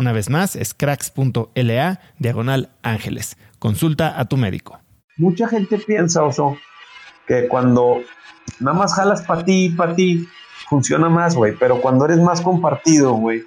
Una 0.00 0.12
vez 0.12 0.30
más, 0.30 0.56
es 0.56 0.72
cracks.la 0.72 2.00
diagonal 2.18 2.70
ángeles. 2.82 3.36
Consulta 3.58 4.18
a 4.18 4.24
tu 4.24 4.38
médico. 4.38 4.80
Mucha 5.18 5.46
gente 5.46 5.76
piensa, 5.76 6.24
Oso, 6.24 6.56
que 7.26 7.46
cuando 7.48 7.98
nada 8.60 8.78
más 8.78 8.94
jalas 8.94 9.20
para 9.20 9.44
ti, 9.44 9.68
para 9.76 9.94
ti, 9.94 10.26
funciona 10.70 11.10
más, 11.10 11.36
güey. 11.36 11.54
Pero 11.60 11.82
cuando 11.82 12.06
eres 12.06 12.16
más 12.16 12.40
compartido, 12.40 13.12
güey, 13.12 13.42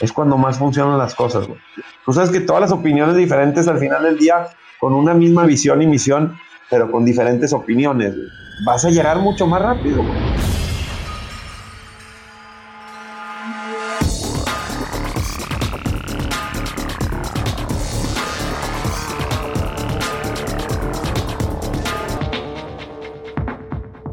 es 0.00 0.12
cuando 0.12 0.36
más 0.36 0.58
funcionan 0.58 0.98
las 0.98 1.14
cosas, 1.14 1.46
güey. 1.46 1.58
Tú 2.04 2.12
sabes 2.12 2.28
que 2.28 2.40
todas 2.40 2.60
las 2.60 2.72
opiniones 2.72 3.16
diferentes 3.16 3.66
al 3.66 3.78
final 3.78 4.02
del 4.02 4.18
día, 4.18 4.48
con 4.80 4.92
una 4.92 5.14
misma 5.14 5.46
visión 5.46 5.80
y 5.80 5.86
misión, 5.86 6.36
pero 6.68 6.90
con 6.90 7.06
diferentes 7.06 7.54
opiniones, 7.54 8.14
vas 8.66 8.84
a 8.84 8.90
llegar 8.90 9.18
mucho 9.20 9.46
más 9.46 9.62
rápido, 9.62 10.02
güey. 10.02 10.69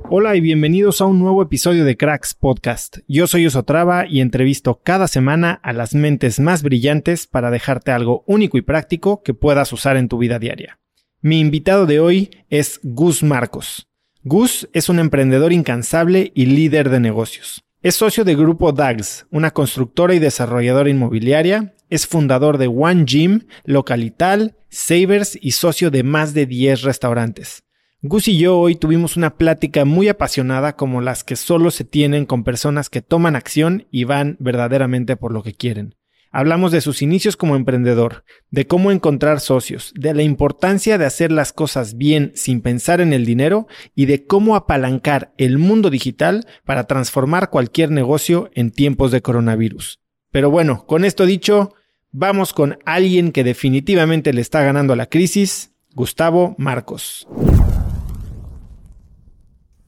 Hola 0.10 0.38
y 0.38 0.40
bienvenidos 0.40 1.02
a 1.02 1.06
un 1.06 1.20
nuevo 1.20 1.42
episodio 1.42 1.84
de 1.84 1.98
Cracks 1.98 2.34
Podcast. 2.34 3.00
Yo 3.10 3.28
soy 3.28 3.46
Osotrava 3.46 4.08
y 4.08 4.22
entrevisto 4.22 4.80
cada 4.82 5.10
semana 5.10 5.60
a 5.64 5.74
las 5.74 5.96
mentes 5.96 6.40
más 6.40 6.64
brillantes 6.64 7.28
para 7.28 7.52
dejarte 7.52 7.92
algo 7.92 8.24
único 8.26 8.58
y 8.58 8.62
práctico 8.62 9.22
que 9.22 9.34
puedas 9.34 9.74
usar 9.74 9.98
en 9.98 10.08
tu 10.08 10.18
vida 10.18 10.40
diaria. 10.40 10.80
Mi 11.20 11.42
invitado 11.42 11.86
de 11.86 12.00
hoy 12.00 12.30
es 12.50 12.80
Gus 12.84 13.22
Marcos. 13.22 13.90
Gus 14.24 14.70
es 14.72 14.88
un 14.88 15.00
emprendedor 15.00 15.52
incansable 15.52 16.32
y 16.34 16.46
líder 16.46 16.90
de 16.90 17.02
negocios. 17.02 17.66
Es 17.82 17.96
socio 17.96 18.24
de 18.24 18.36
Grupo 18.36 18.72
DAGS, 18.72 19.28
una 19.30 19.52
constructora 19.52 20.16
y 20.16 20.20
desarrolladora 20.20 20.90
inmobiliaria. 20.90 21.76
Es 21.90 22.08
fundador 22.08 22.58
de 22.58 22.68
One 22.68 23.04
Gym, 23.04 23.42
Localital, 23.66 24.56
Savers 24.70 25.38
y 25.42 25.52
socio 25.52 25.92
de 25.92 26.04
más 26.04 26.34
de 26.34 26.46
10 26.46 26.84
restaurantes. 26.84 27.67
Gus 28.04 28.28
y 28.28 28.38
yo 28.38 28.60
hoy 28.60 28.76
tuvimos 28.76 29.18
una 29.18 29.38
plática 29.38 29.84
muy 29.84 30.08
apasionada 30.08 30.76
como 30.76 31.02
las 31.02 31.24
que 31.24 31.36
solo 31.36 31.72
se 31.72 31.84
tienen 31.84 32.28
con 32.28 32.44
personas 32.44 32.92
que 32.92 33.02
toman 33.02 33.36
acción 33.36 33.88
y 33.90 34.04
van 34.04 34.38
verdaderamente 34.40 35.16
por 35.16 35.34
lo 35.34 35.42
que 35.42 35.56
quieren. 35.56 35.96
Hablamos 36.30 36.72
de 36.72 36.82
sus 36.82 37.02
inicios 37.02 37.36
como 37.36 37.56
emprendedor, 37.56 38.24
de 38.52 38.68
cómo 38.68 38.92
encontrar 38.92 39.40
socios, 39.40 39.94
de 39.96 40.14
la 40.14 40.22
importancia 40.22 41.00
de 41.00 41.06
hacer 41.06 41.32
las 41.32 41.54
cosas 41.54 41.98
bien 41.98 42.34
sin 42.36 42.62
pensar 42.62 43.02
en 43.02 43.14
el 43.14 43.26
dinero 43.26 43.66
y 43.96 44.06
de 44.06 44.28
cómo 44.28 44.56
apalancar 44.56 45.34
el 45.40 45.58
mundo 45.58 45.90
digital 45.90 46.46
para 46.66 46.84
transformar 46.84 47.50
cualquier 47.50 47.90
negocio 47.90 48.52
en 48.54 48.70
tiempos 48.70 49.12
de 49.12 49.24
coronavirus. 49.24 50.02
Pero 50.32 50.52
bueno, 50.52 50.86
con 50.86 51.04
esto 51.04 51.26
dicho, 51.26 51.74
vamos 52.12 52.54
con 52.54 52.78
alguien 52.86 53.32
que 53.32 53.44
definitivamente 53.44 54.34
le 54.34 54.42
está 54.42 54.62
ganando 54.62 54.94
a 54.94 54.98
la 54.98 55.08
crisis, 55.08 55.72
Gustavo 55.98 56.54
Marcos. 56.60 57.28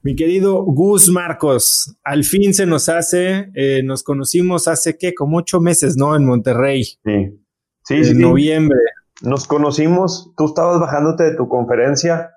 Mi 0.02 0.16
querido 0.16 0.64
Gus 0.64 1.08
Marcos, 1.08 1.96
al 2.02 2.24
fin 2.24 2.52
se 2.52 2.66
nos 2.66 2.88
hace, 2.88 3.52
eh, 3.54 3.82
nos 3.84 4.02
conocimos 4.02 4.66
hace 4.66 4.98
que 4.98 5.14
como 5.14 5.38
ocho 5.38 5.60
meses, 5.60 5.96
¿no? 5.96 6.16
En 6.16 6.24
Monterrey. 6.24 6.82
Sí. 6.82 7.40
Sí, 7.84 7.94
en 7.94 8.18
noviembre. 8.18 8.76
Nos 9.22 9.46
conocimos, 9.46 10.32
tú 10.36 10.46
estabas 10.46 10.80
bajándote 10.80 11.22
de 11.22 11.36
tu 11.36 11.48
conferencia. 11.48 12.32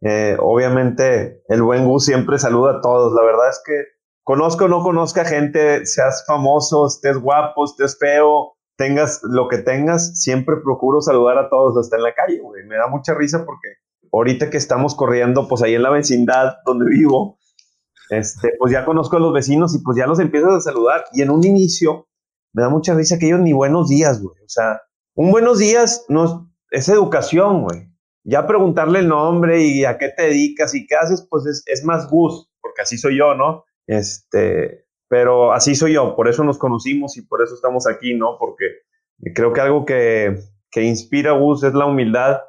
Eh, 0.00 0.36
obviamente, 0.40 1.40
el 1.46 1.62
buen 1.62 1.86
Gus 1.86 2.06
siempre 2.06 2.40
saluda 2.40 2.78
a 2.78 2.80
todos. 2.80 3.14
La 3.14 3.22
verdad 3.22 3.48
es 3.48 3.62
que 3.64 3.74
conozco 4.24 4.64
o 4.64 4.68
no 4.68 4.82
conozca 4.82 5.24
gente, 5.24 5.86
seas 5.86 6.24
famoso, 6.26 6.88
estés 6.88 7.16
guapo, 7.18 7.64
estés 7.64 7.96
feo, 7.96 8.53
tengas 8.76 9.20
lo 9.22 9.48
que 9.48 9.58
tengas, 9.58 10.20
siempre 10.20 10.56
procuro 10.62 11.00
saludar 11.00 11.38
a 11.38 11.48
todos 11.48 11.76
hasta 11.78 11.96
en 11.96 12.02
la 12.02 12.14
calle, 12.14 12.40
güey. 12.40 12.64
Me 12.64 12.76
da 12.76 12.88
mucha 12.88 13.14
risa 13.14 13.44
porque 13.44 13.68
ahorita 14.12 14.50
que 14.50 14.56
estamos 14.56 14.94
corriendo, 14.94 15.48
pues 15.48 15.62
ahí 15.62 15.74
en 15.74 15.82
la 15.82 15.90
vecindad 15.90 16.56
donde 16.64 16.86
vivo, 16.90 17.38
este, 18.10 18.52
pues 18.58 18.72
ya 18.72 18.84
conozco 18.84 19.16
a 19.16 19.20
los 19.20 19.32
vecinos 19.32 19.74
y 19.74 19.78
pues 19.78 19.96
ya 19.96 20.06
los 20.06 20.20
empiezas 20.20 20.52
a 20.52 20.60
saludar. 20.60 21.04
Y 21.12 21.22
en 21.22 21.30
un 21.30 21.44
inicio 21.44 22.08
me 22.52 22.62
da 22.62 22.68
mucha 22.68 22.94
risa 22.94 23.18
que 23.18 23.26
ellos 23.26 23.40
ni 23.40 23.52
buenos 23.52 23.88
días, 23.88 24.22
güey. 24.22 24.36
O 24.44 24.48
sea, 24.48 24.80
un 25.14 25.30
buenos 25.30 25.58
días 25.58 26.04
no 26.08 26.50
es, 26.70 26.88
educación, 26.88 27.62
güey. 27.62 27.90
Ya 28.24 28.46
preguntarle 28.46 29.00
el 29.00 29.08
nombre 29.08 29.62
y 29.62 29.84
a 29.84 29.98
qué 29.98 30.08
te 30.08 30.24
dedicas 30.24 30.74
y 30.74 30.86
qué 30.86 30.96
haces, 30.96 31.26
pues 31.28 31.44
es, 31.46 31.62
es 31.66 31.84
más 31.84 32.08
Gus, 32.08 32.50
porque 32.60 32.82
así 32.82 32.96
soy 32.96 33.18
yo, 33.18 33.34
¿no? 33.34 33.64
Este, 33.86 34.83
pero 35.08 35.52
así 35.52 35.74
soy 35.74 35.94
yo, 35.94 36.16
por 36.16 36.28
eso 36.28 36.44
nos 36.44 36.58
conocimos 36.58 37.16
y 37.16 37.22
por 37.22 37.42
eso 37.42 37.54
estamos 37.54 37.86
aquí, 37.86 38.14
¿no? 38.14 38.36
Porque 38.38 38.64
creo 39.34 39.52
que 39.52 39.60
algo 39.60 39.84
que, 39.84 40.36
que 40.70 40.82
inspira 40.82 41.32
a 41.32 41.38
Gus 41.38 41.62
es 41.64 41.74
la 41.74 41.86
humildad 41.86 42.40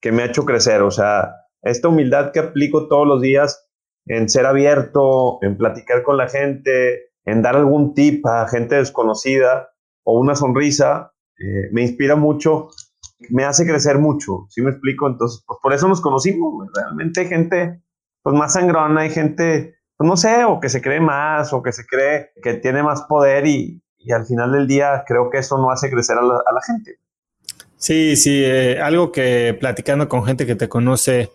que 0.00 0.12
me 0.12 0.22
ha 0.22 0.26
hecho 0.26 0.44
crecer. 0.44 0.82
O 0.82 0.90
sea, 0.90 1.34
esta 1.62 1.88
humildad 1.88 2.32
que 2.32 2.40
aplico 2.40 2.88
todos 2.88 3.06
los 3.06 3.20
días 3.20 3.68
en 4.06 4.28
ser 4.28 4.46
abierto, 4.46 5.38
en 5.42 5.56
platicar 5.56 6.02
con 6.02 6.16
la 6.16 6.28
gente, 6.28 7.10
en 7.24 7.42
dar 7.42 7.56
algún 7.56 7.94
tip 7.94 8.24
a 8.26 8.46
gente 8.48 8.76
desconocida 8.76 9.70
o 10.04 10.18
una 10.18 10.36
sonrisa, 10.36 11.12
eh, 11.38 11.68
me 11.72 11.82
inspira 11.82 12.14
mucho 12.14 12.70
me 13.30 13.44
hace 13.44 13.66
crecer 13.66 13.98
mucho, 13.98 14.46
¿sí 14.50 14.62
me 14.62 14.70
explico? 14.70 15.06
Entonces, 15.06 15.42
pues 15.46 15.58
por 15.62 15.72
eso 15.72 15.88
nos 15.88 16.00
conocimos, 16.00 16.66
realmente 16.74 17.26
gente 17.26 17.82
pues 18.22 18.36
más 18.36 18.54
sangrona, 18.54 19.02
hay 19.02 19.10
gente, 19.10 19.75
pues 19.96 20.08
no 20.08 20.16
sé, 20.16 20.44
o 20.44 20.60
que 20.60 20.68
se 20.68 20.82
cree 20.82 21.00
más, 21.00 21.52
o 21.52 21.62
que 21.62 21.72
se 21.72 21.86
cree 21.86 22.30
que 22.42 22.54
tiene 22.54 22.82
más 22.82 23.02
poder 23.02 23.46
y, 23.46 23.80
y 23.98 24.12
al 24.12 24.26
final 24.26 24.52
del 24.52 24.66
día 24.66 25.04
creo 25.06 25.30
que 25.30 25.38
eso 25.38 25.58
no 25.58 25.70
hace 25.70 25.90
crecer 25.90 26.18
a 26.18 26.22
la, 26.22 26.34
a 26.34 26.52
la 26.52 26.60
gente. 26.62 26.98
Sí, 27.78 28.16
sí, 28.16 28.42
eh, 28.44 28.80
algo 28.80 29.12
que 29.12 29.56
platicando 29.58 30.08
con 30.08 30.24
gente 30.24 30.46
que 30.46 30.54
te 30.54 30.68
conoce 30.68 31.30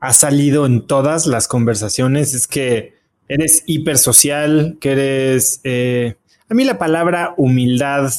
ha 0.00 0.12
salido 0.12 0.64
en 0.66 0.86
todas 0.86 1.26
las 1.26 1.46
conversaciones 1.46 2.32
es 2.32 2.46
que 2.46 2.94
eres 3.28 3.62
hipersocial, 3.66 4.78
que 4.80 4.92
eres... 4.92 5.60
Eh, 5.62 6.16
a 6.48 6.54
mí 6.54 6.64
la 6.64 6.78
palabra 6.78 7.34
humildad, 7.36 8.10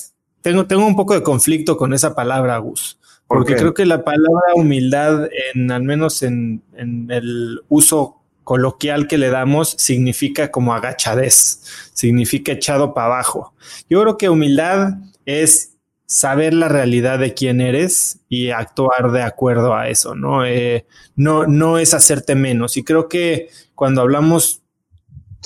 tengo, 0.42 0.68
tengo 0.68 0.86
un 0.86 0.96
poco 0.96 1.16
de 1.16 1.24
conflicto 1.24 1.76
con 1.76 1.94
esa 1.94 2.16
palabra, 2.16 2.58
Gus, 2.60 2.98
porque 3.28 3.56
creo 3.56 3.74
que 3.74 3.86
la 3.86 4.06
palabra 4.06 4.54
humildad, 4.56 5.28
en, 5.54 5.72
al 5.72 5.84
menos 5.84 6.24
en, 6.24 6.62
en 6.76 7.12
el 7.12 7.62
uso 7.68 8.21
coloquial 8.52 9.08
que 9.08 9.18
le 9.18 9.30
damos 9.30 9.76
significa 9.78 10.52
como 10.52 10.74
agachadez, 10.74 11.62
significa 11.94 12.52
echado 12.52 12.94
para 12.94 13.08
abajo. 13.08 13.54
Yo 13.90 14.02
creo 14.02 14.18
que 14.18 14.28
humildad 14.28 14.96
es 15.26 15.78
saber 16.06 16.54
la 16.54 16.68
realidad 16.68 17.18
de 17.18 17.34
quién 17.34 17.62
eres 17.62 18.20
y 18.28 18.50
actuar 18.50 19.14
de 19.14 19.22
acuerdo 19.22 19.74
a 19.74 19.88
eso, 19.88 20.16
¿no? 20.16 20.46
Eh, 20.46 20.86
no, 21.16 21.48
no 21.48 21.78
es 21.78 21.94
hacerte 21.94 22.36
menos. 22.36 22.76
Y 22.76 22.84
creo 22.84 23.08
que 23.08 23.48
cuando 23.74 24.02
hablamos 24.02 24.64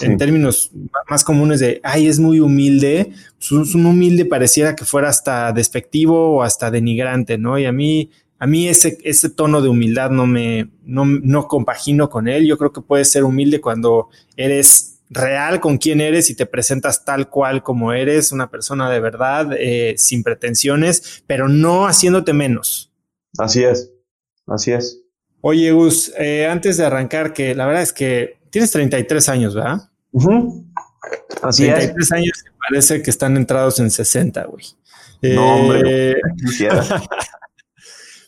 en 0.01 0.17
términos 0.17 0.71
más 1.07 1.23
comunes 1.23 1.59
de, 1.59 1.81
ay, 1.83 2.07
es 2.07 2.17
muy 2.17 2.39
humilde, 2.39 3.13
pues 3.37 3.51
un 3.51 3.85
humilde 3.85 4.25
pareciera 4.25 4.75
que 4.75 4.83
fuera 4.83 5.09
hasta 5.09 5.51
despectivo 5.51 6.37
o 6.37 6.41
hasta 6.41 6.71
denigrante, 6.71 7.37
¿no? 7.37 7.59
Y 7.59 7.65
a 7.65 7.71
mí, 7.71 8.09
a 8.37 8.47
mí 8.47 8.67
ese, 8.67 8.97
ese 9.03 9.29
tono 9.29 9.61
de 9.61 9.69
humildad 9.69 10.09
no 10.09 10.25
me, 10.25 10.69
no, 10.83 11.05
no 11.05 11.47
compagino 11.47 12.09
con 12.09 12.27
él. 12.27 12.45
Yo 12.45 12.57
creo 12.57 12.73
que 12.73 12.81
puedes 12.81 13.09
ser 13.09 13.23
humilde 13.23 13.61
cuando 13.61 14.09
eres 14.35 14.99
real 15.09 15.59
con 15.59 15.77
quién 15.77 16.01
eres 16.01 16.29
y 16.29 16.35
te 16.35 16.45
presentas 16.45 17.05
tal 17.05 17.29
cual 17.29 17.63
como 17.63 17.93
eres, 17.93 18.31
una 18.31 18.49
persona 18.49 18.89
de 18.89 18.99
verdad, 18.99 19.51
eh, 19.57 19.95
sin 19.97 20.23
pretensiones, 20.23 21.23
pero 21.27 21.47
no 21.47 21.87
haciéndote 21.87 22.33
menos. 22.33 22.91
Así 23.37 23.63
es, 23.63 23.91
así 24.47 24.71
es. 24.71 25.01
Oye, 25.41 25.71
Gus, 25.71 26.11
eh, 26.17 26.47
antes 26.47 26.77
de 26.77 26.85
arrancar, 26.85 27.33
que 27.33 27.53
la 27.53 27.65
verdad 27.67 27.83
es 27.83 27.93
que 27.93 28.39
tienes 28.49 28.71
33 28.71 29.29
años, 29.29 29.55
¿verdad? 29.55 29.89
Así 31.43 31.65
33 31.65 32.11
años 32.13 32.43
que 32.43 32.51
parece 32.67 33.01
que 33.01 33.11
están 33.11 33.37
entrados 33.37 33.79
en 33.79 33.91
60, 33.91 34.43
güey. 34.45 34.65
No, 35.21 35.55
hombre, 35.55 36.11
eh, 36.11 36.15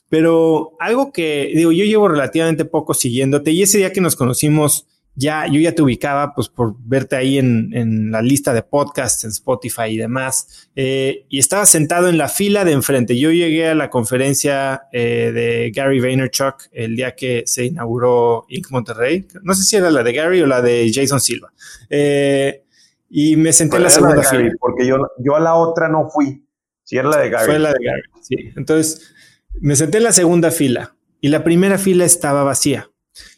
pero 0.09 0.73
algo 0.79 1.11
que, 1.11 1.51
digo, 1.55 1.71
yo 1.71 1.85
llevo 1.85 2.07
relativamente 2.07 2.65
poco 2.65 2.93
siguiéndote 2.93 3.51
y 3.51 3.63
ese 3.63 3.77
día 3.79 3.91
que 3.91 4.01
nos 4.01 4.15
conocimos, 4.15 4.87
ya, 5.15 5.47
yo 5.47 5.59
ya 5.59 5.73
te 5.73 5.81
ubicaba, 5.81 6.35
pues 6.35 6.47
por 6.47 6.75
verte 6.77 7.15
ahí 7.15 7.39
en, 7.39 7.71
en 7.73 8.11
la 8.11 8.21
lista 8.21 8.53
de 8.53 8.61
podcasts, 8.61 9.23
en 9.23 9.31
Spotify 9.31 9.85
y 9.89 9.97
demás, 9.97 10.69
eh, 10.75 11.25
y 11.27 11.39
estaba 11.39 11.65
sentado 11.65 12.07
en 12.07 12.19
la 12.19 12.29
fila 12.29 12.63
de 12.63 12.73
enfrente. 12.73 13.17
Yo 13.17 13.31
llegué 13.31 13.67
a 13.67 13.75
la 13.75 13.89
conferencia 13.89 14.83
eh, 14.93 15.31
de 15.33 15.71
Gary 15.75 15.99
Vaynerchuk 15.99 16.67
el 16.71 16.95
día 16.95 17.15
que 17.15 17.43
se 17.47 17.65
inauguró 17.65 18.45
Inc. 18.47 18.69
Monterrey. 18.69 19.25
No 19.41 19.55
sé 19.55 19.63
si 19.63 19.75
era 19.75 19.89
la 19.89 20.03
de 20.03 20.13
Gary 20.13 20.41
o 20.41 20.45
la 20.45 20.61
de 20.61 20.91
Jason 20.93 21.19
Silva. 21.19 21.51
Eh, 21.89 22.63
y 23.09 23.37
me 23.37 23.53
senté 23.53 23.77
en 23.77 23.83
la 23.83 23.89
segunda 23.89 24.21
fila. 24.21 24.51
Porque 24.59 24.85
yo, 24.85 24.97
yo 25.17 25.35
a 25.35 25.39
la 25.39 25.55
otra 25.55 25.89
no 25.89 26.09
fui. 26.09 26.43
Si 26.83 26.95
era 26.95 27.09
la 27.09 27.17
de 27.17 27.29
Gary. 27.31 27.45
Fue 27.45 27.59
la 27.59 27.73
de 27.73 27.83
Gary, 27.83 28.01
sí. 28.21 28.35
Entonces, 28.55 29.15
me 29.61 29.75
senté 29.75 29.97
en 29.97 30.03
la 30.03 30.13
segunda 30.13 30.51
fila 30.51 30.95
y 31.21 31.29
la 31.29 31.43
primera 31.43 31.77
fila 31.77 32.05
estaba 32.05 32.43
vacía. 32.43 32.89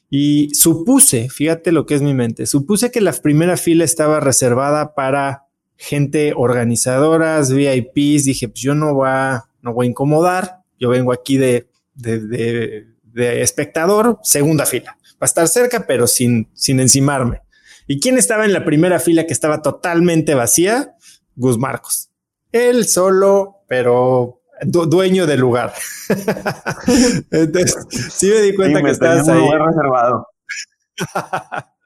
Y 0.10 0.50
supuse, 0.56 1.30
fíjate 1.30 1.72
lo 1.72 1.86
que 1.86 1.96
es 1.96 2.02
mi 2.02 2.14
mente, 2.14 2.46
supuse 2.48 2.90
que 2.92 3.02
la 3.02 3.14
primera 3.14 3.58
fila 3.58 3.86
estaba 3.86 4.20
reservada 4.20 4.96
para 4.96 5.46
gente 5.80 6.34
organizadoras, 6.36 7.52
VIPs. 7.52 8.26
Dije, 8.26 8.50
pues 8.50 8.62
yo 8.62 8.76
no 8.76 8.94
voy 8.94 9.08
a, 9.10 9.46
no 9.62 9.74
voy 9.74 9.88
a 9.88 9.90
incomodar. 9.90 10.60
Yo 10.80 10.90
vengo 10.90 11.14
aquí 11.14 11.38
de, 11.38 11.70
de, 11.96 12.86
de, 13.04 13.42
espectador, 13.42 14.20
segunda 14.24 14.66
fila. 14.66 14.98
Va 15.14 15.22
a 15.22 15.26
estar 15.26 15.48
cerca, 15.48 15.86
pero 15.88 16.06
sin, 16.06 16.50
sin 16.54 16.80
encimarme. 16.80 17.42
¿Y 17.88 18.00
quién 18.00 18.18
estaba 18.18 18.46
en 18.46 18.54
la 18.54 18.66
primera 18.66 19.00
fila 19.00 19.26
que 19.26 19.34
estaba 19.34 19.62
totalmente 19.62 20.36
vacía? 20.36 20.96
Gus 21.36 21.58
Marcos. 21.58 22.10
Él 22.52 22.86
solo, 22.86 23.64
pero 23.68 24.39
dueño 24.66 25.26
del 25.26 25.40
lugar. 25.40 25.74
Entonces, 27.32 27.76
sí 28.12 28.28
me 28.28 28.42
di 28.42 28.56
cuenta 28.56 28.82
que 28.82 28.92
estabas 28.92 29.28
ahí. 29.28 29.42
reservado. 29.42 30.28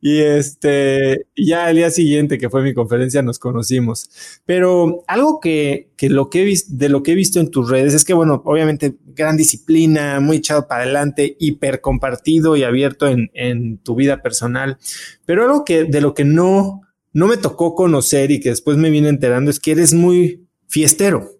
y 0.00 0.18
este, 0.20 1.26
ya 1.36 1.70
el 1.70 1.76
día 1.76 1.90
siguiente 1.90 2.38
que 2.38 2.50
fue 2.50 2.62
mi 2.62 2.74
conferencia 2.74 3.22
nos 3.22 3.38
conocimos. 3.38 4.40
Pero 4.44 5.04
algo 5.06 5.40
que, 5.40 5.90
que 5.96 6.08
lo 6.08 6.30
que 6.30 6.42
he 6.42 6.44
visto, 6.44 6.70
de 6.74 6.88
lo 6.88 7.02
que 7.02 7.12
he 7.12 7.14
visto 7.14 7.40
en 7.40 7.50
tus 7.50 7.68
redes 7.68 7.94
es 7.94 8.04
que, 8.04 8.14
bueno, 8.14 8.42
obviamente 8.44 8.96
gran 9.06 9.36
disciplina, 9.36 10.20
muy 10.20 10.38
echado 10.38 10.66
para 10.66 10.82
adelante, 10.82 11.36
hiper 11.38 11.80
compartido 11.80 12.56
y 12.56 12.64
abierto 12.64 13.08
en, 13.08 13.30
en 13.34 13.78
tu 13.78 13.94
vida 13.94 14.22
personal. 14.22 14.78
Pero 15.26 15.44
algo 15.44 15.64
que 15.64 15.84
de 15.84 16.00
lo 16.00 16.14
que 16.14 16.24
no, 16.24 16.82
no 17.12 17.26
me 17.26 17.36
tocó 17.36 17.74
conocer 17.74 18.30
y 18.30 18.40
que 18.40 18.50
después 18.50 18.76
me 18.76 18.90
vine 18.90 19.08
enterando 19.08 19.50
es 19.50 19.60
que 19.60 19.72
eres 19.72 19.94
muy 19.94 20.46
fiestero 20.68 21.37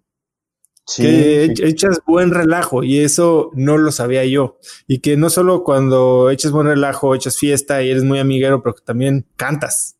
que 0.96 1.44
echas 1.44 2.00
buen 2.06 2.30
relajo 2.30 2.82
y 2.82 3.00
eso 3.00 3.50
no 3.54 3.76
lo 3.76 3.92
sabía 3.92 4.24
yo. 4.24 4.58
Y 4.86 5.00
que 5.00 5.16
no 5.16 5.30
solo 5.30 5.62
cuando 5.64 6.30
echas 6.30 6.52
buen 6.52 6.66
relajo, 6.66 7.14
echas 7.14 7.36
fiesta 7.36 7.82
y 7.82 7.90
eres 7.90 8.04
muy 8.04 8.18
amiguero, 8.18 8.62
pero 8.62 8.74
que 8.74 8.84
también 8.84 9.26
cantas. 9.36 9.98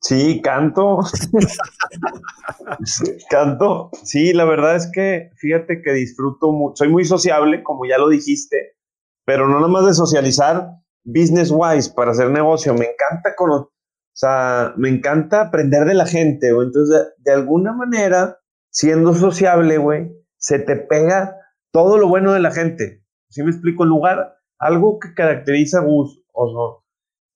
Sí, 0.00 0.40
canto. 0.42 1.00
canto. 3.30 3.90
Sí, 4.02 4.32
la 4.32 4.44
verdad 4.44 4.76
es 4.76 4.90
que 4.92 5.30
fíjate 5.36 5.82
que 5.82 5.92
disfruto 5.92 6.52
mucho. 6.52 6.76
Soy 6.76 6.88
muy 6.88 7.04
sociable, 7.04 7.62
como 7.62 7.86
ya 7.86 7.98
lo 7.98 8.08
dijiste, 8.08 8.76
pero 9.24 9.48
no 9.48 9.56
nada 9.56 9.68
más 9.68 9.86
de 9.86 9.94
socializar 9.94 10.68
business 11.04 11.50
wise 11.50 11.90
para 11.94 12.12
hacer 12.12 12.30
negocio. 12.30 12.74
Me 12.74 12.86
encanta 12.86 13.34
con, 13.36 13.50
o 13.50 13.70
sea, 14.12 14.74
me 14.76 14.88
encanta 14.88 15.40
aprender 15.42 15.84
de 15.86 15.94
la 15.94 16.06
gente. 16.06 16.52
O 16.52 16.62
entonces, 16.62 17.14
de 17.18 17.32
alguna 17.32 17.72
manera, 17.72 18.38
siendo 18.76 19.14
sociable, 19.14 19.78
güey, 19.78 20.12
se 20.36 20.58
te 20.58 20.76
pega 20.76 21.34
todo 21.72 21.96
lo 21.96 22.08
bueno 22.08 22.34
de 22.34 22.40
la 22.40 22.50
gente. 22.50 23.02
Si 23.30 23.42
me 23.42 23.50
explico? 23.50 23.84
En 23.84 23.88
lugar, 23.88 24.36
algo 24.58 24.98
que 24.98 25.14
caracteriza 25.14 25.78
a 25.78 25.82
Gus, 25.82 26.22
o 26.34 26.84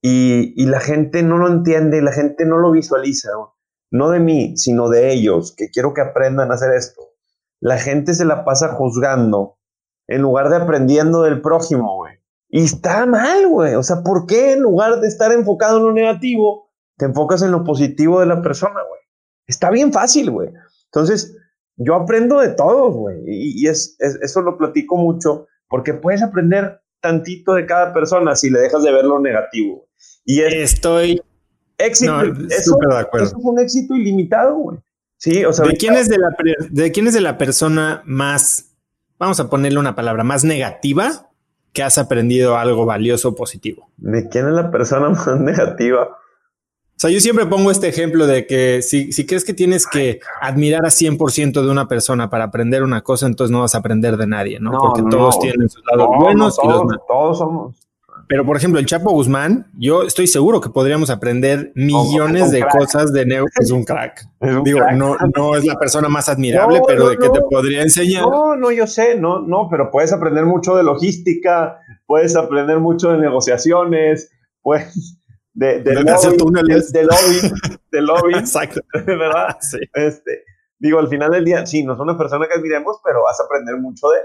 y, 0.03 0.53
y, 0.63 0.67
la 0.67 0.81
gente 0.81 1.23
no 1.23 1.39
lo 1.39 1.49
entiende, 1.49 2.03
la 2.03 2.13
gente 2.13 2.45
no 2.45 2.59
lo 2.59 2.73
visualiza, 2.73 3.31
no 3.91 4.11
de 4.11 4.21
mí, 4.21 4.57
sino 4.59 4.91
de 4.91 5.13
ellos, 5.13 5.55
que 5.57 5.71
quiero 5.71 5.95
que 5.95 6.03
aprendan 6.03 6.51
a 6.51 6.55
hacer 6.55 6.75
esto. 6.75 7.01
La 7.59 7.79
gente 7.79 8.13
se 8.13 8.27
la 8.27 8.45
pasa 8.45 8.75
juzgando 8.75 9.59
en 10.09 10.21
lugar 10.21 10.51
de 10.51 10.57
aprendiendo 10.57 11.23
del 11.23 11.41
prójimo, 11.41 11.97
güey. 11.97 12.17
Y 12.51 12.65
está 12.65 13.07
mal, 13.07 13.49
güey. 13.49 13.77
O 13.77 13.83
sea, 13.83 14.03
¿por 14.03 14.27
qué 14.27 14.53
en 14.53 14.61
lugar 14.61 15.01
de 15.01 15.09
estar 15.09 15.33
enfocado 15.33 15.79
en 15.79 15.85
lo 15.85 15.93
negativo, 15.93 16.71
te 16.99 17.07
enfocas 17.07 17.41
en 17.43 17.51
lo 17.51 17.65
positivo 17.65 18.21
de 18.21 18.27
la 18.27 18.43
persona, 18.43 18.81
güey? 18.87 19.01
Está 19.47 19.71
bien 19.71 19.91
fácil, 19.91 20.31
güey. 20.31 20.51
Entonces, 20.93 21.37
yo 21.77 21.95
aprendo 21.95 22.41
de 22.41 22.51
todos, 22.51 22.95
güey. 22.95 23.23
Y, 23.27 23.67
es, 23.67 23.97
eso 24.01 24.43
lo 24.43 24.59
platico 24.59 24.97
mucho 24.97 25.47
porque 25.69 25.95
puedes 25.95 26.23
aprender 26.23 26.81
tantito 27.01 27.55
de 27.55 27.65
cada 27.65 27.93
persona 27.93 28.37
si 28.37 28.51
le 28.51 28.61
dejas 28.61 28.83
de 28.83 28.93
ver 28.93 29.05
lo 29.05 29.21
negativo. 29.21 29.89
Y 30.25 30.41
estoy 30.41 31.23
éxito. 31.79 32.23
eso, 32.51 32.77
de 32.89 32.99
acuerdo. 32.99 33.27
eso 33.27 33.41
fue 33.41 33.53
un 33.53 33.61
éxito 33.61 33.95
ilimitado, 33.95 34.57
güey. 34.57 34.79
Sí, 35.17 35.45
o 35.45 35.53
sea, 35.53 35.67
¿De 35.67 35.77
quién, 35.77 35.95
es 35.95 36.09
de, 36.09 36.19
la, 36.19 36.29
¿de 36.71 36.93
quién 36.93 37.07
es 37.07 37.13
de 37.13 37.21
la 37.21 37.37
persona 37.37 38.03
más, 38.07 38.73
vamos 39.19 39.39
a 39.39 39.51
ponerle 39.51 39.79
una 39.79 39.95
palabra, 39.95 40.25
más 40.25 40.45
negativa 40.45 41.31
que 41.75 41.83
has 41.83 41.99
aprendido 41.99 42.57
algo 42.57 42.87
valioso 42.87 43.31
o 43.31 43.35
positivo? 43.35 43.91
¿De 43.99 44.29
quién 44.29 44.49
es 44.49 44.55
la 44.55 44.71
persona 44.71 45.09
más 45.11 45.39
negativa? 45.39 46.17
O 47.01 47.05
sea, 47.05 47.11
yo 47.11 47.19
siempre 47.21 47.47
pongo 47.47 47.71
este 47.71 47.89
ejemplo 47.89 48.27
de 48.27 48.47
que 48.47 48.83
si, 48.83 49.11
si 49.11 49.25
crees 49.25 49.43
que 49.43 49.55
tienes 49.55 49.87
que 49.87 50.21
admirar 50.39 50.85
a 50.85 50.91
100% 50.91 51.63
de 51.63 51.71
una 51.71 51.89
persona 51.89 52.29
para 52.29 52.45
aprender 52.45 52.83
una 52.83 53.01
cosa, 53.01 53.27
entonces 53.27 53.51
no 53.51 53.61
vas 53.61 53.75
a 53.75 53.79
aprender 53.79 54.19
de 54.19 54.27
nadie, 54.27 54.61
¿no? 54.61 54.73
Porque 54.73 55.05
todos 55.11 55.41
tienen 55.41 55.71
sus 55.71 55.83
lados 55.91 56.09
buenos 56.19 56.59
y 56.63 56.69
los 56.69 56.83
Todos 57.09 57.39
somos. 57.39 57.75
Pero, 58.29 58.45
por 58.45 58.59
ejemplo, 58.59 58.79
el 58.79 58.85
Chapo 58.85 59.13
Guzmán, 59.13 59.71
yo 59.79 60.03
estoy 60.03 60.27
seguro 60.27 60.61
que 60.61 60.69
podríamos 60.69 61.09
aprender 61.09 61.73
millones 61.75 62.51
de 62.51 62.67
cosas 62.67 63.15
de 63.15 63.25
Neo. 63.25 63.47
Es 63.59 63.71
un 63.71 63.83
crack. 63.83 64.23
Digo, 64.65 64.81
No, 64.93 65.17
no 65.35 65.57
es 65.57 65.65
la 65.65 65.77
persona 65.77 66.11
más 66.11 66.29
admirable, 66.29 66.83
pero 66.87 67.09
de 67.09 67.17
que 67.17 67.31
te 67.31 67.41
podría 67.41 67.81
enseñar. 67.81 68.25
No, 68.25 68.57
no, 68.57 68.71
yo 68.73 68.87
sé, 68.87 69.19
no, 69.19 69.41
no, 69.41 69.69
pero 69.71 69.91
puedes 69.91 70.13
aprender 70.13 70.45
mucho 70.45 70.77
de 70.77 70.83
logística, 70.83 71.79
puedes 72.05 72.37
aprender 72.37 72.79
mucho 72.79 73.11
de 73.11 73.17
negociaciones, 73.17 74.31
pues 74.61 75.17
de, 75.61 75.81
de, 75.83 75.95
lobby, 75.95 76.05
de, 76.91 77.05
lobby, 77.05 77.53
de 77.93 78.01
lobby, 78.01 78.35
Exacto. 78.35 78.81
¿verdad? 79.07 79.59
Sí. 79.61 79.79
Este, 79.93 80.45
digo, 80.79 80.99
al 80.99 81.09
final 81.09 81.31
del 81.33 81.45
día, 81.45 81.67
sí, 81.67 81.85
no 81.85 81.93
es 81.93 82.01
una 82.01 82.17
persona 82.17 82.47
que 82.49 82.55
admiremos, 82.55 82.97
pero 83.05 83.23
vas 83.25 83.39
a 83.41 83.45
aprender 83.45 83.77
mucho 83.77 84.09
de 84.09 84.19
él. 84.21 84.25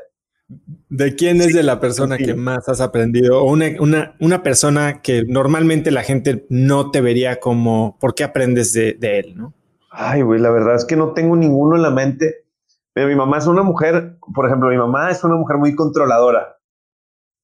¿De 0.89 1.15
quién 1.15 1.41
es 1.41 1.53
de 1.53 1.63
la 1.63 1.81
persona 1.81 2.17
que 2.17 2.35
más 2.35 2.69
has 2.69 2.79
aprendido? 2.79 3.41
O 3.41 3.51
una, 3.51 3.65
una, 3.79 4.15
una, 4.21 4.43
persona 4.43 5.01
que 5.01 5.25
normalmente 5.27 5.91
la 5.91 6.03
gente 6.03 6.45
no 6.49 6.91
te 6.91 7.01
vería 7.01 7.39
como, 7.39 7.97
¿por 7.99 8.15
qué 8.15 8.23
aprendes 8.23 8.71
de, 8.71 8.93
de 8.93 9.19
él, 9.19 9.35
no? 9.35 9.53
Ay, 9.91 10.21
güey, 10.21 10.39
la 10.39 10.51
verdad 10.51 10.75
es 10.75 10.85
que 10.85 10.95
no 10.95 11.13
tengo 11.13 11.35
ninguno 11.35 11.75
en 11.75 11.81
la 11.81 11.89
mente. 11.89 12.45
Pero 12.93 13.09
mi 13.09 13.15
mamá 13.15 13.39
es 13.39 13.47
una 13.47 13.63
mujer, 13.63 14.17
por 14.33 14.45
ejemplo, 14.45 14.69
mi 14.69 14.77
mamá 14.77 15.11
es 15.11 15.21
una 15.25 15.35
mujer 15.35 15.57
muy 15.57 15.75
controladora. 15.75 16.59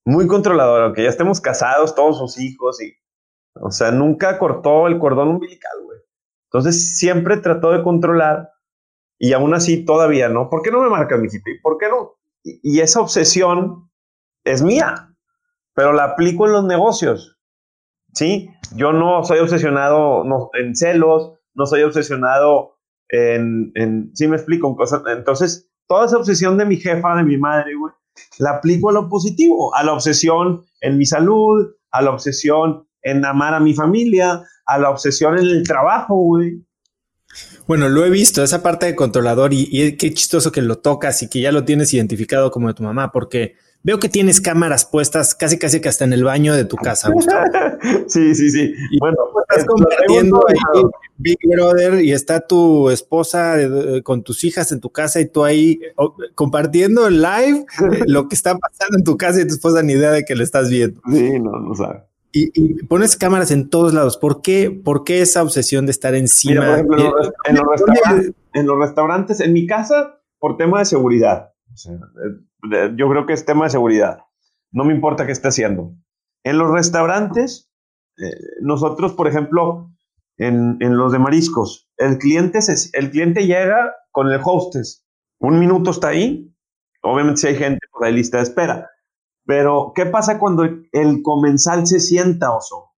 Muy 0.05 0.27
controladora, 0.27 0.86
aunque 0.86 1.03
ya 1.03 1.10
estemos 1.10 1.41
casados, 1.41 1.93
todos 1.93 2.19
sus 2.19 2.39
hijos 2.39 2.81
y, 2.81 2.93
o 3.55 3.72
sea, 3.72 3.91
nunca 3.91 4.39
cortó 4.39 4.88
el 4.88 5.00
cordón 5.00 5.29
umbilical, 5.29 5.72
güey. 5.84 6.00
Entonces 6.46 6.98
siempre 6.98 7.38
trató 7.38 7.72
de 7.72 7.84
controlar 7.84 8.50
y 9.17 9.34
aún 9.34 9.53
así 9.53 9.86
todavía, 9.86 10.29
¿no? 10.29 10.50
¿Por 10.50 10.62
qué 10.62 10.72
no 10.72 10.81
me 10.81 10.89
marcas, 10.89 11.20
mijita? 11.20 11.50
¿Y 11.50 11.60
por 11.60 11.77
qué 11.77 11.89
no? 11.89 12.15
y, 12.43 12.79
esa 12.79 13.01
obsesión 13.01 13.89
es 14.43 14.62
mía, 14.63 15.15
pero 15.75 15.93
la 15.93 16.05
aplico 16.05 16.46
en 16.46 16.53
los 16.53 16.65
negocios. 16.65 17.38
¿Sí? 18.13 18.50
Yo 18.75 18.91
no 18.91 19.24
soy 19.24 19.39
obsesionado 19.39 20.24
en 20.53 20.75
celos, 20.75 21.34
no 21.53 21.65
soy 21.65 21.84
obsesionado 21.84 22.77
en, 23.08 23.72
en 23.75 24.12
sí 24.15 24.27
me 24.27 24.36
explico, 24.36 24.67
en 24.67 24.75
cosas. 24.75 25.01
Entonces, 25.08 25.72
toda 25.88 26.05
esa 26.05 26.17
obsesión 26.17 26.58
de 26.58 26.65
mi 26.65 26.77
jefa, 26.77 27.15
de 27.15 27.24
mi 27.24 27.38
madre, 27.38 27.75
güey, 27.75 27.93
la 28.39 28.58
aplico 28.58 28.89
a 28.89 28.93
lo 28.93 29.08
positivo, 29.08 29.74
a 29.75 29.84
la 29.84 29.93
obsesión 29.93 30.65
en 30.81 30.98
mi 30.98 31.05
salud, 31.05 31.74
a 31.91 32.01
la 32.01 32.12
obsesión 32.12 32.88
en 33.01 33.25
amar 33.25 33.53
a 33.53 33.60
mi 33.60 33.74
familia, 33.74 34.43
a 34.65 34.77
la 34.77 34.89
obsesión 34.89 35.38
en 35.38 35.46
el 35.46 35.63
trabajo, 35.63 36.15
güey. 36.15 36.63
Bueno, 37.67 37.88
lo 37.88 38.05
he 38.05 38.10
visto, 38.10 38.43
esa 38.43 38.62
parte 38.62 38.86
de 38.86 38.96
controlador 38.96 39.53
y, 39.53 39.67
y, 39.72 39.96
qué 39.96 40.13
chistoso 40.13 40.51
que 40.51 40.62
lo 40.62 40.79
tocas 40.79 41.24
y 41.24 41.29
que 41.29 41.41
ya 41.41 41.51
lo 41.51 41.63
tienes 41.63 41.93
identificado 41.93 42.51
como 42.51 42.67
de 42.67 42.74
tu 42.74 42.84
mamá, 42.84 43.12
porque 43.12 43.55
veo 43.84 44.00
que 44.00 44.10
tienes 44.10 44.41
cámaras 44.41 44.86
puestas 44.86 45.36
casi 45.36 45.58
casi 45.58 45.79
que 45.79 45.89
hasta 45.89 46.05
en 46.05 46.13
el 46.13 46.24
baño 46.24 46.53
de 46.53 46.65
tu 46.65 46.75
casa, 46.75 47.10
Gustavo. 47.12 47.46
sí, 48.08 48.36
sí, 48.36 48.51
sí. 48.51 48.74
Y 48.91 49.00
bueno, 49.00 49.17
estás 49.50 49.65
compartiendo 49.65 50.43
ahí 50.48 50.84
Big 51.17 51.38
Brother 51.43 52.03
y 52.03 52.12
está 52.12 52.46
tu 52.46 52.89
esposa 52.89 53.58
con 54.03 54.24
tus 54.24 54.43
hijas 54.43 54.72
en 54.72 54.79
tu 54.79 54.91
casa 54.91 55.20
y 55.20 55.25
tú 55.27 55.43
ahí 55.43 55.79
compartiendo 56.36 57.08
en 57.08 57.22
live 57.22 57.65
lo 58.08 58.27
que 58.27 58.36
está 58.36 58.58
pasando 58.58 58.98
en 58.98 59.03
tu 59.03 59.17
casa 59.17 59.41
y 59.41 59.48
tu 59.48 59.53
esposa 59.53 59.81
ni 59.81 59.93
idea 59.93 60.12
de 60.12 60.25
que 60.25 60.36
le 60.36 60.43
estás 60.43 60.70
viendo. 60.70 61.01
Sí, 61.12 61.39
no, 61.39 61.51
no 61.51 61.75
sabe. 61.75 62.03
Y, 62.33 62.83
pones 62.85 63.17
cámaras 63.17 63.51
en 63.51 63.69
todos 63.69 63.93
lados. 63.93 64.17
¿Por 64.17 64.41
qué, 64.41 64.71
¿Por 64.71 65.03
qué 65.03 65.21
esa 65.21 65.43
obsesión 65.43 65.85
de 65.85 65.91
estar 65.91 66.15
encima? 66.15 66.79
en, 66.79 68.65
los 68.65 68.79
restaurantes, 68.79 69.39
en 69.41 69.53
mi 69.53 69.67
casa, 69.67 70.21
por 70.39 70.57
tema 70.57 70.79
de 70.79 70.85
seguridad. 70.85 71.51
yo 72.95 73.09
creo 73.09 73.25
que 73.25 73.33
es 73.33 73.45
tema 73.45 73.65
de 73.65 73.71
seguridad. 73.71 74.19
No 74.71 74.85
me 74.85 74.93
importa 74.93 75.25
qué 75.25 75.33
esté 75.33 75.50
haciendo. 75.50 75.93
En 76.43 76.57
los 76.57 76.71
restaurantes, 76.71 77.69
eh, 78.17 78.31
nosotros, 78.61 79.13
por 79.13 79.27
ejemplo, 79.27 79.91
en, 80.38 80.77
los 80.79 81.11
de 81.11 81.19
mariscos, 81.19 81.89
el 81.97 82.17
cliente, 82.17 82.59
el 82.93 83.11
cliente 83.11 83.45
llega 83.45 83.93
con 84.11 84.27
el 84.29 84.39
hostess. 84.43 85.05
Un 85.39 85.59
minuto 85.59 85.91
está 85.91 86.09
ahí. 86.09 86.51
Obviamente, 87.03 87.41
si 87.41 87.47
hay 87.47 87.55
gente, 87.55 87.85
pues 87.91 88.07
hay 88.07 88.15
lista 88.15 88.38
de 88.38 88.43
espera. 88.43 88.89
Pero, 89.45 89.93
¿qué 89.95 90.05
pasa 90.05 90.39
cuando 90.39 90.63
el 90.63 91.21
comensal 91.24 91.88
se 91.88 92.00
sienta, 92.00 92.55
oso? 92.55 92.91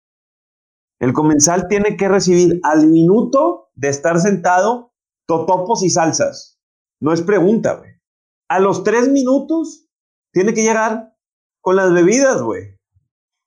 El 0.99 1.13
comensal 1.13 1.67
tiene 1.69 1.97
que 1.97 2.09
recibir 2.09 2.61
al 2.63 2.87
minuto 2.87 3.71
de 3.75 3.89
estar 3.89 4.21
sentado 4.21 4.93
totopos 5.27 5.83
y 5.83 5.91
salsas. 5.91 6.61
No 7.01 7.13
es 7.13 7.23
pregunta, 7.23 7.75
güey. 7.75 7.91
A 8.49 8.61
los 8.61 8.85
tres 8.85 9.09
minutos 9.09 9.89
tiene 10.33 10.55
que 10.55 10.63
llegar 10.63 11.17
con 11.61 11.77
las 11.77 11.93
bebidas, 11.93 12.43
güey. 12.43 12.79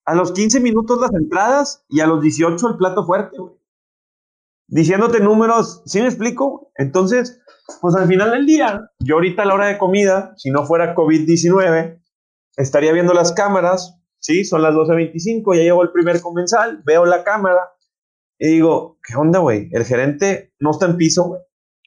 A 0.05 0.15
los 0.15 0.33
15 0.33 0.59
minutos 0.59 0.99
las 0.99 1.13
entradas 1.13 1.85
y 1.89 2.01
a 2.01 2.07
los 2.07 2.21
18 2.21 2.67
el 2.67 2.77
plato 2.77 3.05
fuerte, 3.05 3.37
güey. 3.37 3.55
Diciéndote 4.67 5.19
números, 5.19 5.83
¿sí 5.85 6.01
me 6.01 6.07
explico? 6.07 6.71
Entonces, 6.75 7.39
pues 7.81 7.95
al 7.95 8.07
final 8.07 8.31
del 8.31 8.45
día, 8.45 8.91
yo 8.99 9.15
ahorita 9.15 9.43
a 9.43 9.45
la 9.45 9.53
hora 9.53 9.67
de 9.67 9.77
comida, 9.77 10.33
si 10.37 10.49
no 10.49 10.65
fuera 10.65 10.95
COVID-19, 10.95 12.01
estaría 12.57 12.91
viendo 12.91 13.13
las 13.13 13.31
cámaras, 13.31 13.99
¿sí? 14.19 14.45
Son 14.45 14.61
las 14.61 14.73
12.25, 14.73 15.55
ya 15.55 15.63
llegó 15.63 15.83
el 15.83 15.91
primer 15.91 16.21
comensal, 16.21 16.81
veo 16.85 17.05
la 17.05 17.23
cámara 17.23 17.61
y 18.37 18.47
digo, 18.47 18.99
¿qué 19.07 19.15
onda, 19.15 19.39
güey? 19.39 19.69
El 19.71 19.85
gerente 19.85 20.53
no 20.59 20.71
está 20.71 20.85
en 20.85 20.97
piso, 20.97 21.23
güey. 21.25 21.41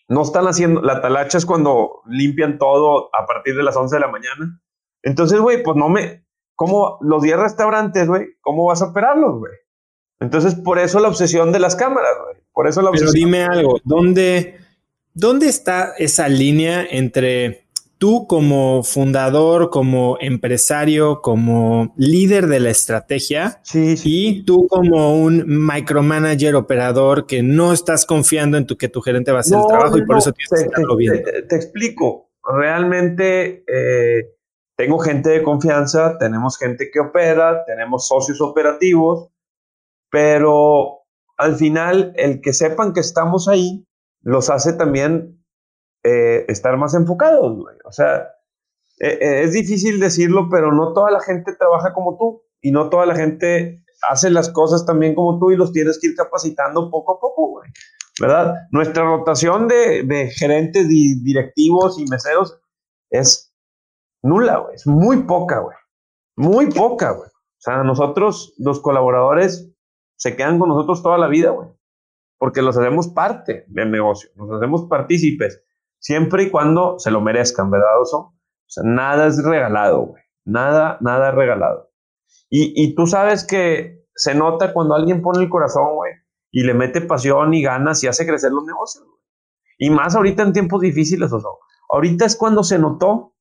No 0.09 0.23
están 0.23 0.47
haciendo, 0.47 0.81
la 0.81 1.03
talacha 1.03 1.37
es 1.37 1.45
cuando 1.45 2.01
limpian 2.07 2.59
todo 2.59 3.11
a 3.15 3.27
partir 3.27 3.55
de 3.57 3.63
las 3.63 3.77
11 3.77 3.97
de 3.97 4.01
la 4.01 4.09
mañana. 4.09 4.61
Entonces, 5.03 5.39
güey, 5.39 5.63
pues 5.63 5.77
no 5.77 5.91
me, 5.91 6.25
¿cómo 6.55 6.99
los 7.03 7.23
10 7.23 7.39
restaurantes, 7.39 8.09
güey? 8.09 8.29
¿Cómo 8.41 8.65
vas 8.65 8.81
a 8.81 8.87
operarlos, 8.87 9.39
güey? 9.39 9.53
Entonces, 10.21 10.55
por 10.55 10.79
eso 10.79 10.99
la 10.99 11.09
obsesión 11.09 11.53
de 11.53 11.59
las 11.59 11.77
cámaras, 11.77 12.13
güey. 12.25 12.43
Por 12.53 12.67
eso 12.67 12.81
la 12.81 12.91
obsesión. 12.91 13.13
Pero 13.13 13.25
dime 13.25 13.45
algo, 13.45 13.79
¿dónde, 13.85 14.57
¿dónde 15.13 15.49
está 15.49 15.93
esa 15.99 16.27
línea 16.29 16.85
entre 16.91 17.68
tú 17.99 18.27
como 18.29 18.83
fundador, 18.85 19.71
como 19.71 20.17
empresario, 20.21 21.21
como 21.21 21.93
líder 21.97 22.47
de 22.47 22.61
la 22.61 22.71
estrategia 22.71 23.61
y 23.75 24.45
tú 24.45 24.67
como 24.69 25.15
un 25.21 25.45
micromanager 25.47 26.55
operador 26.55 27.27
que 27.27 27.43
no 27.43 27.73
estás 27.73 28.07
confiando 28.07 28.57
en 28.57 28.67
tu, 28.67 28.77
que 28.77 28.89
tu 28.89 29.01
gerente 29.01 29.33
va 29.33 29.39
a 29.39 29.41
hacer 29.41 29.59
el 29.59 29.67
trabajo 29.67 29.99
y 29.99 30.07
por 30.07 30.19
eso 30.19 30.33
tienes 30.33 30.51
que 30.51 30.69
estarlo 30.69 30.97
bien. 30.97 31.23
Te, 31.49 31.57
explico. 31.57 32.31
Realmente 32.43 33.65
eh, 33.67 34.35
tengo 34.77 34.99
gente 35.01 35.31
de 35.31 35.43
confianza, 35.43 36.17
tenemos 36.19 36.57
gente 36.57 36.91
que 36.93 37.01
opera, 37.01 37.65
tenemos 37.67 38.07
socios 38.07 38.41
operativos, 38.41 39.29
pero 40.11 41.01
al 41.37 41.57
final 41.57 42.13
el 42.17 42.41
que 42.41 42.53
sepan 42.53 42.93
que 42.93 43.01
estamos 43.01 43.49
ahí 43.49 43.85
los 44.23 44.51
hace 44.51 44.73
también 44.73 45.38
eh, 46.03 46.45
estar 46.49 46.77
más 46.77 46.95
enfocados, 46.95 47.57
güey. 47.57 47.77
O 47.85 47.93
sea, 47.93 48.29
eh, 49.01 49.19
eh, 49.21 49.43
es 49.43 49.53
difícil 49.53 50.01
decirlo, 50.01 50.49
pero 50.51 50.73
no 50.73 50.93
toda 50.93 51.11
la 51.11 51.21
gente 51.21 51.55
trabaja 51.55 51.93
como 51.93 52.17
tú 52.17 52.43
y 52.61 52.71
no 52.73 52.89
toda 52.91 53.07
la 53.07 53.15
gente 53.15 53.85
hace 54.09 54.31
las 54.31 54.51
cosas 54.51 54.87
también 54.87 55.15
como 55.15 55.39
tú 55.39 55.51
y 55.51 55.57
los 55.57 55.73
tienes 55.73 55.99
que 56.01 56.09
ir 56.09 56.17
capacitando 56.17 56.91
poco 56.91 57.17
a 57.17 57.21
poco, 57.21 57.49
güey. 57.49 57.71
¿Verdad? 58.21 58.55
Nuestra 58.73 59.05
rotación 59.05 59.69
de, 59.69 60.31
gerentes 60.37 60.87
y 60.91 61.23
directivos 61.23 62.01
y 62.01 62.05
meseros 62.07 62.61
es 63.11 63.55
nula, 64.23 64.59
güey. 64.59 64.75
Es 64.75 64.87
muy 64.87 65.23
poca, 65.23 65.61
güey. 65.61 65.77
Muy 66.37 66.67
poca, 66.67 67.13
güey. 67.13 67.29
O 67.29 67.61
sea, 67.61 67.83
nosotros, 67.85 68.55
los 68.59 68.81
colaboradores, 68.81 69.71
se 70.17 70.35
quedan 70.35 70.59
con 70.59 70.69
nosotros 70.69 71.03
toda 71.03 71.19
la 71.19 71.29
vida, 71.29 71.51
güey. 71.51 71.69
Porque 72.39 72.63
los 72.63 72.77
hacemos 72.77 73.09
parte 73.09 73.65
del 73.69 73.91
negocio, 73.91 74.31
nos 74.37 74.51
hacemos 74.51 74.87
partícipes 74.89 75.63
siempre 75.99 76.45
y 76.45 76.51
cuando 76.51 76.99
se 76.99 77.11
lo 77.11 77.21
merezcan, 77.21 77.71
¿verdad, 77.71 78.01
Oso? 78.01 78.19
O 78.19 78.71
sea, 78.71 78.85
nada 78.85 79.27
es 79.27 79.43
regalado, 79.43 80.07
güey. 80.07 80.23
Nada, 80.45 80.99
nada 81.01 81.31
regalado. 81.31 81.91
Y, 82.49 82.73
y 82.83 82.95
tú 82.95 83.07
sabes 83.07 83.47
que 83.47 84.07
se 84.15 84.35
nota 84.35 84.73
cuando 84.73 84.95
alguien 84.95 85.23
pone 85.23 85.43
el 85.43 85.51
corazón, 85.51 85.95
güey, 85.95 86.13
y 86.51 86.63
le 86.63 86.75
mete 86.75 87.01
pasión 87.01 87.53
y 87.55 87.63
ganas 87.63 88.03
y 88.03 88.09
hace 88.09 88.27
crecer 88.27 88.53
los 88.53 88.65
negocios, 88.65 89.05
güey. 89.05 89.19
Y 89.79 89.91
más 89.91 90.17
ahorita 90.17 90.43
en 90.43 90.53
tiempos 90.53 90.81
difíciles, 90.81 91.33
Oso. 91.33 91.59
Ahorita 91.91 92.27
es 92.27 92.37
cuando 92.37 92.65
se 92.65 92.79
notó 92.79 93.35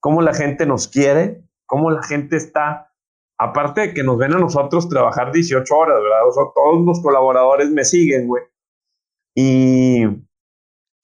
cómo 0.00 0.22
la 0.22 0.32
gente 0.32 0.66
nos 0.66 0.88
quiere, 0.88 1.44
cómo 1.66 1.90
la 1.90 2.02
gente 2.02 2.36
está, 2.36 2.92
aparte 3.38 3.80
de 3.80 3.94
que 3.94 4.02
nos 4.02 4.16
ven 4.18 4.34
a 4.34 4.38
nosotros 4.38 4.88
trabajar 4.88 5.32
18 5.32 5.74
horas, 5.74 5.98
¿verdad? 6.00 6.28
O 6.28 6.32
sea, 6.32 6.44
todos 6.54 6.84
los 6.84 7.02
colaboradores 7.02 7.70
me 7.70 7.84
siguen, 7.84 8.28
güey. 8.28 8.44
Y, 9.34 10.04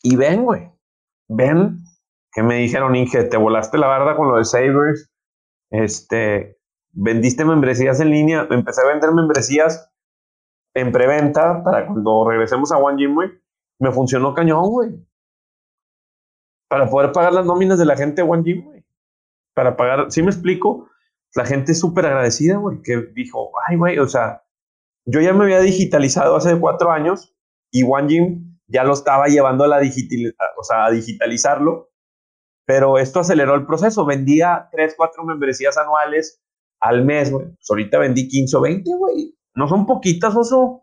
y 0.02 0.16
ven, 0.16 0.44
güey 0.44 0.70
ven 1.30 1.78
que 2.32 2.42
me 2.42 2.56
dijeron, 2.56 2.94
Inge, 2.94 3.24
te 3.24 3.36
volaste 3.36 3.78
la 3.78 3.86
barda 3.86 4.16
con 4.16 4.28
lo 4.28 4.36
de 4.36 4.44
Sabres, 4.44 5.10
este, 5.70 6.58
vendiste 6.92 7.44
membresías 7.44 8.00
en 8.00 8.10
línea, 8.10 8.46
empecé 8.50 8.82
a 8.82 8.88
vender 8.88 9.12
membresías 9.12 9.90
en 10.74 10.92
preventa 10.92 11.64
para 11.64 11.86
cuando 11.86 12.28
regresemos 12.28 12.70
a 12.72 12.78
One 12.78 13.02
Gym, 13.02 13.14
güey, 13.14 13.30
me 13.80 13.90
funcionó 13.90 14.34
cañón, 14.34 14.68
güey. 14.68 15.06
Para 16.68 16.88
poder 16.88 17.10
pagar 17.10 17.32
las 17.32 17.46
nóminas 17.46 17.78
de 17.78 17.84
la 17.84 17.96
gente 17.96 18.22
de 18.22 18.28
One 18.28 18.42
Gym, 18.44 18.64
güey. 18.64 18.84
Para 19.54 19.76
pagar, 19.76 20.12
¿sí 20.12 20.22
me 20.22 20.30
explico? 20.30 20.88
La 21.34 21.44
gente 21.44 21.72
es 21.72 21.80
súper 21.80 22.06
agradecida, 22.06 22.56
güey, 22.56 22.80
que 22.82 22.96
dijo, 23.12 23.50
ay, 23.68 23.76
güey, 23.76 23.98
o 23.98 24.06
sea, 24.06 24.44
yo 25.04 25.20
ya 25.20 25.32
me 25.32 25.44
había 25.44 25.60
digitalizado 25.60 26.36
hace 26.36 26.58
cuatro 26.58 26.92
años 26.92 27.34
y 27.72 27.82
One 27.82 28.08
Gym 28.08 28.49
ya 28.70 28.84
lo 28.84 28.94
estaba 28.94 29.26
llevando 29.26 29.64
a, 29.64 29.68
la 29.68 29.80
digital, 29.80 30.34
o 30.58 30.62
sea, 30.62 30.86
a 30.86 30.90
digitalizarlo, 30.90 31.90
pero 32.64 32.98
esto 32.98 33.20
aceleró 33.20 33.54
el 33.56 33.66
proceso. 33.66 34.06
Vendía 34.06 34.68
3, 34.70 34.94
4 34.96 35.24
membresías 35.24 35.76
anuales 35.76 36.40
al 36.80 37.04
mes, 37.04 37.30
güey. 37.30 37.46
Pues 37.46 37.66
ahorita 37.68 37.98
vendí 37.98 38.28
15 38.28 38.56
o 38.56 38.60
20, 38.60 38.90
güey. 38.96 39.36
No 39.54 39.68
son 39.68 39.86
poquitas, 39.86 40.36
oso. 40.36 40.82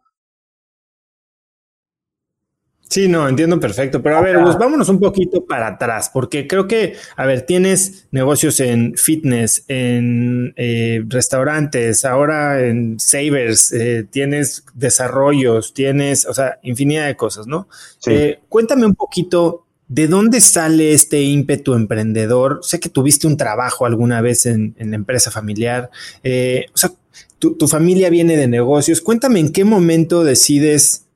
Sí, 2.89 3.07
no, 3.09 3.27
entiendo 3.27 3.59
perfecto. 3.59 4.01
Pero 4.01 4.17
a 4.17 4.21
ver, 4.21 4.41
pues 4.41 4.57
vámonos 4.57 4.87
un 4.89 4.99
poquito 4.99 5.45
para 5.45 5.67
atrás, 5.67 6.09
porque 6.13 6.47
creo 6.47 6.67
que, 6.67 6.95
a 7.15 7.25
ver, 7.25 7.41
tienes 7.41 8.07
negocios 8.11 8.59
en 8.59 8.95
fitness, 8.95 9.65
en 9.67 10.53
eh, 10.55 11.03
restaurantes, 11.07 12.05
ahora 12.05 12.65
en 12.65 12.99
savers, 12.99 13.73
eh, 13.73 14.05
tienes 14.09 14.63
desarrollos, 14.73 15.73
tienes, 15.73 16.25
o 16.25 16.33
sea, 16.33 16.59
infinidad 16.63 17.07
de 17.07 17.17
cosas, 17.17 17.45
¿no? 17.45 17.67
Sí. 17.99 18.11
Eh, 18.11 18.39
cuéntame 18.47 18.85
un 18.85 18.95
poquito 18.95 19.65
de 19.89 20.07
dónde 20.07 20.39
sale 20.39 20.93
este 20.93 21.21
ímpetu 21.21 21.73
emprendedor. 21.73 22.59
Sé 22.61 22.79
que 22.79 22.89
tuviste 22.89 23.27
un 23.27 23.37
trabajo 23.37 23.85
alguna 23.85 24.21
vez 24.21 24.45
en, 24.45 24.75
la 24.77 24.95
empresa 24.95 25.29
familiar. 25.29 25.89
o 26.23 26.77
sea, 26.77 26.91
tu, 27.39 27.55
tu 27.55 27.67
familia 27.67 28.09
viene 28.09 28.37
de 28.37 28.47
negocios. 28.47 29.01
Cuéntame 29.01 29.39
en 29.39 29.51
qué 29.51 29.63
momento 29.63 30.23
decides 30.23 31.06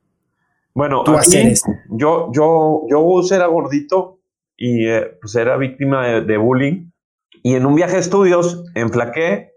bueno, 0.73 1.03
yo, 1.89 2.31
yo, 2.33 2.83
yo 2.89 3.21
era 3.35 3.47
gordito 3.47 4.19
y 4.57 4.87
eh, 4.87 5.17
pues 5.19 5.35
era 5.35 5.57
víctima 5.57 6.21
de, 6.21 6.37
bullying. 6.37 6.91
Y 7.43 7.55
en 7.55 7.65
un 7.65 7.75
viaje 7.75 7.93
de 7.93 7.99
estudios 7.99 8.63
enflaqué, 8.75 9.51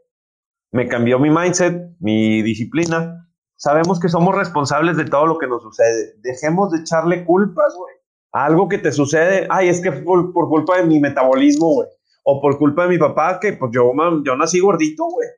me 0.73 0.89
cambió 0.89 1.19
mi 1.19 1.31
mindset, 1.31 1.95
mi 2.01 2.43
disciplina. 2.43 3.29
Sabemos 3.57 4.01
que 4.01 4.09
somos 4.09 4.35
responsables 4.35 4.97
de 4.97 5.05
todo 5.05 5.27
lo 5.27 5.39
que 5.39 5.47
nos 5.47 5.63
sucede. 5.63 6.15
Dejemos 6.23 6.73
de 6.73 6.81
echarle 6.81 7.25
culpas, 7.25 7.75
güey. 7.77 7.95
Algo 8.33 8.69
que 8.69 8.79
te 8.79 8.91
sucede, 8.91 9.47
ay, 9.51 9.69
es 9.69 9.81
que 9.81 9.93
por, 9.93 10.33
por 10.33 10.49
culpa 10.49 10.79
de 10.79 10.85
mi 10.85 10.99
metabolismo, 10.99 11.75
güey. 11.75 11.89
O 12.25 12.41
por 12.41 12.59
culpa 12.59 12.85
de 12.85 12.89
mi 12.89 12.99
papá, 12.99 13.39
que 13.39 13.53
pues 13.53 13.71
yo, 13.73 13.93
yo 14.25 14.37
nací 14.37 14.59
gordito, 14.59 15.05
güey. 15.05 15.29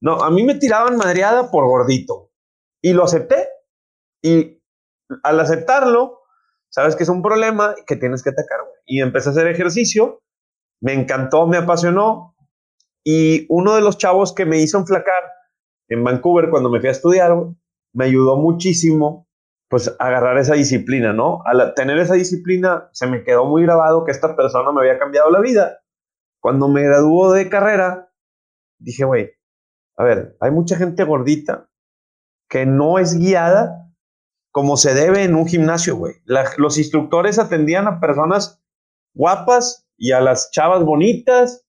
No, 0.00 0.22
a 0.22 0.30
mí 0.30 0.44
me 0.44 0.54
tiraban 0.54 0.96
madreada 0.96 1.50
por 1.50 1.66
gordito. 1.66 2.30
Y 2.80 2.92
lo 2.94 3.04
acepté. 3.04 3.48
Y 4.22 4.59
al 5.22 5.40
aceptarlo, 5.40 6.20
sabes 6.68 6.96
que 6.96 7.02
es 7.02 7.08
un 7.08 7.22
problema 7.22 7.74
que 7.86 7.96
tienes 7.96 8.22
que 8.22 8.30
atacar. 8.30 8.60
Y 8.86 9.00
empecé 9.00 9.28
a 9.28 9.32
hacer 9.32 9.46
ejercicio, 9.46 10.22
me 10.80 10.92
encantó, 10.94 11.46
me 11.46 11.56
apasionó. 11.56 12.34
Y 13.04 13.46
uno 13.48 13.74
de 13.74 13.80
los 13.80 13.98
chavos 13.98 14.34
que 14.34 14.44
me 14.44 14.58
hizo 14.58 14.78
enflacar 14.78 15.22
en 15.88 16.04
Vancouver 16.04 16.50
cuando 16.50 16.70
me 16.70 16.80
fui 16.80 16.88
a 16.88 16.92
estudiar, 16.92 17.34
me 17.92 18.04
ayudó 18.04 18.36
muchísimo, 18.36 19.26
pues, 19.68 19.88
a 19.98 20.06
agarrar 20.06 20.38
esa 20.38 20.54
disciplina, 20.54 21.12
¿no? 21.12 21.42
Al 21.44 21.74
tener 21.74 21.98
esa 21.98 22.14
disciplina, 22.14 22.88
se 22.92 23.06
me 23.06 23.24
quedó 23.24 23.46
muy 23.46 23.62
grabado 23.62 24.04
que 24.04 24.12
esta 24.12 24.36
persona 24.36 24.72
me 24.72 24.80
había 24.80 24.98
cambiado 24.98 25.30
la 25.30 25.40
vida. 25.40 25.80
Cuando 26.40 26.68
me 26.68 26.82
graduó 26.82 27.32
de 27.32 27.48
carrera, 27.48 28.12
dije, 28.78 29.04
güey, 29.04 29.32
a 29.96 30.04
ver, 30.04 30.36
hay 30.40 30.50
mucha 30.50 30.76
gente 30.76 31.04
gordita 31.04 31.68
que 32.48 32.66
no 32.66 32.98
es 32.98 33.18
guiada 33.18 33.89
como 34.50 34.76
se 34.76 34.94
debe 34.94 35.24
en 35.24 35.34
un 35.34 35.46
gimnasio, 35.46 35.96
güey. 35.96 36.14
los 36.56 36.78
instructores 36.78 37.38
atendían 37.38 37.86
a 37.86 38.00
personas 38.00 38.60
guapas 39.14 39.86
y 39.96 40.12
a 40.12 40.20
las 40.20 40.50
chavas 40.50 40.84
bonitas 40.84 41.64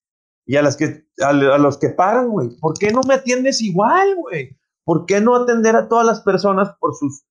y 0.46 0.56
a 0.56 0.62
las 0.62 0.78
que 0.78 1.06
a, 1.22 1.34
los 1.34 1.78
que 1.78 1.90
pagan, 1.90 2.30
güey. 2.30 2.50
¿Por 2.60 2.78
qué 2.78 2.92
no 2.92 3.02
me 3.08 3.16
atiendes 3.16 3.62
igual, 3.62 4.16
güey? 4.16 4.58
¿Por 4.84 5.06
qué 5.06 5.22
no 5.22 5.36
atender 5.36 5.76
a 5.76 5.88
todas 5.88 6.06
las 6.06 6.22
personas 6.22 6.70
por 6.80 6.96
sus 6.96 7.24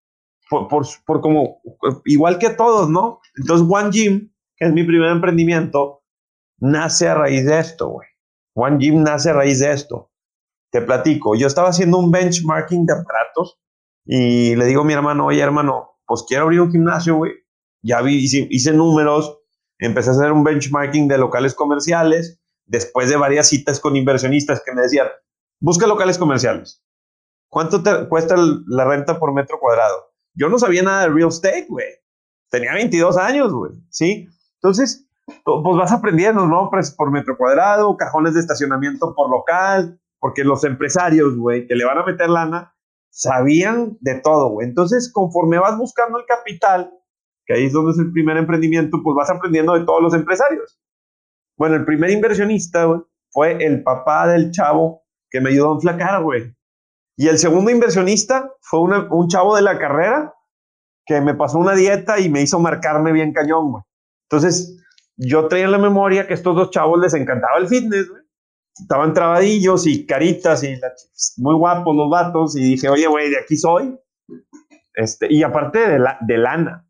por, 0.49 0.69
por, 1.07 1.21
como 1.21 1.61
igual 2.05 2.39
que 2.39 2.51
todos, 2.51 2.89
¿no? 2.89 3.21
Entonces 3.37 3.67
One 3.71 3.91
Gym, 3.91 4.33
que 4.57 4.67
es 4.67 4.73
mi 4.73 4.83
primer 4.83 5.11
emprendimiento, 5.11 6.03
nace 6.59 7.09
a 7.09 7.15
raíz 7.15 7.47
de 7.47 7.59
esto, 7.59 7.89
güey. 7.89 8.09
One 8.55 8.79
Gym 8.79 9.03
nace 9.03 9.31
a 9.31 9.35
raíz 9.35 9.61
de 9.61 9.73
esto. 9.73 10.11
Te 10.73 10.83
platico, 10.83 11.37
yo 11.37 11.47
estaba 11.47 11.69
haciendo 11.69 11.99
un 11.99 12.11
benchmarking 12.11 12.85
de 12.85 12.93
aparatos 12.93 13.61
y 14.05 14.57
le 14.57 14.65
digo 14.67 14.83
a 14.83 14.85
mi 14.85 14.93
hermano, 14.93 15.27
oye 15.27 15.41
hermano, 15.41 15.99
pues 16.07 16.25
quiero 16.27 16.45
abrir 16.45 16.61
un 16.61 16.73
gimnasio, 16.73 17.17
güey. 17.17 17.33
Ya 17.83 18.03
vi, 18.03 18.17
hice, 18.17 18.73
números, 18.73 19.39
empecé 19.79 20.11
a 20.11 20.13
hacer 20.13 20.33
un 20.33 20.45
benchmarking 20.45 21.09
de 21.09 21.19
locales 21.19 21.55
comerciales, 21.55 22.41
después 22.67 23.09
de 23.09 23.17
varias 23.17 23.49
citas 23.49 23.81
con 23.81 23.97
inversionistas 23.97 24.63
que 24.65 24.73
me 24.73 24.83
decían, 24.83 25.09
busca 25.61 25.87
locales 25.87 26.19
comerciales. 26.19 26.85
¿Cuánto 27.49 27.83
te 27.83 28.09
cuesta 28.09 28.37
la 28.67 28.85
renta 28.85 29.19
por 29.19 29.33
metro 29.33 29.59
cuadrado? 29.59 30.13
Yo 30.35 30.49
no 30.49 30.59
sabía 30.59 30.83
nada 30.83 31.03
de 31.03 31.09
real 31.09 31.29
estate, 31.29 31.67
güey. 31.69 31.89
Tenía 32.51 32.75
22 32.75 33.17
años, 33.17 33.53
güey. 33.53 33.73
¿Sí? 33.89 34.29
Entonces, 34.55 35.09
pues 35.45 35.77
vas 35.77 35.93
aprendiendo, 35.93 36.47
¿no? 36.47 36.71
Por 36.97 37.11
metro 37.11 37.37
cuadrado, 37.37 37.97
cajones 37.97 38.35
de 38.35 38.41
estacionamiento 38.41 39.15
por 39.15 39.31
local, 39.31 40.01
porque 40.19 40.45
los 40.45 40.65
empresarios, 40.65 41.37
güey, 41.37 41.67
que 41.67 41.75
le 41.75 41.85
van 41.85 41.99
a 41.99 42.05
meter 42.05 42.29
lana, 42.29 42.70
sabían 43.11 43.99
de 44.01 44.21
todo, 44.21 44.51
güey. 44.51 44.69
Entonces, 44.69 45.13
conforme 45.13 45.59
vas 45.59 45.77
buscando 45.77 46.19
el 46.19 46.25
capital, 46.27 46.93
que 47.45 47.55
ahí 47.55 47.67
es 47.67 47.73
donde 47.73 47.93
es 47.93 47.99
el 47.99 48.13
primer 48.13 48.37
emprendimiento, 48.37 49.01
pues 49.03 49.15
vas 49.15 49.31
aprendiendo 49.31 49.75
de 49.75 49.85
todos 49.85 50.03
los 50.03 50.15
empresarios. 50.15 50.81
Bueno, 51.57 51.77
el 51.77 51.85
primer 51.85 52.11
inversionista, 52.11 52.85
güey, 52.85 53.01
fue 53.31 53.65
el 53.65 53.83
papá 53.83 54.27
del 54.29 54.51
chavo 54.51 55.03
que 55.31 55.41
me 55.41 55.51
ayudó 55.51 55.71
a 55.71 55.75
enflacar, 55.75 56.23
güey. 56.23 56.55
Y 57.17 57.29
el 57.29 57.39
segundo 57.39 57.71
inversionista 57.71 58.51
fue 58.63 58.81
un 58.81 59.29
chavo 59.29 59.55
de 59.55 59.63
la 59.63 59.79
carrera 59.79 60.35
que 61.05 61.21
me 61.21 61.35
pasó 61.35 61.59
una 61.59 61.75
dieta 61.75 62.19
y 62.19 62.31
me 62.31 62.43
hizo 62.43 62.59
marcarme 62.59 63.13
bien 63.13 63.33
cañón, 63.33 63.73
güey. 63.73 63.85
Entonces, 64.31 64.77
yo 65.17 65.49
traía 65.49 65.67
en 65.67 65.73
la 65.73 65.79
memoria 65.79 66.27
que 66.27 66.33
a 66.33 66.37
estos 66.37 66.57
dos 66.57 66.71
chavos 66.71 66.99
les 67.01 67.15
encantaba 67.15 67.59
el 67.59 67.69
fitness, 67.69 68.09
güey 68.09 68.20
estaban 68.79 69.13
trabadillos 69.13 69.87
y 69.87 70.07
caritas 70.07 70.65
y 70.65 70.79
muy 71.39 71.55
guapos 71.55 71.95
los 71.95 72.11
vatos 72.11 72.57
y 72.57 72.63
dije, 72.63 72.89
oye, 72.89 73.07
güey, 73.07 73.31
de 73.31 73.39
aquí 73.39 73.57
soy. 73.57 73.99
Este, 74.95 75.33
y 75.33 75.43
aparte 75.43 75.79
de, 75.89 75.99
la, 75.99 76.19
de 76.21 76.39
lana, 76.39 76.89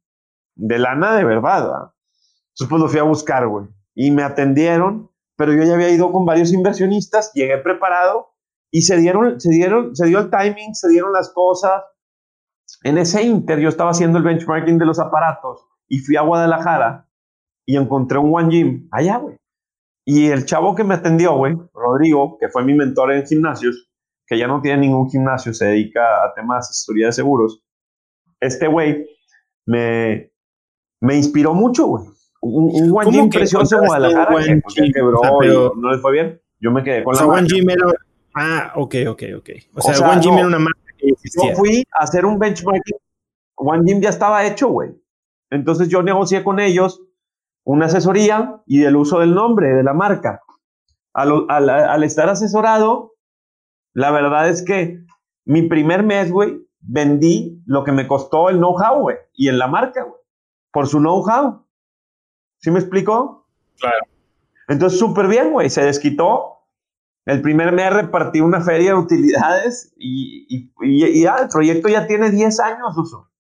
de 0.55 0.79
lana 0.79 1.15
de 1.17 1.25
verdad, 1.25 1.61
Entonces 1.63 2.69
pues 2.69 2.81
lo 2.81 2.89
fui 2.89 2.99
a 2.99 3.05
buscar, 3.05 3.47
güey. 3.47 3.67
Y 3.95 4.11
me 4.11 4.23
atendieron, 4.23 5.11
pero 5.37 5.53
yo 5.53 5.63
ya 5.65 5.75
había 5.75 5.91
ido 5.91 6.11
con 6.13 6.25
varios 6.25 6.53
inversionistas, 6.53 7.33
llegué 7.35 7.59
preparado 7.59 8.29
y 8.71 8.83
se 8.83 8.97
dieron, 8.97 9.41
se 9.41 9.51
dieron, 9.51 9.95
se 9.95 10.07
dio 10.07 10.21
el 10.21 10.31
timing, 10.31 10.75
se 10.75 10.89
dieron 10.89 11.13
las 11.13 11.31
cosas. 11.31 11.83
En 12.83 12.99
ese 12.99 13.23
inter 13.23 13.59
yo 13.59 13.69
estaba 13.69 13.91
haciendo 13.91 14.19
el 14.19 14.25
benchmarking 14.25 14.79
de 14.79 14.87
los 14.87 14.99
aparatos 14.99 15.67
y 15.89 15.99
fui 15.99 16.17
a 16.17 16.23
Guadalajara 16.23 17.09
y 17.67 17.77
encontré 17.77 18.19
un 18.19 18.35
One 18.35 18.49
Gym 18.51 18.89
allá, 18.91 19.19
güey. 19.19 19.37
Y 20.13 20.27
el 20.27 20.45
chavo 20.45 20.75
que 20.75 20.83
me 20.83 20.95
atendió, 20.95 21.37
güey, 21.37 21.57
Rodrigo, 21.73 22.37
que 22.41 22.49
fue 22.49 22.65
mi 22.65 22.75
mentor 22.75 23.13
en 23.13 23.25
gimnasios, 23.25 23.89
que 24.27 24.37
ya 24.37 24.49
no 24.49 24.61
tiene 24.61 24.79
ningún 24.79 25.09
gimnasio, 25.09 25.55
se 25.55 25.67
dedica 25.67 26.25
a 26.25 26.35
temas 26.35 26.67
de 26.67 26.71
asesoría 26.73 27.07
de 27.07 27.13
seguros. 27.13 27.63
Este 28.41 28.67
güey 28.67 29.07
me, 29.67 30.33
me 31.01 31.15
inspiró 31.15 31.55
mucho, 31.55 31.87
güey. 31.87 32.07
Un, 32.41 32.71
un 32.73 32.99
One 32.99 33.11
Gym 33.13 33.31
precioso 33.31 33.77
en 33.77 33.87
Guadalajara 33.87 34.37
que, 34.75 34.91
quebró 34.93 35.21
y 35.45 35.79
no 35.79 35.93
le 35.93 35.99
fue 35.99 36.11
bien. 36.11 36.43
Yo 36.59 36.73
me 36.73 36.83
quedé 36.83 37.05
con 37.05 37.15
o 37.15 37.17
la 37.17 37.19
sea, 37.25 37.29
One 37.29 37.47
Gym 37.47 37.71
era... 37.71 37.87
Ah, 38.35 38.73
ok, 38.75 38.95
ok, 39.11 39.23
ok. 39.39 39.51
O 39.75 39.81
sea, 39.81 40.11
One 40.11 40.21
Gym 40.21 40.39
era 40.39 40.47
una 40.49 40.59
marca 40.59 40.81
que 40.99 41.07
existía. 41.07 41.53
Yo 41.53 41.57
fui 41.57 41.85
a 41.97 42.03
hacer 42.03 42.27
un 42.27 42.37
benchmarking. 42.37 42.99
One 43.55 43.83
Gym 43.87 44.01
ya 44.01 44.09
estaba 44.09 44.45
hecho, 44.45 44.71
güey. 44.71 44.91
Entonces 45.51 45.89
yo 45.89 46.03
negocié 46.03 46.43
con 46.43 46.59
ellos 46.59 47.01
una 47.65 47.87
asesoría 47.87 48.61
y 48.67 48.85
el 48.85 48.97
uso 48.97 49.21
del 49.21 49.35
nombre, 49.35 49.75
de 49.75 49.83
la 49.83 49.93
marca. 49.93 50.43
Al, 51.13 52.05
estar 52.05 52.29
asesorado, 52.29 53.15
la 53.95 54.11
verdad 54.11 54.49
es 54.49 54.63
que 54.63 55.01
mi 55.45 55.63
primer 55.63 56.03
mes, 56.03 56.31
güey, 56.31 56.67
vendí 56.81 57.63
lo 57.67 57.85
que 57.85 57.93
me 57.93 58.07
costó 58.07 58.49
el 58.49 58.59
know-how, 58.59 59.01
güey, 59.01 59.17
y 59.35 59.49
en 59.49 59.59
la 59.59 59.67
marca, 59.67 60.05
güey, 60.05 60.21
por 60.73 60.87
su 60.87 60.99
know-how. 60.99 61.67
¿Sí 62.59 62.71
me 62.71 62.79
explicó? 62.79 63.47
Claro. 63.79 64.07
Entonces, 64.69 64.99
súper 64.99 65.27
bien, 65.27 65.51
güey, 65.53 65.69
se 65.69 65.83
desquitó. 65.83 66.59
El 67.27 67.43
primer 67.43 67.73
mes 67.73 67.93
repartí 67.93 68.41
una 68.41 68.61
feria 68.61 68.93
de 68.93 68.99
utilidades 68.99 69.93
y, 69.97 70.71
ya, 71.23 71.37
el 71.37 71.49
proyecto 71.49 71.89
ya 71.89 72.07
tiene 72.07 72.31
10 72.31 72.61
años, 72.61 72.97
uso. 72.97 73.31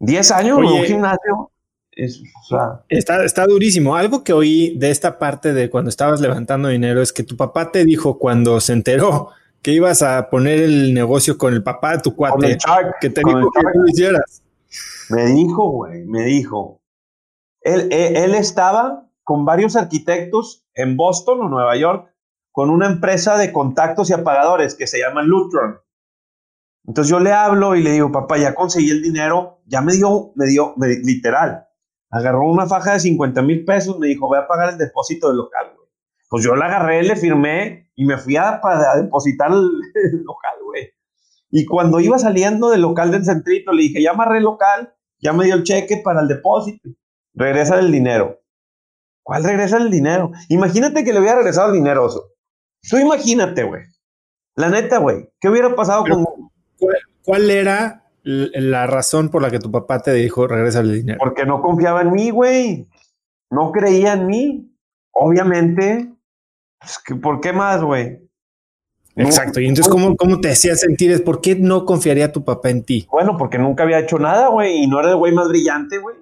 10 0.00 0.30
años, 0.32 0.58
un 0.58 0.84
gimnasio 0.84 1.51
está, 1.92 3.24
está 3.24 3.46
durísimo. 3.46 3.96
Algo 3.96 4.24
que 4.24 4.32
oí 4.32 4.76
de 4.78 4.90
esta 4.90 5.18
parte 5.18 5.52
de 5.52 5.70
cuando 5.70 5.88
estabas 5.88 6.20
levantando 6.20 6.68
dinero 6.68 7.02
es 7.02 7.12
que 7.12 7.22
tu 7.22 7.36
papá 7.36 7.70
te 7.70 7.84
dijo 7.84 8.18
cuando 8.18 8.60
se 8.60 8.72
enteró 8.72 9.30
que 9.62 9.72
ibas 9.72 10.02
a 10.02 10.28
poner 10.28 10.60
el 10.60 10.92
negocio 10.92 11.38
con 11.38 11.54
el 11.54 11.62
papá 11.62 11.92
de 11.92 12.02
tu 12.02 12.16
cuate, 12.16 12.58
que 13.00 13.10
te 13.10 13.22
dijo 13.24 13.50
que 13.52 13.60
tú 13.72 13.86
hicieras. 13.86 14.42
Me 15.08 15.26
dijo, 15.26 15.70
güey, 15.70 16.04
me 16.04 16.24
dijo. 16.24 16.80
Él, 17.60 17.88
él, 17.92 18.34
estaba 18.34 19.08
con 19.22 19.44
varios 19.44 19.76
arquitectos 19.76 20.66
en 20.74 20.96
Boston 20.96 21.42
o 21.42 21.48
Nueva 21.48 21.76
York 21.76 22.12
con 22.50 22.70
una 22.70 22.86
empresa 22.86 23.38
de 23.38 23.52
contactos 23.52 24.10
y 24.10 24.14
apagadores 24.14 24.74
que 24.74 24.88
se 24.88 24.98
llama 24.98 25.22
Lutron. 25.22 25.78
Entonces 26.84 27.08
yo 27.08 27.20
le 27.20 27.32
hablo 27.32 27.76
y 27.76 27.82
le 27.82 27.92
digo, 27.92 28.10
papá, 28.10 28.38
ya 28.38 28.54
conseguí 28.54 28.90
el 28.90 29.00
dinero, 29.00 29.60
ya 29.66 29.80
me 29.80 29.92
dio, 29.92 30.32
me 30.34 30.46
dio, 30.46 30.74
literal, 31.04 31.68
agarró 32.12 32.48
una 32.48 32.66
faja 32.66 32.92
de 32.92 33.00
50 33.00 33.42
mil 33.42 33.64
pesos, 33.64 33.98
me 33.98 34.06
dijo, 34.06 34.28
voy 34.28 34.38
a 34.38 34.46
pagar 34.46 34.70
el 34.70 34.78
depósito 34.78 35.28
del 35.28 35.38
local, 35.38 35.72
güey. 35.74 35.88
Pues 36.28 36.44
yo 36.44 36.54
la 36.54 36.66
agarré, 36.66 37.02
le 37.02 37.16
firmé 37.16 37.90
y 37.96 38.04
me 38.04 38.16
fui 38.16 38.36
a, 38.36 38.60
depositar 39.02 39.50
el, 39.52 40.22
local, 40.22 40.54
güey. 40.64 40.90
Y 41.50 41.66
cuando 41.66 41.98
iba 41.98 42.18
saliendo 42.18 42.70
del 42.70 42.82
local 42.82 43.10
del 43.10 43.24
centrito, 43.24 43.72
le 43.72 43.82
dije, 43.82 44.00
ya 44.00 44.12
amarré 44.12 44.38
el 44.38 44.44
local 44.44 44.94
ya 45.22 45.32
me 45.32 45.44
dio 45.44 45.54
el 45.54 45.62
cheque 45.62 45.98
para 46.04 46.20
el 46.20 46.28
depósito. 46.28 46.90
Regresa 47.32 47.78
el 47.78 47.92
dinero. 47.92 48.40
¿Cuál 49.22 49.44
regresa 49.44 49.76
el 49.76 49.88
dinero? 49.88 50.32
Imagínate 50.48 51.04
que 51.04 51.12
le 51.12 51.20
hubiera 51.20 51.36
regresado 51.36 51.68
el 51.68 51.74
dinero, 51.74 52.04
oso. 52.04 52.32
Tú 52.90 52.98
imagínate, 52.98 53.62
güey. 53.62 53.82
La 54.56 54.68
neta, 54.68 54.98
güey. 54.98 55.32
¿Qué 55.40 55.48
hubiera 55.48 55.74
pasado 55.76 56.04
con... 56.04 56.26
¿Cuál 57.24 57.50
era 57.50 58.01
la 58.22 58.86
razón 58.86 59.28
por 59.28 59.42
la 59.42 59.50
que 59.50 59.58
tu 59.58 59.70
papá 59.70 60.00
te 60.00 60.12
dijo 60.12 60.46
regresa 60.46 60.80
el 60.80 60.92
dinero? 60.92 61.18
Porque 61.18 61.44
no 61.44 61.60
confiaba 61.60 62.02
en 62.02 62.12
mí, 62.12 62.30
güey. 62.30 62.88
No 63.50 63.72
creía 63.72 64.14
en 64.14 64.26
mí. 64.26 64.76
Obviamente. 65.12 66.12
Pues, 66.78 67.20
¿Por 67.20 67.40
qué 67.40 67.52
más, 67.52 67.82
güey? 67.82 68.20
Exacto. 69.16 69.60
Y 69.60 69.66
entonces, 69.66 69.92
¿cómo, 69.92 70.16
¿cómo 70.16 70.40
te 70.40 70.50
hacía 70.50 70.74
sentir? 70.74 71.22
Por 71.22 71.40
qué 71.40 71.56
no 71.56 71.84
confiaría 71.84 72.32
tu 72.32 72.44
papá 72.44 72.70
en 72.70 72.84
ti? 72.84 73.06
Bueno, 73.10 73.36
porque 73.36 73.58
nunca 73.58 73.82
había 73.82 73.98
hecho 73.98 74.18
nada, 74.18 74.48
güey. 74.48 74.84
Y 74.84 74.86
no 74.86 75.00
era 75.00 75.10
el 75.10 75.16
güey 75.16 75.32
más 75.32 75.48
brillante, 75.48 75.98
güey. 75.98 76.16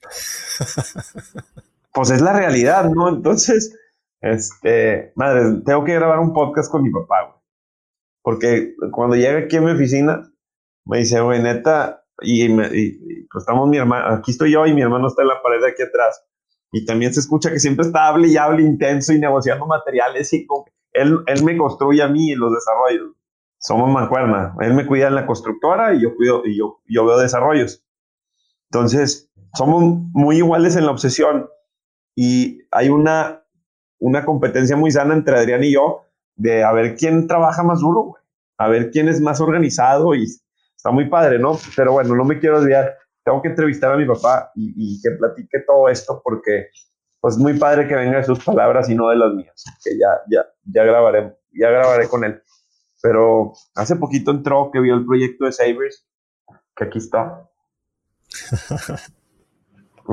pues 1.92 2.10
es 2.10 2.20
la 2.20 2.32
realidad, 2.32 2.88
¿no? 2.90 3.08
Entonces, 3.08 3.76
este, 4.20 5.12
madre, 5.16 5.60
tengo 5.64 5.84
que 5.84 5.94
grabar 5.94 6.18
un 6.18 6.32
podcast 6.32 6.70
con 6.70 6.82
mi 6.82 6.90
papá, 6.90 7.22
güey. 7.26 7.40
Porque 8.22 8.74
cuando 8.90 9.16
llega 9.16 9.40
aquí 9.40 9.58
a 9.58 9.60
mi 9.60 9.72
oficina, 9.72 10.30
me 10.84 10.98
dice, 10.98 11.20
güey, 11.20 11.42
neta, 11.42 12.04
y, 12.20 12.48
pues 12.48 13.42
estamos 13.42 13.68
mi 13.68 13.78
hermano, 13.78 14.16
aquí 14.16 14.30
estoy 14.30 14.52
yo 14.52 14.66
y 14.66 14.74
mi 14.74 14.82
hermano 14.82 15.08
está 15.08 15.22
en 15.22 15.28
la 15.28 15.42
pared 15.42 15.60
de 15.60 15.70
aquí 15.70 15.82
atrás. 15.82 16.24
Y 16.72 16.84
también 16.84 17.14
se 17.14 17.20
escucha 17.20 17.50
que 17.50 17.60
siempre 17.60 17.86
está 17.86 18.08
hable 18.08 18.28
y 18.28 18.36
hable 18.36 18.62
intenso 18.62 19.12
y 19.12 19.20
negociando 19.20 19.66
materiales 19.66 20.32
y 20.32 20.46
él, 20.92 21.18
él 21.26 21.44
me 21.44 21.56
construye 21.56 22.02
a 22.02 22.08
mí 22.08 22.34
los 22.34 22.52
desarrollos. 22.52 23.16
Somos 23.58 23.90
mancuerna. 23.90 24.54
Él 24.60 24.74
me 24.74 24.86
cuida 24.86 25.08
en 25.08 25.14
la 25.14 25.26
constructora 25.26 25.94
y 25.94 26.02
yo 26.02 26.14
cuido 26.16 26.42
y 26.44 26.58
yo, 26.58 26.80
yo 26.86 27.06
veo 27.06 27.18
desarrollos. 27.18 27.84
Entonces, 28.70 29.30
somos 29.54 29.82
muy 30.12 30.38
iguales 30.38 30.76
en 30.76 30.84
la 30.84 30.90
obsesión 30.90 31.48
y 32.16 32.60
hay 32.70 32.88
una, 32.88 33.44
una 33.98 34.24
competencia 34.24 34.76
muy 34.76 34.90
sana 34.90 35.14
entre 35.14 35.38
Adrián 35.38 35.64
y 35.64 35.72
yo 35.72 36.02
de 36.36 36.64
a 36.64 36.72
ver 36.72 36.96
quién 36.96 37.26
trabaja 37.26 37.62
más 37.62 37.80
duro, 37.80 38.02
güey. 38.02 38.22
A 38.56 38.68
ver 38.68 38.90
quién 38.90 39.08
es 39.08 39.20
más 39.20 39.40
organizado 39.40 40.14
y 40.14 40.26
está 40.84 40.92
muy 40.92 41.08
padre, 41.08 41.38
¿no? 41.38 41.58
Pero 41.74 41.92
bueno, 41.92 42.14
no 42.14 42.24
me 42.24 42.38
quiero 42.38 42.58
olvidar. 42.58 42.98
Tengo 43.24 43.40
que 43.40 43.48
entrevistar 43.48 43.90
a 43.90 43.96
mi 43.96 44.04
papá 44.04 44.52
y, 44.54 45.00
que 45.00 45.12
platique 45.12 45.60
todo 45.66 45.88
esto 45.88 46.20
porque 46.22 46.68
pues 47.22 47.38
muy 47.38 47.58
padre 47.58 47.88
que 47.88 47.94
venga 47.94 48.18
de 48.18 48.24
sus 48.24 48.44
palabras 48.44 48.90
y 48.90 48.94
no 48.94 49.08
de 49.08 49.16
las 49.16 49.32
mías, 49.32 49.64
que 49.82 49.92
ya, 49.98 50.08
ya, 50.30 50.44
ya 50.64 50.84
grabaré, 50.84 51.38
ya 51.58 51.70
grabaré 51.70 52.06
con 52.06 52.22
él. 52.22 52.42
Pero 53.00 53.54
hace 53.74 53.96
poquito 53.96 54.30
entró 54.30 54.70
que 54.70 54.80
vio 54.80 54.94
el 54.94 55.06
proyecto 55.06 55.46
de 55.46 55.52
Sabres, 55.52 56.06
que 56.76 56.84
aquí 56.84 56.98
está. 56.98 57.48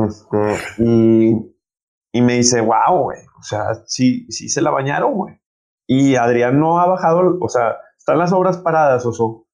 este, 0.07 0.37
y, 0.77 1.53
y 2.13 2.21
me 2.21 2.35
dice, 2.35 2.61
wow, 2.61 3.03
güey, 3.03 3.19
o 3.37 3.43
sea, 3.43 3.75
sí, 3.87 4.25
sí 4.29 4.47
se 4.47 4.61
la 4.61 4.71
bañaron, 4.71 5.15
güey. 5.15 5.35
Y 5.85 6.15
Adrián 6.15 6.61
no 6.61 6.79
ha 6.79 6.87
bajado, 6.87 7.37
o 7.41 7.49
sea, 7.49 7.75
están 7.97 8.19
las 8.19 8.31
obras 8.31 8.57
paradas, 8.59 9.05
Oso. 9.05 9.47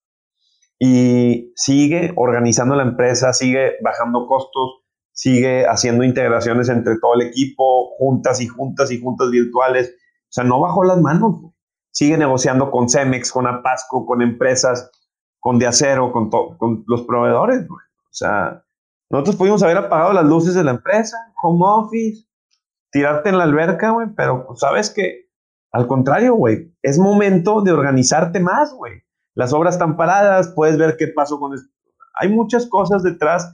Y 0.80 1.54
sigue 1.56 2.14
organizando 2.16 2.76
la 2.76 2.84
empresa, 2.84 3.34
sigue 3.34 3.74
bajando 3.84 4.28
costos, 4.28 4.84
sigue 5.12 5.66
haciendo 5.66 6.04
integraciones 6.04 6.70
entre 6.70 7.00
todo 7.00 7.16
el 7.16 7.28
equipo, 7.28 7.96
juntas 7.98 8.40
y 8.42 8.48
juntas 8.48 8.92
y 8.92 9.02
juntas 9.02 9.32
virtuales. 9.32 9.96
O 10.24 10.30
sea, 10.30 10.44
no 10.44 10.60
bajó 10.60 10.84
las 10.84 11.00
manos. 11.00 11.54
Sigue 11.92 12.18
negociando 12.18 12.70
con 12.70 12.90
Cemex, 12.90 13.32
con 13.32 13.48
Apasco, 13.48 14.06
con 14.06 14.22
empresas, 14.22 14.92
con 15.40 15.58
De 15.58 15.66
Acero, 15.66 16.12
con, 16.12 16.84
los 16.86 17.02
proveedores. 17.04 17.66
O 17.70 18.12
sea, 18.12 18.64
nosotros 19.10 19.38
pudimos 19.38 19.64
haber 19.64 19.78
apagado 19.78 20.14
las 20.14 20.26
luces 20.26 20.54
de 20.54 20.64
la 20.64 20.72
empresa, 20.72 21.18
home 21.42 21.64
office, 21.66 22.28
tirarte 22.92 23.30
en 23.30 23.40
la 23.40 23.46
alberca, 23.46 23.92
güey, 23.92 24.10
pero 24.16 24.46
pues, 24.46 24.60
sabes 24.60 24.92
que 24.92 25.28
al 25.72 25.88
contrario, 25.88 26.36
güey, 26.36 26.76
es 26.82 27.00
momento 27.00 27.62
de 27.62 27.72
organizarte 27.72 28.40
más, 28.40 28.74
güey. 28.74 29.04
Las 29.38 29.54
obras 29.54 29.76
están 29.76 29.98
paradas, 29.98 30.52
puedes 30.56 30.80
ver 30.80 30.96
qué 30.98 31.10
pasó 31.10 31.40
con 31.40 31.54
esto. 31.54 31.70
Hay 32.16 32.28
muchas 32.28 32.66
cosas 32.68 33.04
detrás 33.04 33.54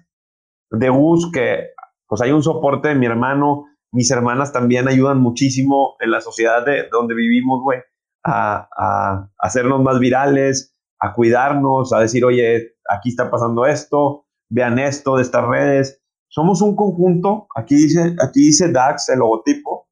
de 0.72 0.88
Gus 0.88 1.30
que, 1.30 1.72
pues 2.08 2.22
hay 2.22 2.32
un 2.32 2.42
soporte 2.42 2.88
de 2.88 2.96
mi 2.96 3.06
hermano, 3.06 3.66
mis 3.92 4.10
hermanas 4.10 4.54
también 4.54 4.88
ayudan 4.88 5.20
muchísimo 5.20 5.98
en 6.00 6.12
la 6.12 6.22
sociedad 6.22 6.66
de 6.66 6.88
donde 6.90 7.16
vivimos, 7.16 7.60
güey, 7.62 7.80
a, 8.24 8.70
a, 8.78 9.30
hacernos 9.38 9.84
más 9.84 10.00
virales, 10.00 10.74
a 11.00 11.14
cuidarnos, 11.14 11.92
a 11.92 12.00
decir, 12.00 12.24
oye, 12.24 12.78
aquí 12.90 13.10
está 13.10 13.30
pasando 13.30 13.66
esto, 13.66 14.26
vean 14.48 14.80
esto 14.80 15.18
de 15.18 15.24
estas 15.24 15.46
redes. 15.46 16.02
Somos 16.30 16.62
un 16.62 16.78
conjunto, 16.78 17.48
aquí 17.58 17.76
dice, 17.76 18.16
aquí 18.26 18.40
dice 18.40 18.72
DAX, 18.72 19.10
el 19.10 19.20
logotipo, 19.20 19.90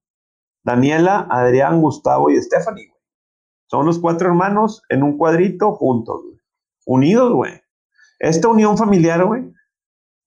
Daniela, 0.63 1.27
Adrián, 1.29 1.81
Gustavo 1.81 2.29
y 2.29 2.41
Stephanie. 2.41 2.90
Son 3.71 3.85
los 3.85 3.99
cuatro 3.99 4.27
hermanos 4.27 4.83
en 4.89 5.01
un 5.01 5.17
cuadrito 5.17 5.71
juntos, 5.71 6.23
güey. 6.25 6.37
Unidos, 6.85 7.31
güey. 7.31 7.53
Esta 8.19 8.49
unión 8.49 8.77
familiar, 8.77 9.23
güey, 9.23 9.49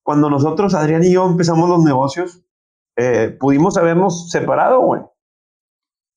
cuando 0.03 0.31
nosotros, 0.31 0.75
Adrián 0.75 1.05
y 1.05 1.13
yo, 1.13 1.27
empezamos 1.27 1.69
los 1.69 1.85
negocios, 1.85 2.43
eh, 2.97 3.37
pudimos 3.39 3.77
habernos 3.77 4.31
separado, 4.31 4.81
güey. 4.81 5.03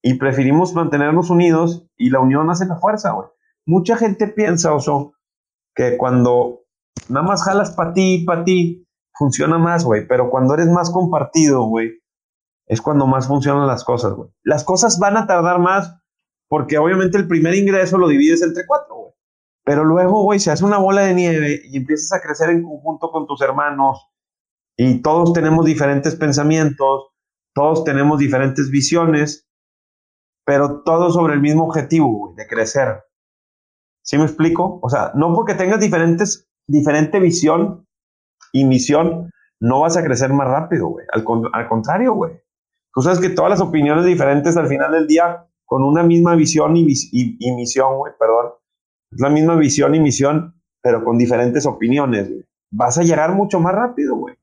Y 0.01 0.13
preferimos 0.13 0.73
mantenernos 0.73 1.29
unidos 1.29 1.85
y 1.97 2.11
la 2.11 2.21
unión 2.21 2.49
hace 2.49 2.65
la 2.65 2.77
fuerza, 2.77 3.11
güey. 3.11 3.27
Mucha 3.65 3.97
gente 3.97 4.29
piensa, 4.29 4.73
Oso, 4.73 5.11
que 5.75 5.97
cuando 5.97 6.61
nada 7.09 7.27
más 7.27 7.43
jalas 7.43 7.71
para 7.71 7.91
ti, 7.91 8.23
para 8.25 8.45
ti, 8.45 8.87
funciona 9.11 9.57
más, 9.57 9.83
güey. 9.83 10.07
Pero 10.07 10.29
cuando 10.29 10.53
eres 10.53 10.69
más 10.69 10.91
compartido, 10.91 11.63
güey, 11.63 11.91
es 12.67 12.81
cuando 12.81 13.05
más 13.05 13.27
funcionan 13.27 13.67
las 13.67 13.83
cosas, 13.83 14.13
güey. 14.13 14.29
Las 14.43 14.63
cosas 14.63 14.97
van 14.97 15.17
a 15.17 15.27
tardar 15.27 15.59
más 15.59 15.93
porque 16.49 16.77
obviamente 16.77 17.17
el 17.17 17.27
primer 17.27 17.55
ingreso 17.55 17.97
lo 17.97 18.07
divides 18.07 18.41
entre 18.41 18.65
cuatro, 18.65 18.95
güey. 18.95 19.13
Pero 19.65 19.83
luego, 19.83 20.23
güey, 20.23 20.39
se 20.39 20.51
hace 20.51 20.63
una 20.63 20.77
bola 20.77 21.01
de 21.01 21.13
nieve 21.13 21.61
y 21.65 21.77
empiezas 21.77 22.13
a 22.13 22.21
crecer 22.21 22.49
en 22.49 22.63
conjunto 22.63 23.11
con 23.11 23.27
tus 23.27 23.41
hermanos 23.41 24.09
y 24.77 25.01
todos 25.01 25.33
tenemos 25.33 25.65
diferentes 25.65 26.15
pensamientos, 26.15 27.09
todos 27.53 27.83
tenemos 27.83 28.19
diferentes 28.19 28.69
visiones, 28.69 29.49
pero 30.45 30.83
todos 30.83 31.15
sobre 31.15 31.33
el 31.33 31.41
mismo 31.41 31.65
objetivo, 31.65 32.07
güey, 32.07 32.35
de 32.35 32.47
crecer. 32.47 33.03
¿Sí 34.03 34.17
me 34.17 34.23
explico? 34.23 34.79
O 34.81 34.89
sea, 34.89 35.11
no 35.15 35.33
porque 35.33 35.55
tengas 35.55 35.81
diferentes, 35.81 36.47
diferente 36.65 37.19
visión 37.19 37.85
y 38.53 38.63
misión, 38.63 39.31
no 39.59 39.81
vas 39.81 39.97
a 39.97 40.03
crecer 40.03 40.31
más 40.31 40.47
rápido, 40.47 40.87
güey. 40.87 41.05
Al, 41.11 41.25
al 41.51 41.67
contrario, 41.67 42.13
güey. 42.13 42.39
Tú 42.93 43.01
sabes 43.01 43.19
que 43.19 43.29
todas 43.29 43.49
las 43.49 43.61
opiniones 43.61 44.05
diferentes 44.05 44.55
al 44.55 44.67
final 44.67 44.91
del 44.91 45.07
día, 45.07 45.46
con 45.67 45.83
una 45.83 46.01
misma 46.01 46.33
visión 46.33 46.75
y, 46.77 46.83
misión, 46.83 47.97
güey, 47.97 48.13
perdón, 48.17 48.53
es 49.11 49.19
la 49.19 49.29
misma 49.29 49.55
visión 49.55 49.93
y 49.93 49.99
misión, 49.99 50.55
pero 50.81 51.03
con 51.03 51.17
diferentes 51.17 51.65
opiniones, 51.65 52.29
güey. 52.29 52.43
Vas 52.71 52.97
a 52.97 53.03
llegar 53.03 53.33
mucho 53.33 53.59
más 53.59 53.75
rápido, 53.75 54.15
güey. 54.15 54.35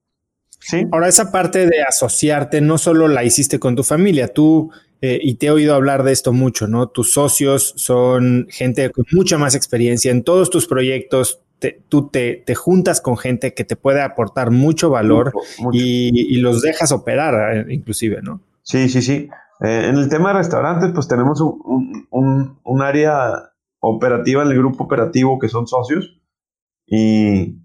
¿Sí? 0.60 0.86
Ahora, 0.92 1.08
esa 1.08 1.32
parte 1.32 1.66
de 1.66 1.82
asociarte 1.82 2.60
no 2.60 2.78
solo 2.78 3.08
la 3.08 3.24
hiciste 3.24 3.58
con 3.58 3.74
tu 3.74 3.82
familia, 3.82 4.28
tú, 4.28 4.70
eh, 5.00 5.18
y 5.20 5.34
te 5.34 5.46
he 5.46 5.50
oído 5.50 5.74
hablar 5.74 6.04
de 6.04 6.12
esto 6.12 6.32
mucho, 6.32 6.66
¿no? 6.66 6.88
Tus 6.88 7.12
socios 7.12 7.72
son 7.76 8.46
gente 8.50 8.90
con 8.90 9.04
mucha 9.12 9.38
más 9.38 9.54
experiencia 9.54 10.10
en 10.10 10.24
todos 10.24 10.50
tus 10.50 10.66
proyectos, 10.66 11.40
tú 11.88 12.08
te, 12.08 12.42
te, 12.44 12.54
juntas 12.54 13.00
con 13.00 13.16
gente 13.16 13.54
que 13.54 13.64
te 13.64 13.76
puede 13.76 14.02
aportar 14.02 14.50
mucho 14.50 14.90
valor 14.90 15.32
Y, 15.72 16.36
los 16.38 16.60
dejas 16.60 16.92
operar, 16.92 17.56
eh, 17.56 17.74
inclusive, 17.74 18.20
¿no? 18.22 18.40
Sí, 18.62 18.88
sí, 18.88 19.00
sí. 19.00 19.28
Eh, 19.60 19.88
en 19.88 19.96
el 19.96 20.08
tema 20.08 20.30
de 20.30 20.38
restaurantes, 20.38 20.90
pues 20.92 21.08
tenemos 21.08 21.40
un, 21.40 22.06
un, 22.10 22.60
un, 22.64 22.82
área 22.82 23.52
operativa 23.80 24.42
en 24.42 24.48
el 24.48 24.58
grupo 24.58 24.84
operativo 24.84 25.38
que 25.38 25.48
son 25.48 25.66
socios 25.66 26.20
y 26.86 27.62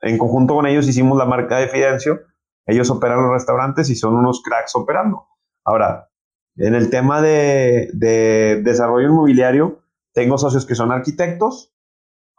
en 0.00 0.18
conjunto 0.18 0.54
con 0.54 0.66
ellos 0.66 0.88
hicimos 0.88 1.18
la 1.18 1.26
marca 1.26 1.58
de 1.58 1.68
Fidencio. 1.68 2.20
Ellos 2.66 2.90
operan 2.90 3.22
los 3.22 3.32
restaurantes 3.32 3.90
y 3.90 3.96
son 3.96 4.14
unos 4.14 4.42
cracks 4.42 4.74
operando. 4.74 5.26
Ahora, 5.64 6.08
en 6.56 6.74
el 6.74 6.90
tema 6.90 7.20
de, 7.20 7.90
de 7.92 8.62
desarrollo 8.62 9.08
inmobiliario, 9.08 9.82
tengo 10.12 10.38
socios 10.38 10.66
que 10.66 10.74
son 10.74 10.92
arquitectos, 10.92 11.74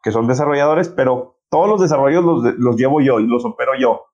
que 0.04 0.12
son 0.12 0.28
desarrolladores, 0.28 0.90
pero 0.90 1.40
todos 1.50 1.70
los 1.70 1.82
desarrollos 1.82 2.24
los, 2.58 2.76
llevo 2.76 3.02
yo 3.02 3.20
y 3.20 3.28
los 3.28 3.46
opero 3.46 3.74
yo, 3.80 4.08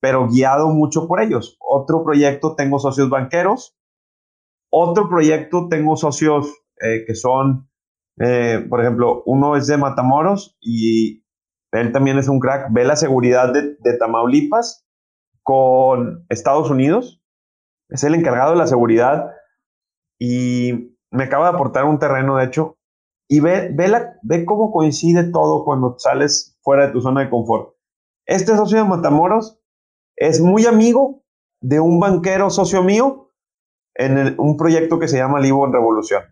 pero 0.00 0.28
guiado 0.28 0.68
mucho 0.68 1.06
por 1.06 1.20
ellos. 1.20 1.56
Otro 1.60 2.04
proyecto 2.04 2.54
tengo 2.54 2.78
socios 2.78 3.10
banqueros, 3.10 3.77
otro 4.70 5.08
proyecto 5.08 5.68
tengo 5.68 5.96
socios 5.96 6.52
eh, 6.80 7.04
que 7.06 7.14
son, 7.14 7.68
eh, 8.18 8.64
por 8.68 8.80
ejemplo, 8.80 9.22
uno 9.26 9.56
es 9.56 9.66
de 9.66 9.76
Matamoros 9.76 10.56
y 10.60 11.24
él 11.72 11.92
también 11.92 12.18
es 12.18 12.28
un 12.28 12.40
crack, 12.40 12.72
ve 12.72 12.84
la 12.84 12.96
seguridad 12.96 13.52
de, 13.52 13.76
de 13.78 13.98
Tamaulipas 13.98 14.86
con 15.42 16.26
Estados 16.28 16.70
Unidos, 16.70 17.22
es 17.88 18.04
el 18.04 18.14
encargado 18.14 18.52
de 18.52 18.58
la 18.58 18.66
seguridad 18.66 19.30
y 20.18 20.96
me 21.10 21.24
acaba 21.24 21.48
de 21.48 21.54
aportar 21.54 21.84
un 21.84 21.98
terreno, 21.98 22.36
de 22.36 22.44
hecho, 22.44 22.76
y 23.28 23.40
ve, 23.40 23.70
ve, 23.72 23.88
la, 23.88 24.18
ve 24.22 24.44
cómo 24.44 24.72
coincide 24.72 25.30
todo 25.30 25.64
cuando 25.64 25.96
sales 25.98 26.58
fuera 26.62 26.86
de 26.86 26.92
tu 26.92 27.00
zona 27.00 27.22
de 27.22 27.30
confort. 27.30 27.76
Este 28.26 28.56
socio 28.56 28.78
de 28.78 28.84
Matamoros 28.84 29.60
es 30.16 30.40
muy 30.40 30.66
amigo 30.66 31.22
de 31.60 31.80
un 31.80 32.00
banquero 32.00 32.50
socio 32.50 32.82
mío 32.82 33.27
en 33.98 34.36
un 34.38 34.56
proyecto 34.56 34.98
que 34.98 35.08
se 35.08 35.18
llama 35.18 35.40
Livo 35.40 35.66
en 35.66 35.72
Revolución. 35.72 36.22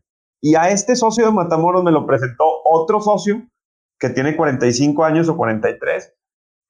Y 0.40 0.54
a 0.54 0.70
este 0.70 0.94
socio 0.94 1.26
de 1.26 1.32
Matamoros 1.32 1.82
me 1.82 1.90
lo 1.90 2.06
presentó 2.06 2.44
otro 2.64 3.00
socio 3.00 3.42
que 3.98 4.10
tiene 4.10 4.36
45 4.36 5.04
años 5.04 5.28
o 5.28 5.36
43, 5.36 6.14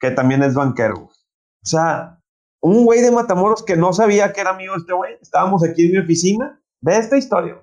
que 0.00 0.10
también 0.10 0.42
es 0.42 0.54
banquero. 0.54 1.02
O 1.02 1.68
sea, 1.68 2.20
un 2.62 2.84
güey 2.84 3.02
de 3.02 3.10
Matamoros 3.10 3.64
que 3.64 3.76
no 3.76 3.92
sabía 3.92 4.32
que 4.32 4.40
era 4.40 4.50
amigo 4.50 4.74
este 4.76 4.94
güey. 4.94 5.14
Estábamos 5.20 5.62
aquí 5.64 5.86
en 5.86 5.92
mi 5.92 5.98
oficina. 5.98 6.60
Ve 6.80 6.96
esta 6.96 7.16
historia. 7.16 7.62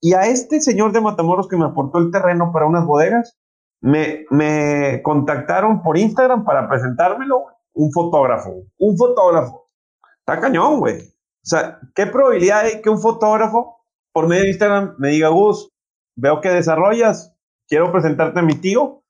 Y 0.00 0.14
a 0.14 0.22
este 0.22 0.60
señor 0.60 0.92
de 0.92 1.00
Matamoros 1.00 1.46
que 1.46 1.56
me 1.56 1.66
aportó 1.66 1.98
el 1.98 2.10
terreno 2.10 2.50
para 2.52 2.66
unas 2.66 2.84
bodegas, 2.84 3.38
me, 3.80 4.24
me 4.30 5.00
contactaron 5.02 5.82
por 5.82 5.96
Instagram 5.96 6.44
para 6.44 6.68
presentármelo 6.68 7.44
un 7.74 7.92
fotógrafo. 7.92 8.64
Un 8.78 8.96
fotógrafo. 8.96 9.70
Está 10.18 10.40
cañón, 10.40 10.80
güey. 10.80 11.12
O 11.44 11.48
sea, 11.48 11.80
¿qué 11.94 12.06
probabilidad 12.06 12.60
hay 12.60 12.82
que 12.82 12.90
un 12.90 13.00
fotógrafo 13.00 13.78
por 14.12 14.28
medio 14.28 14.42
de 14.42 14.50
Instagram 14.50 14.94
me 14.98 15.08
diga, 15.08 15.28
Gus, 15.28 15.70
veo 16.16 16.40
que 16.40 16.50
desarrollas, 16.50 17.34
quiero 17.66 17.90
presentarte 17.90 18.40
a 18.40 18.42
mi 18.42 18.54
tío? 18.54 19.02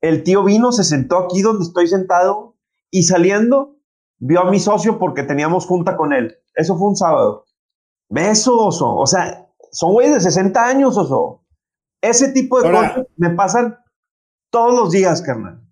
El 0.00 0.22
tío 0.22 0.44
vino, 0.44 0.72
se 0.72 0.84
sentó 0.84 1.18
aquí 1.18 1.42
donde 1.42 1.64
estoy 1.64 1.88
sentado 1.88 2.56
y 2.90 3.02
saliendo 3.02 3.76
vio 4.18 4.40
a 4.40 4.50
mi 4.50 4.60
socio 4.60 4.98
porque 4.98 5.24
teníamos 5.24 5.66
junta 5.66 5.96
con 5.96 6.12
él. 6.12 6.36
Eso 6.54 6.76
fue 6.76 6.88
un 6.88 6.96
sábado. 6.96 7.44
Beso, 8.08 8.58
oso. 8.58 8.94
O 8.94 9.06
sea, 9.06 9.48
son 9.72 9.92
güeyes 9.92 10.14
de 10.14 10.20
60 10.20 10.64
años, 10.64 10.96
oso. 10.96 11.44
Ese 12.00 12.32
tipo 12.32 12.60
de 12.60 12.70
cosas 12.70 13.06
me 13.16 13.30
pasan 13.30 13.78
todos 14.50 14.74
los 14.74 14.90
días, 14.90 15.22
carnal. 15.22 15.62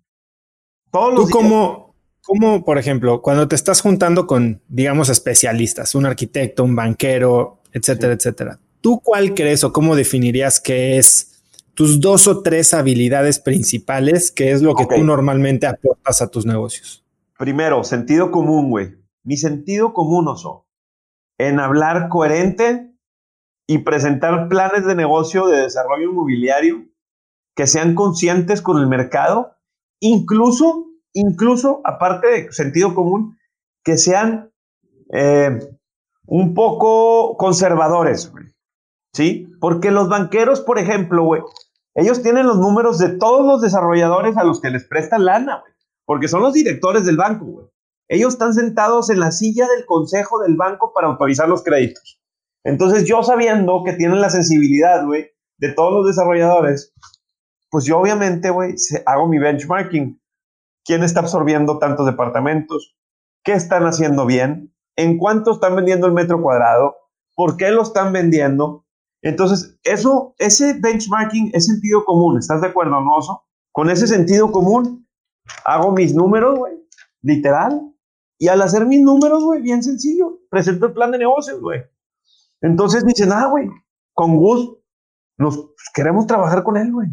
Todos 0.91 1.13
los 1.13 1.21
¿Tú 1.21 1.25
días. 1.27 1.37
Cómo, 1.37 1.88
cómo, 2.29 2.63
por 2.63 2.77
ejemplo, 2.77 3.23
cuando 3.23 3.47
te 3.47 3.55
estás 3.55 3.81
juntando 3.81 4.27
con, 4.27 4.61
digamos, 4.67 5.09
especialistas, 5.09 5.95
un 5.95 6.05
arquitecto, 6.05 6.63
un 6.63 6.75
banquero, 6.75 7.63
etcétera, 7.73 8.13
etcétera, 8.13 8.59
¿tú 8.81 8.99
cuál 8.99 9.33
crees 9.33 9.63
o 9.63 9.73
cómo 9.73 9.95
definirías 9.95 10.59
que 10.59 10.99
es 10.99 11.41
tus 11.73 11.99
dos 11.99 12.27
o 12.27 12.43
tres 12.43 12.75
habilidades 12.75 13.39
principales, 13.39 14.29
que 14.29 14.51
es 14.51 14.61
lo 14.61 14.75
que 14.75 14.85
tú 14.85 15.03
normalmente 15.03 15.65
aportas 15.65 16.21
a 16.21 16.27
tus 16.27 16.45
negocios? 16.45 17.03
Primero, 17.35 17.83
sentido 17.83 18.29
común, 18.29 18.69
güey. 18.69 18.95
Mi 19.23 19.35
sentido 19.35 19.91
común, 19.91 20.27
oso, 20.27 20.67
en 21.39 21.59
hablar 21.59 22.09
coherente 22.09 22.93
y 23.65 23.79
presentar 23.79 24.49
planes 24.49 24.85
de 24.85 24.93
negocio 24.93 25.47
de 25.47 25.61
desarrollo 25.61 26.11
inmobiliario 26.11 26.85
que 27.55 27.65
sean 27.65 27.95
conscientes 27.95 28.61
con 28.61 28.77
el 28.77 28.85
mercado, 28.85 29.55
incluso, 29.99 30.88
incluso, 31.13 31.81
aparte 31.83 32.27
de 32.27 32.51
sentido 32.51 32.93
común, 32.93 33.37
que 33.83 33.97
sean 33.97 34.51
eh, 35.13 35.59
un 36.25 36.53
poco 36.53 37.37
conservadores. 37.37 38.31
¿Sí? 39.13 39.47
Porque 39.59 39.91
los 39.91 40.07
banqueros, 40.07 40.61
por 40.61 40.77
ejemplo, 40.77 41.23
güey, 41.23 41.41
ellos 41.95 42.21
tienen 42.21 42.45
los 42.45 42.57
números 42.57 42.99
de 42.99 43.09
todos 43.17 43.45
los 43.45 43.61
desarrolladores 43.61 44.37
a 44.37 44.43
los 44.43 44.61
que 44.61 44.69
les 44.69 44.87
prestan 44.87 45.25
lana, 45.25 45.61
güey 45.61 45.73
porque 46.09 46.27
son 46.27 46.41
los 46.41 46.53
directores 46.53 47.05
del 47.05 47.17
banco, 47.17 47.45
güey. 47.45 47.67
Ellos 48.07 48.33
están 48.33 48.55
sentados 48.55 49.11
en 49.11 49.19
la 49.19 49.29
silla 49.29 49.67
del 49.67 49.85
consejo 49.85 50.41
del 50.41 50.55
banco 50.55 50.91
para 50.91 51.05
autorizar 51.05 51.47
los 51.47 51.61
créditos. 51.61 52.19
Entonces, 52.63 53.05
yo 53.07 53.21
sabiendo 53.21 53.83
que 53.85 53.93
tienen 53.93 54.19
la 54.19 54.31
sensibilidad, 54.31 55.05
güey, 55.05 55.27
de 55.59 55.71
todos 55.71 55.93
los 55.93 56.07
desarrolladores, 56.07 56.95
pues 57.69 57.85
yo 57.85 57.99
obviamente, 57.99 58.49
güey, 58.49 58.73
hago 59.05 59.27
mi 59.27 59.37
benchmarking. 59.37 60.18
¿Quién 60.89 61.03
está 61.03 61.19
absorbiendo 61.19 61.77
tantos 61.77 62.07
departamentos? 62.07 62.97
¿Qué 63.43 63.51
están 63.51 63.83
haciendo 63.83 64.25
bien? 64.25 64.73
¿En 64.95 65.19
cuánto 65.19 65.51
están 65.51 65.75
vendiendo 65.75 66.07
el 66.07 66.13
metro 66.13 66.41
cuadrado? 66.41 66.95
¿Por 67.35 67.57
qué 67.57 67.69
lo 67.69 67.83
están 67.83 68.11
vendiendo? 68.11 68.87
Entonces, 69.21 69.77
eso, 69.83 70.33
ese 70.39 70.79
benchmarking 70.81 71.51
es 71.53 71.67
sentido 71.67 72.03
común. 72.05 72.39
¿Estás 72.39 72.61
de 72.61 72.69
acuerdo, 72.69 72.99
Noso? 73.01 73.43
Con 73.71 73.91
ese 73.91 74.07
sentido 74.07 74.51
común, 74.51 75.07
hago 75.63 75.91
mis 75.91 76.15
números, 76.15 76.57
güey, 76.57 76.73
literal. 77.21 77.93
Y 78.39 78.47
al 78.47 78.59
hacer 78.59 78.87
mis 78.87 79.03
números, 79.03 79.43
güey, 79.43 79.61
bien 79.61 79.83
sencillo, 79.83 80.39
presento 80.49 80.87
el 80.87 80.93
plan 80.93 81.11
de 81.11 81.19
negocios, 81.19 81.61
güey. 81.61 81.83
Entonces 82.61 83.05
dicen, 83.05 83.31
ah, 83.31 83.45
güey, 83.45 83.69
con 84.15 84.37
Gus, 84.37 84.75
nos 85.37 85.69
queremos 85.93 86.25
trabajar 86.25 86.63
con 86.63 86.77
él, 86.77 86.91
güey. 86.91 87.09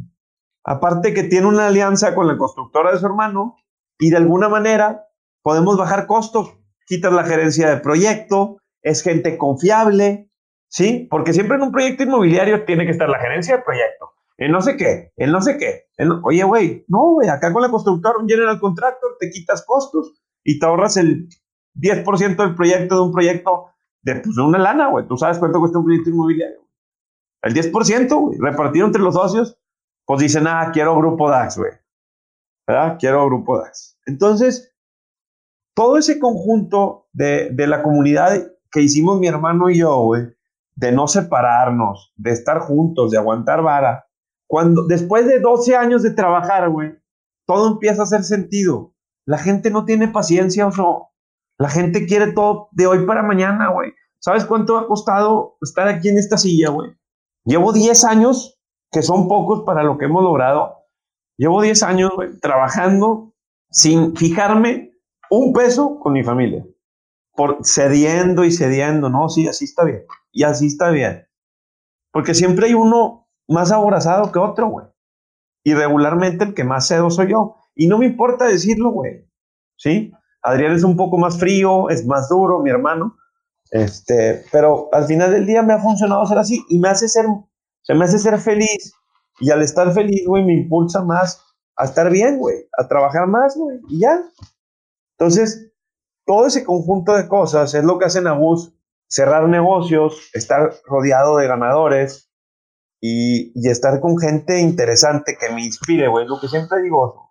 Aparte 0.65 1.13
que 1.13 1.25
tiene 1.25 1.47
una 1.47 1.67
alianza 1.67 2.15
con 2.15 2.27
la 2.27 2.39
constructora 2.39 2.93
de 2.93 2.99
su 2.99 3.05
hermano 3.05 3.59
y 3.99 4.11
de 4.11 4.17
alguna 4.17 4.49
manera 4.49 5.07
podemos 5.43 5.77
bajar 5.77 6.07
costos. 6.07 6.55
Quitas 6.87 7.13
la 7.13 7.25
gerencia 7.25 7.69
de 7.69 7.79
proyecto, 7.79 8.59
es 8.83 9.03
gente 9.03 9.37
confiable, 9.37 10.31
¿sí? 10.69 11.09
Porque 11.11 11.33
siempre 11.33 11.57
en 11.57 11.63
un 11.63 11.73
proyecto 11.73 12.05
inmobiliario 12.05 12.65
tiene 12.65 12.85
que 12.85 12.93
estar 12.93 13.09
la 13.09 13.19
gerencia 13.19 13.57
de 13.57 13.63
proyecto, 13.63 14.13
en 14.39 14.53
no 14.53 14.61
sé 14.61 14.77
qué, 14.77 15.13
en 15.17 15.33
no 15.33 15.41
sé 15.41 15.59
qué. 15.59 15.87
oye, 16.23 16.45
güey, 16.45 16.85
no, 16.89 17.13
güey, 17.15 17.29
acá 17.29 17.53
con 17.53 17.63
la 17.63 17.71
constructora, 17.71 18.19
un 18.19 18.29
general 18.29 18.61
contractor, 18.61 19.17
te 19.19 19.31
quitas 19.31 19.65
costos 19.67 20.13
y 20.45 20.59
te 20.59 20.67
ahorras 20.67 20.97
el 20.97 21.29
10% 21.75 22.37
del 22.37 22.55
proyecto 22.55 22.95
de 22.95 23.01
un 23.03 23.13
proyecto 23.13 23.71
de, 24.03 24.17
pues, 24.17 24.37
de 24.37 24.43
una 24.43 24.59
lana, 24.59 24.89
güey. 24.89 25.07
Tú 25.09 25.17
sabes 25.17 25.39
cuánto 25.39 25.59
cuesta 25.59 25.79
un 25.79 25.85
proyecto 25.85 26.11
inmobiliario. 26.11 26.61
El 27.43 27.55
10%, 27.55 28.21
güey, 28.21 28.39
repartido 28.39 28.87
entre 28.87 29.03
los 29.03 29.15
socios, 29.15 29.59
pues 30.05 30.21
dicen, 30.21 30.47
ah, 30.47 30.71
quiero 30.73 30.97
grupo 30.97 31.29
DAX, 31.29 31.59
güey. 31.59 31.73
¿Verdad? 32.67 32.97
Quiero 32.99 33.27
grupo 33.27 33.59
DAX. 33.59 33.99
Entonces, 34.07 34.75
todo 35.75 35.99
ese 35.99 36.19
conjunto 36.19 37.09
de, 37.13 37.51
de 37.51 37.67
la 37.67 37.83
comunidad 37.83 38.53
que 38.71 38.83
hicimos 38.83 39.21
mi 39.21 39.29
hermano 39.29 39.71
y 39.71 39.79
yo, 39.79 39.97
güey, 40.03 40.35
de 40.75 40.93
no 40.93 41.07
separarnos, 41.07 42.13
de 42.17 42.33
estar 42.33 42.61
juntos, 42.61 43.11
de 43.11 43.19
aguantar 43.19 43.63
vara, 43.63 44.07
cuando, 44.47 44.87
después 44.87 45.27
de 45.27 45.41
12 45.41 45.77
años 45.77 46.03
de 46.03 46.11
trabajar, 46.11 46.71
güey, 46.71 46.95
todo 47.47 47.69
empieza 47.73 48.03
a 48.03 48.05
hacer 48.05 48.23
sentido. 48.23 48.95
La 49.27 49.39
gente 49.39 49.71
no 49.71 49.85
tiene 49.85 50.09
paciencia 50.09 50.67
o 50.67 50.71
no. 50.71 51.11
La 51.59 51.69
gente 51.69 52.07
quiere 52.07 52.33
todo 52.33 52.69
de 52.73 52.87
hoy 52.87 53.07
para 53.07 53.23
mañana, 53.23 53.71
güey. 53.71 53.93
¿Sabes 54.19 54.45
cuánto 54.45 54.79
ha 54.79 54.87
costado 54.87 55.57
estar 55.61 55.89
aquí 55.89 56.09
en 56.09 56.19
esta 56.19 56.37
silla, 56.37 56.71
güey? 56.71 56.91
Llevo 57.45 57.73
10 57.73 58.05
años, 58.05 58.61
que 58.91 59.03
son 59.03 59.29
pocos 59.29 59.63
para 59.65 59.83
lo 59.83 59.99
que 59.99 60.05
hemos 60.05 60.23
logrado. 60.23 60.86
Llevo 61.37 61.63
10 61.63 61.83
años, 61.83 62.11
güey, 62.15 62.39
trabajando 62.39 63.35
sin 63.71 64.17
fijarme 64.17 64.93
un 65.31 65.53
peso 65.53 65.99
con 65.99 66.13
mi 66.13 66.23
familia. 66.23 66.65
Por 67.35 67.59
cediendo 67.65 68.45
y 68.45 68.53
cediendo, 68.53 69.11
no, 69.11 69.29
sí, 69.29 69.47
así 69.47 69.67
está 69.67 69.85
bien. 69.85 70.05
Y 70.33 70.45
así 70.45 70.67
está 70.67 70.91
bien. 70.91 71.27
Porque 72.11 72.35
siempre 72.35 72.67
hay 72.67 72.75
uno 72.75 73.29
más 73.49 73.73
aborazado 73.73 74.33
que 74.33 74.39
otro, 74.39 74.69
güey. 74.69 74.87
Y 75.63 75.75
regularmente 75.75 76.45
el 76.45 76.55
que 76.55 76.65
más 76.65 76.89
cedo 76.89 77.11
soy 77.11 77.31
yo. 77.31 77.57
Y 77.75 77.89
no 77.89 77.99
me 77.99 78.07
importa 78.07 78.47
decirlo, 78.47 78.91
güey. 78.91 79.29
¿Sí? 79.77 80.13
Adrián 80.43 80.73
es 80.73 80.85
un 80.85 80.97
poco 80.97 81.19
más 81.19 81.39
frío, 81.39 81.91
es 81.91 82.07
más 82.07 82.29
duro, 82.29 82.61
mi 82.61 82.71
hermano. 82.71 83.17
Este, 83.71 84.45
pero 84.53 84.89
al 84.93 85.07
final 85.07 85.33
del 85.33 85.45
día 85.45 85.63
me 85.63 85.75
ha 85.75 85.79
funcionado 85.79 86.25
ser 86.25 86.39
así 86.39 86.65
y 86.69 86.79
me 86.79 86.89
hace 86.89 87.09
ser, 87.09 87.27
se 87.83 87.95
me 87.95 88.05
hace 88.05 88.19
ser 88.19 88.39
feliz. 88.39 88.95
Y 89.39 89.51
al 89.51 89.63
estar 89.63 89.93
feliz, 89.93 90.27
güey, 90.27 90.45
me 90.45 90.55
impulsa 90.55 91.03
más 91.03 91.43
a 91.77 91.85
estar 91.85 92.11
bien, 92.11 92.39
güey, 92.39 92.69
a 92.79 92.89
trabajar 92.89 93.27
más, 93.27 93.57
güey, 93.57 93.79
y 93.89 94.01
ya. 94.01 94.23
Entonces, 95.19 95.73
todo 96.27 96.47
ese 96.47 96.65
conjunto 96.65 97.15
de 97.15 97.29
cosas 97.29 97.75
es 97.75 97.85
lo 97.85 97.99
que 97.99 98.07
hacen 98.07 98.27
a 98.27 98.33
bus 98.33 98.73
cerrar 99.09 99.49
negocios, 99.49 100.31
estar 100.33 100.75
rodeado 100.87 101.37
de 101.37 101.47
ganadores, 101.47 102.27
y, 103.01 103.69
estar 103.69 104.01
con 104.01 104.19
gente 104.19 104.61
interesante 104.61 105.37
que 105.39 105.53
me 105.53 105.65
inspire, 105.65 106.09
güey. 106.09 106.27
Lo 106.27 106.41
que 106.41 106.49
siempre 106.49 106.83
digo, 106.83 107.31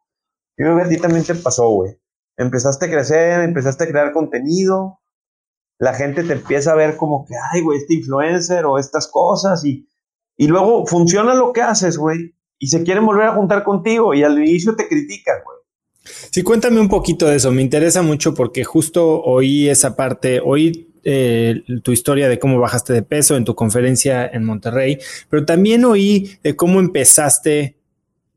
yo 0.57 0.65
creo 0.65 0.77
que 0.77 0.83
a 0.83 0.89
ti 0.89 0.97
también 0.97 1.25
te 1.25 1.35
pasó, 1.35 1.69
güey. 1.69 1.99
Empezaste 2.37 2.85
a 2.85 2.89
crecer, 2.89 3.41
empezaste 3.41 3.83
a 3.83 3.87
crear 3.87 4.11
contenido, 4.11 4.99
la 5.79 5.93
gente 5.93 6.23
te 6.23 6.33
empieza 6.33 6.71
a 6.71 6.75
ver 6.75 6.97
como 6.97 7.25
que, 7.25 7.33
ay, 7.51 7.61
güey, 7.61 7.79
este 7.79 7.95
influencer 7.95 8.65
o 8.65 8.77
estas 8.77 9.07
cosas 9.07 9.63
y, 9.65 9.87
y 10.37 10.47
luego 10.47 10.85
funciona 10.85 11.33
lo 11.35 11.53
que 11.53 11.61
haces, 11.61 11.97
güey, 11.97 12.35
y 12.59 12.67
se 12.67 12.83
quieren 12.83 13.05
volver 13.05 13.27
a 13.27 13.33
juntar 13.33 13.63
contigo 13.63 14.13
y 14.13 14.23
al 14.23 14.37
inicio 14.39 14.75
te 14.75 14.87
critican, 14.87 15.37
güey. 15.43 15.55
Sí, 16.31 16.43
cuéntame 16.43 16.79
un 16.79 16.89
poquito 16.89 17.25
de 17.25 17.37
eso, 17.37 17.51
me 17.51 17.61
interesa 17.61 18.01
mucho 18.01 18.33
porque 18.33 18.63
justo 18.63 19.21
oí 19.23 19.69
esa 19.69 19.95
parte, 19.95 20.39
oí 20.43 20.93
eh, 21.03 21.63
tu 21.83 21.91
historia 21.91 22.29
de 22.29 22.39
cómo 22.39 22.59
bajaste 22.59 22.93
de 22.93 23.01
peso 23.01 23.35
en 23.35 23.45
tu 23.45 23.55
conferencia 23.55 24.27
en 24.27 24.43
Monterrey, 24.43 24.99
pero 25.29 25.45
también 25.45 25.83
oí 25.85 26.37
de 26.43 26.55
cómo 26.55 26.79
empezaste 26.79 27.77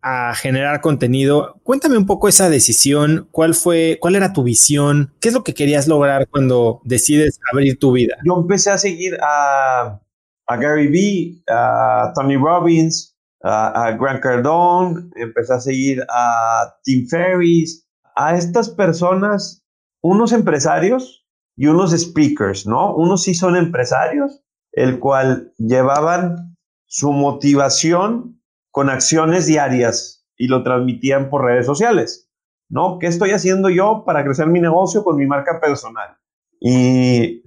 a 0.00 0.34
generar 0.34 0.80
contenido. 0.80 1.61
Cuéntame 1.62 1.98
un 1.98 2.06
poco 2.06 2.28
esa 2.28 2.48
decisión, 2.48 3.28
cuál 3.32 3.54
fue, 3.54 3.98
cuál 4.00 4.16
era 4.16 4.32
tu 4.32 4.42
visión, 4.42 5.12
qué 5.20 5.28
es 5.28 5.34
lo 5.34 5.44
que 5.44 5.54
querías 5.54 5.88
lograr 5.88 6.28
cuando 6.28 6.80
decides 6.84 7.40
abrir 7.52 7.78
tu 7.78 7.92
vida. 7.92 8.16
Yo 8.24 8.37
empecé 8.38 8.70
a 8.70 8.78
seguir 8.78 9.18
a, 9.22 10.00
a 10.48 10.56
Gary 10.56 10.88
Vee, 10.88 11.42
a 11.48 12.12
Tony 12.14 12.37
Robbins, 12.37 13.14
a, 13.42 13.92
Grant 13.92 14.22
Cardone, 14.22 15.11
empecé 15.16 15.54
a 15.54 15.61
seguir 15.61 16.04
a 16.08 16.74
Tim 16.82 17.06
Ferriss, 17.06 17.87
a 18.16 18.34
estas 18.34 18.70
personas, 18.70 19.62
unos 20.02 20.32
empresarios 20.32 21.24
y 21.56 21.66
unos 21.66 21.92
speakers, 21.92 22.66
¿no? 22.66 22.96
Unos 22.96 23.22
sí 23.22 23.34
son 23.34 23.56
empresarios, 23.56 24.42
el 24.72 24.98
cual 24.98 25.52
llevaban 25.58 26.56
su 26.87 27.12
motivación 27.12 28.40
con 28.70 28.90
acciones 28.90 29.46
diarias 29.46 30.26
y 30.37 30.48
lo 30.48 30.62
transmitían 30.62 31.30
por 31.30 31.44
redes 31.44 31.66
sociales, 31.66 32.30
¿no? 32.70 32.98
¿Qué 32.98 33.06
estoy 33.06 33.32
haciendo 33.32 33.68
yo 33.68 34.04
para 34.06 34.24
crecer 34.24 34.46
mi 34.46 34.61
negocio 34.61 35.04
con 35.04 35.16
mi 35.16 35.26
marca 35.26 35.61
personal? 35.61 36.16
Y 36.61 37.42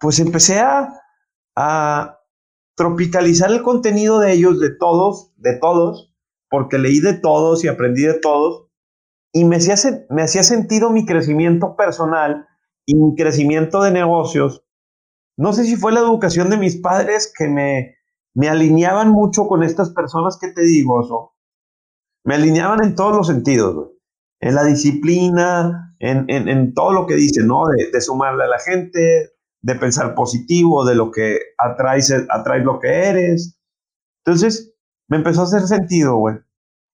pues 0.00 0.18
empecé 0.20 0.60
a, 0.60 0.88
a 1.56 2.15
tropicalizar 2.76 3.50
el 3.50 3.62
contenido 3.62 4.20
de 4.20 4.32
ellos, 4.32 4.60
de 4.60 4.70
todos, 4.70 5.32
de 5.36 5.58
todos, 5.58 6.14
porque 6.48 6.78
leí 6.78 7.00
de 7.00 7.14
todos 7.14 7.64
y 7.64 7.68
aprendí 7.68 8.02
de 8.02 8.14
todos, 8.20 8.68
y 9.32 9.44
me 9.44 9.56
hacía, 9.56 9.74
me 10.08 10.22
hacía 10.22 10.42
sentido 10.42 10.90
mi 10.90 11.04
crecimiento 11.04 11.74
personal 11.76 12.46
y 12.86 12.94
mi 12.96 13.16
crecimiento 13.16 13.82
de 13.82 13.90
negocios. 13.90 14.64
No 15.36 15.52
sé 15.52 15.64
si 15.64 15.76
fue 15.76 15.92
la 15.92 16.00
educación 16.00 16.48
de 16.48 16.56
mis 16.56 16.76
padres 16.76 17.32
que 17.36 17.48
me, 17.48 17.96
me 18.34 18.48
alineaban 18.48 19.10
mucho 19.10 19.48
con 19.48 19.62
estas 19.62 19.90
personas 19.90 20.38
que 20.40 20.48
te 20.48 20.62
digo, 20.62 21.02
eso. 21.02 21.34
Me 22.24 22.34
alineaban 22.34 22.82
en 22.84 22.94
todos 22.94 23.16
los 23.16 23.26
sentidos, 23.26 23.92
En 24.40 24.54
la 24.54 24.64
disciplina, 24.64 25.96
en, 25.98 26.28
en, 26.28 26.74
todo 26.74 26.92
lo 26.92 27.06
que 27.06 27.14
dicen, 27.14 27.46
¿no? 27.46 27.64
De, 27.66 27.90
de, 27.90 28.00
sumarle 28.00 28.44
a 28.44 28.48
la 28.48 28.58
gente, 28.58 29.35
de 29.66 29.74
pensar 29.74 30.14
positivo, 30.14 30.84
de 30.84 30.94
lo 30.94 31.10
que 31.10 31.40
atraes, 31.58 32.14
atraes 32.30 32.64
lo 32.64 32.78
que 32.78 32.86
eres. 32.86 33.58
Entonces, 34.24 34.72
me 35.08 35.16
empezó 35.16 35.40
a 35.40 35.44
hacer 35.44 35.62
sentido, 35.62 36.14
güey, 36.18 36.36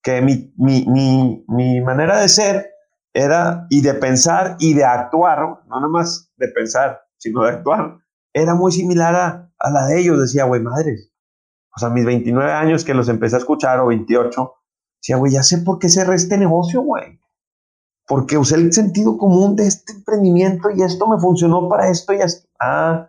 que 0.02 0.22
mi, 0.22 0.54
mi, 0.56 0.86
mi, 0.88 1.44
mi, 1.48 1.82
manera 1.82 2.18
de 2.18 2.30
ser 2.30 2.70
era, 3.12 3.66
y 3.68 3.82
de 3.82 3.92
pensar 3.92 4.56
y 4.58 4.72
de 4.72 4.86
actuar, 4.86 5.40
no 5.40 5.60
nada 5.68 5.88
más 5.88 6.32
de 6.38 6.48
pensar, 6.48 7.02
sino 7.18 7.42
de 7.42 7.50
actuar, 7.50 7.98
era 8.32 8.54
muy 8.54 8.72
similar 8.72 9.14
a, 9.16 9.52
a 9.58 9.70
la 9.70 9.86
de 9.88 10.00
ellos. 10.00 10.18
Decía, 10.18 10.44
güey, 10.44 10.62
madres, 10.62 11.12
o 11.76 11.78
sea, 11.78 11.90
mis 11.90 12.06
29 12.06 12.52
años 12.52 12.86
que 12.86 12.94
los 12.94 13.10
empecé 13.10 13.36
a 13.36 13.40
escuchar, 13.40 13.80
o 13.80 13.88
28, 13.88 14.54
decía, 14.98 15.16
güey, 15.16 15.32
ya 15.32 15.42
sé 15.42 15.58
por 15.58 15.78
qué 15.78 15.90
cerré 15.90 16.14
este 16.14 16.38
negocio, 16.38 16.80
güey. 16.80 17.20
Porque 18.06 18.36
usé 18.36 18.56
el 18.56 18.72
sentido 18.72 19.16
común 19.16 19.56
de 19.56 19.66
este 19.66 19.92
emprendimiento 19.92 20.70
y 20.70 20.82
esto 20.82 21.06
me 21.06 21.18
funcionó 21.18 21.68
para 21.68 21.90
esto 21.90 22.12
y 22.12 22.16
esto. 22.16 22.48
Ah, 22.60 23.08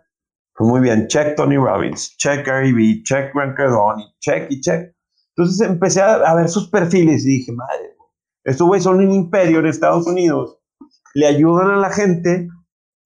pues 0.56 0.68
muy 0.70 0.80
bien, 0.80 1.08
check 1.08 1.34
Tony 1.36 1.56
Robbins, 1.56 2.16
check 2.16 2.46
Gary 2.46 2.72
Vee, 2.72 3.02
check 3.02 3.34
Grant 3.34 3.56
Cardone, 3.56 4.04
check 4.20 4.50
y 4.50 4.60
check. 4.60 4.94
Entonces 5.36 5.68
empecé 5.68 6.00
a, 6.00 6.34
ver 6.34 6.48
sus 6.48 6.70
perfiles 6.70 7.24
y 7.24 7.38
dije, 7.38 7.52
madre, 7.52 7.96
estos 8.44 8.66
güeyes 8.66 8.84
son 8.84 8.98
un 8.98 9.10
imperio 9.10 9.58
en 9.58 9.66
Estados 9.66 10.06
Unidos, 10.06 10.58
le 11.14 11.26
ayudan 11.26 11.70
a 11.70 11.76
la 11.76 11.90
gente 11.90 12.48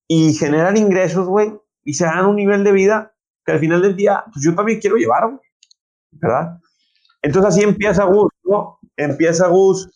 y 0.06 0.34
generan 0.34 0.76
ingresos, 0.76 1.26
güey, 1.26 1.54
y 1.84 1.94
se 1.94 2.04
dan 2.04 2.26
un 2.26 2.36
nivel 2.36 2.64
de 2.64 2.72
vida 2.72 3.14
que 3.46 3.52
al 3.52 3.60
final 3.60 3.80
del 3.80 3.96
día, 3.96 4.24
pues 4.26 4.44
yo 4.44 4.54
también 4.54 4.78
quiero 4.78 4.96
llevar, 4.96 5.26
güey. 5.26 5.40
¿verdad? 6.12 6.58
Entonces 7.22 7.54
así 7.54 7.62
empieza 7.62 8.04
Gus, 8.04 8.30
¿no? 8.44 8.78
Empieza 8.96 9.48
Gus 9.48 9.90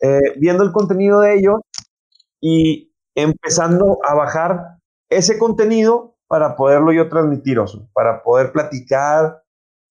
eh, 0.00 0.38
viendo 0.38 0.64
el 0.64 0.72
contenido 0.72 1.20
de 1.20 1.38
ellos 1.38 1.56
y 2.40 2.94
empezando 3.14 3.98
a 4.04 4.14
bajar 4.14 4.78
ese 5.08 5.38
contenido 5.38 6.16
para 6.26 6.56
poderlo 6.56 6.92
yo 6.92 7.08
transmitir, 7.08 7.58
para 7.92 8.22
poder 8.22 8.52
platicar 8.52 9.42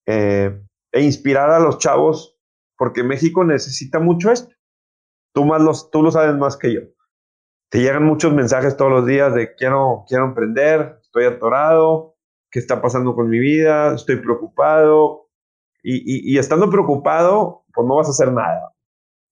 eh, 0.06 0.62
e 0.92 1.02
inspirar 1.02 1.50
a 1.50 1.60
los 1.60 1.78
chavos, 1.78 2.38
porque 2.78 3.04
México 3.04 3.44
necesita 3.44 4.00
mucho 4.00 4.32
esto. 4.32 4.54
Tú, 5.34 5.46
más 5.46 5.62
los, 5.62 5.90
tú 5.90 6.04
lo 6.04 6.12
sabes 6.12 6.36
más 6.36 6.58
que 6.58 6.74
yo. 6.74 6.82
Te 7.70 7.80
llegan 7.80 8.04
muchos 8.04 8.34
mensajes 8.34 8.78
todos 8.78 8.92
los 8.92 9.06
días 9.06 9.34
de 9.34 9.56
quiero, 9.56 10.06
quiero 10.08 10.26
emprender, 10.26 11.00
estoy 11.02 11.26
atorado, 11.26 12.16
qué 12.52 12.60
está 12.60 12.82
pasando 12.82 13.16
con 13.16 13.30
mi 13.30 13.40
vida, 13.40 13.96
estoy 13.96 14.18
preocupado, 14.18 15.24
y, 15.84 16.38
estando 16.38 16.70
preocupado, 16.70 17.66
pues 17.74 17.86
no 17.88 17.96
vas 17.96 18.08
a 18.08 18.12
hacer 18.12 18.32
nada, 18.32 18.74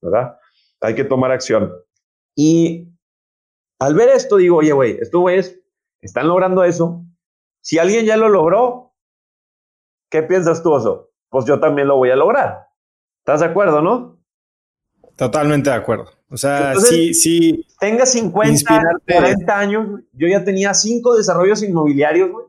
¿verdad? 0.01 0.37
Hay 0.81 0.95
que 0.95 1.03
tomar 1.03 1.31
acción. 1.31 1.71
Y 2.35 2.87
al 3.79 3.95
ver 3.95 4.09
esto, 4.09 4.37
digo, 4.37 4.57
oye, 4.57 4.73
güey, 4.73 4.97
estos 4.99 5.21
güeyes 5.21 5.59
están 6.01 6.27
logrando 6.27 6.63
eso. 6.63 7.05
Si 7.61 7.77
alguien 7.77 8.05
ya 8.05 8.17
lo 8.17 8.29
logró, 8.29 8.93
¿qué 10.09 10.23
piensas 10.23 10.63
tú, 10.63 10.71
Oso? 10.71 11.11
Pues 11.29 11.45
yo 11.45 11.59
también 11.59 11.87
lo 11.87 11.97
voy 11.97 12.09
a 12.09 12.15
lograr. 12.15 12.67
¿Estás 13.19 13.41
de 13.41 13.47
acuerdo, 13.47 13.81
no? 13.81 14.19
Totalmente 15.15 15.69
de 15.69 15.75
acuerdo. 15.75 16.09
O 16.29 16.37
sea, 16.37 16.75
sí, 16.75 17.13
sí. 17.13 17.65
Tenga 17.79 18.05
50, 18.05 18.81
40 19.07 19.59
años, 19.59 20.01
yo 20.13 20.27
ya 20.27 20.43
tenía 20.43 20.73
cinco 20.73 21.15
desarrollos 21.15 21.61
inmobiliarios, 21.61 22.31
güey. 22.31 22.45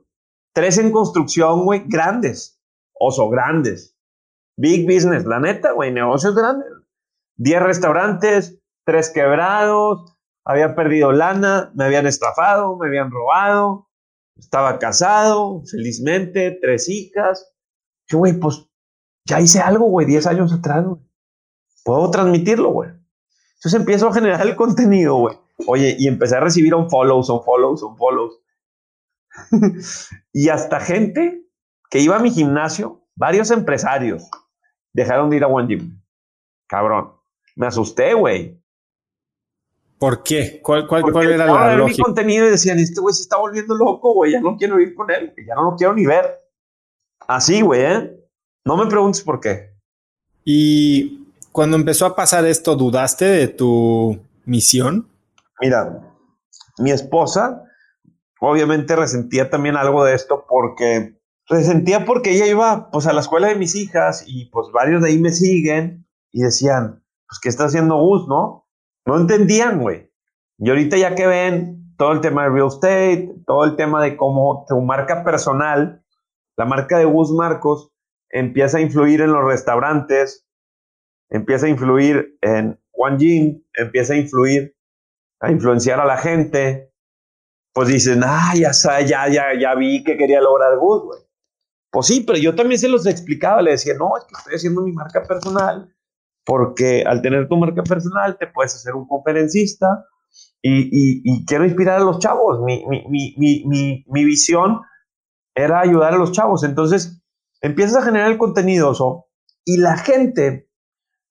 Tres 0.55 0.79
en 0.79 0.91
construcción, 0.93 1.65
güey, 1.65 1.83
grandes. 1.87 2.61
Oso, 2.93 3.29
grandes. 3.29 3.97
Big 4.57 4.87
business, 4.87 5.25
la 5.25 5.41
neta, 5.41 5.73
güey, 5.73 5.93
negocios 5.93 6.35
grandes. 6.35 6.69
10 7.37 7.63
restaurantes, 7.63 8.61
tres 8.85 9.11
quebrados, 9.11 10.17
había 10.45 10.75
perdido 10.75 11.13
lana, 11.13 11.71
me 11.75 11.85
habían 11.85 12.07
estafado, 12.07 12.77
me 12.77 12.89
habían 12.89 13.11
robado, 13.11 13.89
estaba 14.37 14.79
casado, 14.79 15.63
felizmente, 15.71 16.59
tres 16.61 16.89
hijas. 16.89 17.55
Yo, 18.09 18.19
güey, 18.19 18.35
pues 18.35 18.69
ya 19.25 19.41
hice 19.41 19.61
algo, 19.61 19.87
güey, 19.87 20.07
10 20.07 20.27
años 20.27 20.53
atrás, 20.53 20.85
güey. 20.85 21.01
Puedo 21.85 22.11
transmitirlo, 22.11 22.71
güey. 22.71 22.91
Entonces 22.91 23.81
empiezo 23.81 24.09
a 24.09 24.13
generar 24.13 24.47
el 24.47 24.57
contenido, 24.57 25.17
güey. 25.17 25.39
Oye, 25.67 25.97
y 25.99 26.09
empecé 26.09 26.37
a 26.37 26.41
recibir 26.41 26.75
un 26.75 26.91
follows, 26.91 27.31
un 27.31 27.43
follows, 27.45 27.83
un 27.83 27.97
follows. 27.97 28.41
y 30.33 30.49
hasta 30.49 30.81
gente 30.81 31.47
que 31.91 32.01
iba 32.01 32.17
a 32.17 32.21
mi 32.21 32.31
gimnasio, 32.31 33.07
varios 33.15 33.51
empresarios, 33.51 34.29
dejaron 34.93 35.31
de 35.31 35.37
ir 35.37 35.45
a 35.45 35.49
One 35.49 35.69
Gym. 35.69 36.03
Cabrón. 36.67 37.22
Me 37.57 37.67
asusté, 37.67 38.15
güey. 38.15 38.61
¿Por 39.99 40.23
qué? 40.23 40.61
¿Cuál, 40.63 40.87
cuál, 40.89 41.03
cuál 41.03 41.31
era 41.31 41.47
la 41.47 41.77
lógica? 41.77 41.99
mi 41.99 42.05
contenido 42.05 42.47
y 42.47 42.51
decían, 42.51 42.79
este 42.79 43.01
güey 43.01 43.15
se 43.15 43.23
está 43.23 43.37
volviendo 43.37 43.75
loco, 43.75 44.15
güey, 44.15 44.33
ya 44.33 44.41
no 44.41 44.57
quiero 44.57 44.81
ir 44.81 44.95
con 44.95 45.11
él, 45.11 45.33
ya 45.47 45.55
no 45.55 45.63
lo 45.63 45.77
quiero 45.77 45.95
ni 45.95 46.07
ver. 46.07 46.41
Así, 47.21 47.61
güey, 47.61 47.83
¿eh? 47.83 48.17
No 48.65 48.77
me 48.77 48.87
preguntes 48.87 49.23
por 49.23 49.39
qué. 49.39 49.77
Y 50.45 51.29
cuando 51.53 51.77
empezó 51.77 52.07
a 52.07 52.17
pasar 52.17 52.45
esto, 52.47 52.75
¿dudaste 52.75 53.27
de 53.27 53.49
tu 53.49 54.19
misión? 54.45 55.09
Mira, 55.61 56.01
mi 56.79 56.91
esposa 56.91 57.63
obviamente 58.41 58.97
resentía 58.97 59.51
también 59.51 59.77
algo 59.77 60.05
de 60.05 60.15
esto 60.15 60.45
porque 60.49 61.17
sentía 61.49 62.05
porque 62.05 62.33
ella 62.33 62.47
iba 62.47 62.91
pues 62.91 63.07
a 63.07 63.13
la 63.13 63.21
escuela 63.21 63.49
de 63.49 63.55
mis 63.55 63.77
hijas 63.77 64.25
y 64.27 64.47
pues 64.47 64.69
varios 64.73 65.03
de 65.03 65.11
ahí 65.11 65.19
me 65.19 65.31
siguen 65.31 66.07
y 66.33 66.43
decían, 66.43 67.02
pues 67.33 67.41
¿qué 67.41 67.49
está 67.49 67.65
haciendo 67.65 67.97
Gus, 67.97 68.29
no? 68.29 68.69
No 69.07 69.17
entendían, 69.17 69.81
güey. 69.81 70.13
Y 70.59 70.69
ahorita 70.69 70.99
ya 70.99 71.15
que 71.15 71.27
ven 71.27 71.95
todo 71.97 72.13
el 72.13 72.21
tema 72.21 72.43
de 72.43 72.51
real 72.51 72.67
estate, 72.67 73.35
todo 73.47 73.65
el 73.65 73.75
tema 73.75 74.03
de 74.03 74.19
cómo 74.19 74.67
tu 74.69 74.79
marca 74.83 75.25
personal, 75.25 76.05
la 76.59 76.67
marca 76.67 76.99
de 76.99 77.07
Gus 77.07 77.31
Marcos, 77.31 77.91
empieza 78.29 78.77
a 78.77 78.81
influir 78.83 79.23
en 79.23 79.33
los 79.33 79.47
restaurantes, 79.47 80.47
empieza 81.31 81.65
a 81.65 81.71
influir 81.71 82.37
en 82.43 82.79
Juan 82.91 83.19
Jin, 83.19 83.67
empieza 83.73 84.13
a 84.13 84.19
influir, 84.19 84.77
a 85.41 85.51
influenciar 85.51 86.01
a 86.01 86.05
la 86.05 86.19
gente, 86.19 86.93
pues 87.73 87.89
dicen, 87.89 88.21
ah, 88.27 88.53
ya, 88.55 88.73
ya, 89.01 89.29
ya, 89.31 89.59
ya 89.59 89.75
vi 89.75 90.05
que 90.05 90.19
quería 90.19 90.43
lograr 90.43 90.77
Gus, 90.77 91.03
güey. 91.03 91.21
Pues 91.91 92.09
sí, 92.09 92.25
pero 92.27 92.39
yo 92.39 92.55
también 92.55 92.79
se 92.79 92.89
los 92.89 93.07
explicaba, 93.07 93.63
le 93.63 93.71
decía, 93.71 93.95
no, 93.95 94.19
es 94.19 94.25
que 94.25 94.35
estoy 94.37 94.55
haciendo 94.57 94.83
mi 94.83 94.93
marca 94.93 95.23
personal, 95.23 95.91
porque 96.45 97.05
al 97.07 97.23
tener 97.23 97.49
tu 97.49 97.57
marca 97.57 97.83
personal 97.83 98.37
te 98.39 98.47
puedes 98.47 98.75
hacer 98.75 98.95
un 98.95 99.07
conferencista 99.07 100.07
y, 100.63 101.45
quiero 101.45 101.65
inspirar 101.65 102.01
a 102.01 102.05
los 102.05 102.19
chavos. 102.19 102.61
Mi, 102.63 102.85
mi, 103.09 104.25
visión 104.25 104.81
era 105.55 105.81
ayudar 105.81 106.15
a 106.15 106.19
los 106.19 106.33
chavos. 106.33 106.65
Entonces, 106.65 107.23
empiezas 107.61 107.97
a 107.97 108.03
generar 108.03 108.31
el 108.31 108.39
contenido 108.39 108.95
¿so? 108.95 109.27
y 109.65 109.79
la 109.79 109.97
gente, 109.97 110.69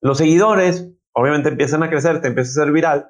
los 0.01 0.17
seguidores, 0.17 0.91
obviamente 1.13 1.49
empiezan 1.49 1.83
a 1.83 1.89
crecer, 1.89 2.21
te 2.21 2.27
empieza 2.27 2.51
a 2.51 2.65
ser 2.65 2.73
viral, 2.73 3.09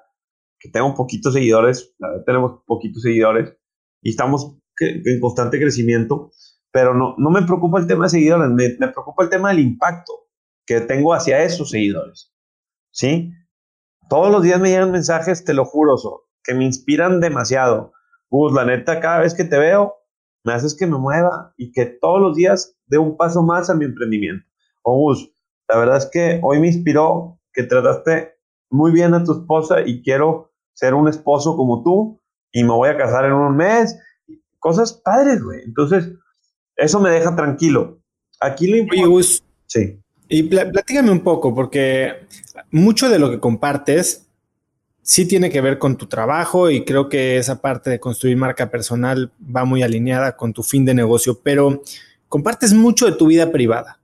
que 0.60 0.70
tengo 0.70 0.94
poquitos 0.96 1.34
seguidores, 1.34 1.96
tenemos 2.26 2.62
poquitos 2.66 3.02
seguidores 3.02 3.58
y 4.02 4.12
estamos 4.12 4.58
en 4.80 5.20
constante 5.20 5.60
crecimiento 5.60 6.32
pero 6.72 6.94
no, 6.94 7.16
no 7.18 7.30
me 7.30 7.44
preocupa 7.44 7.80
el 7.80 7.88
tema 7.88 8.06
de 8.06 8.10
seguidores, 8.10 8.50
me, 8.50 8.70
me, 8.80 8.88
preocupa 8.88 9.24
el 9.24 9.30
tema 9.30 9.50
del 9.50 9.60
impacto 9.60 10.14
que 10.66 10.82
tengo 10.82 11.14
hacia 11.14 11.44
esos 11.44 11.70
seguidores. 11.70 12.34
¿Sí? 12.92 13.32
Todos 14.10 14.32
los 14.32 14.44
días 14.44 14.60
me 14.60 14.70
llegan 14.70 14.92
mensajes, 14.92 15.46
te 15.46 15.54
lo 15.54 15.66
juro, 15.66 15.96
que 16.44 16.54
me 16.54 16.66
inspiran 16.66 17.20
demasiado. 17.20 17.94
Gus, 18.30 18.54
la 18.54 18.66
neta, 18.66 19.00
cada 19.00 19.20
vez 19.20 19.34
que 19.34 19.44
te 19.44 19.58
veo, 19.58 19.96
me 20.44 20.54
haces 20.54 20.76
que 20.76 20.88
me 20.88 20.98
mueva 20.98 21.54
y 21.58 21.72
que 21.72 21.86
todos 21.86 22.20
los 22.20 22.36
días 22.36 22.78
dé 22.88 22.98
un 22.98 23.16
paso 23.18 23.44
más 23.44 23.70
a 23.70 23.76
mi 23.76 23.86
emprendimiento. 23.86 24.46
O 24.82 24.98
Gus, 24.98 25.34
la 25.70 25.78
verdad 25.78 25.98
es 25.98 26.10
que 26.12 26.40
hoy 26.44 26.60
me 26.60 26.68
inspiró 26.68 27.40
que 27.54 27.64
trataste 27.64 28.34
muy 28.70 28.92
bien 28.92 29.14
a 29.14 29.24
tu 29.24 29.34
esposa 29.34 29.82
y 29.86 30.02
quiero 30.02 30.52
ser 30.74 30.94
un 30.94 31.08
esposo 31.08 31.56
como 31.56 31.84
tú 31.84 32.22
y 32.52 32.64
me 32.64 32.72
voy 32.72 32.90
a 32.90 32.98
casar 32.98 33.26
en 33.26 33.34
un 33.34 33.56
mes. 33.56 33.98
Cosas 34.60 34.94
padres, 34.94 35.44
güey. 35.44 35.62
Entonces, 35.64 36.12
eso 36.76 37.00
me 37.00 37.10
deja 37.10 37.36
tranquilo. 37.36 38.02
Aquí 38.40 38.68
lo 38.68 38.78
importante... 38.78 39.46
Sí. 39.68 40.01
Y 40.32 40.44
platícame 40.44 41.12
un 41.12 41.20
poco, 41.20 41.54
porque 41.54 42.26
mucho 42.72 43.10
de 43.10 43.20
lo 43.20 43.30
que 43.30 43.40
compartes 43.40 44.28
sí 45.02 45.28
tiene 45.28 45.50
que 45.50 45.60
ver 45.60 45.78
con 45.78 45.98
tu 45.98 46.08
trabajo 46.08 46.72
y 46.72 46.86
creo 46.86 47.10
que 47.10 47.38
esa 47.38 47.62
parte 47.62 47.90
de 47.90 48.00
construir 48.00 48.38
marca 48.38 48.72
personal 48.72 49.30
va 49.44 49.66
muy 49.66 49.84
alineada 49.84 50.38
con 50.38 50.54
tu 50.54 50.64
fin 50.64 50.86
de 50.86 50.94
negocio, 50.94 51.42
pero 51.44 51.84
compartes 52.30 52.74
mucho 52.74 53.08
de 53.08 53.18
tu 53.18 53.28
vida 53.28 53.52
privada. 53.52 54.00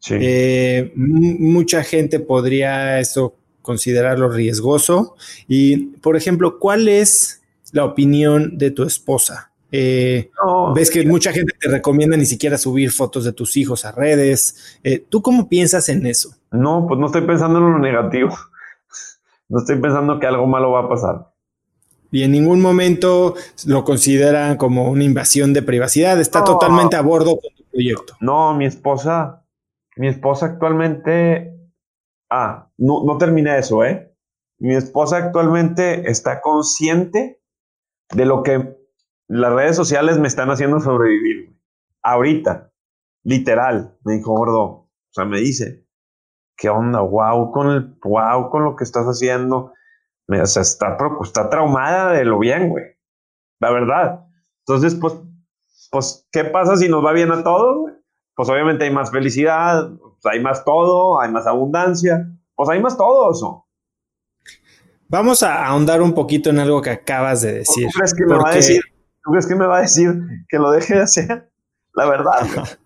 Sí. 0.00 0.14
Eh, 0.20 0.92
mucha 0.96 1.84
gente 1.84 2.18
podría 2.18 2.98
eso 2.98 3.36
considerarlo 3.62 4.30
riesgoso. 4.30 5.14
Y, 5.46 5.76
por 5.98 6.16
ejemplo, 6.16 6.58
¿cuál 6.58 6.88
es 6.88 7.40
la 7.70 7.84
opinión 7.84 8.58
de 8.58 8.72
tu 8.72 8.82
esposa? 8.82 9.47
Eh, 9.70 10.30
ves 10.74 10.90
que 10.90 11.04
mucha 11.04 11.32
gente 11.32 11.52
te 11.58 11.68
recomienda 11.68 12.16
ni 12.16 12.24
siquiera 12.24 12.56
subir 12.56 12.90
fotos 12.90 13.24
de 13.24 13.32
tus 13.32 13.56
hijos 13.56 13.84
a 13.84 13.92
redes. 13.92 14.78
Eh, 14.82 15.04
¿Tú 15.08 15.20
cómo 15.22 15.48
piensas 15.48 15.88
en 15.88 16.06
eso? 16.06 16.30
No, 16.50 16.86
pues 16.86 16.98
no 16.98 17.06
estoy 17.06 17.22
pensando 17.22 17.58
en 17.58 17.72
lo 17.72 17.78
negativo. 17.78 18.36
No 19.48 19.60
estoy 19.60 19.80
pensando 19.80 20.18
que 20.20 20.26
algo 20.26 20.46
malo 20.46 20.72
va 20.72 20.80
a 20.80 20.88
pasar. 20.88 21.32
Y 22.10 22.22
en 22.22 22.32
ningún 22.32 22.60
momento 22.60 23.34
lo 23.66 23.84
consideran 23.84 24.56
como 24.56 24.90
una 24.90 25.04
invasión 25.04 25.52
de 25.52 25.62
privacidad. 25.62 26.20
Está 26.20 26.44
totalmente 26.44 26.96
a 26.96 27.02
bordo 27.02 27.38
con 27.38 27.54
tu 27.54 27.64
proyecto. 27.64 28.14
No, 28.20 28.54
mi 28.54 28.64
esposa, 28.64 29.44
mi 29.96 30.08
esposa 30.08 30.46
actualmente. 30.46 31.54
Ah, 32.30 32.70
no, 32.78 33.04
no 33.04 33.18
terminé 33.18 33.58
eso, 33.58 33.84
¿eh? 33.84 34.14
Mi 34.58 34.74
esposa 34.74 35.18
actualmente 35.18 36.10
está 36.10 36.40
consciente 36.40 37.40
de 38.10 38.24
lo 38.24 38.42
que 38.42 38.77
las 39.28 39.52
redes 39.52 39.76
sociales 39.76 40.18
me 40.18 40.26
están 40.26 40.50
haciendo 40.50 40.80
sobrevivir. 40.80 41.54
Ahorita, 42.02 42.72
literal, 43.22 43.96
me 44.04 44.14
dijo 44.14 44.32
gordo. 44.32 44.64
O 44.64 45.10
sea, 45.10 45.26
me 45.26 45.38
dice, 45.38 45.86
¿qué 46.56 46.70
onda? 46.70 47.00
Wow, 47.00 47.52
con 47.52 47.70
el, 47.70 47.94
wow, 48.02 48.50
con 48.50 48.64
lo 48.64 48.74
que 48.74 48.84
estás 48.84 49.04
haciendo. 49.06 49.72
o 50.26 50.46
sea, 50.46 50.62
está, 50.62 50.96
está 51.22 51.50
traumada 51.50 52.12
de 52.12 52.24
lo 52.24 52.38
bien, 52.38 52.70
güey. 52.70 52.84
La 53.60 53.70
verdad. 53.70 54.24
Entonces, 54.66 54.94
pues, 54.94 55.14
pues, 55.90 56.26
¿qué 56.32 56.44
pasa 56.44 56.76
si 56.76 56.88
nos 56.88 57.04
va 57.04 57.12
bien 57.12 57.30
a 57.30 57.44
todos? 57.44 57.92
Pues 58.34 58.48
obviamente 58.48 58.84
hay 58.84 58.92
más 58.92 59.10
felicidad, 59.10 59.90
pues, 59.98 60.26
hay 60.32 60.40
más 60.40 60.64
todo, 60.64 61.20
hay 61.20 61.30
más 61.30 61.46
abundancia, 61.46 62.30
pues 62.54 62.68
hay 62.70 62.80
más 62.80 62.96
todo 62.96 63.32
eso. 63.32 63.66
Vamos 65.08 65.42
a 65.42 65.66
ahondar 65.66 66.02
un 66.02 66.14
poquito 66.14 66.50
en 66.50 66.58
algo 66.58 66.80
que 66.80 66.90
acabas 66.90 67.40
de 67.40 67.52
decir. 67.52 67.88
crees 67.94 68.14
que 68.14 68.24
me 68.26 68.36
va 68.36 68.50
a 68.50 68.54
decir? 68.54 68.80
¿Tú 69.28 69.32
crees 69.32 69.46
que 69.46 69.56
me 69.56 69.66
va 69.66 69.76
a 69.76 69.80
decir 69.82 70.10
que 70.48 70.56
lo 70.56 70.70
deje 70.70 70.94
de 70.94 71.02
hacer? 71.02 71.50
La 71.94 72.08
verdad. 72.08 72.48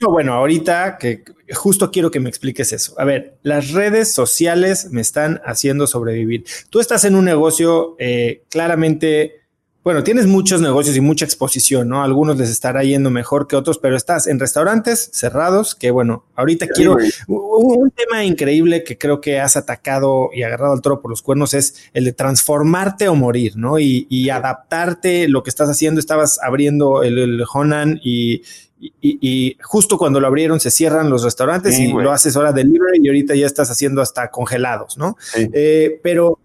No, 0.00 0.10
bueno, 0.10 0.34
ahorita 0.34 0.98
que 0.98 1.22
justo 1.54 1.90
quiero 1.90 2.10
que 2.10 2.18
me 2.18 2.28
expliques 2.28 2.72
eso. 2.72 2.94
A 2.98 3.04
ver, 3.04 3.38
las 3.42 3.70
redes 3.70 4.12
sociales 4.12 4.88
me 4.90 5.00
están 5.00 5.40
haciendo 5.46 5.86
sobrevivir. 5.86 6.44
Tú 6.68 6.80
estás 6.80 7.04
en 7.04 7.14
un 7.14 7.24
negocio 7.24 7.94
eh, 7.98 8.42
claramente 8.50 9.43
bueno, 9.84 10.02
tienes 10.02 10.26
muchos 10.26 10.62
negocios 10.62 10.96
y 10.96 11.02
mucha 11.02 11.26
exposición, 11.26 11.90
¿no? 11.90 12.02
Algunos 12.02 12.38
les 12.38 12.48
estará 12.48 12.82
yendo 12.82 13.10
mejor 13.10 13.46
que 13.46 13.54
otros, 13.54 13.76
pero 13.76 13.96
estás 13.96 14.26
en 14.26 14.40
restaurantes 14.40 15.10
cerrados, 15.12 15.74
que 15.74 15.90
bueno, 15.90 16.24
ahorita 16.36 16.68
quiero 16.68 16.96
un, 17.28 17.90
tema 17.90 18.24
increíble 18.24 18.82
que 18.82 18.96
creo 18.96 19.20
que 19.20 19.38
has 19.38 19.58
atacado 19.58 20.30
y 20.32 20.42
agarrado 20.42 20.72
al 20.72 20.80
toro 20.80 21.02
por 21.02 21.10
los 21.10 21.20
cuernos 21.20 21.52
es 21.52 21.90
el 21.92 22.06
de 22.06 22.14
transformarte 22.14 23.08
o 23.08 23.14
morir, 23.14 23.58
¿no? 23.58 23.78
Y, 23.78 24.30
adaptarte 24.30 25.28
lo 25.28 25.42
que 25.42 25.50
estás 25.50 25.68
haciendo. 25.68 26.00
Estabas 26.00 26.40
abriendo 26.42 27.02
el, 27.02 27.44
Honan 27.52 28.00
y, 28.02 28.42
y, 28.80 29.58
justo 29.62 29.98
cuando 29.98 30.18
lo 30.18 30.26
abrieron 30.26 30.60
se 30.60 30.70
cierran 30.70 31.10
los 31.10 31.22
restaurantes 31.22 31.78
y 31.78 31.92
lo 31.92 32.10
haces 32.10 32.34
ahora 32.36 32.52
delivery 32.52 33.00
y 33.02 33.08
ahorita 33.08 33.34
ya 33.34 33.46
estás 33.46 33.70
haciendo 33.70 34.00
hasta 34.00 34.30
congelados, 34.30 34.96
¿no? 34.96 35.18
Eh, 35.36 36.00
pero 36.02 36.38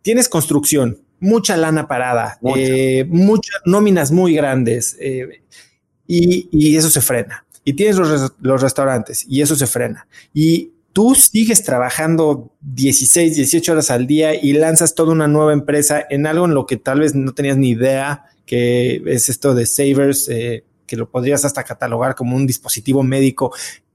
tienes 0.00 0.28
construcción, 0.28 1.03
mucha 1.24 1.56
lana 1.56 1.88
parada, 1.88 2.38
eh, 2.54 3.06
muchas 3.08 3.62
nóminas 3.64 4.12
muy 4.12 4.34
grandes 4.34 4.96
eh, 5.00 5.42
y, 6.06 6.76
eso 6.76 6.90
se 6.90 7.00
frena. 7.00 7.44
Y 7.64 7.72
tienes 7.72 7.96
los, 7.96 8.60
restaurantes 8.60 9.24
y 9.26 9.40
eso 9.40 9.56
se 9.56 9.66
frena. 9.66 10.06
Y 10.34 10.72
tú 10.92 11.14
sigues 11.14 11.64
trabajando 11.64 12.52
16, 12.60 13.36
18 13.36 13.72
horas 13.72 13.90
al 13.90 14.06
día 14.06 14.34
y 14.34 14.52
lanzas 14.52 14.94
toda 14.94 15.12
una 15.12 15.26
nueva 15.26 15.54
empresa 15.54 16.04
en 16.10 16.26
algo 16.26 16.44
en 16.44 16.54
lo 16.54 16.66
que 16.66 16.76
tal 16.76 17.00
vez 17.00 17.14
no 17.14 17.32
tenías 17.32 17.56
ni 17.56 17.70
idea, 17.70 18.26
que 18.44 19.02
es 19.06 19.30
esto 19.30 19.54
de 19.54 19.64
Savers, 19.64 20.28
eh, 20.28 20.64
que 20.86 20.96
lo 20.96 21.10
podrías 21.10 21.46
hasta 21.46 21.64
catalogar 21.64 22.14
como 22.14 22.36
un 22.36 22.46
dispositivo 22.46 23.02
médico. 23.02 23.54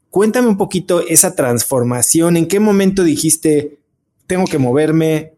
Cuéntame 0.10 0.48
un 0.48 0.58
poquito 0.58 1.02
esa 1.08 1.36
transformación, 1.36 2.38
en 2.38 2.48
qué 2.48 2.60
momento 2.60 3.04
dijiste, 3.04 3.78
tengo 4.26 4.46
que 4.46 4.58
moverme, 4.58 5.34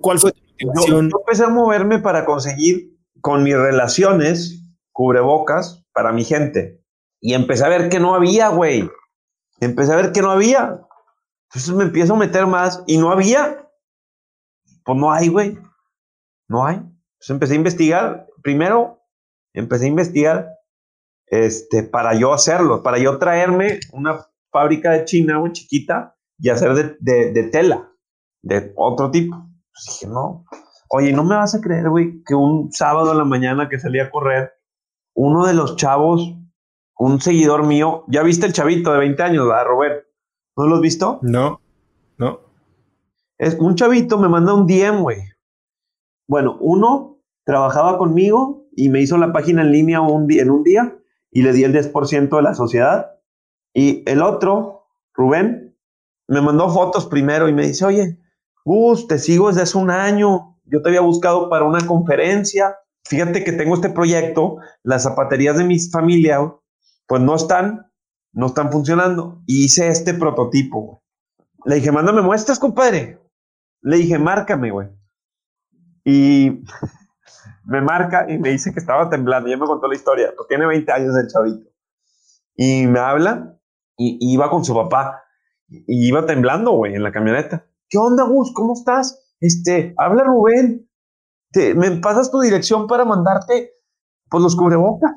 ¿cuál 0.00 0.18
fue 0.18 0.32
tu 0.32 0.47
yo, 0.58 0.98
empecé 0.98 1.44
a 1.44 1.48
moverme 1.48 1.98
para 1.98 2.24
conseguir 2.24 2.98
con 3.20 3.42
mis 3.42 3.56
relaciones 3.56 4.64
cubrebocas 4.92 5.84
para 5.92 6.12
mi 6.12 6.24
gente. 6.24 6.82
Y 7.20 7.34
empecé 7.34 7.64
a 7.64 7.68
ver 7.68 7.88
que 7.88 8.00
no 8.00 8.14
había, 8.14 8.48
güey. 8.48 8.88
Empecé 9.60 9.92
a 9.92 9.96
ver 9.96 10.12
que 10.12 10.22
no 10.22 10.30
había. 10.30 10.80
Entonces 11.48 11.74
me 11.74 11.84
empiezo 11.84 12.14
a 12.14 12.18
meter 12.18 12.46
más 12.46 12.82
y 12.86 12.98
no 12.98 13.10
había. 13.10 13.68
Pues 14.84 14.98
no 14.98 15.12
hay, 15.12 15.28
güey. 15.28 15.58
No 16.48 16.64
hay. 16.64 16.76
Entonces 16.76 17.30
empecé 17.30 17.52
a 17.54 17.56
investigar. 17.56 18.26
Primero, 18.42 19.02
empecé 19.52 19.86
a 19.86 19.88
investigar 19.88 20.48
este, 21.26 21.82
para 21.82 22.14
yo 22.14 22.32
hacerlo, 22.32 22.82
para 22.82 22.98
yo 22.98 23.18
traerme 23.18 23.80
una 23.92 24.26
fábrica 24.50 24.92
de 24.92 25.04
China, 25.04 25.40
muy 25.40 25.52
chiquita, 25.52 26.16
y 26.38 26.48
hacer 26.48 26.96
de, 27.00 27.32
de 27.32 27.42
tela, 27.44 27.92
de 28.42 28.72
otro 28.76 29.10
tipo. 29.10 29.47
Pues 29.78 30.00
dije, 30.00 30.12
no. 30.12 30.44
Oye, 30.90 31.12
no 31.12 31.22
me 31.22 31.36
vas 31.36 31.54
a 31.54 31.60
creer, 31.60 31.88
güey, 31.88 32.22
que 32.24 32.34
un 32.34 32.72
sábado 32.72 33.12
en 33.12 33.18
la 33.18 33.24
mañana 33.24 33.68
que 33.68 33.78
salí 33.78 34.00
a 34.00 34.10
correr, 34.10 34.54
uno 35.14 35.46
de 35.46 35.54
los 35.54 35.76
chavos, 35.76 36.34
un 36.96 37.20
seguidor 37.20 37.64
mío, 37.64 38.04
ya 38.08 38.22
viste 38.22 38.46
el 38.46 38.52
chavito 38.52 38.92
de 38.92 38.98
20 38.98 39.22
años, 39.22 39.46
¿verdad, 39.46 39.66
Robert? 39.66 40.06
¿No 40.56 40.66
lo 40.66 40.76
has 40.76 40.80
visto? 40.80 41.20
No, 41.22 41.60
no. 42.16 42.40
Es 43.36 43.54
un 43.60 43.76
chavito 43.76 44.18
me 44.18 44.28
manda 44.28 44.54
un 44.54 44.66
DM, 44.66 45.02
güey. 45.02 45.18
Bueno, 46.26 46.56
uno 46.60 47.20
trabajaba 47.44 47.96
conmigo 47.98 48.66
y 48.72 48.88
me 48.88 49.00
hizo 49.00 49.16
la 49.16 49.32
página 49.32 49.62
en 49.62 49.70
línea 49.70 50.00
un 50.00 50.30
en 50.32 50.50
un 50.50 50.64
día 50.64 50.98
y 51.30 51.42
le 51.42 51.52
di 51.52 51.62
el 51.62 51.72
10% 51.72 52.36
de 52.36 52.42
la 52.42 52.54
sociedad. 52.54 53.12
Y 53.72 54.02
el 54.10 54.22
otro, 54.22 54.86
Rubén, 55.14 55.76
me 56.26 56.40
mandó 56.40 56.68
fotos 56.68 57.06
primero 57.06 57.48
y 57.48 57.52
me 57.52 57.66
dice, 57.66 57.84
oye, 57.84 58.18
Gus, 58.68 59.08
te 59.08 59.18
sigo 59.18 59.48
desde 59.48 59.62
hace 59.62 59.78
un 59.78 59.90
año. 59.90 60.58
Yo 60.66 60.82
te 60.82 60.90
había 60.90 61.00
buscado 61.00 61.48
para 61.48 61.64
una 61.64 61.86
conferencia. 61.86 62.76
Fíjate 63.02 63.42
que 63.42 63.52
tengo 63.52 63.74
este 63.74 63.88
proyecto. 63.88 64.58
Las 64.82 65.04
zapaterías 65.04 65.56
de 65.56 65.64
mi 65.64 65.78
familia, 65.78 66.38
pues 67.06 67.22
no 67.22 67.34
están, 67.34 67.90
no 68.34 68.48
están 68.48 68.70
funcionando. 68.70 69.42
Y 69.46 69.64
hice 69.64 69.88
este 69.88 70.12
prototipo, 70.12 71.02
Le 71.64 71.76
dije, 71.76 71.90
mándame 71.90 72.20
muestras, 72.20 72.58
compadre. 72.58 73.18
Le 73.80 73.96
dije, 73.96 74.18
márcame, 74.18 74.70
güey. 74.70 74.88
Y 76.04 76.62
me 77.64 77.80
marca 77.80 78.26
y 78.28 78.36
me 78.36 78.50
dice 78.50 78.74
que 78.74 78.80
estaba 78.80 79.08
temblando. 79.08 79.48
Ya 79.48 79.56
me 79.56 79.64
contó 79.64 79.88
la 79.88 79.94
historia. 79.94 80.34
Pues 80.36 80.46
tiene 80.46 80.66
20 80.66 80.92
años 80.92 81.16
el 81.16 81.28
chavito. 81.28 81.70
Y 82.54 82.86
me 82.86 83.00
habla 83.00 83.58
y 83.96 84.18
iba 84.20 84.50
con 84.50 84.62
su 84.62 84.74
papá. 84.74 85.22
Y 85.68 86.06
iba 86.06 86.26
temblando, 86.26 86.72
güey, 86.72 86.94
en 86.94 87.02
la 87.02 87.12
camioneta. 87.12 87.64
¿Qué 87.88 87.98
onda, 87.98 88.24
Gus? 88.24 88.52
¿Cómo 88.54 88.74
estás? 88.74 89.26
Este, 89.40 89.94
habla 89.96 90.24
Rubén. 90.24 90.88
Te, 91.50 91.74
¿Me 91.74 91.90
pasas 91.98 92.30
tu 92.30 92.40
dirección 92.40 92.86
para 92.86 93.04
mandarte 93.04 93.72
pues, 94.28 94.42
los 94.42 94.56
cubrebocas? 94.56 95.12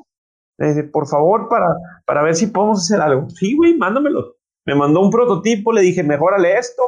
por 0.92 1.08
favor, 1.08 1.48
para, 1.48 1.66
para 2.06 2.22
ver 2.22 2.36
si 2.36 2.46
podemos 2.46 2.78
hacer 2.84 3.00
algo. 3.00 3.28
Sí, 3.30 3.56
güey, 3.56 3.76
mándamelo. 3.76 4.36
Me 4.64 4.76
mandó 4.76 5.00
un 5.00 5.10
prototipo, 5.10 5.72
le 5.72 5.80
dije, 5.80 6.04
mejórale 6.04 6.56
esto, 6.56 6.82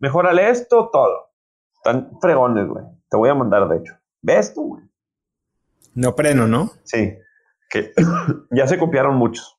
mejórale 0.00 0.50
esto, 0.50 0.90
todo. 0.92 1.30
Están 1.76 2.10
fregones, 2.20 2.68
güey. 2.68 2.84
Te 3.08 3.16
voy 3.16 3.30
a 3.30 3.34
mandar, 3.34 3.68
de 3.70 3.78
hecho. 3.78 3.94
¿Ves 4.20 4.52
tú, 4.52 4.68
güey? 4.68 4.84
No 5.94 6.14
preno, 6.14 6.46
¿no? 6.46 6.72
Sí. 6.84 7.16
Que 7.70 7.92
ya 8.50 8.66
se 8.66 8.78
copiaron 8.78 9.16
muchos 9.16 9.55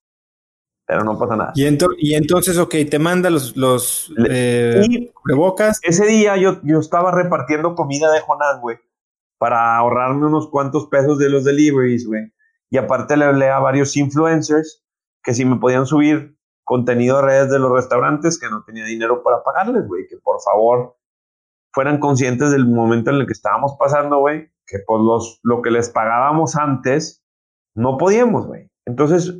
pero 0.87 1.03
no 1.03 1.19
pasa 1.19 1.35
nada. 1.35 1.51
Y, 1.53 1.65
y 1.97 2.15
entonces, 2.15 2.57
ok, 2.57 2.73
te 2.89 2.97
manda 2.97 3.29
los, 3.29 3.57
los 3.57 4.11
eh, 4.29 5.11
Ese 5.83 6.05
día 6.05 6.37
yo, 6.37 6.61
yo 6.63 6.79
estaba 6.79 7.11
repartiendo 7.11 7.75
comida 7.75 8.09
de 8.11 8.21
Jonan, 8.21 8.61
güey, 8.61 8.77
para 9.37 9.75
ahorrarme 9.75 10.27
unos 10.27 10.49
cuantos 10.49 10.87
pesos 10.87 11.19
de 11.19 11.29
los 11.29 11.43
deliveries, 11.43 12.07
güey. 12.07 12.31
Y 12.69 12.77
aparte 12.77 13.17
le 13.17 13.25
hablé 13.25 13.49
a 13.49 13.59
varios 13.59 13.97
influencers 13.97 14.85
que 15.21 15.33
si 15.33 15.43
me 15.43 15.57
podían 15.57 15.85
subir 15.85 16.37
contenido 16.63 17.17
a 17.17 17.21
redes 17.21 17.51
de 17.51 17.59
los 17.59 17.71
restaurantes 17.71 18.39
que 18.39 18.49
no 18.49 18.63
tenía 18.65 18.85
dinero 18.85 19.23
para 19.23 19.43
pagarles, 19.43 19.85
güey, 19.87 20.07
que 20.07 20.17
por 20.17 20.41
favor 20.41 20.97
fueran 21.73 21.99
conscientes 21.99 22.49
del 22.51 22.65
momento 22.65 23.09
en 23.09 23.17
el 23.17 23.25
que 23.25 23.33
estábamos 23.33 23.75
pasando, 23.77 24.19
güey, 24.19 24.49
que 24.65 24.79
pues 24.87 25.01
los, 25.01 25.39
lo 25.43 25.61
que 25.61 25.69
les 25.69 25.89
pagábamos 25.89 26.55
antes, 26.55 27.25
no 27.75 27.97
podíamos, 27.97 28.47
güey. 28.47 28.69
Entonces, 28.85 29.33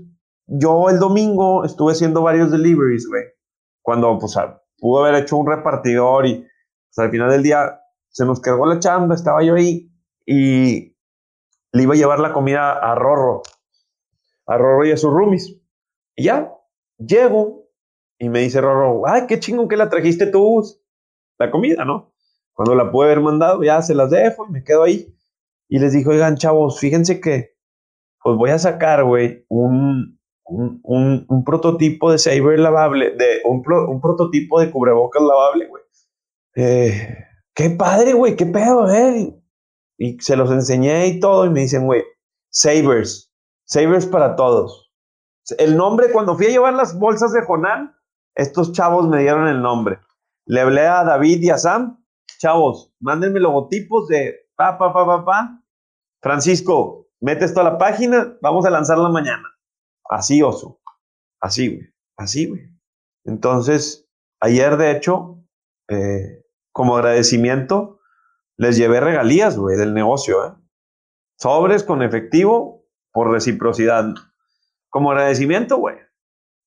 yo 0.47 0.89
el 0.89 0.99
domingo 0.99 1.65
estuve 1.65 1.91
haciendo 1.91 2.21
varios 2.21 2.51
deliveries, 2.51 3.07
güey. 3.07 3.23
Cuando, 3.81 4.17
pues, 4.17 4.35
pudo 4.79 5.05
haber 5.05 5.21
hecho 5.23 5.37
un 5.37 5.47
repartidor 5.47 6.25
y 6.25 6.39
pues, 6.39 7.05
al 7.05 7.11
final 7.11 7.29
del 7.29 7.43
día 7.43 7.81
se 8.09 8.25
nos 8.25 8.39
cargó 8.39 8.65
la 8.65 8.79
chamba, 8.79 9.15
estaba 9.15 9.43
yo 9.43 9.55
ahí 9.55 9.91
y 10.25 10.95
le 11.71 11.83
iba 11.83 11.93
a 11.93 11.97
llevar 11.97 12.19
la 12.19 12.33
comida 12.33 12.71
a 12.71 12.95
Rorro, 12.95 13.43
a 14.45 14.57
Rorro 14.57 14.85
y 14.85 14.91
a 14.91 14.97
sus 14.97 15.11
roomies. 15.11 15.61
Y 16.15 16.23
ya, 16.23 16.51
llego 16.97 17.67
y 18.17 18.29
me 18.29 18.39
dice 18.39 18.61
Rorro, 18.61 19.07
ay, 19.07 19.27
qué 19.27 19.39
chingón 19.39 19.67
que 19.67 19.77
la 19.77 19.89
trajiste 19.89 20.27
tú, 20.27 20.63
la 21.37 21.51
comida, 21.51 21.85
¿no? 21.85 22.13
Cuando 22.53 22.73
la 22.73 22.91
pude 22.91 23.05
haber 23.05 23.21
mandado, 23.21 23.63
ya 23.63 23.81
se 23.81 23.93
las 23.93 24.09
dejo 24.09 24.47
y 24.47 24.51
me 24.51 24.63
quedo 24.63 24.83
ahí. 24.83 25.13
Y 25.69 25.79
les 25.79 25.93
dijo, 25.93 26.09
oigan, 26.09 26.37
chavos, 26.37 26.79
fíjense 26.79 27.19
que, 27.21 27.55
pues 28.23 28.35
voy 28.37 28.49
a 28.49 28.57
sacar, 28.57 29.03
güey, 29.03 29.45
un, 29.49 30.16
un, 30.47 31.25
un, 31.27 31.43
prototipo 31.43 32.11
de 32.11 32.17
Saber 32.17 32.59
lavable, 32.59 33.11
de 33.11 33.41
un, 33.45 33.63
un 33.87 34.01
prototipo 34.01 34.59
de 34.59 34.71
cubrebocas 34.71 35.21
lavable, 35.21 35.67
güey. 35.67 35.83
Eh, 36.55 37.17
qué 37.53 37.69
padre, 37.71 38.13
güey, 38.13 38.35
qué 38.35 38.45
pedo, 38.45 38.85
ver. 38.85 39.33
Y 39.97 40.19
se 40.19 40.35
los 40.35 40.51
enseñé 40.51 41.07
y 41.07 41.19
todo, 41.19 41.45
y 41.45 41.49
me 41.49 41.61
dicen, 41.61 41.85
güey, 41.85 42.03
Sabers, 42.49 43.33
Sabers 43.65 44.05
para 44.05 44.35
todos. 44.35 44.91
El 45.57 45.77
nombre, 45.77 46.11
cuando 46.11 46.35
fui 46.35 46.47
a 46.47 46.49
llevar 46.49 46.73
las 46.73 46.97
bolsas 46.97 47.31
de 47.33 47.41
Jonán, 47.43 47.95
estos 48.35 48.71
chavos 48.71 49.07
me 49.07 49.21
dieron 49.21 49.47
el 49.47 49.61
nombre. 49.61 49.99
Le 50.45 50.61
hablé 50.61 50.81
a 50.81 51.03
David 51.03 51.41
y 51.41 51.49
a 51.49 51.57
Sam 51.57 51.97
chavos, 52.37 52.93
mándenme 52.99 53.39
logotipos 53.39 54.07
de 54.07 54.35
pa, 54.55 54.77
pa, 54.77 54.93
pa, 54.93 55.05
pa, 55.05 55.25
pa. 55.25 55.63
Francisco, 56.21 57.07
mete 57.19 57.45
esto 57.45 57.61
a 57.61 57.63
la 57.63 57.77
página, 57.77 58.37
vamos 58.41 58.65
a 58.65 58.69
lanzarla 58.69 59.09
mañana. 59.09 59.47
Así, 60.09 60.41
oso. 60.41 60.79
Así, 61.41 61.75
güey. 61.75 61.87
Así, 62.17 62.47
güey. 62.47 62.61
Entonces, 63.25 64.09
ayer, 64.39 64.77
de 64.77 64.91
hecho, 64.91 65.43
eh, 65.89 66.43
como 66.71 66.97
agradecimiento, 66.97 67.99
les 68.57 68.77
llevé 68.77 68.99
regalías, 68.99 69.57
güey, 69.57 69.77
del 69.77 69.93
negocio, 69.93 70.45
¿eh? 70.45 70.53
Sobres 71.37 71.83
con 71.83 72.01
efectivo 72.01 72.83
por 73.11 73.31
reciprocidad. 73.31 74.13
Como 74.89 75.11
agradecimiento, 75.11 75.77
güey. 75.77 75.97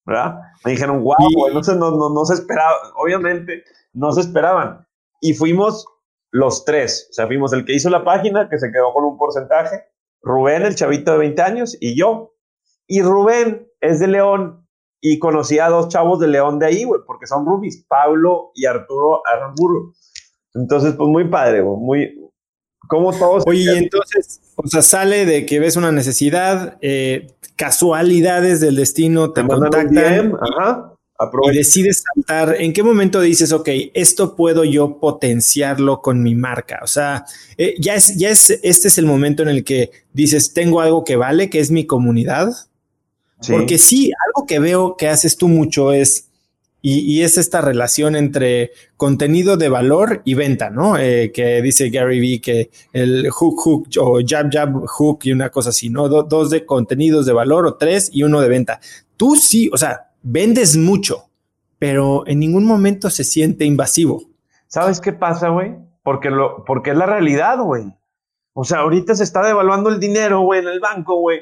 ¿Verdad? 0.06 0.40
Me 0.64 0.72
dijeron, 0.72 1.02
wow, 1.02 1.16
güey, 1.34 1.54
no, 1.54 1.60
no, 1.60 2.10
no 2.10 2.24
se 2.24 2.34
esperaba. 2.34 2.76
Obviamente, 2.96 3.64
no 3.92 4.12
se 4.12 4.20
esperaban. 4.20 4.86
Y 5.20 5.34
fuimos 5.34 5.86
los 6.30 6.64
tres. 6.64 7.08
O 7.10 7.12
sea, 7.12 7.26
fuimos 7.26 7.52
el 7.52 7.64
que 7.64 7.74
hizo 7.74 7.90
la 7.90 8.04
página, 8.04 8.48
que 8.48 8.58
se 8.58 8.70
quedó 8.70 8.92
con 8.92 9.04
un 9.04 9.18
porcentaje, 9.18 9.84
Rubén, 10.22 10.62
el 10.62 10.74
chavito 10.74 11.12
de 11.12 11.18
20 11.18 11.42
años, 11.42 11.76
y 11.80 11.98
yo. 11.98 12.29
Y 12.90 13.02
Rubén 13.02 13.68
es 13.80 14.00
de 14.00 14.08
León 14.08 14.66
y 15.00 15.20
conocí 15.20 15.60
a 15.60 15.68
dos 15.68 15.88
chavos 15.88 16.18
de 16.18 16.26
León 16.26 16.58
de 16.58 16.66
ahí, 16.66 16.82
güey, 16.82 17.00
porque 17.06 17.28
son 17.28 17.46
rubis, 17.46 17.84
Pablo 17.86 18.50
y 18.52 18.66
Arturo 18.66 19.22
Aramburu. 19.26 19.94
Entonces, 20.54 20.94
pues 20.94 21.08
muy 21.08 21.28
padre, 21.28 21.60
güey, 21.60 21.78
muy... 21.78 22.30
Como 22.88 23.12
todos... 23.12 23.44
Oye, 23.46 23.78
entonces, 23.78 24.40
o 24.56 24.66
sea, 24.66 24.82
sale 24.82 25.24
de 25.24 25.46
que 25.46 25.60
ves 25.60 25.76
una 25.76 25.92
necesidad, 25.92 26.78
eh, 26.80 27.28
casualidades 27.54 28.58
del 28.58 28.74
destino 28.74 29.32
te, 29.32 29.46
contactan. 29.46 30.36
ajá 30.40 30.96
y 31.44 31.56
decides 31.56 32.02
saltar, 32.14 32.56
¿en 32.60 32.72
qué 32.72 32.82
momento 32.82 33.20
dices, 33.20 33.52
ok, 33.52 33.68
esto 33.92 34.36
puedo 34.36 34.64
yo 34.64 34.98
potenciarlo 34.98 36.00
con 36.00 36.22
mi 36.22 36.34
marca? 36.34 36.80
O 36.82 36.86
sea, 36.86 37.26
eh, 37.58 37.74
ya 37.78 37.94
es, 37.94 38.16
ya 38.16 38.30
es, 38.30 38.50
este 38.62 38.88
es 38.88 38.98
el 38.98 39.04
momento 39.04 39.42
en 39.42 39.50
el 39.50 39.64
que 39.64 39.90
dices, 40.12 40.54
tengo 40.54 40.80
algo 40.80 41.04
que 41.04 41.16
vale, 41.16 41.50
que 41.50 41.60
es 41.60 41.70
mi 41.70 41.86
comunidad. 41.86 42.48
Porque 43.48 43.78
sí, 43.78 44.12
algo 44.26 44.46
que 44.46 44.58
veo 44.58 44.96
que 44.96 45.08
haces 45.08 45.36
tú 45.36 45.48
mucho 45.48 45.92
es, 45.92 46.30
y, 46.82 47.22
es 47.22 47.36
esta 47.36 47.60
relación 47.60 48.16
entre 48.16 48.72
contenido 48.96 49.56
de 49.56 49.68
valor 49.68 50.22
y 50.24 50.34
venta, 50.34 50.70
¿no? 50.70 50.96
Eh, 50.96 51.30
que 51.32 51.60
dice 51.62 51.90
Gary 51.90 52.20
Vee 52.20 52.40
que 52.40 52.70
el 52.92 53.28
hook, 53.30 53.56
hook 53.60 53.88
o 53.98 54.20
jab, 54.26 54.50
jab, 54.50 54.86
hook 54.86 55.20
y 55.24 55.32
una 55.32 55.50
cosa 55.50 55.70
así, 55.70 55.90
¿no? 55.90 56.08
dos 56.08 56.50
de 56.50 56.64
contenidos 56.64 57.26
de 57.26 57.32
valor 57.32 57.66
o 57.66 57.74
tres 57.74 58.10
y 58.12 58.22
uno 58.22 58.40
de 58.40 58.48
venta. 58.48 58.80
Tú 59.16 59.36
sí, 59.36 59.70
o 59.72 59.76
sea, 59.76 60.10
vendes 60.22 60.76
mucho, 60.76 61.24
pero 61.78 62.26
en 62.26 62.38
ningún 62.38 62.64
momento 62.64 63.10
se 63.10 63.24
siente 63.24 63.64
invasivo. 63.64 64.22
¿Sabes 64.66 65.00
qué 65.00 65.12
pasa, 65.12 65.48
güey? 65.48 65.76
Porque, 66.02 66.30
lo, 66.30 66.64
porque 66.64 66.90
es 66.90 66.96
la 66.96 67.06
realidad, 67.06 67.58
güey. 67.58 67.92
O 68.52 68.64
sea, 68.64 68.78
ahorita 68.78 69.14
se 69.14 69.24
está 69.24 69.46
devaluando 69.46 69.90
el 69.90 70.00
dinero, 70.00 70.40
güey, 70.40 70.60
en 70.60 70.68
el 70.68 70.80
banco, 70.80 71.16
güey. 71.16 71.40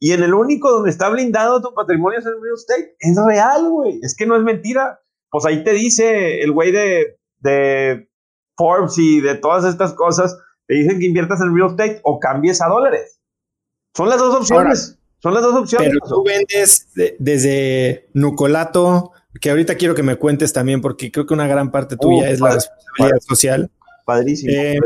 Y 0.00 0.12
en 0.12 0.22
el 0.22 0.34
único 0.34 0.70
donde 0.70 0.90
está 0.90 1.08
blindado 1.08 1.60
tu 1.60 1.74
patrimonio 1.74 2.18
es 2.18 2.26
el 2.26 2.40
real 2.40 2.54
estate. 2.54 2.96
Es 3.00 3.16
real, 3.26 3.68
güey. 3.68 3.98
Es 4.02 4.16
que 4.16 4.26
no 4.26 4.36
es 4.36 4.42
mentira. 4.42 5.00
Pues 5.30 5.44
ahí 5.44 5.64
te 5.64 5.72
dice 5.72 6.40
el 6.42 6.52
güey 6.52 6.70
de, 6.70 7.18
de 7.40 8.08
Forbes 8.56 8.96
y 8.98 9.20
de 9.20 9.34
todas 9.34 9.64
estas 9.64 9.94
cosas. 9.94 10.38
Te 10.66 10.74
dicen 10.74 11.00
que 11.00 11.06
inviertas 11.06 11.40
en 11.40 11.54
real 11.54 11.70
estate 11.70 12.00
o 12.04 12.20
cambies 12.20 12.62
a 12.62 12.68
dólares. 12.68 13.20
Son 13.96 14.08
las 14.08 14.18
dos 14.18 14.34
opciones. 14.34 14.98
Son 15.20 15.34
las 15.34 15.42
dos 15.42 15.54
opciones. 15.56 15.88
Pero 15.88 16.00
tú 16.06 16.24
vendes 16.24 16.88
desde 17.18 18.08
Nucolato, 18.14 19.12
que 19.40 19.50
ahorita 19.50 19.74
quiero 19.74 19.94
que 19.94 20.04
me 20.04 20.16
cuentes 20.16 20.52
también, 20.52 20.80
porque 20.80 21.10
creo 21.10 21.26
que 21.26 21.34
una 21.34 21.48
gran 21.48 21.72
parte 21.72 21.96
tuya 21.96 22.30
es 22.30 22.40
la 22.40 22.54
responsabilidad 22.54 23.20
social. 23.28 23.70
Padrísimo, 24.08 24.50
eh, 24.54 24.78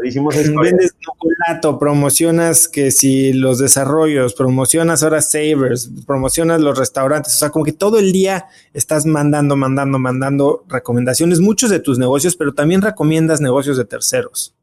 Vendes 0.60 0.96
Nucolato, 1.06 1.78
promocionas 1.78 2.66
que 2.66 2.90
si 2.90 3.32
los 3.32 3.60
desarrollos, 3.60 4.34
promocionas 4.34 5.04
ahora 5.04 5.22
Savers, 5.22 5.92
promocionas 6.04 6.60
los 6.60 6.76
restaurantes, 6.76 7.36
o 7.36 7.38
sea, 7.38 7.50
como 7.50 7.64
que 7.64 7.70
todo 7.70 8.00
el 8.00 8.10
día 8.10 8.46
estás 8.72 9.06
mandando, 9.06 9.54
mandando, 9.54 10.00
mandando 10.00 10.64
recomendaciones, 10.68 11.38
muchos 11.38 11.70
de 11.70 11.78
tus 11.78 12.00
negocios, 12.00 12.34
pero 12.34 12.52
también 12.52 12.82
recomiendas 12.82 13.40
negocios 13.40 13.76
de 13.76 13.84
terceros. 13.84 14.56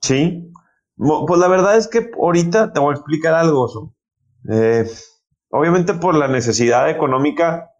Sí, 0.00 0.52
pues 0.96 1.40
la 1.40 1.48
verdad 1.48 1.76
es 1.76 1.88
que 1.88 2.08
ahorita 2.16 2.72
te 2.72 2.78
voy 2.78 2.92
a 2.92 2.98
explicar 2.98 3.34
algo. 3.34 3.92
Eh, 4.48 4.88
obviamente 5.50 5.94
por 5.94 6.14
la 6.14 6.28
necesidad 6.28 6.88
económica 6.90 7.72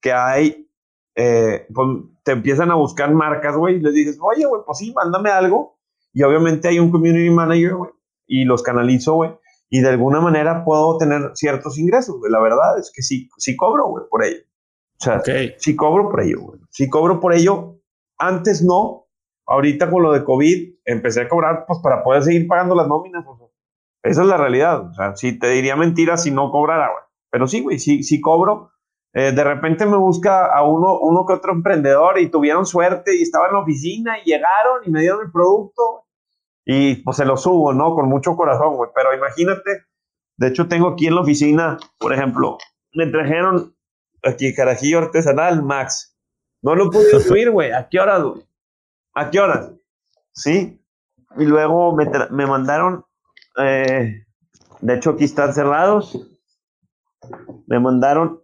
que 0.00 0.12
hay, 0.12 0.68
eh, 1.14 1.68
pues 1.72 1.86
te 2.30 2.36
empiezan 2.36 2.70
a 2.70 2.76
buscar 2.76 3.12
marcas, 3.12 3.56
güey, 3.56 3.78
y 3.78 3.80
les 3.80 3.92
dices, 3.92 4.18
oye, 4.22 4.46
güey, 4.46 4.62
pues 4.64 4.78
sí, 4.78 4.92
mándame 4.94 5.30
algo. 5.30 5.80
Y 6.12 6.22
obviamente 6.22 6.68
hay 6.68 6.78
un 6.78 6.92
community 6.92 7.28
manager, 7.28 7.74
güey, 7.74 7.90
y 8.28 8.44
los 8.44 8.62
canalizo, 8.62 9.14
güey, 9.14 9.32
y 9.68 9.80
de 9.80 9.88
alguna 9.88 10.20
manera 10.20 10.64
puedo 10.64 10.96
tener 10.96 11.32
ciertos 11.34 11.76
ingresos, 11.76 12.18
güey. 12.20 12.30
La 12.30 12.40
verdad 12.40 12.78
es 12.78 12.92
que 12.94 13.02
sí, 13.02 13.28
sí 13.36 13.56
cobro, 13.56 13.88
güey, 13.88 14.04
por 14.08 14.24
ello. 14.24 14.42
O 15.00 15.04
sea, 15.04 15.20
sí 15.56 15.74
cobro 15.74 16.08
por 16.08 16.20
ello, 16.20 16.40
güey. 16.40 16.60
Sí 16.70 16.88
cobro 16.88 17.18
por 17.18 17.34
ello. 17.34 17.80
Antes 18.16 18.62
no. 18.62 19.08
Ahorita 19.46 19.90
con 19.90 20.04
lo 20.04 20.12
de 20.12 20.22
COVID 20.22 20.74
empecé 20.84 21.22
a 21.22 21.28
cobrar, 21.28 21.64
pues 21.66 21.80
para 21.82 22.04
poder 22.04 22.22
seguir 22.22 22.46
pagando 22.46 22.76
las 22.76 22.86
nóminas. 22.86 23.24
O 23.26 23.36
sea, 23.36 23.46
esa 24.04 24.22
es 24.22 24.28
la 24.28 24.36
realidad. 24.36 24.86
O 24.88 24.94
sea, 24.94 25.16
si 25.16 25.36
te 25.36 25.48
diría 25.48 25.74
mentira 25.74 26.16
si 26.16 26.30
no 26.30 26.52
cobrara, 26.52 26.90
güey. 26.92 27.02
Pero 27.30 27.48
sí, 27.48 27.60
güey, 27.60 27.80
sí, 27.80 28.04
sí 28.04 28.20
cobro. 28.20 28.69
Eh, 29.12 29.32
de 29.32 29.44
repente 29.44 29.86
me 29.86 29.96
busca 29.96 30.46
a 30.46 30.62
uno, 30.64 30.98
uno 31.00 31.26
que 31.26 31.32
otro 31.34 31.52
emprendedor 31.52 32.18
y 32.20 32.28
tuvieron 32.28 32.64
suerte 32.64 33.16
y 33.16 33.22
estaba 33.22 33.48
en 33.48 33.54
la 33.54 33.60
oficina 33.60 34.18
y 34.18 34.24
llegaron 34.24 34.82
y 34.84 34.90
me 34.90 35.00
dieron 35.00 35.26
el 35.26 35.32
producto 35.32 36.04
y 36.64 36.96
pues 36.96 37.16
se 37.16 37.24
lo 37.24 37.36
subo, 37.36 37.72
¿no? 37.72 37.94
Con 37.94 38.08
mucho 38.08 38.36
corazón, 38.36 38.76
güey. 38.76 38.90
Pero 38.94 39.14
imagínate, 39.14 39.84
de 40.36 40.46
hecho 40.46 40.68
tengo 40.68 40.88
aquí 40.88 41.06
en 41.08 41.16
la 41.16 41.22
oficina, 41.22 41.78
por 41.98 42.12
ejemplo, 42.12 42.58
me 42.94 43.06
trajeron 43.06 43.74
aquí 44.22 44.54
carajillo 44.54 44.98
artesanal, 44.98 45.62
Max. 45.62 46.16
No 46.62 46.74
lo 46.76 46.90
pude 46.90 47.20
subir, 47.20 47.50
güey. 47.50 47.72
¿A 47.72 47.88
qué 47.88 47.98
horas, 47.98 48.22
güey? 48.22 48.46
¿A 49.14 49.30
qué 49.30 49.40
horas? 49.40 49.72
Sí. 50.32 50.80
Y 51.36 51.44
luego 51.44 51.94
me, 51.96 52.08
me 52.30 52.46
mandaron 52.46 53.04
eh, 53.56 54.24
de 54.80 54.94
hecho, 54.94 55.10
aquí 55.10 55.24
están 55.24 55.52
cerrados. 55.52 56.18
Me 57.66 57.78
mandaron 57.78 58.39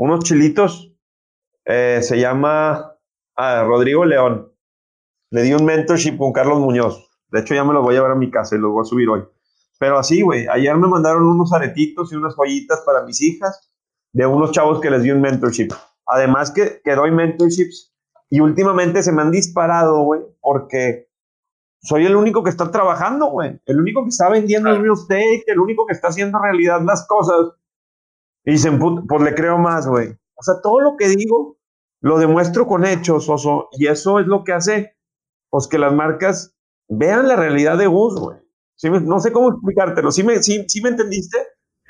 unos 0.00 0.24
chilitos. 0.24 0.96
Eh, 1.66 2.00
se 2.02 2.18
llama 2.18 2.96
ah, 3.36 3.64
Rodrigo 3.64 4.06
León. 4.06 4.50
Le 5.30 5.42
di 5.42 5.52
un 5.52 5.64
mentorship 5.64 6.16
con 6.16 6.32
Carlos 6.32 6.58
Muñoz. 6.58 7.06
De 7.28 7.40
hecho, 7.40 7.54
ya 7.54 7.64
me 7.64 7.74
lo 7.74 7.82
voy 7.82 7.94
a 7.94 7.98
llevar 7.98 8.12
a 8.12 8.16
mi 8.16 8.30
casa 8.30 8.56
y 8.56 8.58
lo 8.58 8.70
voy 8.70 8.82
a 8.82 8.84
subir 8.84 9.08
hoy. 9.10 9.22
Pero 9.78 9.98
así, 9.98 10.22
güey. 10.22 10.46
Ayer 10.48 10.74
me 10.76 10.88
mandaron 10.88 11.26
unos 11.26 11.52
aretitos 11.52 12.12
y 12.12 12.16
unas 12.16 12.34
joyitas 12.34 12.80
para 12.80 13.04
mis 13.04 13.20
hijas 13.20 13.70
de 14.12 14.26
unos 14.26 14.52
chavos 14.52 14.80
que 14.80 14.90
les 14.90 15.02
di 15.02 15.10
un 15.10 15.20
mentorship. 15.20 15.68
Además 16.06 16.50
que, 16.50 16.80
que 16.82 16.94
doy 16.94 17.10
mentorships 17.10 17.94
y 18.30 18.40
últimamente 18.40 19.02
se 19.02 19.12
me 19.12 19.20
han 19.20 19.30
disparado, 19.30 20.02
güey, 20.02 20.22
porque 20.40 21.10
soy 21.82 22.06
el 22.06 22.16
único 22.16 22.42
que 22.42 22.50
está 22.50 22.70
trabajando, 22.70 23.26
güey. 23.26 23.60
El 23.66 23.80
único 23.80 24.02
que 24.02 24.08
está 24.08 24.30
vendiendo 24.30 24.70
el 24.70 24.80
real 24.80 24.94
estate, 24.94 25.44
el 25.46 25.60
único 25.60 25.84
que 25.86 25.92
está 25.92 26.08
haciendo 26.08 26.38
realidad 26.38 26.80
las 26.82 27.06
cosas. 27.06 27.52
Y 28.44 28.52
dicen, 28.52 28.78
pues 28.78 29.22
le 29.22 29.34
creo 29.34 29.58
más, 29.58 29.86
güey. 29.86 30.08
O 30.34 30.42
sea, 30.42 30.54
todo 30.62 30.80
lo 30.80 30.96
que 30.96 31.08
digo 31.08 31.58
lo 32.00 32.18
demuestro 32.18 32.66
con 32.66 32.84
hechos, 32.84 33.28
oso. 33.28 33.68
Y 33.72 33.86
eso 33.86 34.20
es 34.20 34.26
lo 34.26 34.44
que 34.44 34.52
hace 34.52 34.96
pues 35.50 35.66
que 35.66 35.78
las 35.78 35.92
marcas 35.92 36.54
vean 36.88 37.28
la 37.28 37.36
realidad 37.36 37.76
de 37.76 37.86
Gus, 37.86 38.18
güey. 38.18 38.38
no 39.02 39.20
sé 39.20 39.32
cómo 39.32 39.50
explicártelo. 39.50 40.10
¿Sí 40.12 40.22
me, 40.22 40.42
sí, 40.42 40.64
me 40.82 40.90
entendiste? 40.90 41.38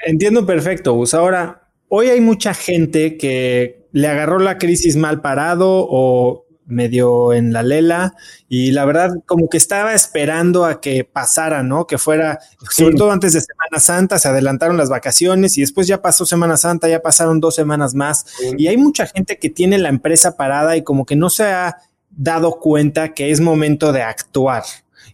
Entiendo 0.05 0.47
perfecto, 0.47 0.95
Gus. 0.95 1.15
Ahora, 1.15 1.71
hoy 1.89 2.09
hay 2.09 2.21
mucha 2.21 2.55
gente 2.55 3.17
que 3.17 3.89
le 3.93 4.09
agarró 4.09 4.39
la 4.39 4.59
crisis 4.59 4.97
mal 4.97 5.21
parado 5.21 5.87
o 5.89 6.47
medio 6.71 7.33
en 7.33 7.53
la 7.53 7.63
lela 7.63 8.15
y 8.49 8.73
la 8.73 8.85
verdad 8.85 9.11
como 9.27 9.49
que 9.49 9.57
estaba 9.57 9.95
esperando 9.95 10.65
a 10.65 10.81
que 10.81 11.05
pasara, 11.05 11.63
¿no? 11.63 11.87
Que 11.87 11.99
fuera, 11.99 12.39
sobre 12.71 12.95
todo 12.95 13.11
antes 13.11 13.33
de 13.33 13.41
Semana 13.41 13.81
Santa, 13.81 14.19
se 14.19 14.29
adelantaron 14.29 14.77
las 14.77 14.89
vacaciones 14.89 15.59
y 15.59 15.61
después 15.61 15.87
ya 15.87 16.01
pasó 16.03 16.25
Semana 16.25 16.57
Santa, 16.57 16.89
ya 16.89 17.03
pasaron 17.03 17.41
dos 17.41 17.55
semanas 17.55 17.95
más 17.95 18.27
y 18.57 18.67
hay 18.69 18.77
mucha 18.77 19.07
gente 19.07 19.39
que 19.39 19.51
tiene 19.51 19.79
la 19.79 19.89
empresa 19.89 20.37
parada 20.37 20.77
y 20.77 20.83
como 20.83 21.05
que 21.05 21.17
no 21.17 21.31
se 21.31 21.45
ha 21.45 21.77
dado 22.11 22.53
cuenta 22.53 23.15
que 23.15 23.31
es 23.31 23.41
momento 23.41 23.93
de 23.93 24.03
actuar 24.03 24.65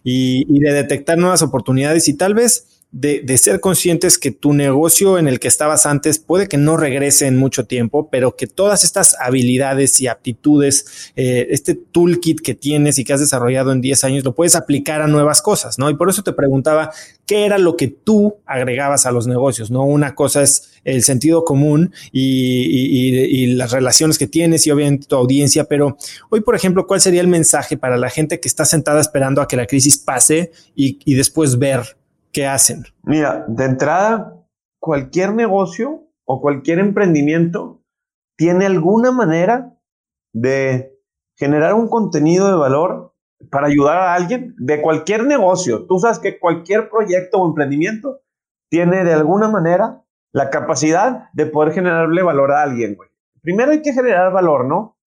y, 0.03 0.45
y 0.49 0.59
de 0.59 0.73
detectar 0.73 1.17
nuevas 1.17 1.41
oportunidades 1.41 2.07
y 2.07 2.13
tal 2.13 2.33
vez 2.33 2.76
de, 2.91 3.37
ser 3.37 3.59
conscientes 3.59 4.17
que 4.17 4.31
tu 4.31 4.53
negocio 4.53 5.17
en 5.17 5.27
el 5.27 5.39
que 5.39 5.49
estabas 5.49 5.85
antes 5.85 6.19
puede 6.19 6.47
que 6.47 6.57
no 6.57 6.77
regrese 6.77 7.27
en 7.27 7.37
mucho 7.37 7.65
tiempo, 7.65 8.09
pero 8.09 8.35
que 8.35 8.47
todas 8.47 8.83
estas 8.83 9.15
habilidades 9.19 9.99
y 9.99 10.07
aptitudes, 10.07 11.11
eh, 11.15 11.47
este 11.49 11.75
toolkit 11.75 12.39
que 12.39 12.55
tienes 12.55 12.97
y 12.97 13.03
que 13.03 13.13
has 13.13 13.19
desarrollado 13.19 13.71
en 13.73 13.81
10 13.81 14.03
años, 14.05 14.23
lo 14.23 14.33
puedes 14.33 14.55
aplicar 14.55 15.01
a 15.01 15.07
nuevas 15.07 15.41
cosas, 15.41 15.77
¿no? 15.77 15.89
Y 15.89 15.95
por 15.95 16.09
eso 16.09 16.23
te 16.23 16.31
preguntaba 16.33 16.91
qué 17.25 17.45
era 17.45 17.57
lo 17.57 17.75
que 17.75 17.87
tú 17.89 18.37
agregabas 18.45 19.05
a 19.05 19.11
los 19.11 19.27
negocios, 19.27 19.69
¿no? 19.69 19.83
Una 19.83 20.15
cosa 20.15 20.41
es 20.41 20.71
el 20.85 21.03
sentido 21.03 21.43
común 21.43 21.93
y, 22.11 23.47
las 23.57 23.71
relaciones 23.71 24.17
que 24.17 24.27
tienes 24.27 24.67
y 24.67 24.71
obviamente 24.71 25.07
tu 25.07 25.15
audiencia, 25.15 25.63
pero 25.65 25.97
hoy, 26.29 26.41
por 26.41 26.55
ejemplo, 26.55 26.85
¿cuál 26.85 27.01
sería 27.01 27.21
el 27.21 27.27
mensaje 27.27 27.77
para 27.77 27.97
la 27.97 28.09
gente 28.09 28.39
que 28.39 28.47
está 28.47 28.65
sentada 28.65 29.01
esperando 29.01 29.41
a 29.41 29.47
que 29.47 29.55
la 29.55 29.65
crisis 29.65 29.97
pase 29.97 30.51
y 30.75 31.15
después 31.15 31.57
ver 31.57 31.96
¿qué 32.31 32.47
hacen? 32.47 32.83
Mira, 33.03 33.45
de 33.47 33.65
entrada, 33.65 34.35
cualquier 34.79 35.33
negocio 35.33 36.07
o 36.25 36.41
cualquier 36.41 36.79
emprendimiento 36.79 37.83
tiene 38.37 38.65
alguna 38.65 39.11
manera 39.11 39.73
de 40.33 40.97
generar 41.35 41.73
un 41.73 41.87
contenido 41.87 42.47
de 42.47 42.55
valor 42.55 43.15
para 43.51 43.67
ayudar 43.67 43.97
a 43.97 44.13
alguien 44.13 44.55
de 44.57 44.81
cualquier 44.81 45.25
negocio. 45.25 45.85
Tú 45.87 45.99
sabes 45.99 46.19
que 46.19 46.39
cualquier 46.39 46.89
proyecto 46.89 47.39
o 47.39 47.47
emprendimiento 47.47 48.21
tiene 48.69 49.03
de 49.03 49.13
alguna 49.13 49.47
manera 49.47 50.03
la 50.33 50.49
capacidad 50.49 51.29
de 51.33 51.45
poder 51.45 51.73
generarle 51.73 52.21
valor 52.23 52.51
a 52.51 52.61
alguien, 52.61 52.97
Primero 53.41 53.71
hay 53.71 53.81
que 53.81 53.93
generar 53.93 54.33
valor, 54.33 54.65
¿no? 54.65 54.97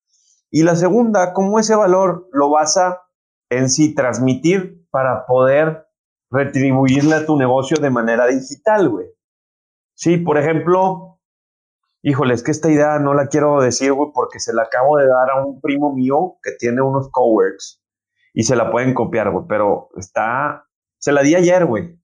Y 0.51 0.63
la 0.63 0.75
segunda, 0.75 1.35
cómo 1.35 1.59
ese 1.59 1.75
valor 1.75 2.29
lo 2.33 2.51
vas 2.51 2.79
a 2.79 3.03
en 3.51 3.69
sí 3.69 3.95
transmitir 3.95 4.87
para 4.91 5.27
poder 5.27 5.90
retribuirle 6.31 7.15
a 7.15 7.27
tu 7.27 7.37
negocio 7.37 7.77
de 7.81 7.91
manera 7.91 8.27
digital, 8.27 8.89
güey. 8.89 9.07
Sí, 9.95 10.17
por 10.17 10.39
ejemplo, 10.39 11.21
híjole, 12.03 12.35
es 12.35 12.43
que 12.43 12.53
esta 12.53 12.71
idea 12.71 12.99
no 12.99 13.15
la 13.15 13.27
quiero 13.27 13.61
decir, 13.61 13.93
güey, 13.93 14.11
porque 14.15 14.39
se 14.39 14.55
la 14.55 14.63
acabo 14.63 14.97
de 14.97 15.07
dar 15.07 15.31
a 15.31 15.45
un 15.45 15.61
primo 15.61 15.93
mío 15.93 16.39
que 16.43 16.53
tiene 16.53 16.81
unos 16.83 17.11
coworks 17.11 17.83
y 18.33 18.45
se 18.45 18.57
la 18.57 18.71
pueden 18.71 18.95
copiar, 18.95 19.31
güey, 19.31 19.45
pero 19.49 19.89
está, 19.97 20.67
se 20.99 21.13
la 21.13 21.23
di 21.23 21.35
ayer, 21.35 21.67
güey. 21.67 21.99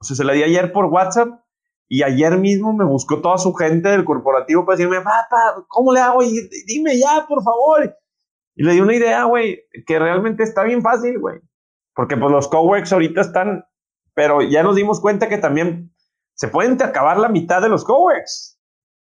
O 0.00 0.04
sea, 0.04 0.16
se 0.16 0.24
la 0.24 0.32
di 0.32 0.42
ayer 0.42 0.72
por 0.72 0.86
WhatsApp 0.86 1.28
y 1.88 2.02
ayer 2.02 2.38
mismo 2.38 2.72
me 2.72 2.84
buscó 2.84 3.20
toda 3.20 3.38
su 3.38 3.52
gente 3.52 3.88
del 3.88 4.04
corporativo 4.04 4.64
para 4.64 4.76
decirme, 4.76 4.98
papá, 4.98 5.64
¿cómo 5.68 5.92
le 5.92 6.00
hago? 6.00 6.22
Y 6.22 6.48
dime 6.66 6.98
ya, 6.98 7.26
por 7.28 7.42
favor. 7.42 7.96
Y 8.54 8.62
le 8.62 8.72
di 8.72 8.80
una 8.80 8.94
idea, 8.94 9.24
güey, 9.24 9.64
que 9.86 9.98
realmente 9.98 10.42
está 10.42 10.62
bien 10.64 10.82
fácil, 10.82 11.18
güey. 11.18 11.40
Porque 12.00 12.16
pues 12.16 12.32
los 12.32 12.48
coworks 12.48 12.94
ahorita 12.94 13.20
están, 13.20 13.66
pero 14.14 14.40
ya 14.40 14.62
nos 14.62 14.74
dimos 14.74 15.02
cuenta 15.02 15.28
que 15.28 15.36
también 15.36 15.94
se 16.32 16.48
pueden 16.48 16.82
acabar 16.82 17.18
la 17.18 17.28
mitad 17.28 17.60
de 17.60 17.68
los 17.68 17.84
coworks. 17.84 18.58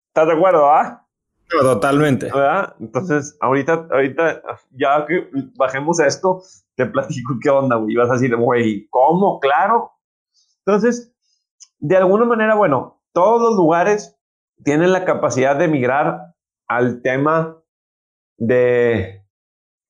¿Estás 0.09 0.26
de 0.26 0.34
acuerdo, 0.34 0.70
ah? 0.70 1.09
totalmente. 1.49 2.26
¿verdad? 2.26 2.76
Entonces, 2.80 3.34
ahorita, 3.40 3.88
ahorita, 3.90 4.43
ya 4.72 5.07
que 5.07 5.26
bajemos 5.57 6.01
esto, 6.01 6.43
te 6.74 6.84
platico 6.84 7.38
qué 7.43 7.49
onda, 7.49 7.76
güey. 7.76 7.95
Vas 7.95 8.11
a 8.11 8.12
decir, 8.12 8.36
güey, 8.36 8.86
¿cómo? 8.90 9.40
Claro. 9.40 9.93
Entonces, 10.59 11.14
de 11.78 11.97
alguna 11.97 12.26
manera, 12.26 12.57
bueno, 12.57 13.01
todos 13.14 13.40
los 13.40 13.57
lugares 13.57 14.20
tienen 14.64 14.93
la 14.93 15.07
capacidad 15.07 15.57
de 15.57 15.66
migrar 15.66 16.34
al 16.68 17.01
tema 17.01 17.57
de 18.36 19.24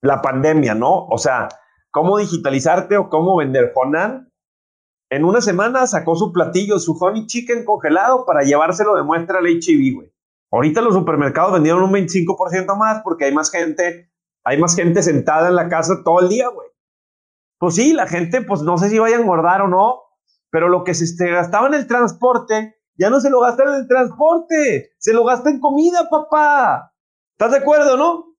la 0.02 0.22
pandemia, 0.22 0.76
¿no? 0.76 1.08
O 1.08 1.18
sea, 1.18 1.48
cómo 1.92 2.18
digitalizarte 2.18 2.96
o 2.96 3.08
cómo 3.08 3.36
vender. 3.36 3.72
Jonan, 3.74 4.32
en 5.10 5.24
una 5.24 5.40
semana 5.40 5.86
sacó 5.86 6.16
su 6.16 6.32
platillo, 6.32 6.78
su 6.78 6.96
honey 6.98 7.26
chicken 7.26 7.64
congelado 7.64 8.24
para 8.26 8.42
llevárselo 8.42 8.96
de 8.96 9.04
muestra 9.04 9.38
al 9.38 9.46
HIV, 9.46 9.94
güey. 9.94 10.12
Ahorita 10.50 10.80
los 10.80 10.94
supermercados 10.94 11.52
vendieron 11.52 11.82
un 11.82 11.92
25% 11.92 12.76
más 12.76 13.02
porque 13.04 13.26
hay 13.26 13.34
más 13.34 13.50
gente, 13.50 14.10
hay 14.44 14.58
más 14.58 14.74
gente 14.74 15.02
sentada 15.02 15.48
en 15.48 15.54
la 15.54 15.68
casa 15.68 16.02
todo 16.04 16.20
el 16.20 16.28
día, 16.28 16.48
güey. 16.48 16.68
Pues 17.58 17.76
sí, 17.76 17.92
la 17.92 18.06
gente, 18.06 18.42
pues 18.42 18.62
no 18.62 18.76
sé 18.76 18.88
si 18.88 18.98
vaya 18.98 19.16
a 19.16 19.20
engordar 19.20 19.62
o 19.62 19.68
no, 19.68 20.00
pero 20.50 20.68
lo 20.68 20.82
que 20.84 20.94
se 20.94 21.30
gastaba 21.30 21.68
en 21.68 21.74
el 21.74 21.86
transporte, 21.86 22.76
ya 22.98 23.08
no 23.08 23.20
se 23.20 23.30
lo 23.30 23.40
gasta 23.40 23.62
en 23.64 23.74
el 23.74 23.88
transporte, 23.88 24.92
se 24.98 25.12
lo 25.12 25.24
gasta 25.24 25.48
en 25.50 25.60
comida, 25.60 26.08
papá. 26.10 26.92
¿Estás 27.32 27.52
de 27.52 27.58
acuerdo, 27.58 27.96
no? 27.96 28.31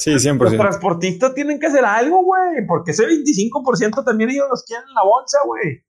Sí, 0.00 0.12
100%. 0.12 0.38
Los 0.38 0.56
transportistas 0.56 1.34
tienen 1.34 1.60
que 1.60 1.66
hacer 1.66 1.84
algo, 1.84 2.24
güey, 2.24 2.66
porque 2.66 2.92
ese 2.92 3.06
25% 3.06 4.02
también 4.02 4.30
ellos 4.30 4.46
los 4.48 4.64
quieren 4.64 4.88
en 4.88 4.94
la 4.94 5.04
bolsa, 5.04 5.38
güey. 5.44 5.84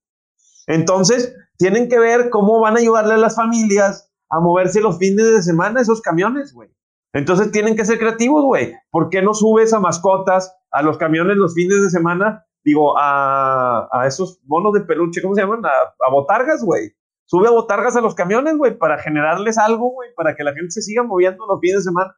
Entonces, 0.67 1.33
tienen 1.57 1.87
que 1.87 1.97
ver 1.97 2.29
cómo 2.29 2.59
van 2.59 2.75
a 2.75 2.79
ayudarle 2.79 3.13
a 3.13 3.17
las 3.17 3.37
familias 3.37 4.11
a 4.29 4.41
moverse 4.41 4.81
los 4.81 4.97
fines 4.97 5.25
de 5.31 5.41
semana 5.41 5.79
esos 5.79 6.01
camiones, 6.01 6.53
güey. 6.53 6.69
Entonces 7.13 7.51
tienen 7.51 7.77
que 7.77 7.85
ser 7.85 7.99
creativos, 7.99 8.43
güey. 8.43 8.73
¿Por 8.89 9.09
qué 9.09 9.21
no 9.21 9.33
subes 9.33 9.73
a 9.73 9.79
mascotas 9.79 10.53
a 10.71 10.81
los 10.81 10.97
camiones 10.97 11.37
los 11.37 11.53
fines 11.53 11.81
de 11.81 11.89
semana? 11.89 12.45
Digo, 12.65 12.95
a, 12.97 13.87
esos 14.05 14.41
monos 14.45 14.73
de 14.73 14.81
peluche, 14.81 15.21
¿cómo 15.21 15.35
se 15.35 15.41
llaman? 15.41 15.65
A, 15.65 15.69
a 15.69 16.11
botargas, 16.11 16.63
güey. 16.63 16.91
Sube 17.25 17.47
a 17.47 17.51
botargas 17.51 17.95
a 17.95 18.01
los 18.01 18.13
camiones, 18.13 18.57
güey, 18.57 18.77
para 18.77 18.97
generarles 18.97 19.57
algo, 19.57 19.91
güey, 19.91 20.09
para 20.15 20.35
que 20.35 20.43
la 20.43 20.53
gente 20.53 20.71
se 20.71 20.81
siga 20.81 21.03
moviendo 21.03 21.45
los 21.47 21.61
fines 21.61 21.77
de 21.77 21.83
semana. 21.83 22.13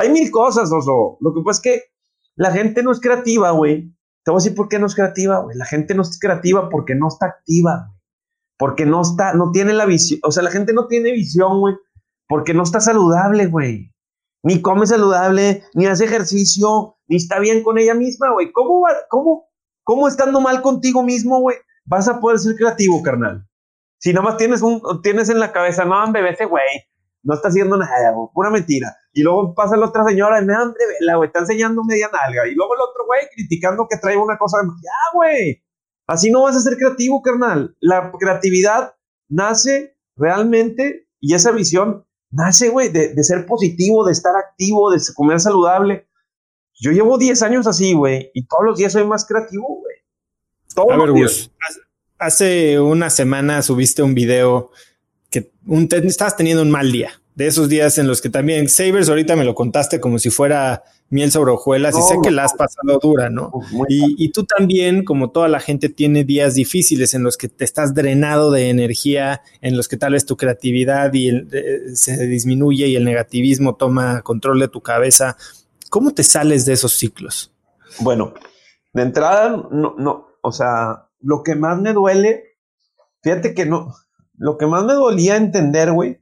Hay 0.00 0.08
mil 0.08 0.30
cosas, 0.30 0.72
Oso. 0.72 1.18
Lo 1.20 1.34
que 1.34 1.42
pasa 1.44 1.58
es 1.58 1.62
que 1.62 1.82
la 2.34 2.50
gente 2.52 2.82
no 2.82 2.90
es 2.90 3.00
creativa, 3.00 3.50
güey. 3.50 3.94
Te 4.24 4.30
voy 4.30 4.40
a 4.40 4.42
decir 4.42 4.54
por 4.54 4.68
qué 4.68 4.78
no 4.78 4.86
es 4.86 4.94
creativa, 4.94 5.40
güey. 5.40 5.58
La 5.58 5.66
gente 5.66 5.94
no 5.94 6.00
es 6.00 6.18
creativa 6.18 6.70
porque 6.70 6.94
no 6.94 7.08
está 7.08 7.26
activa, 7.26 7.86
güey. 7.86 8.00
Porque 8.56 8.86
no 8.86 9.02
está, 9.02 9.34
no 9.34 9.50
tiene 9.50 9.74
la 9.74 9.84
visión. 9.84 10.20
O 10.22 10.32
sea, 10.32 10.42
la 10.42 10.50
gente 10.50 10.72
no 10.72 10.86
tiene 10.86 11.12
visión, 11.12 11.60
güey. 11.60 11.74
Porque 12.26 12.54
no 12.54 12.62
está 12.62 12.80
saludable, 12.80 13.46
güey. 13.46 13.92
Ni 14.42 14.62
come 14.62 14.86
saludable, 14.86 15.64
ni 15.74 15.84
hace 15.84 16.06
ejercicio, 16.06 16.96
ni 17.06 17.16
está 17.16 17.38
bien 17.38 17.62
con 17.62 17.76
ella 17.76 17.94
misma, 17.94 18.32
güey. 18.32 18.52
¿Cómo, 18.52 18.86
cómo, 19.10 19.50
cómo 19.84 20.08
estando 20.08 20.40
mal 20.40 20.62
contigo 20.62 21.02
mismo, 21.02 21.40
güey, 21.40 21.58
vas 21.84 22.08
a 22.08 22.20
poder 22.20 22.38
ser 22.38 22.56
creativo, 22.56 23.02
carnal? 23.02 23.46
Si 23.98 24.14
nada 24.14 24.24
más 24.24 24.38
tienes, 24.38 24.62
un, 24.62 24.80
tienes 25.02 25.28
en 25.28 25.40
la 25.40 25.52
cabeza, 25.52 25.84
no, 25.84 26.10
bebé, 26.10 26.30
ese 26.30 26.46
güey, 26.46 26.64
no 27.22 27.34
está 27.34 27.48
haciendo 27.48 27.76
nada, 27.76 28.12
güey, 28.12 28.28
pura 28.32 28.48
mentira. 28.48 28.96
Y 29.12 29.22
luego 29.22 29.54
pasa 29.54 29.76
la 29.76 29.86
otra 29.86 30.04
señora 30.04 30.40
me 30.40 30.54
hambre, 30.54 30.84
la 31.00 31.16
güey, 31.16 31.26
está 31.26 31.40
enseñando 31.40 31.82
media 31.84 32.08
nalga. 32.12 32.46
Y 32.46 32.54
luego 32.54 32.74
el 32.74 32.80
otro 32.80 33.06
güey 33.06 33.22
criticando 33.34 33.86
que 33.88 33.96
trae 33.96 34.16
una 34.16 34.38
cosa 34.38 34.58
de 34.62 34.68
ya, 34.68 35.14
güey. 35.14 35.62
Así 36.06 36.30
no 36.30 36.42
vas 36.42 36.56
a 36.56 36.60
ser 36.60 36.76
creativo, 36.76 37.22
carnal. 37.22 37.76
La 37.80 38.12
creatividad 38.18 38.94
nace 39.28 39.96
realmente 40.16 41.08
y 41.20 41.34
esa 41.34 41.50
visión 41.50 42.06
nace, 42.30 42.68
güey, 42.68 42.88
de, 42.88 43.14
de, 43.14 43.24
ser 43.24 43.46
positivo, 43.46 44.04
de 44.04 44.12
estar 44.12 44.34
activo, 44.36 44.90
de 44.90 45.00
comer 45.14 45.40
saludable. 45.40 46.08
Yo 46.80 46.92
llevo 46.92 47.18
10 47.18 47.42
años 47.42 47.66
así, 47.66 47.92
güey, 47.92 48.30
y 48.32 48.46
todos 48.46 48.64
los 48.64 48.78
días 48.78 48.92
soy 48.92 49.04
más 49.04 49.26
creativo, 49.26 49.80
güey. 49.80 49.96
Todos 50.74 50.92
a 50.92 50.96
ver, 50.96 51.24
hace 52.18 52.78
una 52.78 53.10
semana 53.10 53.60
subiste 53.62 54.02
un 54.02 54.14
video 54.14 54.70
que 55.30 55.52
un, 55.66 55.88
estabas 55.90 56.36
teniendo 56.36 56.62
un 56.62 56.70
mal 56.70 56.92
día 56.92 57.19
de 57.40 57.46
esos 57.46 57.70
días 57.70 57.96
en 57.96 58.06
los 58.06 58.20
que 58.20 58.28
también 58.28 58.68
Sabers 58.68 59.08
ahorita 59.08 59.34
me 59.34 59.46
lo 59.46 59.54
contaste 59.54 59.98
como 59.98 60.18
si 60.18 60.28
fuera 60.28 60.82
miel 61.08 61.32
sobre 61.32 61.52
hojuelas 61.52 61.96
y 61.96 62.02
sé 62.02 62.18
que 62.22 62.30
la 62.30 62.44
has 62.44 62.52
pasado 62.52 62.98
dura, 63.00 63.30
¿no? 63.30 63.50
Y, 63.88 64.30
tú 64.30 64.44
también, 64.44 65.06
como 65.06 65.30
toda 65.30 65.48
la 65.48 65.58
gente, 65.58 65.88
tiene 65.88 66.22
días 66.24 66.52
difíciles 66.52 67.14
en 67.14 67.22
los 67.22 67.38
que 67.38 67.48
te 67.48 67.64
estás 67.64 67.94
drenado 67.94 68.50
de 68.50 68.68
energía, 68.68 69.40
en 69.62 69.74
los 69.74 69.88
que 69.88 69.96
tal 69.96 70.12
vez 70.12 70.26
tu 70.26 70.36
creatividad 70.36 71.14
y 71.14 71.30
eh, 71.30 71.80
se 71.94 72.26
disminuye 72.26 72.88
y 72.88 72.96
el 72.96 73.06
negativismo 73.06 73.74
toma 73.74 74.20
control 74.20 74.60
de 74.60 74.68
tu 74.68 74.82
cabeza. 74.82 75.38
¿Cómo 75.88 76.12
te 76.12 76.24
sales 76.24 76.66
de 76.66 76.74
esos 76.74 76.92
ciclos? 76.92 77.50
Bueno, 78.00 78.34
de 78.92 79.00
entrada, 79.00 79.66
no, 79.70 79.94
no, 79.96 80.26
o 80.42 80.52
sea, 80.52 81.08
lo 81.20 81.42
que 81.42 81.54
más 81.54 81.80
me 81.80 81.94
duele, 81.94 82.58
fíjate 83.22 83.54
que 83.54 83.64
no, 83.64 83.94
lo 84.36 84.58
que 84.58 84.66
más 84.66 84.84
me 84.84 84.92
dolía 84.92 85.38
entender, 85.38 85.90
güey, 85.92 86.20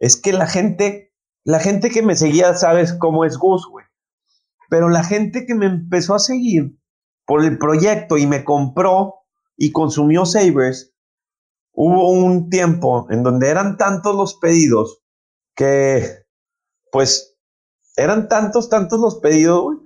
es 0.00 0.20
que 0.20 0.32
la 0.32 0.46
gente, 0.46 1.12
la 1.44 1.58
gente 1.58 1.90
que 1.90 2.02
me 2.02 2.16
seguía, 2.16 2.54
sabes 2.54 2.92
cómo 2.92 3.24
es 3.24 3.36
Gus, 3.36 3.66
güey. 3.68 3.84
Pero 4.70 4.88
la 4.88 5.02
gente 5.02 5.46
que 5.46 5.54
me 5.54 5.66
empezó 5.66 6.14
a 6.14 6.18
seguir 6.18 6.78
por 7.26 7.44
el 7.44 7.58
proyecto 7.58 8.16
y 8.16 8.26
me 8.26 8.44
compró 8.44 9.14
y 9.56 9.72
consumió 9.72 10.24
Sabres, 10.24 10.94
hubo 11.72 12.10
un 12.10 12.48
tiempo 12.50 13.06
en 13.10 13.22
donde 13.22 13.48
eran 13.48 13.76
tantos 13.76 14.14
los 14.14 14.34
pedidos 14.34 15.02
que, 15.54 16.24
pues, 16.92 17.36
eran 17.96 18.28
tantos, 18.28 18.68
tantos 18.68 19.00
los 19.00 19.16
pedidos 19.16 19.78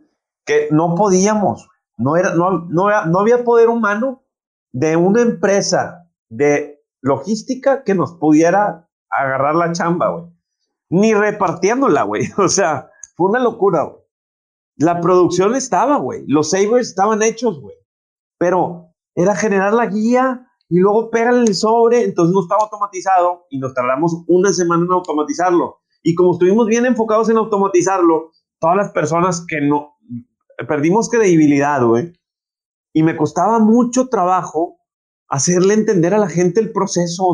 que 0.44 0.68
no 0.70 0.94
podíamos. 0.94 1.68
No, 1.96 2.16
era, 2.16 2.34
no, 2.34 2.66
no, 2.68 3.06
no 3.06 3.20
había 3.20 3.44
poder 3.44 3.68
humano 3.68 4.24
de 4.72 4.96
una 4.96 5.22
empresa 5.22 6.10
de 6.28 6.82
logística 7.00 7.84
que 7.84 7.94
nos 7.94 8.14
pudiera 8.14 8.88
agarrar 9.12 9.54
la 9.54 9.72
chamba, 9.72 10.10
güey. 10.10 10.24
Ni 10.90 11.14
repartiéndola, 11.14 12.02
güey. 12.04 12.28
O 12.38 12.48
sea, 12.48 12.90
fue 13.16 13.30
una 13.30 13.40
locura, 13.40 13.84
güey. 13.84 14.02
La 14.76 15.00
producción 15.00 15.54
estaba, 15.54 15.96
güey. 15.98 16.24
Los 16.26 16.50
sabers 16.50 16.88
estaban 16.88 17.22
hechos, 17.22 17.60
güey. 17.60 17.76
Pero 18.38 18.88
era 19.14 19.36
generar 19.36 19.74
la 19.74 19.86
guía 19.86 20.48
y 20.68 20.78
luego 20.78 21.10
pegarle 21.10 21.42
el 21.42 21.54
sobre. 21.54 22.02
Entonces 22.04 22.34
no 22.34 22.42
estaba 22.42 22.64
automatizado 22.64 23.46
y 23.50 23.58
nos 23.58 23.74
tardamos 23.74 24.24
una 24.26 24.52
semana 24.52 24.84
en 24.84 24.92
automatizarlo. 24.92 25.80
Y 26.02 26.14
como 26.14 26.32
estuvimos 26.32 26.66
bien 26.66 26.86
enfocados 26.86 27.28
en 27.28 27.36
automatizarlo, 27.36 28.32
todas 28.58 28.76
las 28.76 28.90
personas 28.90 29.44
que 29.46 29.60
no 29.60 29.98
perdimos 30.66 31.08
credibilidad, 31.08 31.84
güey. 31.84 32.12
Y 32.92 33.02
me 33.02 33.16
costaba 33.16 33.58
mucho 33.58 34.08
trabajo 34.08 34.78
hacerle 35.28 35.74
entender 35.74 36.12
a 36.14 36.18
la 36.18 36.28
gente 36.28 36.60
el 36.60 36.72
proceso. 36.72 37.24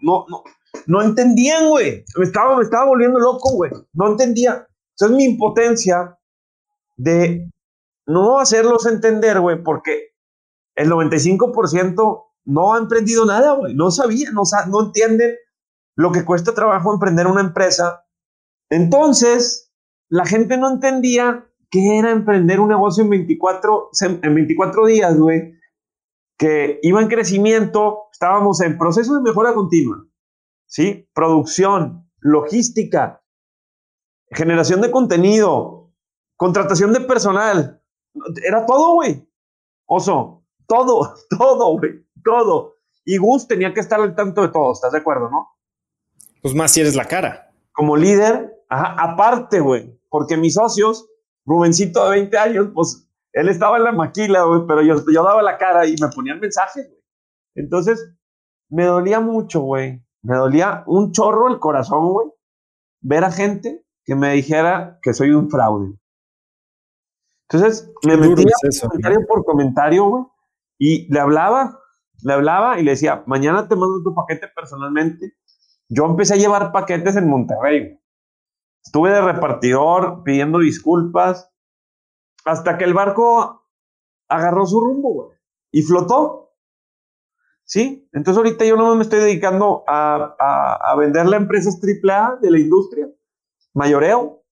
No, 0.00 0.26
no, 0.28 0.42
no 0.86 1.02
entendían, 1.02 1.68
güey. 1.68 2.04
Me 2.16 2.24
estaba, 2.24 2.56
me 2.56 2.62
estaba 2.62 2.86
volviendo 2.86 3.18
loco, 3.18 3.52
güey. 3.52 3.70
No 3.92 4.08
entendía. 4.08 4.66
Es 4.98 5.10
mi 5.10 5.24
impotencia 5.24 6.18
de 6.96 7.50
no 8.06 8.38
hacerlos 8.38 8.86
entender, 8.86 9.40
güey, 9.40 9.62
porque 9.62 10.14
el 10.74 10.90
95% 10.90 12.24
no 12.46 12.74
ha 12.74 12.78
emprendido 12.78 13.26
nada, 13.26 13.52
güey. 13.52 13.74
No 13.74 13.90
sabía, 13.90 14.30
no, 14.32 14.42
no 14.68 14.86
entienden 14.86 15.36
lo 15.96 16.12
que 16.12 16.24
cuesta 16.24 16.54
trabajo 16.54 16.92
emprender 16.92 17.26
una 17.26 17.40
empresa. 17.40 18.04
Entonces, 18.70 19.72
la 20.08 20.24
gente 20.24 20.56
no 20.56 20.70
entendía 20.70 21.46
qué 21.70 21.98
era 21.98 22.10
emprender 22.10 22.60
un 22.60 22.68
negocio 22.68 23.04
en 23.04 23.10
24, 23.10 23.90
en 24.22 24.34
24 24.34 24.86
días, 24.86 25.16
güey 25.16 25.58
que 26.38 26.78
iba 26.82 27.02
en 27.02 27.08
crecimiento, 27.08 28.04
estábamos 28.12 28.60
en 28.60 28.78
proceso 28.78 29.14
de 29.14 29.22
mejora 29.22 29.52
continua, 29.52 30.06
¿sí? 30.68 31.08
Producción, 31.12 32.08
logística, 32.20 33.24
generación 34.30 34.80
de 34.80 34.90
contenido, 34.90 35.92
contratación 36.36 36.92
de 36.92 37.00
personal, 37.00 37.82
era 38.44 38.64
todo, 38.66 38.94
güey. 38.94 39.28
Oso, 39.86 40.44
todo, 40.66 41.14
todo, 41.38 41.78
güey, 41.78 42.06
todo. 42.22 42.76
Y 43.04 43.16
Gus 43.16 43.48
tenía 43.48 43.72
que 43.72 43.80
estar 43.80 44.00
al 44.00 44.14
tanto 44.14 44.42
de 44.42 44.48
todo, 44.48 44.72
¿estás 44.72 44.92
de 44.92 44.98
acuerdo, 44.98 45.30
no? 45.30 45.48
Pues 46.42 46.54
más 46.54 46.70
si 46.70 46.80
eres 46.80 46.94
la 46.94 47.06
cara. 47.06 47.50
Como 47.72 47.96
líder, 47.96 48.64
aparte, 48.68 49.60
güey, 49.60 49.98
porque 50.08 50.36
mis 50.36 50.54
socios, 50.54 51.08
Rubencito 51.46 52.04
de 52.04 52.18
20 52.18 52.38
años, 52.38 52.68
pues 52.74 53.08
él 53.32 53.48
estaba 53.48 53.78
en 53.78 53.84
la 53.84 53.92
maquila, 53.92 54.42
güey, 54.42 54.62
pero 54.68 54.82
yo, 54.82 54.96
yo 55.10 55.22
daba 55.22 55.42
la 55.42 55.56
cara 55.56 55.86
y 55.86 55.96
me 56.00 56.08
ponían 56.08 56.38
mensajes, 56.38 56.86
güey. 56.86 57.02
Entonces, 57.54 58.12
me 58.68 58.84
dolía 58.84 59.20
mucho, 59.20 59.60
güey. 59.60 60.04
Me 60.22 60.36
dolía 60.36 60.84
un 60.86 61.12
chorro 61.12 61.48
el 61.48 61.58
corazón, 61.58 62.12
güey. 62.12 62.28
Ver 63.00 63.24
a 63.24 63.30
gente 63.30 63.84
que 64.04 64.14
me 64.14 64.32
dijera 64.32 64.98
que 65.02 65.14
soy 65.14 65.30
un 65.30 65.50
fraude. 65.50 65.98
Entonces, 67.50 67.92
me 68.04 68.16
metía 68.16 68.52
comentario 68.82 69.26
por 69.26 69.44
comentario, 69.44 70.04
güey. 70.04 70.24
Y 70.78 71.12
le 71.12 71.20
hablaba, 71.20 71.80
le 72.22 72.32
hablaba 72.32 72.78
y 72.78 72.84
le 72.84 72.92
decía, 72.92 73.22
mañana 73.26 73.68
te 73.68 73.76
mando 73.76 74.02
tu 74.02 74.14
paquete 74.14 74.48
personalmente. 74.54 75.34
Yo 75.88 76.04
empecé 76.04 76.34
a 76.34 76.38
llevar 76.38 76.72
paquetes 76.72 77.16
en 77.16 77.28
Monterrey. 77.28 77.98
Estuve 78.84 79.10
de 79.10 79.20
repartidor 79.20 80.22
pidiendo 80.24 80.58
disculpas 80.58 81.50
hasta 82.44 82.78
que 82.78 82.84
el 82.84 82.94
barco 82.94 83.66
agarró 84.28 84.66
su 84.66 84.80
rumbo, 84.80 85.12
güey, 85.12 85.38
y 85.72 85.82
flotó. 85.82 86.47
¿Sí? 87.68 88.08
Entonces 88.12 88.38
ahorita 88.38 88.64
yo 88.64 88.76
no 88.76 88.94
me 88.94 89.02
estoy 89.02 89.20
dedicando 89.20 89.84
a, 89.86 90.34
a, 90.38 90.90
a 90.90 90.96
venderle 90.96 91.36
a 91.36 91.40
empresas 91.40 91.78
AAA 91.82 92.36
de 92.40 92.50
la 92.50 92.58
industria. 92.58 93.08
Mayoreo. 93.74 94.42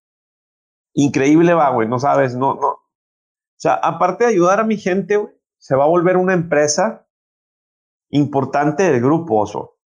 Increíble 0.93 1.55
va, 1.55 1.71
güey, 1.71 1.89
no 1.89 1.99
sabes, 1.99 2.37
no, 2.37 2.55
no. 2.55 2.69
O 2.69 3.59
sea, 3.59 3.75
aparte 3.75 4.25
de 4.25 4.31
ayudar 4.31 4.61
a 4.61 4.65
mi 4.65 4.77
gente, 4.77 5.17
güey, 5.17 5.33
se 5.59 5.75
va 5.75 5.85
a 5.85 5.89
volver 5.89 6.17
una 6.17 6.35
empresa 6.35 7.07
importante 8.11 8.83
del 8.83 9.01
grupo, 9.01 9.41
Oso. 9.41 9.79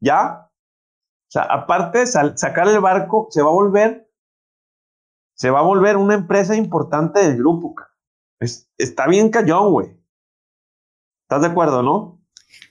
¿Ya? 0.00 0.50
O 0.50 1.30
sea, 1.30 1.42
aparte 1.44 2.00
de 2.00 2.06
sacar 2.06 2.68
el 2.68 2.80
barco, 2.80 3.28
se 3.30 3.42
va 3.42 3.48
a 3.48 3.52
volver 3.52 4.12
se 5.34 5.50
va 5.50 5.60
a 5.60 5.62
volver 5.64 5.96
una 5.96 6.14
empresa 6.14 6.54
importante 6.54 7.20
del 7.20 7.38
grupo. 7.38 7.74
está 8.38 9.06
bien 9.08 9.30
cayón, 9.30 9.72
güey. 9.72 9.98
¿Estás 11.22 11.42
de 11.42 11.48
acuerdo, 11.48 11.82
no? 11.82 12.21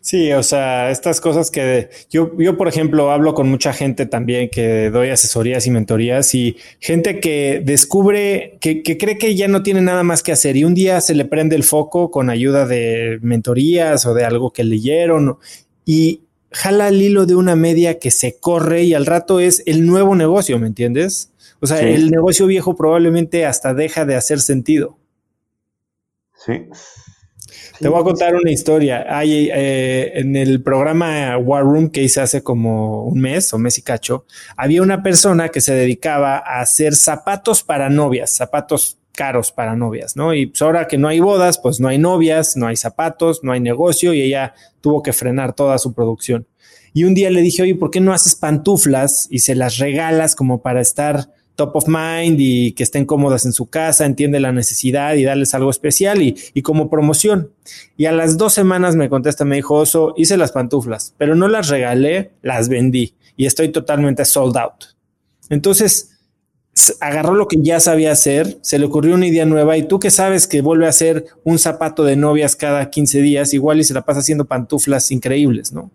Sí, 0.02 0.32
o 0.32 0.42
sea, 0.42 0.90
estas 0.90 1.22
cosas 1.22 1.52
que 1.52 1.90
yo, 2.10 2.32
yo, 2.40 2.58
por 2.58 2.68
ejemplo, 2.68 3.12
hablo 3.12 3.36
con 3.36 3.50
mucha 3.50 3.72
gente 3.72 4.08
también 4.08 4.50
que 4.50 4.90
doy 4.90 5.10
asesorías 5.10 5.68
y 5.68 5.72
mentorías 5.72 6.34
y 6.34 6.58
gente 6.80 7.20
que 7.20 7.62
descubre 7.64 8.58
que, 8.60 8.82
que, 8.82 8.98
cree 8.98 9.20
que 9.20 9.36
ya 9.36 9.48
no 9.48 9.62
tiene 9.62 9.82
nada 9.82 10.02
más 10.02 10.24
que 10.24 10.32
hacer 10.32 10.58
y 10.58 10.64
un 10.64 10.74
día 10.74 11.02
se 11.02 11.14
le 11.14 11.26
prende 11.26 11.56
el 11.56 11.64
foco 11.64 12.10
con 12.10 12.32
ayuda 12.32 12.66
de 12.66 13.20
mentorías 13.22 14.08
o 14.08 14.16
de 14.16 14.26
algo 14.26 14.52
que 14.52 14.64
leyeron 14.64 15.38
y 15.86 16.22
jala 16.52 16.88
el 16.88 17.02
hilo 17.02 17.28
de 17.28 17.36
una 17.36 17.56
media 17.56 18.00
que 18.00 18.10
se 18.10 18.38
corre 18.40 18.84
y 18.84 18.96
al 18.96 19.06
rato 19.06 19.40
es 19.40 19.62
el 19.68 19.86
nuevo 19.86 20.16
negocio, 20.16 20.58
¿me 20.58 20.68
entiendes? 20.68 21.32
O 21.60 21.68
sea, 21.68 21.80
el 21.80 22.10
negocio 22.10 22.48
viejo 22.48 22.76
probablemente 22.76 23.46
hasta 23.46 23.76
deja 23.76 24.04
de 24.06 24.16
hacer 24.16 24.40
sentido. 24.40 24.98
Sí. 26.44 26.66
Te 27.82 27.90
voy 27.90 28.00
a 28.00 28.04
contar 28.04 28.36
una 28.36 28.52
historia. 28.52 29.08
Hay 29.10 29.50
eh, 29.52 30.12
en 30.20 30.36
el 30.36 30.62
programa 30.62 31.36
War 31.40 31.64
Room 31.64 31.90
que 31.90 32.04
hice 32.04 32.22
hace 32.22 32.44
como 32.44 33.06
un 33.06 33.20
mes 33.20 33.52
o 33.56 33.58
mes 33.58 33.80
y 33.80 33.82
cacho, 33.82 34.26
había 34.56 34.84
una 34.84 35.02
persona 35.02 35.50
que 35.50 35.62
se 35.62 35.74
dedicaba 35.74 36.38
a 36.38 36.62
hacer 36.62 36.94
zapatos 36.94 37.64
para 37.64 37.90
novias, 37.90 38.30
zapatos 38.30 39.00
caros 39.14 39.52
para 39.52 39.76
novias, 39.76 40.16
¿no? 40.16 40.36
Y 40.36 40.46
pues 40.46 40.62
ahora 40.62 40.88
que 40.88 41.00
no 41.00 41.08
hay 41.08 41.22
bodas, 41.22 41.58
pues 41.58 41.80
no 41.80 41.88
hay 41.88 41.98
novias, 41.98 42.56
no 42.56 42.68
hay 42.68 42.76
zapatos, 42.76 43.44
no 43.44 43.52
hay 43.52 43.60
negocio 43.60 44.14
y 44.14 44.22
ella 44.22 44.54
tuvo 44.80 45.02
que 45.02 45.12
frenar 45.12 45.54
toda 45.54 45.80
su 45.80 45.94
producción. 45.94 46.46
Y 46.94 47.06
un 47.06 47.16
día 47.16 47.32
le 47.32 47.42
dije, 47.42 47.64
oye, 47.64 47.74
¿por 47.74 47.90
qué 47.90 48.00
no 48.00 48.14
haces 48.14 48.36
pantuflas 48.36 49.28
y 49.32 49.40
se 49.40 49.56
las 49.56 49.80
regalas 49.80 50.36
como 50.36 50.62
para 50.62 50.82
estar 50.82 51.30
top 51.62 51.76
of 51.76 51.88
mind 51.88 52.38
y 52.40 52.72
que 52.72 52.82
estén 52.82 53.06
cómodas 53.06 53.46
en 53.46 53.54
su 53.54 53.68
casa, 53.68 54.06
entiende 54.06 54.40
la 54.40 54.52
necesidad 54.52 55.14
y 55.14 55.24
darles 55.24 55.54
algo 55.54 55.70
especial 55.70 56.24
y, 56.24 56.36
y, 56.56 56.64
como 56.64 56.90
promoción. 56.90 57.52
Y 57.98 58.08
a 58.08 58.12
las 58.12 58.38
dos 58.38 58.54
semanas 58.54 58.96
me 58.96 59.10
contesta, 59.10 59.46
me 59.46 59.58
dijo, 59.58 59.76
Oso, 59.76 60.16
hice 60.18 60.38
las 60.38 60.52
pantuflas, 60.52 61.14
pero 61.20 61.36
no 61.36 61.48
las 61.48 61.70
regalé, 61.70 62.32
las 62.42 62.68
vendí 62.68 63.14
y 63.36 63.46
estoy 63.46 63.70
totalmente 63.70 64.26
sold 64.26 64.58
out. 64.58 64.86
Entonces, 65.50 66.20
agarró 67.00 67.36
lo 67.36 67.48
que 67.48 67.58
ya 67.62 67.80
sabía 67.80 68.12
hacer, 68.12 68.58
se 68.62 68.80
le 68.80 68.88
ocurrió 68.88 69.14
una 69.14 69.28
idea 69.28 69.46
nueva 69.46 69.78
y 69.78 69.88
tú 69.88 70.00
que 70.00 70.10
sabes 70.10 70.48
que 70.48 70.62
vuelve 70.62 70.88
a 70.88 70.90
hacer 70.90 71.26
un 71.44 71.60
zapato 71.60 72.04
de 72.04 72.16
novias 72.16 72.56
cada 72.56 72.90
15 72.90 73.22
días, 73.22 73.54
igual 73.54 73.80
y 73.80 73.84
se 73.84 73.94
la 73.94 74.02
pasa 74.02 74.22
haciendo 74.22 74.46
pantuflas 74.46 75.12
increíbles, 75.12 75.74
¿no? 75.74 75.92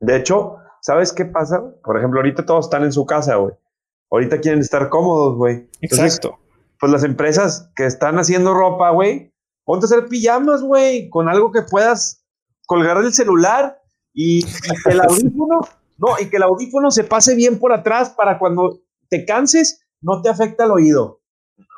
De 0.00 0.16
hecho, 0.16 0.56
¿sabes 0.80 1.12
qué 1.12 1.26
pasa? 1.26 1.62
Por 1.84 1.96
ejemplo, 1.96 2.18
ahorita 2.18 2.44
todos 2.44 2.66
están 2.66 2.82
en 2.82 2.92
su 2.92 3.06
casa, 3.06 3.36
güey 3.36 3.54
ahorita 4.10 4.40
quieren 4.40 4.60
estar 4.60 4.88
cómodos, 4.88 5.36
güey. 5.36 5.68
Exacto. 5.80 6.38
Pues 6.78 6.92
las 6.92 7.04
empresas 7.04 7.70
que 7.76 7.86
están 7.86 8.18
haciendo 8.18 8.54
ropa, 8.54 8.90
güey, 8.90 9.32
ponte 9.64 9.84
a 9.84 9.88
hacer 9.88 10.08
pijamas, 10.08 10.62
güey, 10.62 11.08
con 11.10 11.28
algo 11.28 11.52
que 11.52 11.62
puedas 11.62 12.24
colgar 12.66 13.02
del 13.02 13.12
celular 13.12 13.80
y, 14.12 14.44
que 14.44 14.90
el 14.90 15.00
audífono, 15.08 15.60
no, 15.98 16.08
y 16.18 16.28
que 16.28 16.36
el 16.36 16.42
audífono 16.42 16.90
se 16.90 17.04
pase 17.04 17.34
bien 17.34 17.58
por 17.58 17.72
atrás 17.72 18.10
para 18.10 18.38
cuando 18.38 18.80
te 19.08 19.24
canses, 19.24 19.86
no 20.00 20.22
te 20.22 20.28
afecta 20.28 20.64
el 20.64 20.70
oído. 20.70 21.20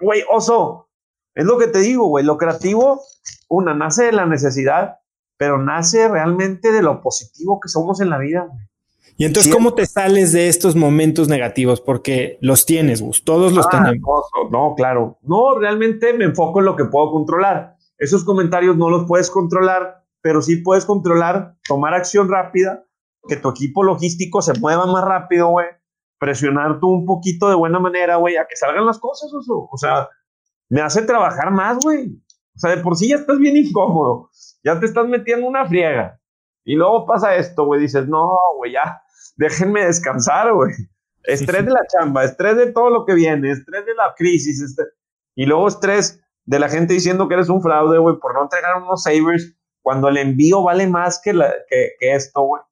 Güey, 0.00 0.22
oso, 0.30 0.88
es 1.34 1.44
lo 1.44 1.58
que 1.58 1.66
te 1.66 1.80
digo, 1.80 2.06
güey, 2.06 2.24
lo 2.24 2.38
creativo, 2.38 3.02
una, 3.48 3.74
nace 3.74 4.04
de 4.04 4.12
la 4.12 4.26
necesidad, 4.26 4.98
pero 5.36 5.58
nace 5.58 6.08
realmente 6.08 6.70
de 6.70 6.82
lo 6.82 7.00
positivo 7.00 7.58
que 7.60 7.68
somos 7.68 8.00
en 8.00 8.10
la 8.10 8.18
vida, 8.18 8.46
güey. 8.48 8.71
Y 9.16 9.24
entonces, 9.24 9.52
¿cómo 9.52 9.74
te 9.74 9.86
sales 9.86 10.32
de 10.32 10.48
estos 10.48 10.74
momentos 10.74 11.28
negativos? 11.28 11.80
Porque 11.80 12.38
los 12.40 12.66
tienes, 12.66 13.02
Gus, 13.02 13.24
todos 13.24 13.52
los 13.52 13.66
ah, 13.66 13.70
tenemos. 13.70 14.24
No, 14.50 14.74
claro. 14.76 15.18
No, 15.22 15.58
realmente 15.58 16.12
me 16.14 16.24
enfoco 16.24 16.60
en 16.60 16.66
lo 16.66 16.76
que 16.76 16.86
puedo 16.86 17.10
controlar. 17.12 17.76
Esos 17.98 18.24
comentarios 18.24 18.76
no 18.76 18.90
los 18.90 19.06
puedes 19.06 19.30
controlar, 19.30 20.04
pero 20.22 20.42
sí 20.42 20.56
puedes 20.56 20.84
controlar, 20.84 21.56
tomar 21.68 21.94
acción 21.94 22.28
rápida, 22.28 22.84
que 23.28 23.36
tu 23.36 23.50
equipo 23.50 23.82
logístico 23.82 24.42
se 24.42 24.58
mueva 24.58 24.86
más 24.86 25.04
rápido, 25.04 25.48
güey. 25.48 25.66
Presionar 26.18 26.80
tú 26.80 26.88
un 26.88 27.06
poquito 27.06 27.48
de 27.48 27.54
buena 27.54 27.78
manera, 27.78 28.16
güey, 28.16 28.36
a 28.36 28.46
que 28.46 28.56
salgan 28.56 28.86
las 28.86 28.98
cosas, 28.98 29.30
O 29.32 29.76
sea, 29.76 30.08
me 30.68 30.80
hace 30.80 31.02
trabajar 31.02 31.50
más, 31.50 31.78
güey. 31.82 32.08
O 32.54 32.58
sea, 32.58 32.74
de 32.74 32.82
por 32.82 32.96
sí 32.96 33.08
ya 33.08 33.16
estás 33.16 33.38
bien 33.38 33.56
incómodo. 33.56 34.30
Ya 34.64 34.78
te 34.78 34.86
estás 34.86 35.06
metiendo 35.06 35.46
una 35.46 35.66
friega. 35.66 36.20
Y 36.64 36.76
luego 36.76 37.06
pasa 37.06 37.34
esto, 37.36 37.64
güey. 37.66 37.80
Dices, 37.80 38.08
no, 38.08 38.30
güey, 38.56 38.72
ya, 38.72 39.01
déjenme 39.42 39.84
descansar, 39.84 40.52
güey. 40.52 40.72
Estrés 41.24 41.64
de 41.64 41.70
la 41.70 41.80
chamba, 41.86 42.24
estrés 42.24 42.56
de 42.56 42.72
todo 42.72 42.90
lo 42.90 43.04
que 43.04 43.14
viene, 43.14 43.50
estrés 43.50 43.84
de 43.86 43.94
la 43.94 44.14
crisis. 44.16 44.60
Este, 44.60 44.82
y 45.34 45.46
luego 45.46 45.68
estrés 45.68 46.20
de 46.44 46.58
la 46.58 46.68
gente 46.68 46.94
diciendo 46.94 47.28
que 47.28 47.34
eres 47.34 47.48
un 47.48 47.62
fraude, 47.62 47.98
güey, 47.98 48.16
por 48.20 48.34
no 48.34 48.42
entregar 48.42 48.82
unos 48.82 49.02
savers 49.02 49.54
cuando 49.82 50.08
el 50.08 50.16
envío 50.16 50.62
vale 50.62 50.86
más 50.86 51.20
que, 51.22 51.32
la, 51.32 51.52
que, 51.68 51.90
que 51.98 52.14
esto, 52.14 52.42
güey. 52.42 52.62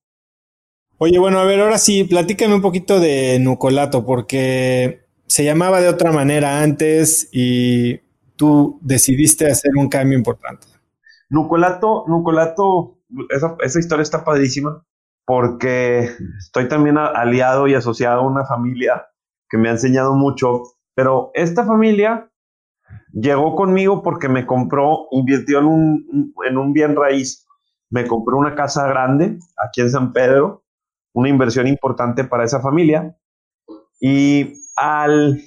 Oye, 0.99 1.19
bueno, 1.19 1.39
a 1.41 1.45
ver, 1.45 1.61
ahora 1.61 1.79
sí, 1.79 2.05
platícame 2.05 2.55
un 2.55 2.63
poquito 2.63 3.01
de 3.01 3.39
Nucolato, 3.41 4.05
porque 4.05 5.07
se 5.27 5.45
llamaba 5.45 5.81
de 5.81 5.89
otra 5.89 6.13
manera 6.13 6.63
antes 6.63 7.29
y 7.33 7.99
tú 8.37 8.79
decidiste 8.83 9.51
hacer 9.51 9.73
un 9.77 9.89
cambio 9.89 10.19
importante. 10.19 10.67
Nucolato, 11.31 12.05
Nucolato, 12.07 12.99
esa, 13.31 13.57
esa 13.61 13.79
historia 13.79 14.03
está 14.03 14.25
padrísima 14.25 14.85
porque 15.31 16.11
estoy 16.41 16.67
también 16.67 16.99
aliado 16.99 17.69
y 17.69 17.75
asociado 17.75 18.23
a 18.23 18.27
una 18.27 18.45
familia 18.45 19.07
que 19.49 19.59
me 19.59 19.69
ha 19.69 19.73
enseñado 19.73 20.17
mucho, 20.17 20.63
pero 20.97 21.31
esta 21.35 21.65
familia 21.65 22.29
llegó 23.13 23.55
conmigo 23.55 24.03
porque 24.03 24.29
me 24.29 24.45
compró, 24.45 25.07
invirtió 25.13 25.61
en 25.61 25.67
un, 25.67 26.35
en 26.49 26.59
un 26.59 26.73
bien 26.73 26.97
raíz, 26.97 27.47
me 27.91 28.09
compró 28.09 28.39
una 28.39 28.57
casa 28.57 28.89
grande 28.89 29.39
aquí 29.57 29.83
en 29.83 29.93
San 29.93 30.13
Pedro, 30.13 30.65
una 31.13 31.29
inversión 31.29 31.69
importante 31.69 32.25
para 32.25 32.43
esa 32.43 32.61
familia. 32.61 33.17
Y 34.01 34.55
al 34.75 35.41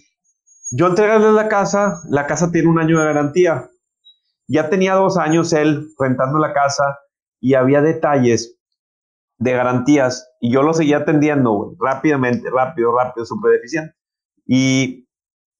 yo 0.72 0.88
entregarle 0.88 1.34
la 1.34 1.50
casa, 1.50 2.00
la 2.10 2.26
casa 2.26 2.54
tiene 2.54 2.70
un 2.70 2.80
año 2.80 3.02
de 3.02 3.06
garantía. 3.06 3.70
Ya 4.48 4.70
tenía 4.70 4.94
dos 4.94 5.18
años 5.18 5.52
él 5.52 5.90
rentando 6.00 6.40
la 6.40 6.54
casa 6.54 7.00
y 7.42 7.56
había 7.56 7.82
detalles 7.82 8.62
de 9.44 9.52
garantías 9.52 10.32
y 10.40 10.52
yo 10.52 10.64
lo 10.64 10.74
seguía 10.74 11.00
atendiendo, 11.00 11.76
rápidamente, 11.80 12.50
rápido, 12.50 12.98
rápido, 12.98 13.26
súper 13.26 13.56
eficiente. 13.56 13.94
Y 14.46 15.08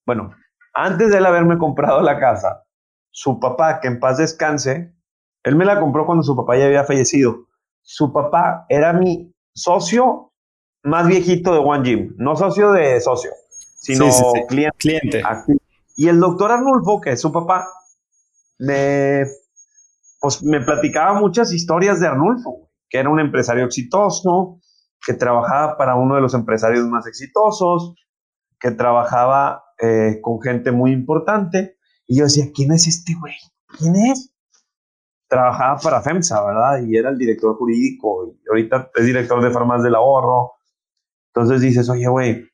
bueno, 0.06 0.34
antes 0.72 1.10
de 1.10 1.18
él 1.18 1.26
haberme 1.26 1.58
comprado 1.58 2.00
la 2.00 2.18
casa, 2.18 2.64
su 3.10 3.38
papá, 3.38 3.80
que 3.80 3.88
en 3.88 4.00
paz 4.00 4.18
descanse, 4.18 4.94
él 5.42 5.56
me 5.56 5.66
la 5.66 5.78
compró 5.78 6.06
cuando 6.06 6.24
su 6.24 6.34
papá 6.34 6.56
ya 6.56 6.64
había 6.64 6.84
fallecido. 6.84 7.46
Su 7.82 8.12
papá 8.12 8.64
era 8.70 8.94
mi 8.94 9.32
socio 9.54 10.32
más 10.82 11.06
viejito 11.06 11.52
de 11.52 11.58
One 11.58 11.84
Gym, 11.84 12.14
no 12.16 12.36
socio 12.36 12.72
de 12.72 13.00
socio, 13.00 13.30
sino 13.50 14.08
cliente. 14.48 15.22
Y 15.96 16.08
el 16.08 16.18
doctor 16.18 16.50
Arnulfo, 16.50 17.00
que 17.00 17.12
es 17.12 17.20
su 17.20 17.30
papá, 17.30 17.68
me, 18.58 19.24
pues, 20.20 20.42
me 20.42 20.60
platicaba 20.62 21.20
muchas 21.20 21.52
historias 21.52 22.00
de 22.00 22.08
Arnulfo, 22.08 22.63
que 22.94 23.00
era 23.00 23.10
un 23.10 23.18
empresario 23.18 23.64
exitoso, 23.64 24.60
que 25.04 25.14
trabajaba 25.14 25.76
para 25.76 25.96
uno 25.96 26.14
de 26.14 26.20
los 26.20 26.32
empresarios 26.32 26.86
más 26.86 27.08
exitosos, 27.08 27.96
que 28.60 28.70
trabajaba 28.70 29.64
eh, 29.80 30.20
con 30.22 30.40
gente 30.40 30.70
muy 30.70 30.92
importante. 30.92 31.76
Y 32.06 32.18
yo 32.18 32.22
decía, 32.22 32.44
¿quién 32.54 32.70
es 32.70 32.86
este 32.86 33.14
güey? 33.20 33.34
¿Quién 33.66 33.96
es? 33.96 34.32
trabajaba 35.26 35.76
para 35.78 36.02
FEMSA, 36.02 36.44
¿verdad? 36.44 36.86
Y 36.86 36.96
era 36.96 37.10
el 37.10 37.18
director 37.18 37.56
jurídico 37.56 38.28
y 38.28 38.48
ahorita 38.48 38.92
es 38.94 39.04
director 39.04 39.42
de 39.42 39.50
Farmas 39.50 39.82
del 39.82 39.96
Ahorro. 39.96 40.52
Entonces 41.34 41.62
dices, 41.62 41.90
oye, 41.90 42.06
güey, 42.06 42.48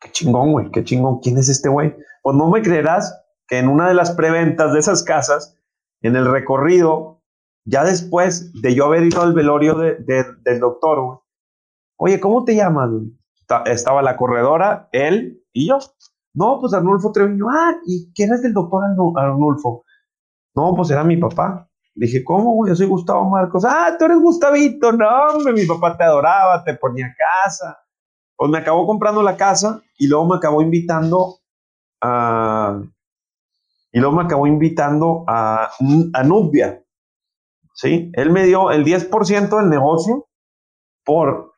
qué 0.00 0.12
chingón, 0.12 0.52
güey, 0.52 0.70
qué 0.70 0.84
chingón, 0.84 1.18
¿quién 1.18 1.36
es 1.38 1.48
este 1.48 1.68
güey? 1.68 1.96
Pues 2.22 2.36
no 2.36 2.48
me 2.48 2.62
creerás 2.62 3.20
que 3.48 3.58
en 3.58 3.66
una 3.66 3.88
de 3.88 3.94
las 3.94 4.12
preventas 4.12 4.72
de 4.72 4.78
esas 4.78 5.02
casas, 5.02 5.58
en 6.00 6.14
el 6.14 6.30
recorrido, 6.30 7.23
ya 7.64 7.84
después 7.84 8.52
de 8.60 8.74
yo 8.74 8.86
haber 8.86 9.04
ido 9.04 9.22
al 9.22 9.32
velorio 9.32 9.76
del 9.76 10.60
doctor, 10.60 11.00
güey, 11.00 11.18
oye, 11.96 12.20
¿cómo 12.20 12.44
te 12.44 12.54
llamas? 12.54 12.90
estaba 13.66 14.02
la 14.02 14.16
corredora, 14.16 14.88
él 14.92 15.42
y 15.52 15.68
yo. 15.68 15.78
No, 16.34 16.58
pues 16.60 16.74
Arnulfo 16.74 17.12
Treviño. 17.12 17.46
Ah, 17.48 17.74
¿y 17.86 18.12
quién 18.12 18.32
es 18.32 18.42
el 18.44 18.52
doctor 18.52 18.82
Arnulfo? 19.16 19.84
No, 20.54 20.74
pues 20.74 20.90
era 20.90 21.04
mi 21.04 21.16
papá. 21.16 21.68
Dije, 21.94 22.24
¿cómo, 22.24 22.54
güey? 22.54 22.70
Yo 22.70 22.76
soy 22.76 22.86
Gustavo 22.86 23.28
Marcos. 23.30 23.64
Ah, 23.64 23.94
tú 23.98 24.06
eres 24.06 24.18
Gustavito. 24.18 24.92
No, 24.92 25.06
hombre, 25.32 25.52
mi 25.52 25.64
papá 25.64 25.96
te 25.96 26.02
adoraba, 26.04 26.64
te 26.64 26.74
ponía 26.74 27.14
casa. 27.16 27.78
Pues 28.36 28.50
me 28.50 28.58
acabó 28.58 28.84
comprando 28.86 29.22
la 29.22 29.36
casa 29.36 29.80
y 29.96 30.08
luego 30.08 30.26
me 30.26 30.36
acabó 30.36 30.60
invitando 30.60 31.38
a. 32.00 32.80
Y 33.92 34.00
luego 34.00 34.16
me 34.16 34.22
acabó 34.24 34.46
invitando 34.48 35.24
a, 35.28 35.70
a 36.14 36.22
Nubia. 36.24 36.83
¿Sí? 37.74 38.10
Él 38.14 38.30
me 38.30 38.44
dio 38.44 38.70
el 38.70 38.84
10% 38.84 39.58
del 39.58 39.68
negocio 39.68 40.28
por 41.04 41.52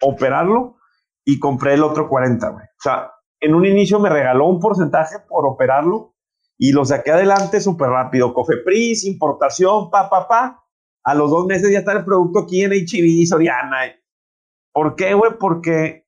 operarlo 0.00 0.76
y 1.24 1.38
compré 1.38 1.74
el 1.74 1.82
otro 1.82 2.08
40, 2.08 2.48
güey. 2.50 2.64
O 2.64 2.80
sea, 2.82 3.12
en 3.40 3.54
un 3.54 3.64
inicio 3.64 3.98
me 3.98 4.08
regaló 4.08 4.46
un 4.46 4.60
porcentaje 4.60 5.16
por 5.28 5.46
operarlo 5.46 6.14
y 6.58 6.72
lo 6.72 6.84
saqué 6.84 7.12
adelante 7.12 7.60
súper 7.60 7.88
rápido. 7.88 8.34
Cofepris, 8.34 9.04
importación, 9.04 9.90
pa, 9.90 10.08
pa, 10.08 10.28
pa. 10.28 10.64
A 11.04 11.14
los 11.14 11.30
dos 11.30 11.46
meses 11.46 11.72
ya 11.72 11.80
está 11.80 11.92
el 11.92 12.04
producto 12.04 12.40
aquí 12.40 12.62
en 12.62 12.70
HB, 12.70 13.26
Soriana. 13.26 13.92
¿Por 14.72 14.94
qué, 14.94 15.14
güey? 15.14 15.32
Porque, 15.38 16.06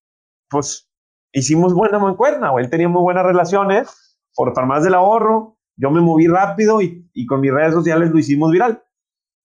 pues, 0.49 0.89
hicimos 1.33 1.75
buena 1.75 1.99
mancuerna, 1.99 2.51
güey. 2.51 2.65
Él 2.65 2.71
tenía 2.71 2.89
muy 2.89 3.03
buenas 3.03 3.27
relaciones 3.27 4.17
por 4.35 4.55
farmacias 4.55 4.85
del 4.85 4.95
ahorro. 4.95 5.59
Yo 5.77 5.91
me 5.91 6.01
moví 6.01 6.29
rápido 6.29 6.81
y, 6.81 7.11
y, 7.13 7.27
con 7.27 7.41
mis 7.41 7.53
redes 7.53 7.75
sociales 7.75 8.11
lo 8.11 8.19
hicimos 8.19 8.53
viral. 8.53 8.81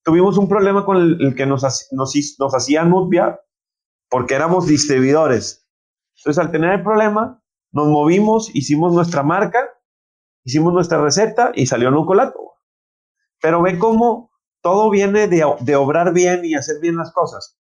Tuvimos 0.03 0.37
un 0.37 0.47
problema 0.47 0.85
con 0.85 0.97
el, 0.97 1.35
que 1.35 1.45
nos, 1.45 1.63
nos, 1.91 2.35
nos 2.39 2.55
hacía 2.55 2.83
Nutbia 2.83 3.39
porque 4.09 4.35
éramos 4.35 4.67
distribuidores. 4.67 5.67
Entonces, 6.17 6.43
al 6.43 6.51
tener 6.51 6.73
el 6.73 6.83
problema, 6.83 7.41
nos 7.71 7.87
movimos, 7.87 8.53
hicimos 8.53 8.93
nuestra 8.93 9.23
marca 9.23 9.59
hicimos 10.43 10.73
nuestra 10.73 11.01
receta 11.01 11.51
y 11.53 11.65
salió 11.65 11.91
Nucolato. 11.91 12.55
Pero 13.41 13.61
ve 13.61 13.77
cómo 13.77 14.31
todo 14.61 14.89
viene 14.89 15.27
de, 15.27 15.45
de, 15.61 15.75
obrar 15.75 16.13
bien 16.13 16.43
y 16.43 16.55
hacer 16.55 16.81
bien 16.81 16.97
las 16.97 17.13
cosas. 17.13 17.57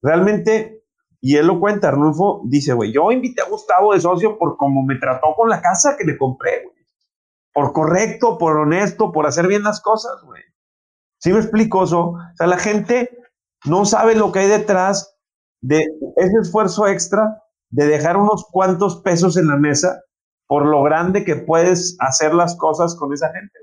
Realmente, 0.00 0.84
y 1.20 1.36
él 1.36 1.46
lo 1.46 1.60
cuenta, 1.60 1.88
Arnulfo 1.88 2.42
dice, 2.46 2.72
güey, 2.72 2.92
yo 2.92 3.12
invité 3.12 3.42
a 3.42 3.48
Gustavo 3.48 3.92
de 3.92 4.00
socio 4.00 4.38
por 4.38 4.56
cómo 4.56 4.82
me 4.82 4.96
trató 4.96 5.34
con 5.36 5.48
la 5.48 5.60
casa 5.60 5.96
que 5.98 6.04
le 6.04 6.16
compré, 6.16 6.62
güey. 6.64 6.76
Por 7.52 7.72
correcto, 7.74 8.38
por 8.38 8.56
honesto, 8.56 9.12
por 9.12 9.26
hacer 9.26 9.46
bien 9.46 9.62
las 9.62 9.82
cosas, 9.82 10.22
güey. 10.24 10.42
¿Sí 11.22 11.32
me 11.32 11.38
explico 11.38 11.84
eso? 11.84 12.00
O 12.00 12.36
sea, 12.36 12.48
la 12.48 12.58
gente 12.58 13.08
no 13.64 13.84
sabe 13.84 14.16
lo 14.16 14.32
que 14.32 14.40
hay 14.40 14.48
detrás 14.48 15.16
de 15.60 15.84
ese 16.16 16.36
esfuerzo 16.42 16.88
extra 16.88 17.40
de 17.70 17.86
dejar 17.86 18.16
unos 18.16 18.44
cuantos 18.50 19.00
pesos 19.02 19.36
en 19.36 19.46
la 19.46 19.56
mesa 19.56 20.02
por 20.48 20.66
lo 20.66 20.82
grande 20.82 21.24
que 21.24 21.36
puedes 21.36 21.96
hacer 22.00 22.34
las 22.34 22.56
cosas 22.56 22.96
con 22.96 23.12
esa 23.12 23.32
gente, 23.32 23.56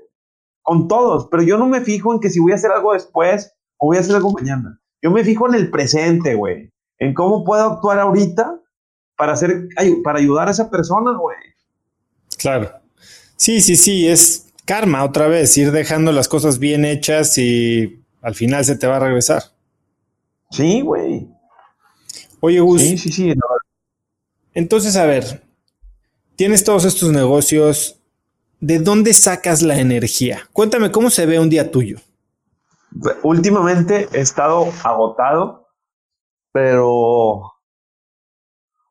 con 0.62 0.88
todos, 0.88 1.28
pero 1.30 1.42
yo 1.42 1.58
no 1.58 1.66
me 1.66 1.82
fijo 1.82 2.14
en 2.14 2.20
que 2.20 2.30
si 2.30 2.40
voy 2.40 2.52
a 2.52 2.54
hacer 2.54 2.72
algo 2.72 2.94
después 2.94 3.52
o 3.76 3.88
voy 3.88 3.98
a 3.98 4.00
hacer 4.00 4.16
algo 4.16 4.32
mañana. 4.32 4.80
Yo 5.02 5.10
me 5.10 5.22
fijo 5.22 5.46
en 5.46 5.54
el 5.54 5.70
presente, 5.70 6.34
güey, 6.34 6.72
en 6.98 7.12
cómo 7.12 7.44
puedo 7.44 7.72
actuar 7.72 7.98
ahorita 7.98 8.58
para 9.16 9.32
hacer 9.32 9.68
para 10.02 10.18
ayudar 10.18 10.48
a 10.48 10.52
esa 10.52 10.70
persona, 10.70 11.12
güey. 11.12 11.36
Claro. 12.38 12.70
Sí, 13.36 13.60
sí, 13.60 13.76
sí, 13.76 14.08
es 14.08 14.49
karma 14.64 15.04
otra 15.04 15.26
vez, 15.26 15.56
ir 15.56 15.72
dejando 15.72 16.12
las 16.12 16.28
cosas 16.28 16.58
bien 16.58 16.84
hechas 16.84 17.36
y 17.38 18.04
al 18.22 18.34
final 18.34 18.64
se 18.64 18.76
te 18.76 18.86
va 18.86 18.96
a 18.96 19.00
regresar. 19.00 19.42
Sí, 20.50 20.80
güey. 20.80 21.28
Oye, 22.40 22.60
Gus. 22.60 22.82
Sí, 22.82 22.98
sí, 22.98 23.12
sí. 23.12 23.34
Entonces, 24.54 24.96
a 24.96 25.04
ver, 25.04 25.42
tienes 26.36 26.64
todos 26.64 26.84
estos 26.84 27.10
negocios, 27.10 28.00
¿de 28.60 28.78
dónde 28.78 29.14
sacas 29.14 29.62
la 29.62 29.78
energía? 29.78 30.48
Cuéntame 30.52 30.90
cómo 30.90 31.10
se 31.10 31.26
ve 31.26 31.38
un 31.38 31.50
día 31.50 31.70
tuyo. 31.70 31.98
Últimamente 33.22 34.08
he 34.12 34.20
estado 34.20 34.72
agotado, 34.82 35.68
pero, 36.52 37.52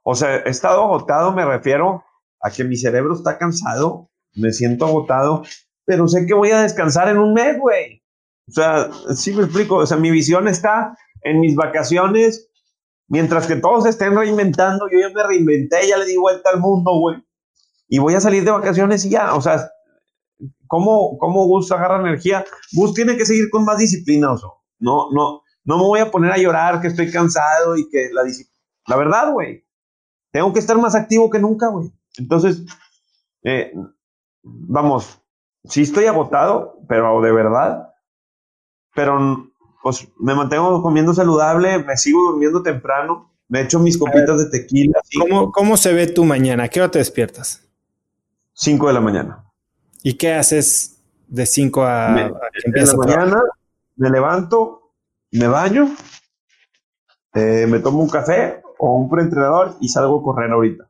o 0.03 0.15
sea, 0.15 0.38
he 0.38 0.49
estado 0.49 0.84
agotado, 0.84 1.34
me 1.34 1.43
refiero 1.43 2.03
a 2.41 2.49
que 2.49 2.63
mi 2.63 2.78
cerebro 2.78 3.13
está 3.13 3.38
cansado, 3.38 4.09
me 4.36 4.51
siento 4.51 4.86
agotado, 4.86 5.43
pero 5.86 6.07
sé 6.07 6.25
que 6.25 6.34
voy 6.34 6.51
a 6.51 6.61
descansar 6.61 7.09
en 7.09 7.17
un 7.17 7.34
mes, 7.34 7.57
güey. 7.59 8.03
O 8.47 8.51
sea, 8.51 8.89
sí 9.15 9.34
me 9.34 9.43
explico, 9.43 9.75
o 9.75 9.86
sea, 9.86 9.97
mi 9.97 10.11
visión 10.11 10.47
está 10.47 10.97
en 11.23 11.39
mis 11.39 11.55
vacaciones, 11.55 12.49
mientras 13.07 13.47
que 13.47 13.55
todos 13.55 13.86
estén 13.86 14.15
reinventando, 14.15 14.88
yo 14.91 14.99
ya 14.99 15.13
me 15.13 15.23
reinventé, 15.23 15.88
ya 15.88 15.97
le 15.97 16.05
di 16.05 16.17
vuelta 16.17 16.49
al 16.51 16.59
mundo, 16.59 16.91
güey 16.99 17.23
y 17.89 17.97
voy 17.97 18.13
a 18.13 18.21
salir 18.21 18.45
de 18.45 18.51
vacaciones 18.51 19.03
y 19.03 19.09
ya, 19.09 19.34
o 19.34 19.41
sea, 19.41 19.71
¿cómo, 20.67 21.17
cómo 21.17 21.47
Gus 21.47 21.71
agarra 21.71 21.99
energía? 21.99 22.45
Gus 22.71 22.93
tiene 22.93 23.17
que 23.17 23.25
seguir 23.25 23.49
con 23.49 23.65
más 23.65 23.80
disciplina, 23.80 24.32
oso. 24.32 24.63
No, 24.77 25.09
no, 25.11 25.41
no 25.63 25.77
me 25.77 25.84
voy 25.84 25.99
a 25.99 26.11
poner 26.11 26.32
a 26.32 26.38
llorar 26.38 26.80
que 26.80 26.88
estoy 26.88 27.11
cansado 27.11 27.75
y 27.75 27.89
que 27.89 28.09
la 28.13 28.23
disciplina. 28.23 28.63
La 28.88 28.95
verdad, 28.95 29.34
güey. 29.34 29.65
Tengo 30.32 30.53
que 30.53 30.59
estar 30.59 30.77
más 30.77 30.93
activo 30.93 31.32
que 31.32 31.39
nunca, 31.39 31.69
güey. 31.69 31.91
Entonces, 32.17 32.63
eh, 33.43 33.73
vamos, 34.43 35.21
sí 35.63 35.81
estoy 35.81 36.05
agotado, 36.05 36.79
pero 36.87 37.21
de 37.21 37.31
verdad. 37.31 37.93
Pero 38.95 39.51
pues 39.81 40.07
me 40.17 40.35
mantengo 40.35 40.81
comiendo 40.81 41.13
saludable, 41.13 41.83
me 41.83 41.97
sigo 41.97 42.31
durmiendo 42.31 42.61
temprano, 42.61 43.31
me 43.47 43.61
echo 43.61 43.79
mis 43.79 43.97
copitas 43.97 44.37
de 44.37 44.49
tequila. 44.49 44.99
¿Cómo, 45.19 45.51
¿Cómo 45.51 45.77
se 45.77 45.93
ve 45.93 46.07
tu 46.07 46.25
mañana? 46.25 46.63
¿A 46.63 46.67
qué 46.67 46.81
hora 46.81 46.91
te 46.91 46.99
despiertas? 46.99 47.65
5 48.53 48.87
de 48.87 48.93
la 48.93 49.01
mañana. 49.01 49.45
¿Y 50.03 50.17
qué 50.17 50.33
haces 50.33 51.01
de 51.27 51.45
5 51.45 51.83
a, 51.83 52.09
me, 52.09 52.23
de 52.23 52.85
la 52.85 52.93
mañana? 52.95 53.41
Me 53.95 54.09
levanto, 54.09 54.93
me 55.31 55.47
baño, 55.47 55.89
eh, 57.33 57.65
me 57.67 57.79
tomo 57.79 58.01
un 58.01 58.09
café 58.09 58.61
o 58.77 58.95
un 58.95 59.09
preentrenador 59.09 59.75
y 59.79 59.89
salgo 59.89 60.19
a 60.19 60.23
correr 60.23 60.51
ahorita. 60.51 60.89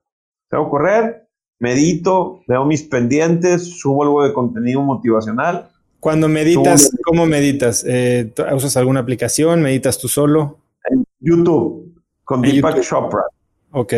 Salgo 0.49 0.67
a 0.67 0.69
correr, 0.69 1.18
medito, 1.59 2.41
veo 2.47 2.65
mis 2.65 2.83
pendientes, 2.83 3.79
subo 3.79 4.03
algo 4.03 4.23
de 4.23 4.33
contenido 4.33 4.81
motivacional. 4.81 5.69
Cuando 5.99 6.29
meditas, 6.29 6.91
¿cómo 7.03 7.25
meditas? 7.25 7.83
Eh, 7.85 8.33
¿Usas 8.53 8.77
alguna 8.77 9.01
aplicación? 9.01 9.61
¿Meditas 9.61 9.99
tú 9.99 10.07
solo? 10.07 10.59
En 10.89 11.05
YouTube, 11.19 11.93
con 12.23 12.41
Deepak 12.41 12.81
Chopra. 12.81 13.23
Ok. 13.71 13.93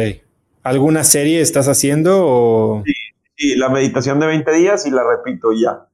¿Alguna 0.64 1.04
serie 1.04 1.42
estás 1.42 1.68
haciendo 1.68 2.26
o...? 2.26 2.84
Sí, 2.86 2.94
sí, 3.36 3.56
la 3.56 3.70
meditación 3.70 4.20
de 4.20 4.28
20 4.28 4.52
días 4.54 4.86
y 4.86 4.92
la 4.92 5.04
repito 5.04 5.52
ya. 5.54 5.88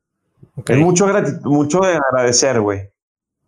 Okay. 0.56 0.78
mucho, 0.78 1.08
mucho 1.44 1.82
de 1.82 1.98
agradecer, 1.98 2.60
güey. 2.62 2.90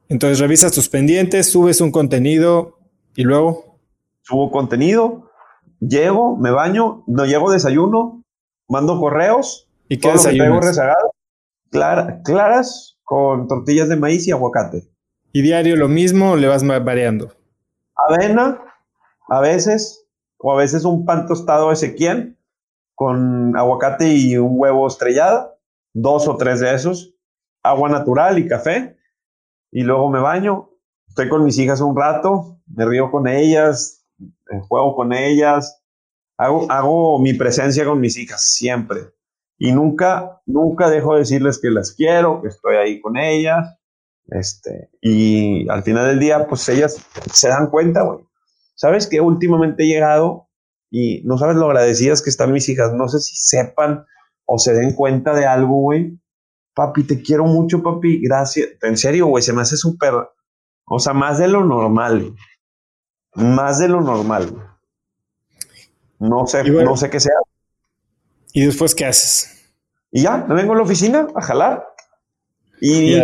Entonces 0.09 0.39
revisas 0.39 0.72
tus 0.72 0.89
pendientes, 0.89 1.51
subes 1.51 1.82
un 1.82 1.91
contenido 1.91 2.78
y 3.15 3.24
luego... 3.24 3.78
Subo 4.22 4.51
contenido, 4.51 5.29
llego, 5.80 6.38
me 6.38 6.52
baño, 6.52 7.04
no 7.08 7.26
llego 7.26 7.52
desayuno, 7.52 8.24
mando 8.68 9.00
correos. 9.00 9.68
¿Y 9.88 9.98
qué 9.98 10.12
desayuno? 10.12 10.60
rezagado, 10.62 11.14
claras 12.24 12.98
con 13.04 13.48
tortillas 13.48 13.90
de 13.90 13.96
maíz 13.96 14.28
y 14.28 14.32
aguacate. 14.32 14.88
¿Y 15.32 15.42
diario 15.42 15.76
lo 15.76 15.88
mismo 15.88 16.32
o 16.32 16.36
le 16.36 16.48
vas 16.48 16.66
variando? 16.66 17.32
Avena, 17.96 18.62
a 19.28 19.40
veces, 19.42 20.08
o 20.38 20.52
a 20.52 20.56
veces 20.56 20.86
un 20.86 21.06
pan 21.06 21.28
tostado 21.28 21.72
Ezequiel 21.72 22.38
con 22.96 23.56
aguacate 23.56 24.14
y 24.14 24.38
un 24.38 24.54
huevo 24.60 24.88
estrellado, 24.88 25.58
dos 25.94 26.28
o 26.28 26.36
tres 26.38 26.60
de 26.60 26.74
esos, 26.74 27.16
agua 27.64 27.90
natural 27.90 28.38
y 28.40 28.48
café, 28.48 28.98
y 29.72 29.84
luego 29.84 30.10
me 30.10 30.20
baño, 30.20 30.70
estoy 31.08 31.30
con 31.30 31.44
mis 31.44 31.58
hijas 31.60 31.82
un 31.82 31.96
rato, 31.96 32.60
me 32.68 32.86
río 32.86 33.10
con 33.12 33.28
ellas, 33.28 33.99
juego 34.62 34.95
con 34.95 35.14
ellas, 35.14 35.84
hago, 36.38 36.66
hago 36.72 37.20
mi 37.20 37.34
presencia 37.34 37.86
con 37.86 38.00
mis 38.00 38.18
hijas 38.18 38.43
siempre. 38.43 39.02
Y 39.58 39.74
nunca, 39.74 40.41
nunca 40.45 40.89
dejo 40.89 41.14
de 41.14 41.20
decirles 41.20 41.60
que 41.60 41.70
las 41.70 41.93
quiero, 41.93 42.41
que 42.41 42.47
estoy 42.47 42.78
ahí 42.78 43.02
con 43.02 43.18
ellas. 43.18 43.78
Este, 44.28 44.89
y 45.02 45.70
al 45.70 45.84
final 45.84 46.08
del 46.08 46.20
día, 46.20 46.47
pues 46.47 46.68
ellas 46.70 47.06
se 47.34 47.50
dan 47.50 47.70
cuenta, 47.70 48.04
güey. 48.04 48.20
¿Sabes 48.76 49.08
que 49.08 49.20
últimamente 49.20 49.84
he 49.84 49.88
llegado 49.88 50.47
y 50.89 51.22
no 51.26 51.38
sabes 51.38 51.58
lo 51.58 51.66
agradecidas 51.66 52.22
que 52.22 52.30
están 52.30 52.54
mis 52.54 52.70
hijas? 52.70 52.93
No 52.93 53.10
sé 53.10 53.20
si 53.20 53.36
sepan 53.36 54.06
o 54.45 54.58
se 54.58 54.74
den 54.74 54.93
cuenta 54.95 55.34
de 55.34 55.45
algo, 55.45 55.82
güey. 55.82 56.18
Papi, 56.74 57.04
te 57.04 57.22
quiero 57.22 57.45
mucho, 57.45 57.84
papi. 57.84 58.22
Gracias. 58.24 58.70
En 58.82 58.95
serio, 58.95 59.28
güey, 59.28 59.43
se 59.43 59.52
me 59.52 59.62
hace 59.62 59.76
súper, 59.76 60.14
o 60.86 61.00
sea, 61.00 61.14
más 61.14 61.39
de 61.39 61.50
lo 61.50 61.66
normal. 61.66 62.34
Más 63.40 63.80
de 63.80 63.88
lo 63.88 64.02
normal. 64.02 64.78
No 66.20 66.46
sé, 66.48 66.64
no 66.64 66.98
sé 66.98 67.10
qué 67.10 67.20
sea. 67.20 67.36
¿Y 68.54 68.66
después 68.66 68.94
qué 68.94 69.06
haces? 69.06 69.74
Y 70.12 70.24
ya, 70.24 70.38
me 70.38 70.56
vengo 70.56 70.74
a 70.74 70.78
la 70.78 70.84
oficina 70.84 71.28
a 71.36 71.42
jalar. 71.42 71.86
Y, 72.82 73.16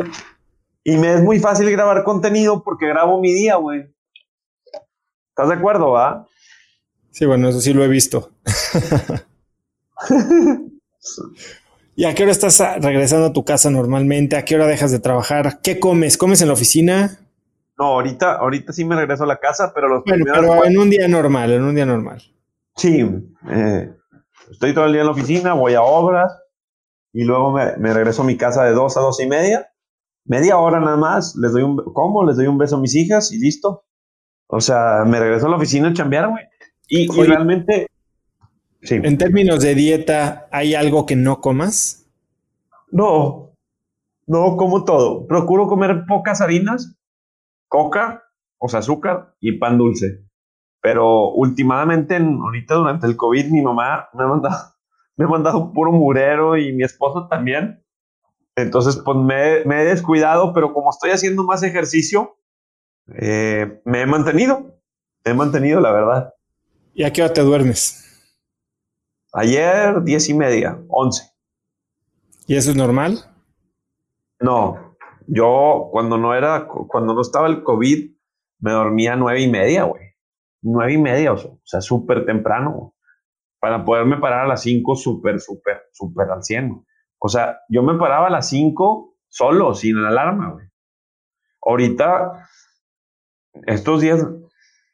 y 0.84 0.98
me 0.98 1.16
es 1.16 1.22
muy 1.22 1.40
fácil 1.40 1.70
grabar 1.72 2.04
contenido 2.04 2.64
porque 2.64 2.88
grabo 2.88 3.20
mi 3.20 3.34
día, 3.34 3.56
güey. 3.56 3.94
¿Estás 5.30 5.50
de 5.50 5.56
acuerdo, 5.56 5.92
va? 5.92 6.28
Sí, 7.12 7.26
bueno, 7.26 7.50
eso 7.50 7.60
sí 7.60 7.74
lo 7.74 7.84
he 7.84 7.88
visto. 7.88 8.32
¿Y 11.96 12.06
a 12.06 12.14
qué 12.14 12.24
hora 12.24 12.32
estás 12.32 12.62
regresando 12.82 13.28
a 13.28 13.34
tu 13.34 13.46
casa 13.46 13.70
normalmente? 13.70 14.36
¿A 14.36 14.46
qué 14.46 14.56
hora 14.56 14.68
dejas 14.68 14.92
de 14.92 15.00
trabajar? 15.00 15.62
¿Qué 15.62 15.80
comes? 15.80 16.18
¿Comes 16.18 16.42
en 16.42 16.48
la 16.48 16.54
oficina? 16.54 17.20
No, 17.78 17.86
ahorita, 17.86 18.36
ahorita 18.36 18.72
sí 18.72 18.86
me 18.86 18.96
regreso 18.96 19.24
a 19.26 19.28
la 19.28 19.38
casa, 19.38 19.72
pero 19.74 19.90
los 19.90 20.04
bueno, 20.06 20.26
pero 20.26 20.66
en 20.66 20.78
un 20.78 20.90
día 20.90 21.08
normal, 21.08 21.52
en 21.52 21.64
un 21.64 21.76
día 21.76 21.86
normal. 21.86 22.22
Sí, 22.76 23.06
eh, 23.50 23.94
estoy 24.50 24.74
todo 24.74 24.86
el 24.86 24.94
día 24.94 25.02
en 25.02 25.08
la 25.08 25.14
oficina, 25.14 25.54
voy 25.54 25.74
a 25.74 25.82
obras 25.82 26.32
y 27.12 27.24
luego 27.24 27.52
me, 27.52 27.76
me, 27.78 27.94
regreso 27.94 28.22
a 28.22 28.26
mi 28.26 28.38
casa 28.38 28.64
de 28.64 28.72
dos 28.72 28.96
a 28.98 29.02
dos 29.02 29.22
y 29.22 29.28
media. 29.28 29.70
Media 30.26 30.58
hora 30.58 30.80
nada 30.80 30.98
más, 30.98 31.36
les 31.36 31.52
doy 31.52 31.64
un, 31.64 31.78
¿cómo? 31.94 32.26
Les 32.26 32.38
doy 32.38 32.48
un 32.48 32.58
beso 32.58 32.78
a 32.78 32.80
mis 32.80 32.96
hijas 32.96 33.32
y 33.32 33.40
listo. 33.40 33.86
O 34.48 34.62
sea, 34.62 35.04
me 35.06 35.20
regreso 35.20 35.48
a 35.48 35.50
la 35.50 35.58
oficina 35.58 35.90
a 35.90 35.94
chambear, 35.94 36.30
güey. 36.30 36.44
Y, 36.88 37.12
y, 37.12 37.24
realmente... 37.24 37.88
Sí. 38.82 39.00
En 39.02 39.18
términos 39.18 39.62
de 39.62 39.74
dieta, 39.74 40.48
¿hay 40.52 40.76
algo 40.76 41.06
que 41.06 41.16
no 41.16 41.42
comas? 41.42 42.06
No, 42.92 43.52
no 44.28 44.58
como 44.58 44.84
todo. 44.84 45.26
Procuro 45.26 45.68
comer 45.68 46.06
pocas 46.08 46.42
harinas, 46.42 46.95
coca, 47.76 48.24
o 48.58 48.70
sea, 48.70 48.80
azúcar 48.80 49.36
y 49.42 49.58
pan 49.58 49.78
dulce. 49.78 50.24
Pero 50.82 51.32
últimamente, 51.32 52.16
ahorita 52.16 52.76
durante 52.76 53.06
el 53.06 53.18
COVID, 53.18 53.52
mi 53.52 53.62
mamá 53.62 54.08
me 54.14 54.24
ha 54.24 54.28
mandado, 54.28 54.56
me 55.18 55.26
ha 55.26 55.28
mandado 55.28 55.60
un 55.60 55.74
puro 55.74 55.92
murero 55.92 56.58
y 56.58 56.72
mi 56.72 56.84
esposo 56.84 57.28
también. 57.28 57.84
Entonces, 58.56 59.02
pues 59.04 59.18
me, 59.18 59.66
me 59.66 59.82
he 59.82 59.86
descuidado, 59.86 60.54
pero 60.54 60.74
como 60.74 60.90
estoy 60.90 61.12
haciendo 61.12 61.44
más 61.44 61.64
ejercicio, 61.64 62.38
eh, 63.20 63.82
me 63.84 64.02
he 64.02 64.06
mantenido. 64.06 64.80
Me 65.26 65.32
he 65.32 65.34
mantenido, 65.34 65.82
la 65.82 65.92
verdad. 65.92 66.34
¿Y 66.94 67.04
a 67.04 67.12
qué 67.12 67.24
hora 67.24 67.34
te 67.34 67.42
duermes? 67.42 68.02
Ayer, 69.34 70.02
diez 70.04 70.30
y 70.30 70.34
media, 70.34 70.80
once. 70.88 71.30
¿Y 72.48 72.56
eso 72.56 72.72
es 72.72 72.78
normal? 72.78 73.20
No, 74.40 74.95
yo 75.28 75.90
cuando 75.92 76.18
no 76.18 76.34
era, 76.34 76.68
cuando 76.68 77.14
no 77.14 77.22
estaba 77.22 77.48
el 77.48 77.64
COVID, 77.64 78.12
me 78.60 78.72
dormía 78.72 79.16
nueve 79.16 79.42
y 79.42 79.50
media, 79.50 79.84
güey 79.84 80.16
nueve 80.66 80.94
y 80.94 80.98
media, 80.98 81.32
o 81.34 81.60
sea, 81.64 81.80
súper 81.80 82.26
temprano, 82.26 82.96
para 83.60 83.86
poderme 83.86 84.18
parar 84.18 84.46
a 84.46 84.48
las 84.48 84.64
cinco 84.64 84.96
súper, 84.96 85.40
súper, 85.40 85.84
súper 85.92 86.30
al 86.30 86.44
cien. 86.44 86.84
O 87.20 87.30
sea, 87.30 87.60
yo 87.70 87.84
me 87.84 87.98
paraba 87.98 88.28
a 88.28 88.32
las 88.32 88.50
cinco 88.50 89.16
solo, 89.28 89.76
sin 89.76 89.98
alarma, 89.98 90.52
güey. 90.54 90.66
Ahorita, 91.64 92.48
estos 93.68 94.02
días, 94.02 94.28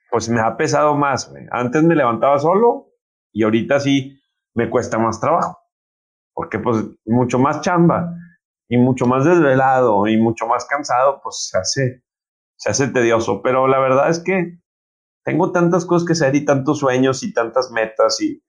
pues 0.10 0.30
me 0.30 0.42
ha 0.42 0.58
pesado 0.58 0.96
más, 0.96 1.30
güey. 1.30 1.46
Antes 1.52 1.84
me 1.84 1.96
levantaba 1.96 2.38
solo 2.38 2.90
y 3.32 3.44
ahorita 3.44 3.80
sí 3.80 4.22
me 4.54 4.70
cuesta 4.70 4.98
más 4.98 5.22
trabajo. 5.22 5.58
Porque 6.34 6.60
pues 6.60 6.86
mucho 7.06 7.40
más 7.40 7.62
chamba 7.62 8.14
y 8.72 8.78
mucho 8.78 9.06
más 9.06 9.26
desvelado 9.26 10.08
y 10.08 10.16
mucho 10.16 10.48
más 10.48 10.64
cansado, 10.64 11.20
pues 11.22 11.50
se 11.52 11.58
hace, 11.58 12.04
se 12.56 12.70
hace 12.70 12.88
tedioso. 12.88 13.42
Pero 13.42 13.68
la 13.68 13.80
verdad 13.80 14.10
es 14.10 14.24
que 14.24 14.60
tengo 15.26 15.52
tantas 15.52 15.86
cosas 15.86 16.08
que 16.08 16.14
hacer 16.14 16.36
y 16.36 16.46
tantos 16.46 16.80
sueños 16.80 17.22
y 17.22 17.34
tantas 17.34 17.70
metas 17.72 18.22
y, 18.22 18.42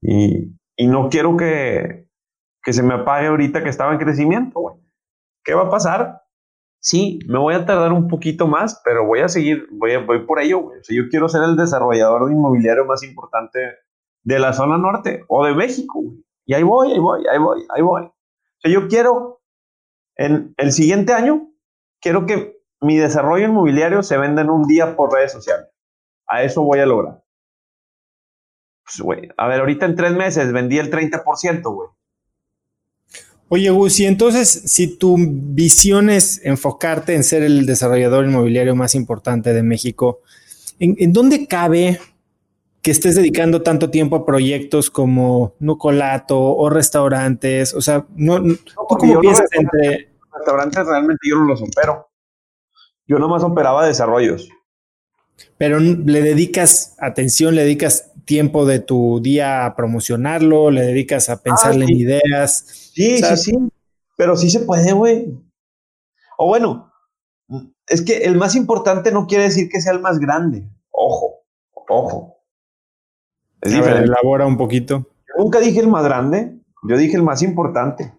y, 0.00 0.86
no 0.86 1.10
quiero 1.10 1.36
que, 1.36 2.08
que, 2.62 2.72
se 2.72 2.82
me 2.82 2.94
apague 2.94 3.26
ahorita 3.26 3.62
que 3.62 3.68
estaba 3.68 3.92
en 3.92 3.98
crecimiento. 3.98 4.80
¿Qué 5.44 5.52
va 5.52 5.64
a 5.64 5.70
pasar? 5.70 6.22
Sí, 6.80 7.18
me 7.28 7.38
voy 7.38 7.52
a 7.52 7.66
tardar 7.66 7.92
un 7.92 8.08
poquito 8.08 8.46
más, 8.46 8.80
pero 8.82 9.06
voy 9.06 9.20
a 9.20 9.28
seguir, 9.28 9.68
voy, 9.72 9.94
voy 10.06 10.24
por 10.24 10.40
ello, 10.40 10.60
güey. 10.60 10.80
O 10.80 10.84
sea, 10.84 10.96
yo 10.96 11.10
quiero 11.10 11.28
ser 11.28 11.42
el 11.42 11.56
desarrollador 11.56 12.32
inmobiliario 12.32 12.86
más 12.86 13.02
importante 13.02 13.58
de 14.22 14.38
la 14.38 14.54
zona 14.54 14.78
norte 14.78 15.22
o 15.28 15.44
de 15.44 15.54
México. 15.54 16.00
Y 16.46 16.54
ahí 16.54 16.62
voy, 16.62 16.92
ahí 16.92 16.98
voy, 16.98 17.26
ahí 17.30 17.38
voy, 17.38 17.66
ahí 17.76 17.82
voy. 17.82 18.04
O 18.04 18.60
sea, 18.60 18.72
yo 18.72 18.88
quiero, 18.88 19.33
en 20.16 20.54
el 20.56 20.72
siguiente 20.72 21.12
año, 21.12 21.50
quiero 22.00 22.26
que 22.26 22.58
mi 22.80 22.96
desarrollo 22.96 23.46
inmobiliario 23.46 24.02
se 24.02 24.18
venda 24.18 24.42
en 24.42 24.50
un 24.50 24.66
día 24.66 24.96
por 24.96 25.12
redes 25.12 25.32
sociales. 25.32 25.66
A 26.26 26.42
eso 26.42 26.62
voy 26.62 26.80
a 26.80 26.86
lograr. 26.86 27.24
Pues, 28.84 29.00
güey, 29.00 29.28
a 29.36 29.48
ver, 29.48 29.60
ahorita 29.60 29.86
en 29.86 29.96
tres 29.96 30.12
meses 30.12 30.52
vendí 30.52 30.78
el 30.78 30.90
30%, 30.90 31.62
güey. 31.74 31.88
Oye, 33.48 33.70
Gus, 33.70 34.00
y 34.00 34.06
entonces, 34.06 34.48
si 34.66 34.96
tu 34.96 35.16
visión 35.18 36.10
es 36.10 36.40
enfocarte 36.44 37.14
en 37.14 37.24
ser 37.24 37.42
el 37.42 37.66
desarrollador 37.66 38.24
inmobiliario 38.24 38.74
más 38.74 38.94
importante 38.94 39.52
de 39.52 39.62
México, 39.62 40.20
¿en, 40.78 41.12
dónde 41.12 41.46
cabe 41.46 42.00
que 42.84 42.92
estés 42.92 43.16
dedicando 43.16 43.62
tanto 43.62 43.90
tiempo 43.90 44.14
a 44.14 44.24
proyectos 44.24 44.90
como 44.90 45.54
Nucolato 45.58 46.38
o 46.38 46.70
restaurantes? 46.70 47.74
O 47.74 47.80
sea, 47.80 48.06
no, 48.14 48.40
cómo 48.76 49.20
piensas 49.20 49.48
entre. 49.50 50.14
Restaurantes 50.32 50.86
realmente 50.86 51.28
yo 51.28 51.36
no 51.36 51.46
los 51.46 51.62
opero. 51.62 52.08
Yo 53.06 53.18
nomás 53.18 53.42
operaba 53.42 53.84
desarrollos 53.86 54.48
pero 55.56 55.78
le 55.80 56.22
dedicas 56.22 56.94
atención, 56.98 57.54
le 57.54 57.62
dedicas 57.62 58.12
tiempo 58.24 58.64
de 58.66 58.78
tu 58.80 59.20
día 59.20 59.66
a 59.66 59.76
promocionarlo, 59.76 60.70
le 60.70 60.82
dedicas 60.82 61.28
a 61.28 61.42
pensarle 61.42 61.84
ah, 61.84 61.88
en 61.90 61.96
ideas. 61.96 62.64
Sí, 62.94 63.18
sí, 63.18 63.36
sí. 63.36 63.58
Pero 64.16 64.36
sí 64.36 64.50
se 64.50 64.60
puede, 64.60 64.92
güey. 64.92 65.36
O 66.38 66.46
bueno, 66.46 66.92
es 67.86 68.02
que 68.02 68.18
el 68.18 68.36
más 68.36 68.54
importante 68.54 69.12
no 69.12 69.26
quiere 69.26 69.44
decir 69.44 69.68
que 69.68 69.80
sea 69.80 69.92
el 69.92 70.00
más 70.00 70.18
grande. 70.18 70.68
Ojo, 70.90 71.44
ojo. 71.88 72.33
Es 73.64 73.72
elabora 73.72 74.46
un 74.46 74.56
poquito. 74.58 75.08
nunca 75.38 75.58
dije 75.58 75.80
el 75.80 75.88
más 75.88 76.04
grande, 76.04 76.54
yo 76.82 76.96
dije 76.98 77.16
el 77.16 77.22
más 77.22 77.42
importante. 77.42 78.12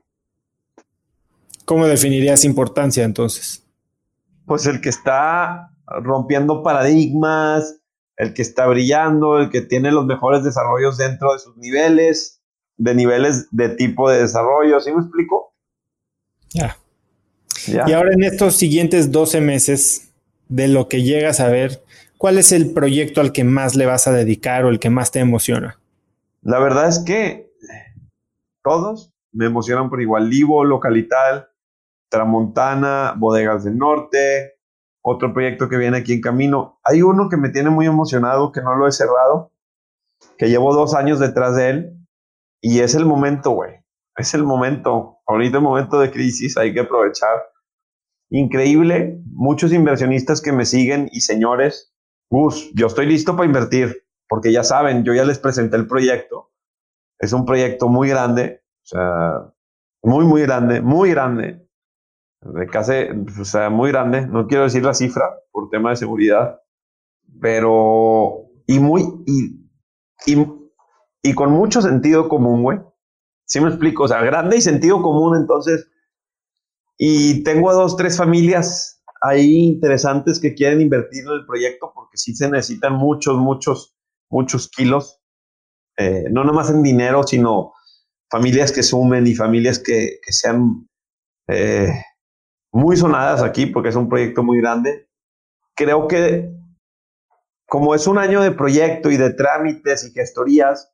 ¿Cómo 1.65 1.85
definirías 1.85 2.43
importancia 2.45 3.03
entonces? 3.03 3.63
Pues 4.45 4.65
el 4.65 4.81
que 4.81 4.89
está 4.89 5.71
rompiendo 5.87 6.63
paradigmas, 6.63 7.79
el 8.17 8.33
que 8.33 8.41
está 8.41 8.65
brillando, 8.67 9.37
el 9.39 9.49
que 9.49 9.61
tiene 9.61 9.91
los 9.91 10.05
mejores 10.05 10.43
desarrollos 10.43 10.97
dentro 10.97 11.33
de 11.33 11.39
sus 11.39 11.55
niveles, 11.57 12.41
de 12.77 12.95
niveles 12.95 13.47
de 13.51 13.69
tipo 13.69 14.09
de 14.09 14.21
desarrollo, 14.21 14.79
¿sí 14.79 14.91
me 14.91 15.01
explico? 15.01 15.53
Ya. 16.53 16.77
Y 17.67 17.91
ahora 17.93 18.13
en 18.13 18.23
estos 18.23 18.55
siguientes 18.55 19.11
12 19.11 19.41
meses, 19.41 20.11
de 20.49 20.67
lo 20.67 20.87
que 20.87 21.03
llegas 21.03 21.39
a 21.39 21.49
ver, 21.49 21.83
¿cuál 22.18 22.38
es 22.38 22.51
el 22.51 22.74
proyecto 22.74 23.22
al 23.22 23.32
que 23.32 23.43
más 23.43 23.76
le 23.76 23.86
vas 23.86 24.07
a 24.07 24.11
dedicar 24.11 24.66
o 24.66 24.70
el 24.70 24.80
que 24.80 24.89
más 24.89 25.11
te 25.11 25.20
emociona? 25.20 25.80
La 26.41 26.59
verdad 26.59 26.88
es 26.88 26.99
que 26.99 27.51
todos 28.63 29.13
me 29.32 29.45
emocionan 29.45 29.89
por 29.89 30.01
igual. 30.01 30.30
Livo, 30.30 30.63
Localital, 30.63 31.49
Tramontana, 32.09 33.16
Bodegas 33.18 33.63
del 33.63 33.78
Norte, 33.78 34.55
otro 35.01 35.34
proyecto 35.34 35.70
que 35.70 35.78
viene 35.78 35.97
aquí 35.97 36.13
en 36.13 36.22
camino. 36.22 36.80
Hay 36.84 37.01
uno 37.01 37.30
que 37.30 37.38
me 37.38 37.49
tiene 37.49 37.70
muy 37.70 37.86
emocionado, 37.86 38.51
que 38.51 38.61
no 38.61 38.76
lo 38.76 38.88
he 38.88 38.91
cerrado, 38.91 39.51
que 40.38 40.49
llevo 40.49 40.74
dos 40.74 40.95
años 40.95 41.20
detrás 41.20 41.55
de 41.55 41.70
él, 41.70 42.07
y 42.61 42.80
es 42.80 42.95
el 42.95 43.05
momento, 43.05 43.51
güey. 43.51 43.74
Es 44.18 44.34
el 44.34 44.43
momento. 44.43 45.20
Ahorita 45.28 45.57
el 45.57 45.63
momento 45.63 45.99
de 45.99 46.09
crisis, 46.09 46.57
hay 46.57 46.74
que 46.74 46.80
aprovechar 46.80 47.43
increíble. 48.30 49.22
Muchos 49.28 49.74
inversionistas 49.74 50.41
que 50.41 50.51
me 50.51 50.66
siguen 50.66 51.09
y 51.11 51.22
señores, 51.22 51.94
Gus, 52.30 52.71
yo 52.73 52.88
estoy 52.88 53.05
listo 53.05 53.36
para 53.36 53.45
invertir, 53.45 54.03
porque 54.28 54.51
ya 54.51 54.63
saben, 54.63 55.03
yo 55.03 55.13
ya 55.13 55.26
les 55.26 55.39
presenté 55.39 55.78
el 55.78 55.88
proyecto. 55.88 56.51
Es 57.19 57.34
un 57.34 57.45
proyecto 57.45 57.88
muy 57.88 58.09
grande, 58.09 58.63
o 58.84 58.86
sea, 58.86 59.53
muy, 60.03 60.26
muy 60.26 60.41
grande, 60.41 60.82
muy 60.82 61.11
grande. 61.11 61.67
De 62.41 62.67
casi, 62.67 62.93
o 63.39 63.45
sea, 63.45 63.69
muy 63.69 63.91
grande. 63.91 64.28
No 64.28 64.47
quiero 64.47 64.65
decir 64.65 64.84
la 64.84 64.93
cifra 64.93 65.23
por 65.51 65.69
tema 65.69 65.91
de 65.91 65.95
seguridad, 65.95 66.61
pero, 67.41 68.47
y 68.67 68.80
muy, 68.80 69.03
y, 69.26 69.65
y, 70.26 70.47
y 71.23 71.34
con 71.34 71.51
mucho 71.51 71.82
sentido 71.82 72.28
común, 72.28 72.63
güey. 72.63 72.80
¿Sí 73.45 73.61
me 73.61 73.69
explico? 73.69 74.03
O 74.03 74.07
sea, 74.07 74.21
grande 74.21 74.57
y 74.57 74.61
sentido 74.61 75.01
común, 75.01 75.38
entonces 75.38 75.88
y 76.97 77.43
tengo 77.43 77.69
a 77.69 77.73
dos, 77.73 77.97
tres 77.97 78.17
familias 78.17 78.94
ahí 79.28 79.65
interesantes 79.65 80.39
que 80.39 80.53
quieren 80.53 80.82
invertir 80.82 81.23
en 81.26 81.32
el 81.32 81.45
proyecto 81.45 81.91
porque 81.93 82.17
sí 82.17 82.36
se 82.36 82.49
necesitan 82.49 82.93
muchos, 82.93 83.38
muchos, 83.38 83.95
muchos 84.30 84.69
kilos. 84.69 85.21
Eh, 85.97 86.26
no 86.32 86.43
nomás 86.43 86.69
en 86.69 86.84
dinero, 86.84 87.23
sino 87.23 87.73
familias 88.30 88.71
que 88.71 88.84
sumen 88.84 89.26
y 89.28 89.36
familias 89.36 89.80
que, 89.80 90.19
que 90.26 90.34
sean 90.34 90.89
eh, 91.47 91.93
muy 92.71 92.97
sonadas 92.97 93.41
aquí 93.41 93.65
porque 93.65 93.89
es 93.89 93.95
un 93.95 94.09
proyecto 94.09 94.43
muy 94.43 94.59
grande. 94.59 95.09
Creo 95.76 96.07
que 96.07 96.51
como 97.67 97.95
es 97.95 98.07
un 98.07 98.17
año 98.17 98.41
de 98.41 98.51
proyecto 98.51 99.09
y 99.09 99.17
de 99.17 99.34
trámites 99.34 100.05
y 100.05 100.11
gestorías, 100.11 100.93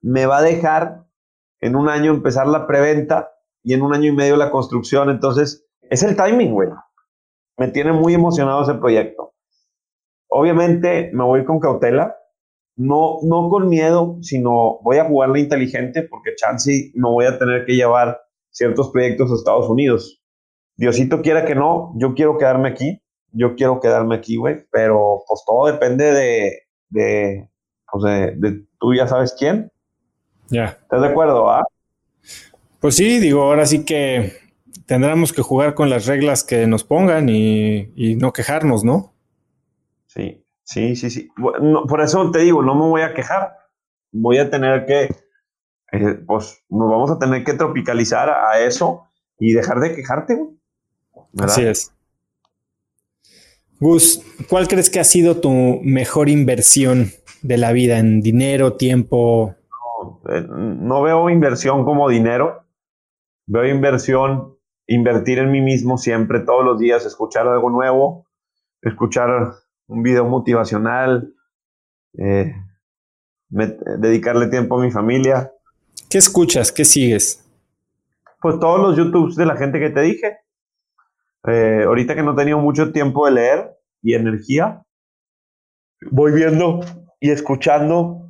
me 0.00 0.26
va 0.26 0.38
a 0.38 0.42
dejar 0.42 1.06
en 1.60 1.76
un 1.76 1.88
año 1.88 2.10
empezar 2.10 2.46
la 2.46 2.66
preventa 2.66 3.30
y 3.62 3.74
en 3.74 3.82
un 3.82 3.94
año 3.94 4.10
y 4.10 4.16
medio 4.16 4.36
la 4.36 4.50
construcción. 4.50 5.08
Entonces, 5.10 5.66
es 5.82 6.02
el 6.02 6.16
timing, 6.16 6.52
güey. 6.52 6.68
Me 7.58 7.68
tiene 7.68 7.92
muy 7.92 8.14
emocionado 8.14 8.62
ese 8.62 8.74
proyecto. 8.74 9.34
Obviamente 10.28 11.10
me 11.12 11.24
voy 11.24 11.44
con 11.44 11.60
cautela, 11.60 12.16
no, 12.76 13.18
no 13.22 13.48
con 13.50 13.68
miedo, 13.68 14.16
sino 14.22 14.80
voy 14.82 14.96
a 14.98 15.04
jugarle 15.04 15.40
inteligente 15.40 16.02
porque 16.02 16.34
chance 16.36 16.90
no 16.94 17.12
voy 17.12 17.26
a 17.26 17.38
tener 17.38 17.66
que 17.66 17.74
llevar 17.74 18.18
ciertos 18.50 18.90
proyectos 18.90 19.30
a 19.30 19.34
Estados 19.34 19.68
Unidos. 19.68 20.22
Diosito 20.76 21.20
quiera 21.20 21.44
que 21.44 21.54
no, 21.54 21.92
yo 21.96 22.14
quiero 22.14 22.38
quedarme 22.38 22.68
aquí, 22.68 23.02
yo 23.32 23.54
quiero 23.56 23.80
quedarme 23.80 24.14
aquí, 24.14 24.36
güey, 24.36 24.66
pero 24.70 25.22
pues 25.28 25.42
todo 25.46 25.66
depende 25.66 26.12
de, 26.12 26.62
de, 26.88 27.50
pues 27.90 28.04
de, 28.04 28.34
de 28.36 28.64
tú 28.78 28.94
ya 28.94 29.06
sabes 29.06 29.34
quién. 29.38 29.70
Ya. 30.48 30.78
¿Estás 30.82 31.02
de 31.02 31.08
acuerdo? 31.08 31.50
Ah? 31.50 31.64
Pues 32.80 32.96
sí, 32.96 33.18
digo, 33.18 33.42
ahora 33.42 33.64
sí 33.66 33.84
que 33.84 34.32
tendremos 34.86 35.32
que 35.32 35.42
jugar 35.42 35.74
con 35.74 35.90
las 35.90 36.06
reglas 36.06 36.44
que 36.44 36.66
nos 36.66 36.84
pongan 36.84 37.28
y, 37.28 38.16
no 38.16 38.32
quejarnos, 38.32 38.84
¿no? 38.84 39.14
Sí, 40.06 40.44
sí, 40.64 40.96
sí, 40.96 41.10
sí. 41.10 41.28
por 41.88 42.00
eso 42.00 42.30
te 42.30 42.40
digo, 42.40 42.62
no 42.62 42.74
me 42.74 42.88
voy 42.88 43.02
a 43.02 43.14
quejar. 43.14 43.56
Voy 44.12 44.38
a 44.38 44.50
tener 44.50 44.84
que, 44.86 45.04
eh, 45.92 46.14
pues 46.26 46.62
nos 46.68 46.90
vamos 46.90 47.10
a 47.10 47.18
tener 47.18 47.44
que 47.44 47.54
tropicalizar 47.54 48.28
a 48.28 48.60
eso 48.60 49.06
y 49.38 49.52
dejar 49.52 49.80
de 49.80 49.94
quejarte, 49.94 50.34
güey. 50.34 50.50
Así 51.38 51.62
es. 51.62 51.92
Gus, 53.80 54.22
¿cuál 54.48 54.68
crees 54.68 54.90
que 54.90 55.00
ha 55.00 55.04
sido 55.04 55.40
tu 55.40 55.80
mejor 55.82 56.28
inversión 56.28 57.10
de 57.42 57.56
la 57.56 57.72
vida 57.72 57.98
en 57.98 58.20
dinero, 58.20 58.74
tiempo? 58.74 59.54
no 60.24 60.98
eh, 60.98 61.04
veo 61.04 61.30
inversión 61.30 61.84
como 61.84 62.08
dinero 62.08 62.62
Veo 63.46 63.66
inversión, 63.66 64.56
invertir 64.94 65.38
en 65.38 65.50
mí 65.50 65.60
mismo 65.60 65.96
siempre, 65.98 66.40
todos 66.40 66.64
los 66.64 66.78
días, 66.78 67.06
escuchar 67.06 67.46
algo 67.46 67.70
nuevo, 67.70 68.26
escuchar 68.80 69.54
un 69.86 70.02
video 70.02 70.24
motivacional, 70.26 71.34
eh, 72.18 72.54
dedicarle 73.48 74.48
tiempo 74.48 74.78
a 74.78 74.82
mi 74.82 74.90
familia. 74.90 75.52
¿Qué 76.10 76.18
escuchas? 76.18 76.72
¿Qué 76.72 76.84
sigues? 76.84 77.44
Pues 78.40 78.58
todos 78.58 78.80
los 78.80 78.96
YouTubes 78.96 79.36
de 79.36 79.46
la 79.46 79.56
gente 79.56 79.78
que 79.78 79.90
te 79.90 80.00
dije. 80.00 80.38
Eh, 81.46 81.84
ahorita 81.86 82.14
que 82.14 82.22
no 82.22 82.32
he 82.32 82.36
tenido 82.36 82.58
mucho 82.58 82.92
tiempo 82.92 83.26
de 83.26 83.32
leer 83.32 83.78
y 84.00 84.14
energía, 84.14 84.84
voy 86.10 86.32
viendo 86.32 86.80
y 87.20 87.30
escuchando 87.30 88.28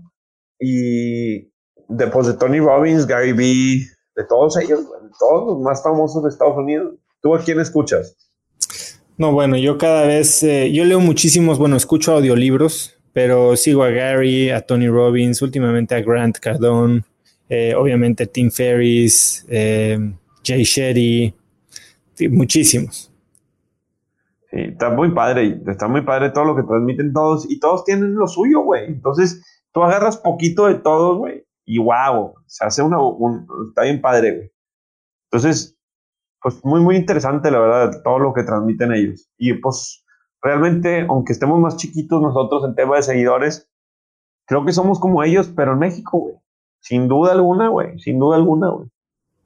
y 0.58 1.52
después 1.88 2.26
de 2.26 2.34
Tony 2.34 2.60
Robbins, 2.60 3.06
Gary 3.06 3.32
Vee, 3.32 3.86
de 4.16 4.24
todos 4.28 4.56
ellos, 4.58 4.80
todos 5.18 5.46
los 5.46 5.60
más 5.60 5.82
famosos 5.82 6.22
de 6.22 6.28
Estados 6.28 6.56
Unidos. 6.56 6.94
¿Tú 7.20 7.34
a 7.34 7.40
quién 7.40 7.60
escuchas? 7.60 8.16
No, 9.18 9.32
bueno, 9.32 9.56
yo 9.56 9.78
cada 9.78 10.06
vez, 10.06 10.42
eh, 10.42 10.72
yo 10.72 10.84
leo 10.84 10.98
muchísimos, 10.98 11.58
bueno, 11.58 11.76
escucho 11.76 12.12
audiolibros, 12.12 12.96
pero 13.12 13.56
sigo 13.56 13.82
a 13.84 13.90
Gary, 13.90 14.50
a 14.50 14.62
Tony 14.62 14.88
Robbins, 14.88 15.42
últimamente 15.42 15.94
a 15.94 16.00
Grant 16.00 16.38
Cardone, 16.38 17.04
eh, 17.48 17.74
obviamente 17.74 18.26
Tim 18.26 18.50
Ferriss, 18.50 19.46
eh, 19.48 19.98
Jay 20.42 20.64
Shetty, 20.64 21.34
muchísimos. 22.30 23.12
Sí, 24.50 24.58
está 24.58 24.90
muy 24.90 25.10
padre, 25.10 25.60
está 25.66 25.88
muy 25.88 26.00
padre 26.02 26.30
todo 26.30 26.44
lo 26.44 26.56
que 26.56 26.62
transmiten 26.62 27.12
todos 27.12 27.50
y 27.50 27.60
todos 27.60 27.84
tienen 27.84 28.14
lo 28.14 28.26
suyo, 28.26 28.60
güey. 28.62 28.86
Entonces, 28.86 29.44
tú 29.72 29.82
agarras 29.82 30.16
poquito 30.16 30.66
de 30.66 30.76
todos, 30.76 31.18
güey, 31.18 31.44
y 31.64 31.78
wow, 31.78 32.34
se 32.46 32.64
hace 32.64 32.82
una, 32.82 32.96
está 33.68 33.82
bien 33.82 34.00
padre, 34.00 34.36
güey. 34.36 34.51
Entonces, 35.32 35.78
pues 36.42 36.62
muy, 36.64 36.80
muy 36.80 36.96
interesante, 36.96 37.50
la 37.50 37.58
verdad, 37.58 38.02
todo 38.04 38.18
lo 38.18 38.34
que 38.34 38.42
transmiten 38.42 38.92
ellos. 38.92 39.30
Y 39.38 39.54
pues 39.54 40.04
realmente, 40.42 41.06
aunque 41.08 41.32
estemos 41.32 41.58
más 41.58 41.76
chiquitos 41.76 42.20
nosotros 42.20 42.64
en 42.64 42.74
tema 42.74 42.96
de 42.96 43.02
seguidores, 43.02 43.68
creo 44.46 44.64
que 44.64 44.72
somos 44.72 45.00
como 45.00 45.22
ellos, 45.22 45.50
pero 45.56 45.72
en 45.72 45.78
México, 45.78 46.18
güey. 46.18 46.34
Sin 46.80 47.08
duda 47.08 47.32
alguna, 47.32 47.68
güey. 47.68 47.98
Sin 47.98 48.18
duda 48.18 48.36
alguna, 48.36 48.68
güey. 48.70 48.88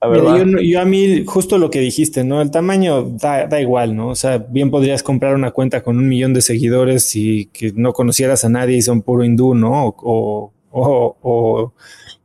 Yo, 0.03 0.61
yo, 0.61 0.81
a 0.81 0.85
mí, 0.85 1.25
justo 1.25 1.59
lo 1.59 1.71
que 1.71 1.81
dijiste, 1.81 2.23
¿no? 2.23 2.41
El 2.41 2.51
tamaño 2.51 3.03
da, 3.03 3.47
da, 3.47 3.61
igual, 3.61 3.97
¿no? 3.97 4.09
O 4.09 4.15
sea, 4.15 4.39
bien 4.39 4.71
podrías 4.71 5.03
comprar 5.03 5.35
una 5.35 5.53
cuenta 5.53 5.83
con 5.83 5.99
un 5.99 6.09
millón 6.09 6.35
de 6.35 6.43
seguidores 6.43 7.17
y 7.17 7.47
que 7.47 7.73
no 7.75 7.93
conocieras 7.93 8.45
a 8.45 8.49
nadie 8.49 8.77
y 8.77 8.83
son 8.83 9.03
puro 9.03 9.25
hindú, 9.25 9.55
¿no? 9.55 9.95
o, 9.97 10.53
o, 10.71 11.73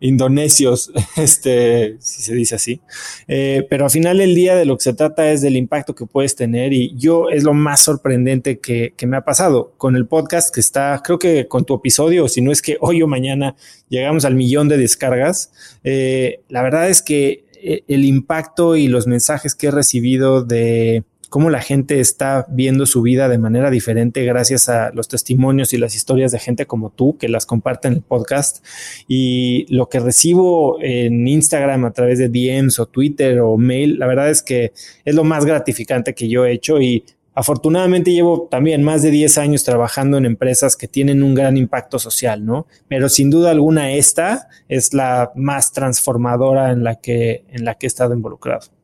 indonesios, 0.02 0.92
este, 1.16 1.96
si 2.00 2.22
se 2.24 2.36
dice 2.36 2.56
así. 2.56 2.82
Eh, 3.28 3.66
pero 3.70 3.86
al 3.86 3.92
final 3.92 4.18
del 4.18 4.36
día 4.36 4.56
de 4.56 4.66
lo 4.66 4.76
que 4.78 4.84
se 4.84 4.94
trata 4.94 5.32
es 5.32 5.42
del 5.42 5.56
impacto 5.56 5.96
que 5.96 6.06
puedes 6.06 6.36
tener 6.36 6.74
y 6.74 6.94
yo 6.98 7.30
es 7.30 7.44
lo 7.44 7.54
más 7.54 7.82
sorprendente 7.82 8.60
que, 8.60 8.94
me 9.08 9.18
ha 9.18 9.26
pasado 9.26 9.74
con 9.78 9.96
el 9.96 10.06
podcast 10.06 10.54
que 10.54 10.60
está, 10.60 11.02
creo 11.04 11.20
que 11.20 11.48
con 11.48 11.66
tu 11.66 11.76
episodio, 11.76 12.28
si 12.28 12.42
no 12.42 12.52
es 12.52 12.62
que 12.62 12.78
hoy 12.80 13.02
o 13.02 13.08
mañana 13.08 13.56
llegamos 13.90 14.26
al 14.26 14.36
millón 14.36 14.70
de 14.70 14.78
descargas. 14.78 15.52
Eh, 15.84 16.42
la 16.50 16.62
verdad 16.62 16.90
es 16.90 17.02
que 17.02 17.46
eh, 17.64 17.84
el 17.88 18.06
impacto 18.06 18.76
y 18.76 18.88
los 18.88 19.06
mensajes 19.06 19.54
que 19.54 19.68
he 19.68 19.72
recibido 19.72 20.44
de 20.44 21.04
cómo 21.32 21.50
la 21.50 21.62
gente 21.62 22.02
está 22.02 22.46
viendo 22.50 22.86
su 22.86 23.02
vida 23.02 23.30
de 23.30 23.38
manera 23.38 23.70
diferente 23.70 24.26
gracias 24.26 24.68
a 24.68 24.92
los 24.92 25.08
testimonios 25.08 25.72
y 25.72 25.78
las 25.78 25.96
historias 25.96 26.34
de 26.34 26.40
gente 26.40 26.66
como 26.66 26.90
tú 26.90 27.18
que 27.18 27.30
las 27.30 27.46
comparte 27.46 27.88
en 27.88 27.94
el 27.94 28.02
podcast. 28.02 28.66
Y 29.08 29.66
lo 29.74 29.88
que 29.88 30.02
recibo 30.02 30.78
en 30.82 31.26
Instagram 31.26 31.86
a 31.86 31.94
través 31.94 32.20
de 32.20 32.28
DMs 32.28 32.80
o 32.80 32.86
Twitter 32.86 33.40
o 33.40 33.56
mail, 33.56 33.98
la 33.98 34.08
verdad 34.08 34.30
es 34.30 34.44
que 34.44 34.74
es 35.06 35.16
lo 35.16 35.24
más 35.24 35.46
gratificante 35.46 36.14
que 36.14 36.28
yo 36.28 36.46
he 36.46 36.52
hecho 36.52 36.82
y 36.82 37.06
Afortunadamente 37.34 38.12
llevo 38.12 38.50
también 38.52 38.84
más 38.84 39.02
de 39.02 39.10
10 39.10 39.38
años 39.38 39.64
trabajando 39.64 40.18
en 40.18 40.26
empresas 40.26 40.76
que 40.76 40.90
tienen 40.90 41.24
un 41.24 41.34
gran 41.34 41.56
impacto 41.56 41.98
social, 41.98 42.46
¿no? 42.46 42.68
Pero 42.90 43.08
sin 43.08 43.30
duda 43.30 43.52
alguna 43.52 43.94
esta 43.94 44.50
es 44.68 44.94
la 44.94 45.32
más 45.34 45.72
transformadora 45.72 46.72
en 46.72 46.84
la 46.84 46.96
que, 46.96 47.46
en 47.48 47.64
la 47.64 47.76
que 47.76 47.86
he 47.86 47.88
estado 47.88 48.14
involucrado. 48.14 48.81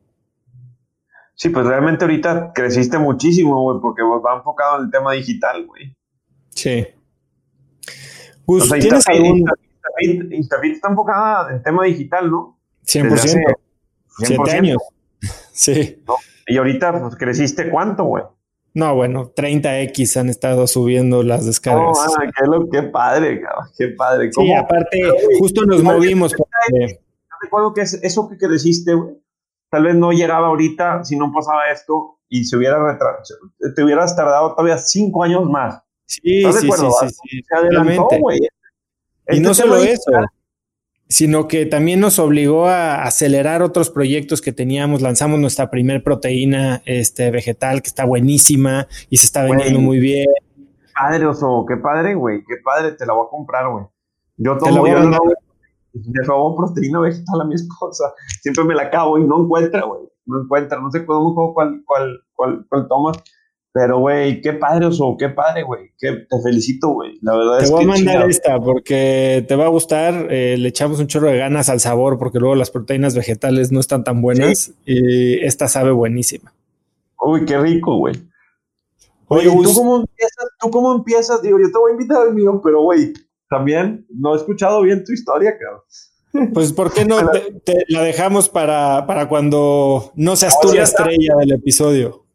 Sí, 1.37 1.49
pues 1.49 1.67
realmente 1.67 2.03
ahorita 2.03 2.51
creciste 2.51 2.97
muchísimo, 2.97 3.61
güey, 3.61 3.79
porque 3.79 4.01
va 4.01 4.37
enfocado 4.37 4.79
en 4.79 4.85
el 4.85 4.91
tema 4.91 5.13
digital, 5.13 5.67
güey. 5.67 5.95
Sí. 6.49 6.87
Gus, 8.47 8.67
¿tienes 8.71 9.07
algún... 9.07 9.45
Instafit, 10.31 10.73
está 10.73 10.89
enfocada 10.89 11.49
en 11.49 11.57
el 11.57 11.63
tema 11.63 11.83
digital, 11.83 12.31
¿no? 12.31 12.59
100%. 12.85 13.55
100%. 14.19 14.51
años. 14.51 14.77
Sí. 15.51 16.03
Y 16.45 16.57
ahorita, 16.57 16.99
pues, 17.01 17.15
creciste 17.15 17.69
cuánto, 17.71 18.03
güey. 18.03 18.23
No, 18.75 18.95
bueno, 18.95 19.33
30X 19.33 20.17
han 20.19 20.29
estado 20.29 20.67
subiendo 20.67 21.23
las 21.23 21.45
descargas. 21.47 21.97
No, 21.97 22.31
qué, 22.35 22.45
lo, 22.45 22.69
qué 22.69 22.83
padre, 22.83 23.41
cabrón, 23.41 23.65
qué 23.75 23.87
padre. 23.87 24.31
Sí, 24.31 24.53
aparte, 24.53 25.01
justo 25.39 25.65
nos 25.65 25.81
movimos. 25.81 26.33
Porque... 26.35 26.99
recuerdo 27.41 27.73
que 27.73 27.81
eso 27.81 28.29
que, 28.29 28.47
deciste, 28.47 28.93
güey, 28.93 29.15
tal 29.69 29.83
vez 29.83 29.95
no 29.95 30.11
llegaba 30.11 30.47
ahorita 30.47 31.03
si 31.03 31.17
no 31.17 31.31
pasaba 31.33 31.69
esto 31.71 32.19
y 32.29 32.45
se 32.45 32.57
hubiera 32.57 32.77
te 33.75 33.83
hubieras 33.83 34.15
tardado 34.15 34.53
todavía 34.53 34.77
cinco 34.77 35.23
años 35.23 35.45
más. 35.45 35.81
Sí, 36.05 36.43
sí, 36.43 36.51
sí, 36.53 36.69
sí, 36.71 37.09
sí, 37.09 37.41
Se 37.43 37.55
adelantó, 37.55 38.07
güey. 38.19 38.39
Y 38.39 38.45
este 39.27 39.41
no 39.41 39.53
solo 39.53 39.77
eso 39.77 40.11
sino 41.09 41.47
que 41.47 41.65
también 41.65 41.99
nos 41.99 42.19
obligó 42.19 42.67
a 42.67 43.03
acelerar 43.03 43.61
otros 43.61 43.89
proyectos 43.89 44.41
que 44.41 44.51
teníamos. 44.51 45.01
Lanzamos 45.01 45.39
nuestra 45.39 45.69
primer 45.69 46.03
proteína 46.03 46.81
este, 46.85 47.31
vegetal 47.31 47.81
que 47.81 47.87
está 47.87 48.05
buenísima 48.05 48.87
y 49.09 49.17
se 49.17 49.25
está 49.25 49.43
vendiendo 49.43 49.79
muy 49.79 49.99
bien. 49.99 50.27
Padre, 50.93 51.27
oso, 51.27 51.65
qué 51.67 51.77
padre, 51.77 52.15
güey, 52.15 52.43
qué 52.45 52.55
padre, 52.63 52.93
te 52.93 53.05
la 53.05 53.13
voy 53.13 53.25
a 53.27 53.29
comprar, 53.29 53.69
güey. 53.69 53.85
Yo 54.37 54.57
tomo, 54.57 54.87
yo 54.87 54.99
no, 54.99 55.17
le 55.93 56.23
robo 56.23 56.55
proteína 56.55 56.99
vegetal 56.99 57.41
a 57.41 57.45
mi 57.45 57.55
esposa, 57.55 58.13
siempre 58.41 58.63
me 58.63 58.75
la 58.75 58.83
acabo 58.83 59.17
y 59.17 59.25
no 59.25 59.43
encuentra, 59.43 59.83
güey, 59.83 60.01
no 60.25 60.41
encuentra, 60.43 60.79
no 60.79 60.91
sé 60.91 61.05
cuál, 61.05 61.19
cuál, 61.53 61.83
cuál, 61.85 62.19
cuál, 62.35 62.65
cuál 62.69 62.87
toma 62.87 63.11
pero, 63.77 63.99
güey, 63.99 64.41
qué 64.41 64.53
padre, 64.53 64.87
Oso, 64.87 65.15
qué 65.19 65.29
padre, 65.29 65.61
güey. 65.61 65.91
Te 65.99 66.25
felicito, 66.43 66.89
güey. 66.89 67.19
La 67.21 67.37
verdad 67.37 67.59
te 67.59 67.65
es 67.65 67.69
que. 67.69 67.77
Te 67.77 67.85
voy 67.85 67.93
a 67.93 67.95
mandar 67.95 68.29
esta 68.29 68.59
porque 68.59 69.45
te 69.47 69.55
va 69.55 69.65
a 69.65 69.69
gustar. 69.69 70.27
Eh, 70.31 70.57
le 70.57 70.69
echamos 70.69 70.99
un 70.99 71.05
chorro 71.05 71.27
de 71.27 71.37
ganas 71.37 71.69
al 71.69 71.79
sabor 71.79 72.17
porque 72.17 72.39
luego 72.39 72.55
las 72.55 72.71
proteínas 72.71 73.15
vegetales 73.15 73.71
no 73.71 73.79
están 73.79 74.03
tan 74.03 74.19
buenas. 74.19 74.73
Y 74.83 75.45
esta 75.45 75.67
sabe 75.67 75.91
buenísima. 75.91 76.55
Uy, 77.21 77.45
qué 77.45 77.59
rico, 77.59 77.97
güey. 77.97 78.15
Oye, 79.27 79.45
¿tú, 79.45 79.73
cómo 79.75 79.97
empiezas, 79.97 80.45
¿tú 80.59 80.71
cómo 80.71 80.95
empiezas? 80.95 81.41
Digo, 81.43 81.59
yo 81.59 81.67
te 81.71 81.77
voy 81.77 81.91
a 81.91 81.93
invitar 81.93 82.21
al 82.23 82.33
mío, 82.33 82.59
pero, 82.63 82.81
güey, 82.81 83.13
también 83.49 84.05
no 84.09 84.33
he 84.33 84.37
escuchado 84.37 84.81
bien 84.81 85.03
tu 85.03 85.11
historia, 85.13 85.53
cabrón. 85.57 86.53
Pues, 86.53 86.73
¿por 86.73 86.93
qué 86.93 87.05
no 87.05 87.17
te, 87.65 87.85
la 87.87 88.03
dejamos 88.03 88.49
para, 88.49 89.05
para 89.07 89.27
cuando 89.27 90.11
no 90.15 90.35
seas 90.35 90.59
tú 90.59 90.73
la 90.73 90.83
estrella 90.83 91.35
del 91.39 91.53
episodio? 91.53 92.25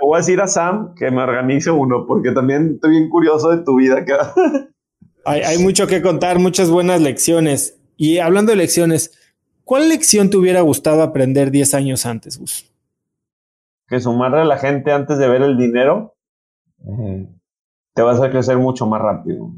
Le 0.00 0.06
voy 0.06 0.16
a 0.16 0.18
decir 0.18 0.40
a 0.40 0.46
Sam 0.46 0.94
que 0.94 1.10
me 1.10 1.22
organice 1.22 1.70
uno, 1.70 2.06
porque 2.06 2.30
también 2.32 2.74
estoy 2.74 2.90
bien 2.92 3.08
curioso 3.08 3.50
de 3.50 3.64
tu 3.64 3.76
vida. 3.76 4.04
hay, 5.24 5.40
hay 5.40 5.58
mucho 5.58 5.86
que 5.86 6.02
contar, 6.02 6.38
muchas 6.38 6.70
buenas 6.70 7.00
lecciones. 7.00 7.80
Y 7.96 8.18
hablando 8.18 8.52
de 8.52 8.56
lecciones, 8.56 9.12
¿cuál 9.64 9.88
lección 9.88 10.30
te 10.30 10.36
hubiera 10.36 10.60
gustado 10.60 11.02
aprender 11.02 11.50
10 11.50 11.74
años 11.74 12.06
antes, 12.06 12.38
Gus? 12.38 12.72
Que 13.88 13.98
sumarle 13.98 14.42
a 14.42 14.44
la 14.44 14.58
gente 14.58 14.92
antes 14.92 15.18
de 15.18 15.28
ver 15.28 15.42
el 15.42 15.56
dinero 15.56 16.14
eh, 16.86 17.28
te 17.94 18.02
vas 18.02 18.20
a 18.20 18.30
crecer 18.30 18.56
mucho 18.58 18.86
más 18.86 19.00
rápido. 19.02 19.50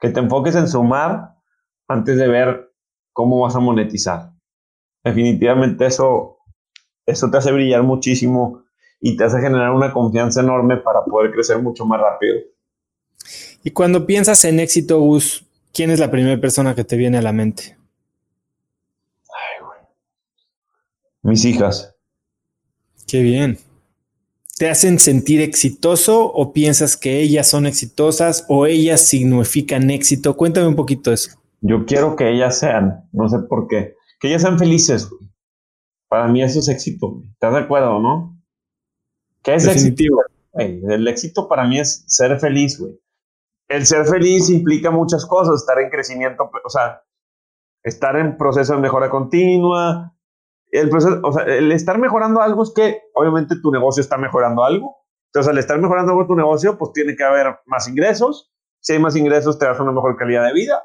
Que 0.00 0.08
te 0.08 0.20
enfoques 0.20 0.54
en 0.54 0.68
sumar 0.68 1.36
antes 1.88 2.16
de 2.16 2.28
ver 2.28 2.72
cómo 3.12 3.40
vas 3.40 3.54
a 3.54 3.60
monetizar. 3.60 4.32
Definitivamente 5.04 5.86
eso, 5.86 6.38
eso 7.06 7.30
te 7.30 7.38
hace 7.38 7.52
brillar 7.52 7.82
muchísimo 7.82 8.64
y 9.00 9.16
te 9.16 9.24
hace 9.24 9.40
generar 9.40 9.70
una 9.70 9.92
confianza 9.92 10.40
enorme 10.40 10.76
para 10.76 11.04
poder 11.04 11.32
crecer 11.32 11.60
mucho 11.60 11.86
más 11.86 12.00
rápido. 12.00 12.36
Y 13.62 13.70
cuando 13.70 14.06
piensas 14.06 14.44
en 14.44 14.60
éxito, 14.60 15.00
Gus, 15.00 15.46
¿quién 15.72 15.90
es 15.90 15.98
la 15.98 16.10
primera 16.10 16.40
persona 16.40 16.74
que 16.74 16.84
te 16.84 16.96
viene 16.96 17.18
a 17.18 17.22
la 17.22 17.32
mente? 17.32 17.76
Ay, 19.28 19.64
güey. 19.64 19.80
Mis 21.22 21.44
hijas. 21.44 21.94
Qué 23.06 23.22
bien. 23.22 23.58
¿Te 24.60 24.68
hacen 24.68 24.98
sentir 24.98 25.40
exitoso 25.40 26.22
o 26.22 26.52
piensas 26.52 26.98
que 26.98 27.22
ellas 27.22 27.48
son 27.48 27.64
exitosas 27.64 28.44
o 28.46 28.66
ellas 28.66 29.00
significan 29.00 29.88
éxito? 29.88 30.36
Cuéntame 30.36 30.66
un 30.66 30.76
poquito 30.76 31.10
eso. 31.10 31.30
Yo 31.62 31.86
quiero 31.86 32.14
que 32.14 32.30
ellas 32.30 32.58
sean, 32.58 33.08
no 33.10 33.26
sé 33.30 33.38
por 33.48 33.68
qué, 33.68 33.94
que 34.20 34.28
ellas 34.28 34.42
sean 34.42 34.58
felices. 34.58 35.08
Para 36.10 36.28
mí 36.28 36.42
eso 36.42 36.58
es 36.58 36.68
éxito. 36.68 37.22
¿Estás 37.32 37.54
de 37.54 37.60
acuerdo, 37.60 38.00
no? 38.00 38.38
¿Qué 39.42 39.54
es 39.54 39.64
Definitivo. 39.64 40.20
éxito? 40.52 40.90
el 40.92 41.08
éxito 41.08 41.48
para 41.48 41.66
mí 41.66 41.80
es 41.80 42.04
ser 42.06 42.38
feliz, 42.38 42.78
güey. 42.78 43.00
El 43.66 43.86
ser 43.86 44.04
feliz 44.04 44.50
implica 44.50 44.90
muchas 44.90 45.24
cosas, 45.24 45.54
estar 45.62 45.80
en 45.80 45.88
crecimiento, 45.88 46.50
o 46.62 46.68
sea, 46.68 47.02
estar 47.82 48.14
en 48.14 48.36
proceso 48.36 48.74
de 48.74 48.80
mejora 48.82 49.08
continua. 49.08 50.14
El, 50.70 50.88
proceso, 50.88 51.20
o 51.22 51.32
sea, 51.32 51.44
el 51.44 51.72
estar 51.72 51.98
mejorando 51.98 52.40
algo 52.40 52.62
es 52.62 52.72
que 52.74 53.02
obviamente 53.14 53.56
tu 53.60 53.70
negocio 53.70 54.00
está 54.00 54.16
mejorando 54.16 54.64
algo. 54.64 54.96
Entonces, 55.26 55.50
al 55.50 55.58
estar 55.58 55.78
mejorando 55.80 56.12
algo 56.12 56.26
tu 56.26 56.34
negocio, 56.34 56.78
pues 56.78 56.92
tiene 56.92 57.16
que 57.16 57.24
haber 57.24 57.58
más 57.66 57.88
ingresos. 57.88 58.52
Si 58.80 58.92
hay 58.92 58.98
más 58.98 59.16
ingresos, 59.16 59.58
te 59.58 59.66
das 59.66 59.78
una 59.80 59.92
mejor 59.92 60.16
calidad 60.16 60.44
de 60.46 60.52
vida. 60.52 60.82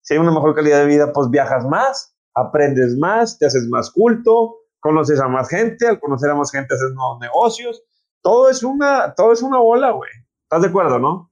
Si 0.00 0.14
hay 0.14 0.20
una 0.20 0.32
mejor 0.32 0.54
calidad 0.54 0.80
de 0.80 0.86
vida, 0.86 1.12
pues 1.12 1.30
viajas 1.30 1.64
más, 1.66 2.16
aprendes 2.34 2.96
más, 2.96 3.38
te 3.38 3.46
haces 3.46 3.66
más 3.68 3.90
culto, 3.90 4.56
conoces 4.80 5.20
a 5.20 5.28
más 5.28 5.48
gente, 5.48 5.86
al 5.86 5.98
conocer 5.98 6.30
a 6.30 6.34
más 6.34 6.50
gente 6.50 6.74
haces 6.74 6.92
nuevos 6.94 7.18
negocios 7.20 7.82
todo 8.26 8.50
es 8.50 8.64
una, 8.64 9.14
todo 9.14 9.32
es 9.32 9.40
una 9.40 9.58
bola, 9.58 9.92
güey. 9.92 10.10
¿Estás 10.42 10.62
de 10.62 10.68
acuerdo, 10.68 10.98
no? 10.98 11.30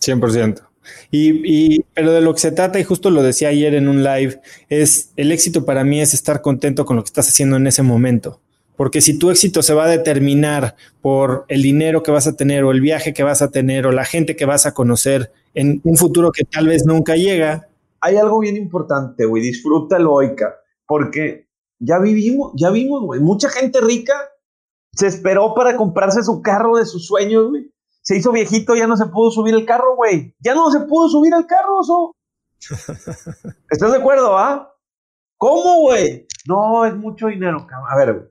100%. 0.00 0.66
Y, 1.10 1.82
pero 1.94 2.12
de 2.12 2.20
lo 2.20 2.34
que 2.34 2.40
se 2.40 2.52
trata, 2.52 2.78
y 2.78 2.84
justo 2.84 3.10
lo 3.10 3.22
decía 3.22 3.48
ayer 3.48 3.74
en 3.74 3.88
un 3.88 4.02
live, 4.02 4.40
es 4.68 5.12
el 5.16 5.32
éxito 5.32 5.64
para 5.64 5.84
mí 5.84 6.00
es 6.00 6.14
estar 6.14 6.40
contento 6.42 6.84
con 6.84 6.96
lo 6.96 7.02
que 7.02 7.08
estás 7.08 7.28
haciendo 7.28 7.56
en 7.56 7.66
ese 7.66 7.82
momento. 7.82 8.40
Porque 8.76 9.00
si 9.00 9.18
tu 9.18 9.30
éxito 9.30 9.62
se 9.62 9.74
va 9.74 9.84
a 9.84 9.88
determinar 9.88 10.74
por 11.00 11.44
el 11.48 11.62
dinero 11.62 12.02
que 12.02 12.10
vas 12.10 12.26
a 12.26 12.36
tener, 12.36 12.64
o 12.64 12.72
el 12.72 12.80
viaje 12.80 13.14
que 13.14 13.22
vas 13.22 13.40
a 13.40 13.50
tener, 13.50 13.86
o 13.86 13.92
la 13.92 14.04
gente 14.04 14.34
que 14.34 14.46
vas 14.46 14.66
a 14.66 14.74
conocer 14.74 15.32
en 15.54 15.80
un 15.84 15.96
futuro 15.96 16.32
que 16.32 16.44
tal 16.44 16.66
vez 16.66 16.84
nunca 16.84 17.14
llega. 17.16 17.68
Hay 18.00 18.16
algo 18.16 18.40
bien 18.40 18.56
importante, 18.56 19.24
güey. 19.24 19.42
Disfrútalo, 19.42 20.12
Oika. 20.14 20.56
Porque 20.86 21.48
ya 21.78 21.98
vivimos, 21.98 22.52
ya 22.56 22.70
vimos, 22.70 23.02
güey. 23.04 23.20
Mucha 23.20 23.48
gente 23.48 23.80
rica 23.80 24.14
se 24.92 25.06
esperó 25.06 25.54
para 25.54 25.76
comprarse 25.76 26.22
su 26.22 26.42
carro 26.42 26.76
de 26.76 26.86
sus 26.86 27.06
sueños, 27.06 27.48
güey. 27.50 27.70
Se 28.04 28.16
hizo 28.16 28.32
viejito, 28.32 28.76
ya 28.76 28.86
no 28.86 28.96
se 28.96 29.06
pudo 29.06 29.30
subir 29.30 29.54
el 29.54 29.64
carro, 29.64 29.96
güey. 29.96 30.34
Ya 30.38 30.54
no 30.54 30.70
se 30.70 30.80
pudo 30.80 31.08
subir 31.08 31.34
al 31.34 31.46
carro, 31.46 31.78
oso. 31.78 32.14
¿Estás 33.70 33.92
de 33.92 33.98
acuerdo, 33.98 34.38
ah? 34.38 34.72
¿Cómo, 35.36 35.80
güey? 35.80 36.26
No, 36.46 36.84
es 36.84 36.94
mucho 36.94 37.28
dinero, 37.28 37.66
cabrón. 37.66 37.88
A 37.90 37.96
ver, 37.96 38.12
güey. 38.12 38.26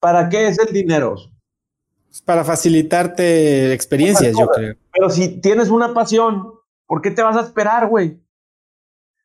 ¿Para 0.00 0.28
qué 0.28 0.48
es 0.48 0.58
el 0.58 0.72
dinero? 0.72 1.14
Para 2.24 2.44
facilitarte 2.44 3.72
experiencias, 3.72 4.36
yo 4.36 4.48
creo. 4.48 4.74
Pero 4.92 5.10
si 5.10 5.40
tienes 5.40 5.70
una 5.70 5.94
pasión, 5.94 6.52
¿por 6.86 7.00
qué 7.00 7.10
te 7.10 7.22
vas 7.22 7.36
a 7.36 7.42
esperar, 7.42 7.88
güey? 7.88 8.20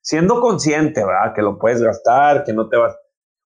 Siendo 0.02 0.40
consciente, 0.42 1.04
¿verdad? 1.04 1.34
Que 1.34 1.42
lo 1.42 1.58
puedes 1.58 1.82
gastar, 1.82 2.44
que 2.44 2.54
no 2.54 2.70
te 2.70 2.78
vas. 2.78 2.96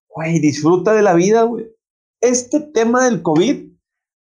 Güey, 0.10 0.40
disfruta 0.40 0.94
de 0.94 1.02
la 1.02 1.14
vida, 1.14 1.44
güey 1.44 1.78
este 2.22 2.60
tema 2.60 3.06
del 3.06 3.22
COVID 3.22 3.72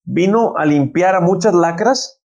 vino 0.03 0.57
a 0.57 0.65
limpiar 0.65 1.15
a 1.15 1.21
muchas 1.21 1.53
lacras. 1.53 2.21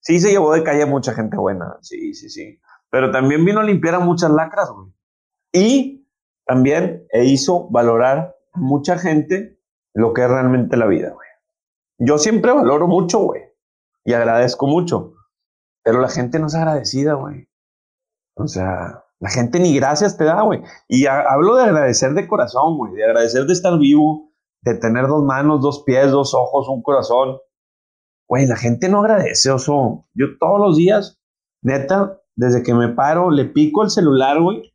Sí, 0.00 0.20
se 0.20 0.30
llevó 0.30 0.52
de 0.52 0.64
calle 0.64 0.82
a 0.82 0.86
mucha 0.86 1.14
gente 1.14 1.36
buena, 1.36 1.76
sí, 1.80 2.14
sí, 2.14 2.28
sí. 2.28 2.60
Pero 2.90 3.10
también 3.10 3.44
vino 3.44 3.60
a 3.60 3.64
limpiar 3.64 3.94
a 3.94 4.00
muchas 4.00 4.30
lacras, 4.30 4.70
güey. 4.70 4.92
Y 5.52 6.08
también 6.44 7.06
e 7.10 7.24
hizo 7.24 7.68
valorar 7.70 8.36
a 8.52 8.58
mucha 8.58 8.98
gente 8.98 9.58
lo 9.94 10.12
que 10.12 10.22
es 10.22 10.28
realmente 10.28 10.76
la 10.76 10.86
vida, 10.86 11.10
güey. 11.10 11.28
Yo 11.98 12.18
siempre 12.18 12.52
valoro 12.52 12.88
mucho, 12.88 13.20
güey. 13.20 13.42
Y 14.04 14.12
agradezco 14.14 14.66
mucho. 14.66 15.14
Pero 15.84 16.00
la 16.00 16.08
gente 16.08 16.38
no 16.38 16.46
es 16.46 16.54
agradecida, 16.54 17.14
güey. 17.14 17.48
O 18.34 18.48
sea, 18.48 19.04
la 19.20 19.30
gente 19.30 19.60
ni 19.60 19.74
gracias 19.76 20.16
te 20.16 20.24
da, 20.24 20.42
güey. 20.42 20.62
Y 20.88 21.06
hablo 21.06 21.56
de 21.56 21.64
agradecer 21.64 22.12
de 22.14 22.26
corazón, 22.26 22.76
güey. 22.76 22.94
De 22.94 23.04
agradecer 23.04 23.44
de 23.44 23.52
estar 23.52 23.78
vivo, 23.78 24.31
de 24.62 24.74
tener 24.74 25.06
dos 25.08 25.24
manos, 25.24 25.60
dos 25.60 25.82
pies, 25.84 26.10
dos 26.10 26.34
ojos, 26.34 26.68
un 26.68 26.82
corazón. 26.82 27.38
Güey, 28.28 28.46
la 28.46 28.56
gente 28.56 28.88
no 28.88 29.00
agradece, 29.00 29.50
oso. 29.50 30.06
Yo 30.14 30.38
todos 30.38 30.60
los 30.60 30.76
días, 30.76 31.20
neta, 31.62 32.20
desde 32.36 32.62
que 32.62 32.72
me 32.72 32.88
paro, 32.88 33.30
le 33.30 33.44
pico 33.44 33.82
el 33.82 33.90
celular, 33.90 34.40
güey, 34.40 34.72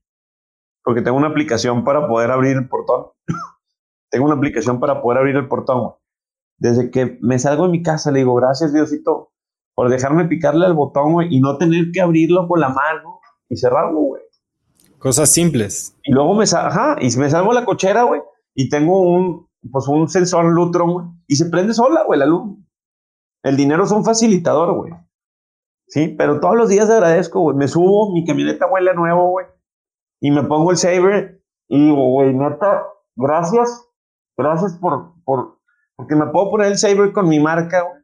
porque 0.83 1.01
tengo 1.01 1.17
una 1.17 1.29
aplicación 1.29 1.83
para 1.83 2.07
poder 2.07 2.31
abrir 2.31 2.57
el 2.57 2.67
portón. 2.67 3.07
tengo 4.11 4.25
una 4.25 4.35
aplicación 4.35 4.79
para 4.79 5.01
poder 5.01 5.19
abrir 5.19 5.35
el 5.35 5.47
portón, 5.47 5.81
güey. 5.81 5.93
Desde 6.59 6.91
que 6.91 7.17
me 7.21 7.39
salgo 7.39 7.65
de 7.65 7.69
mi 7.69 7.83
casa, 7.83 8.11
le 8.11 8.19
digo, 8.19 8.35
gracias, 8.35 8.73
Diosito, 8.73 9.31
por 9.75 9.89
dejarme 9.89 10.25
picarle 10.25 10.65
al 10.65 10.73
botón, 10.73 11.13
güey, 11.13 11.27
y 11.33 11.39
no 11.39 11.57
tener 11.57 11.91
que 11.93 12.01
abrirlo 12.01 12.47
con 12.47 12.59
la 12.59 12.69
mano 12.69 13.19
y 13.47 13.57
cerrarlo, 13.57 13.99
güey. 13.99 14.23
Cosas 14.97 15.29
simples. 15.29 15.95
Y 16.03 16.11
luego 16.11 16.33
me, 16.33 16.43
ajá, 16.43 16.97
y 16.99 17.15
me 17.17 17.29
salgo 17.29 17.51
a 17.51 17.55
la 17.55 17.65
cochera, 17.65 18.03
güey, 18.03 18.21
y 18.55 18.69
tengo 18.69 18.99
un, 18.99 19.46
pues 19.71 19.87
un 19.87 20.07
sensor 20.07 20.45
Lutron, 20.45 20.93
güey, 20.93 21.05
y 21.27 21.35
se 21.35 21.49
prende 21.49 21.73
sola, 21.73 22.03
güey, 22.05 22.19
la 22.19 22.25
luz. 22.25 22.57
El 23.43 23.57
dinero 23.57 23.83
es 23.83 23.91
un 23.91 24.03
facilitador, 24.03 24.75
güey. 24.75 24.93
Sí, 25.87 26.09
pero 26.17 26.39
todos 26.39 26.55
los 26.55 26.69
días 26.69 26.89
agradezco, 26.89 27.39
güey. 27.39 27.55
Me 27.55 27.67
subo, 27.67 28.13
mi 28.13 28.25
camioneta 28.25 28.67
huele 28.67 28.91
a 28.91 28.93
nuevo, 28.93 29.29
güey. 29.29 29.45
Y 30.19 30.31
me 30.31 30.43
pongo 30.43 30.71
el 30.71 30.77
saber 30.77 31.41
y 31.69 31.85
digo, 31.85 32.09
güey, 32.09 32.33
neta, 32.33 32.83
gracias. 33.15 33.85
Gracias 34.37 34.77
por, 34.77 35.13
por, 35.23 35.59
porque 35.95 36.15
me 36.15 36.27
puedo 36.27 36.51
poner 36.51 36.67
el 36.67 36.77
saber 36.77 37.13
con 37.13 37.29
mi 37.29 37.39
marca, 37.39 37.83
güey. 37.83 38.01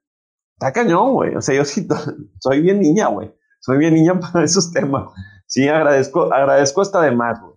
Está 0.58 0.72
cañón, 0.72 1.14
güey. 1.14 1.36
O 1.36 1.42
sea, 1.42 1.56
yo 1.56 1.66
sí, 1.66 1.88
soy 2.40 2.62
bien 2.62 2.80
niña, 2.80 3.08
güey. 3.08 3.34
Soy 3.60 3.78
bien 3.78 3.94
niña 3.94 4.20
para 4.20 4.46
esos 4.46 4.72
temas. 4.72 5.14
Sí, 5.46 5.68
agradezco, 5.68 6.34
agradezco 6.34 6.82
hasta 6.82 7.02
de 7.02 7.12
más, 7.12 7.42
güey. 7.42 7.53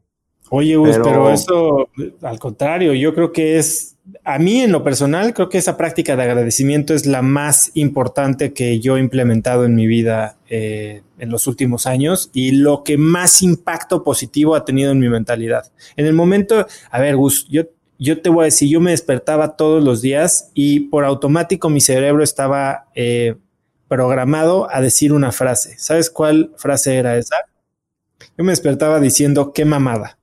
Oye, 0.50 0.76
Gus, 0.76 0.98
pero... 1.02 1.30
eso, 1.30 1.88
al 2.22 2.38
contrario, 2.38 2.94
yo 2.94 3.14
creo 3.14 3.32
que 3.32 3.58
es, 3.58 3.96
a 4.24 4.38
mí 4.38 4.60
en 4.60 4.72
lo 4.72 4.84
personal, 4.84 5.34
creo 5.34 5.48
que 5.48 5.58
esa 5.58 5.76
práctica 5.76 6.16
de 6.16 6.22
agradecimiento 6.22 6.94
es 6.94 7.06
la 7.06 7.22
más 7.22 7.72
importante 7.74 8.52
que 8.52 8.78
yo 8.78 8.96
he 8.96 9.00
implementado 9.00 9.64
en 9.64 9.74
mi 9.74 9.86
vida 9.86 10.36
eh, 10.48 11.02
en 11.18 11.30
los 11.30 11.46
últimos 11.46 11.86
años 11.86 12.30
y 12.32 12.52
lo 12.52 12.84
que 12.84 12.96
más 12.96 13.42
impacto 13.42 14.04
positivo 14.04 14.54
ha 14.54 14.64
tenido 14.64 14.92
en 14.92 15.00
mi 15.00 15.08
mentalidad. 15.08 15.72
En 15.96 16.06
el 16.06 16.12
momento, 16.12 16.66
a 16.90 17.00
ver, 17.00 17.16
Gus, 17.16 17.48
yo, 17.48 17.64
yo 17.98 18.20
te 18.20 18.28
voy 18.28 18.42
a 18.42 18.44
decir, 18.44 18.68
yo 18.68 18.80
me 18.80 18.92
despertaba 18.92 19.56
todos 19.56 19.82
los 19.82 20.00
días 20.00 20.50
y 20.54 20.80
por 20.80 21.04
automático 21.04 21.68
mi 21.68 21.80
cerebro 21.80 22.22
estaba 22.22 22.86
eh, 22.94 23.34
programado 23.88 24.68
a 24.70 24.80
decir 24.80 25.12
una 25.12 25.32
frase. 25.32 25.74
¿Sabes 25.78 26.10
cuál 26.10 26.52
frase 26.56 26.96
era 26.96 27.16
esa? 27.16 27.36
Yo 28.38 28.44
me 28.44 28.52
despertaba 28.52 29.00
diciendo, 29.00 29.52
qué 29.52 29.64
mamada. 29.64 30.18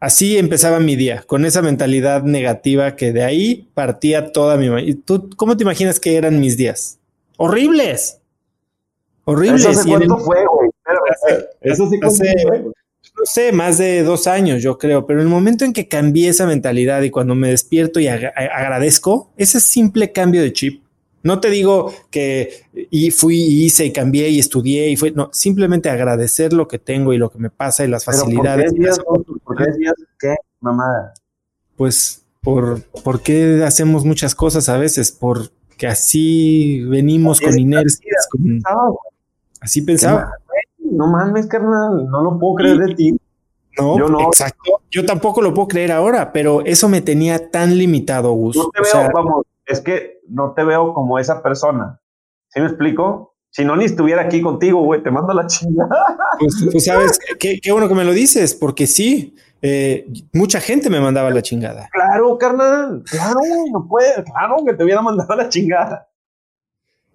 Así 0.00 0.36
empezaba 0.36 0.80
mi 0.80 0.96
día, 0.96 1.24
con 1.26 1.44
esa 1.46 1.62
mentalidad 1.62 2.22
negativa 2.22 2.94
que 2.94 3.12
de 3.12 3.22
ahí 3.22 3.68
partía 3.74 4.32
toda 4.32 4.56
mi... 4.56 4.66
¿Y 4.82 4.94
tú 4.94 5.30
cómo 5.36 5.56
te 5.56 5.62
imaginas 5.62 5.98
que 5.98 6.16
eran 6.16 6.40
mis 6.40 6.56
días? 6.56 6.98
Horribles. 7.36 8.20
Horribles. 9.24 9.64
¿Eso 9.64 9.88
cuánto 9.88 10.18
fue, 10.18 10.44
güey? 10.46 10.70
Eso 11.62 11.88
sí 11.88 11.98
No 11.98 12.10
sé, 13.24 13.52
más 13.52 13.78
de 13.78 14.02
dos 14.02 14.26
años, 14.26 14.62
yo 14.62 14.76
creo, 14.76 15.06
pero 15.06 15.22
el 15.22 15.28
momento 15.28 15.64
en 15.64 15.72
que 15.72 15.88
cambié 15.88 16.28
esa 16.28 16.46
mentalidad 16.46 17.00
y 17.02 17.10
cuando 17.10 17.34
me 17.34 17.48
despierto 17.48 17.98
y 18.00 18.08
agradezco, 18.08 19.30
ese 19.36 19.60
simple 19.60 20.12
cambio 20.12 20.42
de 20.42 20.52
chip 20.52 20.84
no 21.24 21.40
te 21.40 21.48
digo 21.48 21.92
que 22.10 22.64
y 22.90 23.10
fui, 23.10 23.36
y 23.36 23.64
hice 23.64 23.86
y 23.86 23.92
cambié 23.92 24.28
y 24.28 24.38
estudié 24.38 24.90
y 24.90 24.96
fue, 24.96 25.10
no, 25.10 25.30
simplemente 25.32 25.88
agradecer 25.88 26.52
lo 26.52 26.68
que 26.68 26.78
tengo 26.78 27.14
y 27.14 27.18
lo 27.18 27.30
que 27.30 27.38
me 27.38 27.48
pasa 27.48 27.82
y 27.82 27.88
las 27.88 28.04
facilidades. 28.04 28.74
¿Por 28.74 29.24
qué 29.24 29.32
decías 29.62 29.94
qué, 30.18 30.34
mamada? 30.60 31.14
Pues 31.76 32.24
por, 32.42 32.82
porque 33.02 33.62
hacemos 33.64 34.04
muchas 34.04 34.34
cosas 34.34 34.68
a 34.68 34.76
veces, 34.76 35.12
porque 35.12 35.86
así 35.86 36.84
venimos 36.84 37.40
con 37.40 37.58
inercias. 37.58 38.28
así 39.60 39.82
pensaba. 39.82 40.32
No 40.78 41.06
mames, 41.06 41.46
carnal, 41.46 42.08
no 42.08 42.22
lo 42.22 42.38
puedo 42.38 42.54
creer 42.56 42.78
de 42.78 42.94
ti. 42.94 43.16
No, 43.78 43.98
yo 43.98 44.08
no. 44.08 44.20
Exacto. 44.20 44.82
Yo 44.90 45.04
tampoco 45.04 45.42
lo 45.42 45.52
puedo 45.52 45.68
creer 45.68 45.90
ahora, 45.90 46.32
pero 46.32 46.64
eso 46.64 46.88
me 46.88 47.00
tenía 47.00 47.50
tan 47.50 47.76
limitado, 47.76 48.32
Gus. 48.32 48.56
No 48.56 48.70
te 48.70 48.82
veo, 48.82 49.10
vamos, 49.12 49.46
es 49.66 49.80
que 49.80 50.20
no 50.28 50.52
te 50.52 50.64
veo 50.64 50.94
como 50.94 51.18
esa 51.18 51.42
persona. 51.42 52.00
¿Sí 52.48 52.60
me 52.60 52.66
explico? 52.66 53.33
Si 53.54 53.64
no, 53.64 53.76
ni 53.76 53.84
estuviera 53.84 54.22
aquí 54.22 54.42
contigo, 54.42 54.82
güey, 54.82 55.00
te 55.00 55.12
mando 55.12 55.32
la 55.32 55.46
chingada. 55.46 56.04
Pues 56.40 56.56
tú 56.72 56.80
sabes, 56.80 57.20
qué, 57.38 57.60
bueno 57.70 57.88
que 57.88 57.94
me 57.94 58.04
lo 58.04 58.12
dices, 58.12 58.52
porque 58.52 58.88
sí, 58.88 59.36
eh, 59.62 60.08
mucha 60.32 60.60
gente 60.60 60.90
me 60.90 60.98
mandaba 60.98 61.30
la 61.30 61.40
chingada. 61.40 61.88
Claro, 61.92 62.36
carnal, 62.36 63.04
claro, 63.08 63.38
no 63.72 63.86
puede, 63.88 64.24
claro 64.24 64.56
que 64.66 64.74
te 64.74 64.82
hubiera 64.82 65.00
mandado 65.02 65.36
la 65.36 65.48
chingada. 65.48 66.08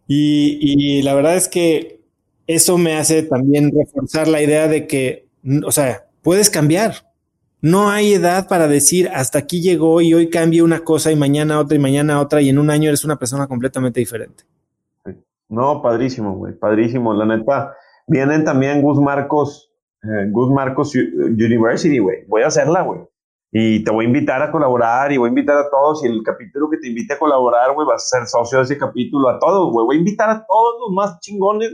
Y, 0.07 0.59
y 0.61 1.01
la 1.01 1.13
verdad 1.13 1.35
es 1.35 1.49
que 1.49 1.99
eso 2.47 2.77
me 2.77 2.95
hace 2.95 3.23
también 3.23 3.69
reforzar 3.77 4.29
la 4.29 4.41
idea 4.41 4.69
de 4.69 4.87
que, 4.87 5.27
o 5.65 5.73
sea, 5.73 6.05
puedes 6.21 6.49
cambiar. 6.49 7.11
No 7.59 7.89
hay 7.89 8.13
edad 8.13 8.47
para 8.47 8.69
decir 8.69 9.09
hasta 9.13 9.39
aquí 9.39 9.59
llegó 9.59 9.99
y 9.99 10.13
hoy 10.13 10.29
cambie 10.29 10.61
una 10.61 10.85
cosa 10.85 11.11
y 11.11 11.17
mañana 11.17 11.59
otra 11.59 11.75
y 11.75 11.79
mañana 11.79 12.21
otra 12.21 12.41
y 12.41 12.47
en 12.47 12.59
un 12.59 12.69
año 12.69 12.87
eres 12.87 13.03
una 13.03 13.19
persona 13.19 13.47
completamente 13.47 13.99
diferente. 13.99 14.45
No, 15.49 15.81
padrísimo, 15.81 16.35
güey, 16.35 16.57
padrísimo. 16.57 17.13
La 17.13 17.25
neta, 17.25 17.75
vienen 18.07 18.45
también 18.45 18.81
Gus 18.81 18.99
Marcos, 18.99 19.71
eh, 20.03 20.29
Gus 20.31 20.51
Marcos 20.51 20.95
University, 20.95 21.97
güey. 21.99 22.25
Voy 22.27 22.43
a 22.43 22.47
hacerla, 22.47 22.83
güey. 22.83 23.01
Y 23.51 23.83
te 23.83 23.91
voy 23.91 24.05
a 24.05 24.07
invitar 24.07 24.41
a 24.43 24.51
colaborar 24.51 25.11
y 25.11 25.17
voy 25.17 25.27
a 25.27 25.29
invitar 25.29 25.57
a 25.57 25.69
todos. 25.69 26.03
Y 26.05 26.07
el 26.07 26.21
capítulo 26.23 26.69
que 26.69 26.77
te 26.77 26.87
invite 26.87 27.15
a 27.15 27.19
colaborar, 27.19 27.73
güey, 27.73 27.87
vas 27.87 28.03
a 28.03 28.19
ser 28.19 28.27
socio 28.27 28.59
de 28.59 28.65
ese 28.65 28.77
capítulo, 28.77 29.27
a 29.27 29.39
todos, 29.39 29.71
güey. 29.71 29.85
Voy 29.85 29.95
a 29.95 29.99
invitar 29.99 30.29
a 30.29 30.45
todos 30.45 30.75
los 30.81 30.95
más 30.95 31.19
chingones, 31.19 31.71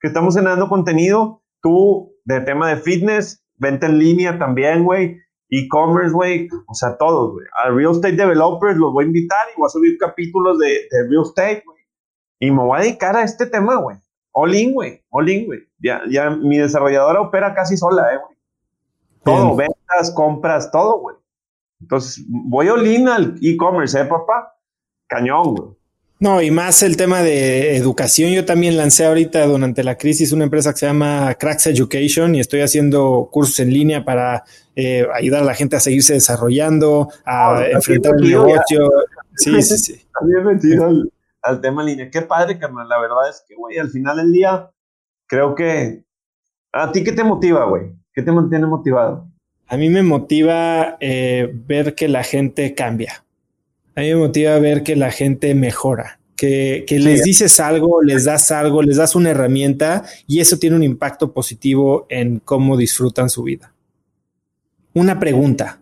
que 0.00 0.08
estamos 0.08 0.34
generando 0.36 0.68
contenido. 0.68 1.42
Tú, 1.62 2.14
de 2.24 2.40
tema 2.40 2.68
de 2.70 2.76
fitness, 2.76 3.44
venta 3.56 3.86
en 3.86 3.98
línea 3.98 4.38
también, 4.38 4.84
güey, 4.84 5.18
e-commerce, 5.50 6.12
güey, 6.12 6.48
o 6.66 6.74
sea, 6.74 6.96
todos, 6.96 7.32
güey. 7.32 7.46
A 7.62 7.70
real 7.70 7.92
estate 7.92 8.16
developers 8.16 8.76
los 8.78 8.92
voy 8.92 9.04
a 9.04 9.06
invitar 9.08 9.46
y 9.54 9.58
voy 9.58 9.66
a 9.66 9.70
subir 9.70 9.98
capítulos 9.98 10.58
de, 10.58 10.88
real 11.08 11.22
estate, 11.22 11.62
güey. 11.66 11.79
Y 12.40 12.50
me 12.50 12.62
voy 12.62 12.78
a 12.78 12.82
dedicar 12.82 13.14
a 13.16 13.22
este 13.22 13.46
tema, 13.46 13.76
güey. 13.76 13.96
All 14.32 14.54
in, 14.54 14.72
güey. 14.72 15.02
All 15.10 15.28
in, 15.28 15.46
güey. 15.46 15.60
Ya, 15.78 16.00
ya 16.10 16.30
mi 16.30 16.58
desarrolladora 16.58 17.20
opera 17.20 17.54
casi 17.54 17.76
sola, 17.76 18.12
eh, 18.14 18.16
güey. 18.16 18.36
Todo, 19.22 19.54
ventas, 19.54 20.10
compras, 20.14 20.70
todo, 20.70 20.98
güey. 21.00 21.16
Entonces, 21.82 22.24
voy 22.26 22.68
all 22.68 22.86
in 22.86 23.08
al 23.08 23.36
e-commerce, 23.42 24.00
eh, 24.00 24.06
papá. 24.06 24.56
Cañón, 25.06 25.54
güey. 25.54 25.70
No, 26.18 26.42
y 26.42 26.50
más 26.50 26.82
el 26.82 26.96
tema 26.96 27.22
de 27.22 27.76
educación. 27.76 28.30
Yo 28.30 28.44
también 28.44 28.76
lancé 28.76 29.06
ahorita 29.06 29.46
durante 29.46 29.82
la 29.82 29.96
crisis 29.96 30.32
una 30.32 30.44
empresa 30.44 30.72
que 30.72 30.80
se 30.80 30.86
llama 30.86 31.34
Cracks 31.34 31.66
Education 31.66 32.34
y 32.34 32.40
estoy 32.40 32.60
haciendo 32.60 33.28
cursos 33.32 33.58
en 33.60 33.72
línea 33.72 34.04
para 34.04 34.44
eh, 34.76 35.06
ayudar 35.14 35.42
a 35.42 35.46
la 35.46 35.54
gente 35.54 35.76
a 35.76 35.80
seguirse 35.80 36.12
desarrollando, 36.12 37.08
a 37.24 37.56
ah, 37.56 37.66
enfrentar 37.70 38.12
el 38.18 38.30
negocio. 38.30 38.90
Sí, 39.34 39.62
sí, 39.62 39.78
sí. 39.78 40.00
Metido 40.44 40.86
al, 40.86 41.10
al, 41.42 41.60
tema 41.60 41.82
en 41.82 41.88
línea. 41.88 42.10
Qué 42.10 42.22
padre, 42.22 42.58
carnal. 42.58 42.88
La 42.88 43.00
verdad 43.00 43.28
es 43.28 43.44
que, 43.46 43.54
güey, 43.54 43.78
al 43.78 43.90
final 43.90 44.16
del 44.16 44.32
día, 44.32 44.70
creo 45.26 45.54
que. 45.54 46.04
¿A 46.72 46.92
ti 46.92 47.02
qué 47.02 47.12
te 47.12 47.24
motiva, 47.24 47.64
güey? 47.64 47.92
¿Qué 48.12 48.22
te 48.22 48.32
mantiene 48.32 48.66
motivado? 48.66 49.28
A 49.66 49.76
mí 49.76 49.88
me 49.88 50.02
motiva 50.02 50.96
eh, 51.00 51.50
ver 51.52 51.94
que 51.94 52.08
la 52.08 52.22
gente 52.22 52.74
cambia 52.74 53.24
a 54.00 54.00
mí 54.00 54.08
me 54.08 54.16
motiva 54.16 54.58
ver 54.58 54.82
que 54.82 54.96
la 54.96 55.10
gente 55.10 55.54
mejora, 55.54 56.20
que, 56.36 56.86
les 56.88 57.22
dices 57.22 57.60
algo, 57.60 58.02
les 58.02 58.24
das 58.24 58.50
algo, 58.50 58.80
les 58.80 58.96
das 58.96 59.14
una 59.14 59.30
herramienta 59.30 60.04
y 60.26 60.40
eso 60.40 60.58
tiene 60.58 60.76
un 60.76 60.82
impacto 60.82 61.34
positivo 61.34 62.06
en 62.08 62.38
cómo 62.38 62.78
disfrutan 62.78 63.28
su 63.28 63.42
vida. 63.42 63.74
Una 64.94 65.20
pregunta. 65.20 65.79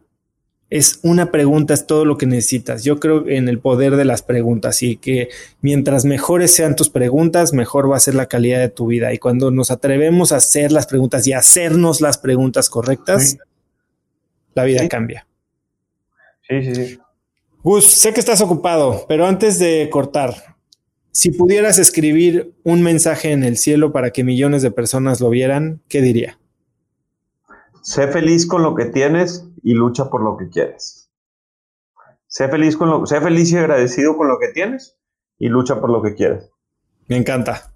Es 0.70 1.01
una 1.03 1.31
pregunta, 1.31 1.73
es 1.73 1.86
todo 1.86 2.05
lo 2.05 2.19
que 2.19 2.27
necesitas. 2.27 2.85
Yo 2.85 3.01
creo 3.01 3.27
en 3.27 3.49
el 3.49 3.59
poder 3.59 3.97
de 3.97 4.05
las 4.05 4.23
preguntas 4.23 4.82
y 4.82 4.97
que 4.97 5.31
mientras 5.62 6.05
mejores 6.05 6.53
sean 6.53 6.77
tus 6.77 6.90
preguntas, 6.90 7.55
mejor 7.55 7.90
va 7.90 7.97
a 7.97 8.01
ser 8.01 8.15
la 8.15 8.27
calidad 8.27 8.61
de 8.61 8.69
tu 8.69 8.86
vida. 8.86 9.15
Y 9.15 9.19
cuando 9.19 9.51
nos 9.51 9.70
atrevemos 9.70 10.31
a 10.31 10.36
hacer 10.36 10.70
las 10.70 10.86
preguntas 10.86 11.27
y 11.27 11.32
hacernos 11.32 12.03
las 12.03 12.19
preguntas 12.19 12.69
correctas, 12.69 13.39
la 14.55 14.65
vida 14.65 14.86
cambia. 14.89 15.27
Sí, 16.49 16.62
sí, 16.62 16.74
sí. 16.74 16.99
Gus, 17.62 17.86
sé 17.86 18.12
que 18.12 18.20
estás 18.20 18.40
ocupado, 18.40 19.07
pero 19.09 19.27
antes 19.27 19.59
de 19.59 19.89
cortar, 19.90 20.57
si 21.11 21.32
pudieras 21.32 21.78
escribir 21.78 22.55
un 22.62 22.82
mensaje 22.82 23.32
en 23.32 23.43
el 23.43 23.57
cielo 23.57 23.93
para 23.93 24.11
que 24.11 24.23
millones 24.23 24.62
de 24.62 24.70
personas 24.70 25.20
lo 25.20 25.31
vieran, 25.31 25.81
¿qué 25.89 26.01
diría? 26.01 26.39
Sé 27.82 28.07
feliz 28.09 28.47
con 28.47 28.62
lo 28.62 28.74
que 28.74 28.85
tienes 28.85 29.47
y 29.69 29.74
lucha 29.74 30.09
por 30.09 30.23
lo 30.23 30.39
que 30.39 30.49
quieres. 30.49 31.11
Sé 32.27 32.49
feliz, 32.49 32.74
con 32.74 32.89
lo, 32.89 33.05
sé 33.05 33.20
feliz 33.20 33.53
y 33.53 33.59
agradecido 33.59 34.16
con 34.16 34.27
lo 34.27 34.39
que 34.39 34.49
tienes 34.49 34.97
y 35.39 35.49
lucha 35.49 35.78
por 35.78 35.90
lo 35.90 36.01
que 36.01 36.15
quieres. 36.15 36.51
Me 37.07 37.19
encanta. 37.19 37.74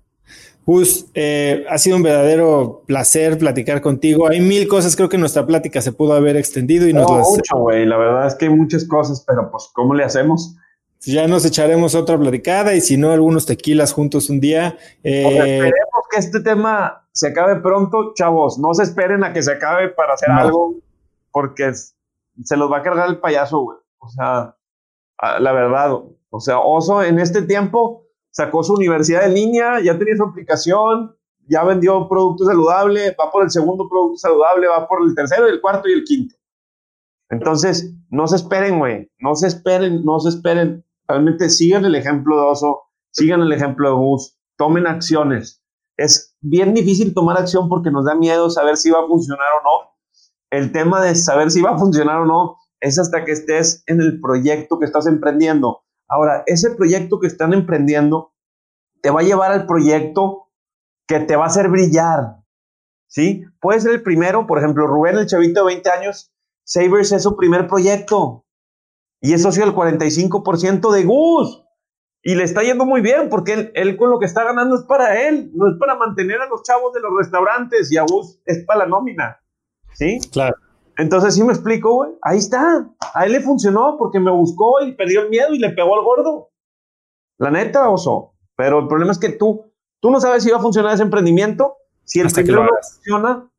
Gus, 0.64 1.10
eh, 1.12 1.66
ha 1.68 1.76
sido 1.76 1.96
un 1.96 2.02
verdadero 2.02 2.82
placer 2.86 3.36
platicar 3.36 3.82
contigo. 3.82 4.26
Hay 4.26 4.40
mil 4.40 4.68
cosas, 4.68 4.96
creo 4.96 5.10
que 5.10 5.18
nuestra 5.18 5.44
plática 5.44 5.82
se 5.82 5.92
pudo 5.92 6.14
haber 6.14 6.36
extendido 6.38 6.88
y 6.88 6.94
nos 6.94 7.10
no, 7.10 7.18
mucho, 7.18 7.58
güey. 7.58 7.84
La 7.84 7.98
verdad 7.98 8.26
es 8.26 8.36
que 8.36 8.46
hay 8.46 8.54
muchas 8.54 8.86
cosas, 8.88 9.22
pero 9.26 9.50
pues, 9.50 9.68
¿cómo 9.74 9.92
le 9.92 10.04
hacemos? 10.04 10.56
Ya 11.00 11.28
nos 11.28 11.44
echaremos 11.44 11.94
otra 11.94 12.18
platicada 12.18 12.74
y 12.74 12.80
si 12.80 12.96
no, 12.96 13.10
algunos 13.10 13.44
tequilas 13.44 13.92
juntos 13.92 14.30
un 14.30 14.40
día. 14.40 14.78
Eh, 15.04 15.24
esperemos 15.26 16.08
que 16.10 16.18
este 16.18 16.40
tema 16.40 17.06
se 17.12 17.28
acabe 17.28 17.56
pronto, 17.56 18.14
chavos. 18.14 18.58
No 18.58 18.72
se 18.72 18.84
esperen 18.84 19.24
a 19.24 19.34
que 19.34 19.42
se 19.42 19.52
acabe 19.52 19.90
para 19.90 20.14
hacer 20.14 20.30
algo, 20.30 20.76
porque 21.32 21.72
se 21.74 22.56
los 22.56 22.70
va 22.70 22.78
a 22.78 22.82
cargar 22.82 23.08
el 23.08 23.18
payaso, 23.18 23.60
güey. 23.60 23.78
O 23.98 24.08
sea, 24.08 24.56
la 25.38 25.52
verdad, 25.52 25.92
o 26.30 26.40
sea, 26.40 26.58
Oso 26.58 27.02
en 27.02 27.18
este 27.18 27.42
tiempo 27.42 28.06
sacó 28.30 28.62
su 28.62 28.74
universidad 28.74 29.26
en 29.26 29.34
línea, 29.34 29.80
ya 29.80 29.98
tenía 29.98 30.16
su 30.16 30.24
aplicación, 30.24 31.16
ya 31.48 31.64
vendió 31.64 31.98
un 31.98 32.08
producto 32.08 32.44
saludable, 32.44 33.14
va 33.20 33.30
por 33.30 33.42
el 33.42 33.50
segundo 33.50 33.88
producto 33.88 34.18
saludable, 34.18 34.66
va 34.66 34.88
por 34.88 35.02
el 35.02 35.14
tercero, 35.14 35.46
el 35.46 35.60
cuarto 35.60 35.88
y 35.88 35.92
el 35.92 36.04
quinto. 36.04 36.34
Entonces, 37.28 37.94
no 38.10 38.26
se 38.26 38.36
esperen, 38.36 38.78
güey, 38.78 39.10
no 39.18 39.34
se 39.34 39.46
esperen, 39.46 40.04
no 40.04 40.20
se 40.20 40.30
esperen. 40.30 40.84
Realmente 41.08 41.48
sigan 41.50 41.84
el 41.84 41.94
ejemplo 41.94 42.36
de 42.36 42.42
Oso, 42.42 42.82
sigan 43.10 43.40
el 43.40 43.52
ejemplo 43.52 43.88
de 43.88 43.94
Gus, 43.94 44.38
tomen 44.56 44.86
acciones. 44.86 45.62
Es 45.96 46.36
bien 46.40 46.74
difícil 46.74 47.14
tomar 47.14 47.38
acción 47.38 47.68
porque 47.68 47.90
nos 47.90 48.04
da 48.04 48.14
miedo 48.14 48.50
saber 48.50 48.76
si 48.76 48.90
va 48.90 49.00
a 49.00 49.06
funcionar 49.06 49.46
o 49.60 49.64
no. 49.64 49.91
El 50.52 50.70
tema 50.70 51.00
de 51.00 51.14
saber 51.14 51.50
si 51.50 51.62
va 51.62 51.70
a 51.70 51.78
funcionar 51.78 52.20
o 52.20 52.26
no 52.26 52.58
es 52.78 52.98
hasta 52.98 53.24
que 53.24 53.32
estés 53.32 53.82
en 53.86 54.02
el 54.02 54.20
proyecto 54.20 54.78
que 54.78 54.84
estás 54.84 55.06
emprendiendo. 55.06 55.82
Ahora, 56.06 56.42
ese 56.44 56.72
proyecto 56.72 57.20
que 57.20 57.26
están 57.26 57.54
emprendiendo 57.54 58.34
te 59.00 59.08
va 59.08 59.20
a 59.20 59.24
llevar 59.24 59.50
al 59.50 59.64
proyecto 59.66 60.50
que 61.08 61.20
te 61.20 61.36
va 61.36 61.44
a 61.44 61.46
hacer 61.46 61.70
brillar. 61.70 62.36
¿Sí? 63.06 63.46
Puede 63.62 63.80
ser 63.80 63.92
el 63.92 64.02
primero, 64.02 64.46
por 64.46 64.58
ejemplo, 64.58 64.86
Rubén, 64.86 65.16
el 65.16 65.26
chavito 65.26 65.60
de 65.60 65.74
20 65.74 65.90
años, 65.90 66.34
Savers 66.64 67.12
es 67.12 67.22
su 67.22 67.34
primer 67.34 67.66
proyecto 67.66 68.44
y 69.22 69.32
es 69.32 69.40
socio 69.40 69.64
del 69.64 69.74
45% 69.74 70.92
de 70.92 71.04
Gus. 71.04 71.64
Y 72.22 72.34
le 72.34 72.44
está 72.44 72.62
yendo 72.62 72.84
muy 72.84 73.00
bien 73.00 73.30
porque 73.30 73.54
él, 73.54 73.72
él, 73.74 73.96
con 73.96 74.10
lo 74.10 74.18
que 74.18 74.26
está 74.26 74.44
ganando 74.44 74.76
es 74.76 74.82
para 74.82 75.18
él, 75.26 75.50
no 75.54 75.66
es 75.66 75.78
para 75.78 75.96
mantener 75.96 76.42
a 76.42 76.46
los 76.46 76.62
chavos 76.62 76.92
de 76.92 77.00
los 77.00 77.12
restaurantes 77.16 77.90
y 77.90 77.96
a 77.96 78.02
Gus 78.02 78.38
es 78.44 78.64
para 78.66 78.80
la 78.80 78.86
nómina. 78.86 79.41
¿Sí? 79.94 80.18
Claro. 80.32 80.56
Entonces, 80.96 81.34
sí 81.34 81.42
me 81.42 81.52
explico, 81.52 81.94
güey. 81.94 82.10
Ahí 82.22 82.38
está. 82.38 82.88
A 83.14 83.24
él 83.24 83.32
le 83.32 83.40
funcionó 83.40 83.96
porque 83.98 84.20
me 84.20 84.30
buscó 84.30 84.82
y 84.84 84.92
perdió 84.92 85.22
el 85.22 85.30
miedo 85.30 85.54
y 85.54 85.58
le 85.58 85.70
pegó 85.70 85.96
al 85.96 86.04
gordo. 86.04 86.50
La 87.38 87.50
neta, 87.50 87.88
oso. 87.88 88.34
Pero 88.56 88.80
el 88.80 88.88
problema 88.88 89.12
es 89.12 89.18
que 89.18 89.30
tú, 89.30 89.72
tú 90.00 90.10
no 90.10 90.20
sabes 90.20 90.42
si 90.42 90.50
va 90.50 90.58
a 90.58 90.62
funcionar 90.62 90.94
ese 90.94 91.02
emprendimiento. 91.02 91.76
Si 92.04 92.20
el 92.20 92.30
primero 92.30 92.64
no 92.64 92.70
funciona, 92.82 93.50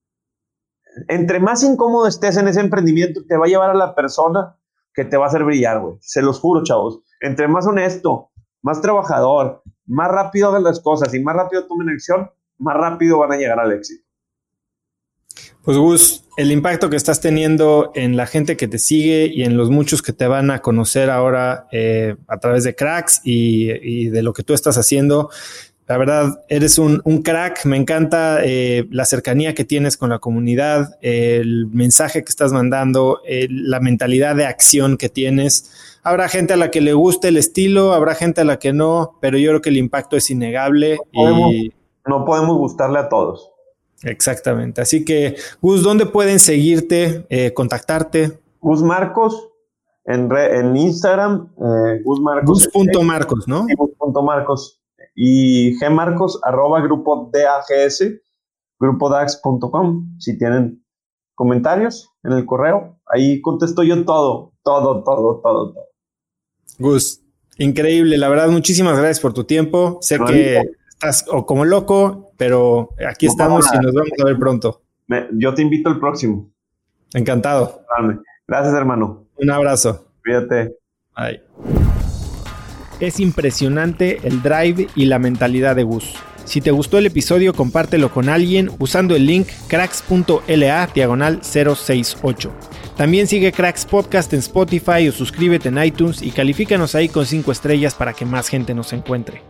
entre 1.08 1.40
más 1.40 1.64
incómodo 1.64 2.08
estés 2.08 2.38
en 2.38 2.48
ese 2.48 2.60
emprendimiento, 2.60 3.22
te 3.28 3.38
va 3.38 3.46
a 3.46 3.50
llevar 3.50 3.72
a 3.72 3.76
la 3.76 3.96
persona 3.96 4.58
que 4.94 5.06
te 5.06 5.18
va 5.18 5.26
a 5.26 5.28
hacer 5.28 5.44
brillar, 5.44 5.82
güey. 5.82 5.98
Se 6.02 6.22
los 6.22 6.40
juro, 6.40 6.64
chavos. 6.64 7.02
Entre 7.20 7.48
más 7.48 7.66
honesto, 7.66 8.32
más 8.62 8.82
trabajador, 8.82 9.64
más 9.86 10.12
rápido 10.12 10.50
hagan 10.50 10.64
las 10.64 10.80
cosas 10.80 11.14
y 11.14 11.20
más 11.20 11.36
rápido 11.36 11.66
tomen 11.68 11.90
acción, 11.90 12.30
más 12.58 12.78
rápido 12.78 13.18
van 13.20 13.32
a 13.32 13.38
llegar 13.38 13.60
al 13.60 13.72
éxito. 13.72 14.06
Pues 15.64 15.77
Gus, 15.77 16.26
el 16.35 16.52
impacto 16.52 16.90
que 16.90 16.98
estás 16.98 17.22
teniendo 17.22 17.94
en 17.95 18.18
la 18.18 18.26
gente 18.26 18.57
que 18.57 18.68
te 18.68 18.77
sigue 18.77 19.31
y 19.34 19.44
en 19.44 19.56
los 19.56 19.69
muchos 19.69 20.02
que 20.02 20.11
te 20.11 20.27
van 20.27 20.52
a 20.52 20.60
conocer 20.60 21.10
ahora 21.10 21.68
eh, 21.72 22.18
a 22.27 22.38
través 22.38 22.65
de 22.65 22.76
cracks 22.76 23.22
y, 23.23 24.10
de 24.10 24.23
lo 24.23 24.34
que 24.34 24.44
tú 24.44 24.53
estás 24.53 24.77
haciendo, 24.77 25.30
la 25.88 25.98
verdad, 25.98 26.44
eres 26.49 26.77
un, 26.80 26.99
crack. 27.23 27.64
Me 27.65 27.77
encanta 27.77 28.40
eh, 28.44 28.88
la 28.91 29.06
cercanía 29.06 29.56
que 29.56 29.64
tienes 29.64 29.95
con 29.95 30.10
la 30.10 30.19
comunidad, 30.19 30.98
el 31.02 31.68
mensaje 31.68 32.26
que 32.26 32.30
estás 32.30 32.52
mandando, 32.52 33.22
la 33.49 33.80
mentalidad 33.80 34.35
de 34.35 34.45
acción 34.45 34.98
que 34.98 35.07
tienes. 35.07 35.72
Habrá 36.03 36.27
gente 36.27 36.53
a 36.53 36.57
la 36.57 36.72
que 36.72 36.81
le 36.81 36.91
guste 36.91 37.30
el 37.30 37.38
estilo, 37.38 37.94
habrá 37.94 38.15
gente 38.15 38.41
a 38.41 38.45
la 38.45 38.60
que 38.60 38.73
no, 38.73 39.18
pero 39.22 39.38
yo 39.38 39.52
creo 39.52 39.61
que 39.61 39.69
el 39.69 39.77
impacto 39.77 40.18
es 40.18 40.30
innegable. 40.30 40.98
y... 41.14 41.72
no 42.06 42.26
podemos 42.26 42.57
gustarle 42.57 42.99
a 42.99 43.07
todos. 43.07 43.53
Exactamente. 44.04 44.82
Así 44.82 45.06
que, 45.06 45.36
Gus, 45.62 45.84
¿dónde 45.84 46.06
pueden 46.06 46.40
seguirte, 46.40 47.26
eh, 47.30 47.54
contactarte? 47.54 48.40
Gus 48.60 48.82
Marcos 48.82 49.50
en, 50.06 50.30
en 50.36 50.76
Instagram, 50.76 51.54
eh, 51.58 52.02
Gus 52.04 52.20
Marcos. 52.20 52.70
Gus.marcos, 52.74 53.48
¿no? 53.48 53.66
Gus.marcos. 53.76 54.82
Y 55.16 55.78
gmarcos 55.80 56.40
arroba 56.44 56.82
grupo 56.82 57.30
DAGS, 57.32 58.04
grupodax.com. 58.80 60.18
Si 60.20 60.38
tienen 60.38 60.84
comentarios 61.36 62.10
en 62.24 62.34
el 62.34 62.46
correo, 62.46 63.00
ahí 63.06 63.42
contesto 63.42 63.84
yo 63.84 64.04
todo, 64.06 64.54
todo, 64.64 65.04
todo, 65.04 65.42
todo, 65.42 65.72
todo. 65.72 65.88
Gus, 66.80 67.22
increíble. 67.58 68.18
La 68.18 68.30
verdad, 68.30 68.50
muchísimas 68.50 68.98
gracias 68.98 69.20
por 69.20 69.34
tu 69.34 69.44
tiempo. 69.44 70.00
Sé 70.02 70.18
que 70.20 70.62
estás 71.04 71.26
o 71.30 71.46
como 71.46 71.66
loco, 71.66 72.34
pero 72.38 72.90
aquí 73.08 73.28
estamos 73.28 73.68
y 73.74 73.78
nos 73.78 73.94
vamos 73.94 74.12
a 74.22 74.26
ver 74.26 74.38
pronto. 74.38 74.82
yo 75.34 75.54
te 75.54 75.62
invito 75.62 75.90
al 75.90 76.00
próximo. 76.00 76.50
Encantado. 77.14 77.86
Gracias, 78.48 78.74
hermano. 78.74 79.26
Un 79.38 79.52
abrazo. 79.52 80.08
Cuídate. 80.24 80.76
Bye. 81.16 81.42
Es 83.00 83.20
impresionante 83.20 84.20
el 84.24 84.42
drive 84.42 84.88
y 84.96 85.06
la 85.06 85.20
mentalidad 85.20 85.76
de 85.76 85.84
Gus. 85.84 86.16
Si 86.46 86.60
te 86.60 86.72
gustó 86.72 86.98
el 86.98 87.06
episodio, 87.06 87.54
compártelo 87.54 88.12
con 88.12 88.30
alguien 88.30 88.70
usando 88.80 89.16
el 89.16 89.26
link 89.26 89.48
cracks.la 89.68 90.88
diagonal 90.94 91.40
068. 91.42 92.52
También 92.98 93.28
sigue 93.28 93.52
Cracks 93.52 93.86
Podcast 93.86 94.34
en 94.34 94.40
Spotify 94.40 95.08
o 95.08 95.12
suscríbete 95.12 95.70
en 95.70 95.84
iTunes 95.84 96.22
y 96.22 96.32
califícanos 96.32 96.96
ahí 96.96 97.10
con 97.10 97.26
5 97.26 97.52
estrellas 97.52 97.96
para 97.96 98.14
que 98.14 98.26
más 98.26 98.50
gente 98.50 98.74
nos 98.74 98.94
encuentre. 98.94 99.42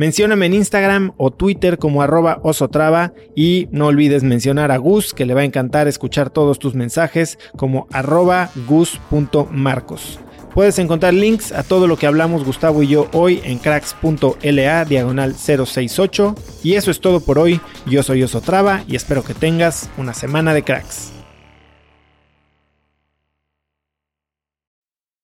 Mencióname 0.00 0.46
en 0.46 0.54
Instagram 0.54 1.12
o 1.18 1.30
Twitter 1.30 1.76
como 1.76 2.00
arroba 2.00 2.40
osotrava 2.42 3.12
y 3.36 3.68
no 3.70 3.88
olvides 3.88 4.22
mencionar 4.22 4.70
a 4.70 4.78
Gus, 4.78 5.12
que 5.12 5.26
le 5.26 5.34
va 5.34 5.42
a 5.42 5.44
encantar 5.44 5.88
escuchar 5.88 6.30
todos 6.30 6.58
tus 6.58 6.74
mensajes 6.74 7.38
como 7.54 7.86
arroba 7.92 8.50
gus.marcos. 8.66 10.18
Puedes 10.54 10.78
encontrar 10.78 11.12
links 11.12 11.52
a 11.52 11.64
todo 11.64 11.86
lo 11.86 11.98
que 11.98 12.06
hablamos 12.06 12.46
Gustavo 12.46 12.82
y 12.82 12.86
yo 12.86 13.10
hoy 13.12 13.42
en 13.44 13.58
cracks.la 13.58 14.86
diagonal 14.86 15.34
068. 15.34 16.34
Y 16.62 16.76
eso 16.76 16.90
es 16.90 17.00
todo 17.00 17.20
por 17.20 17.38
hoy. 17.38 17.60
Yo 17.84 18.02
soy 18.02 18.22
Osotrava 18.22 18.84
y 18.88 18.96
espero 18.96 19.22
que 19.22 19.34
tengas 19.34 19.90
una 19.98 20.14
semana 20.14 20.54
de 20.54 20.62
cracks. 20.62 21.12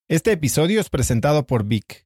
Este 0.06 0.32
episodio 0.32 0.82
es 0.82 0.90
presentado 0.90 1.46
por 1.46 1.64
Vic. 1.64 2.05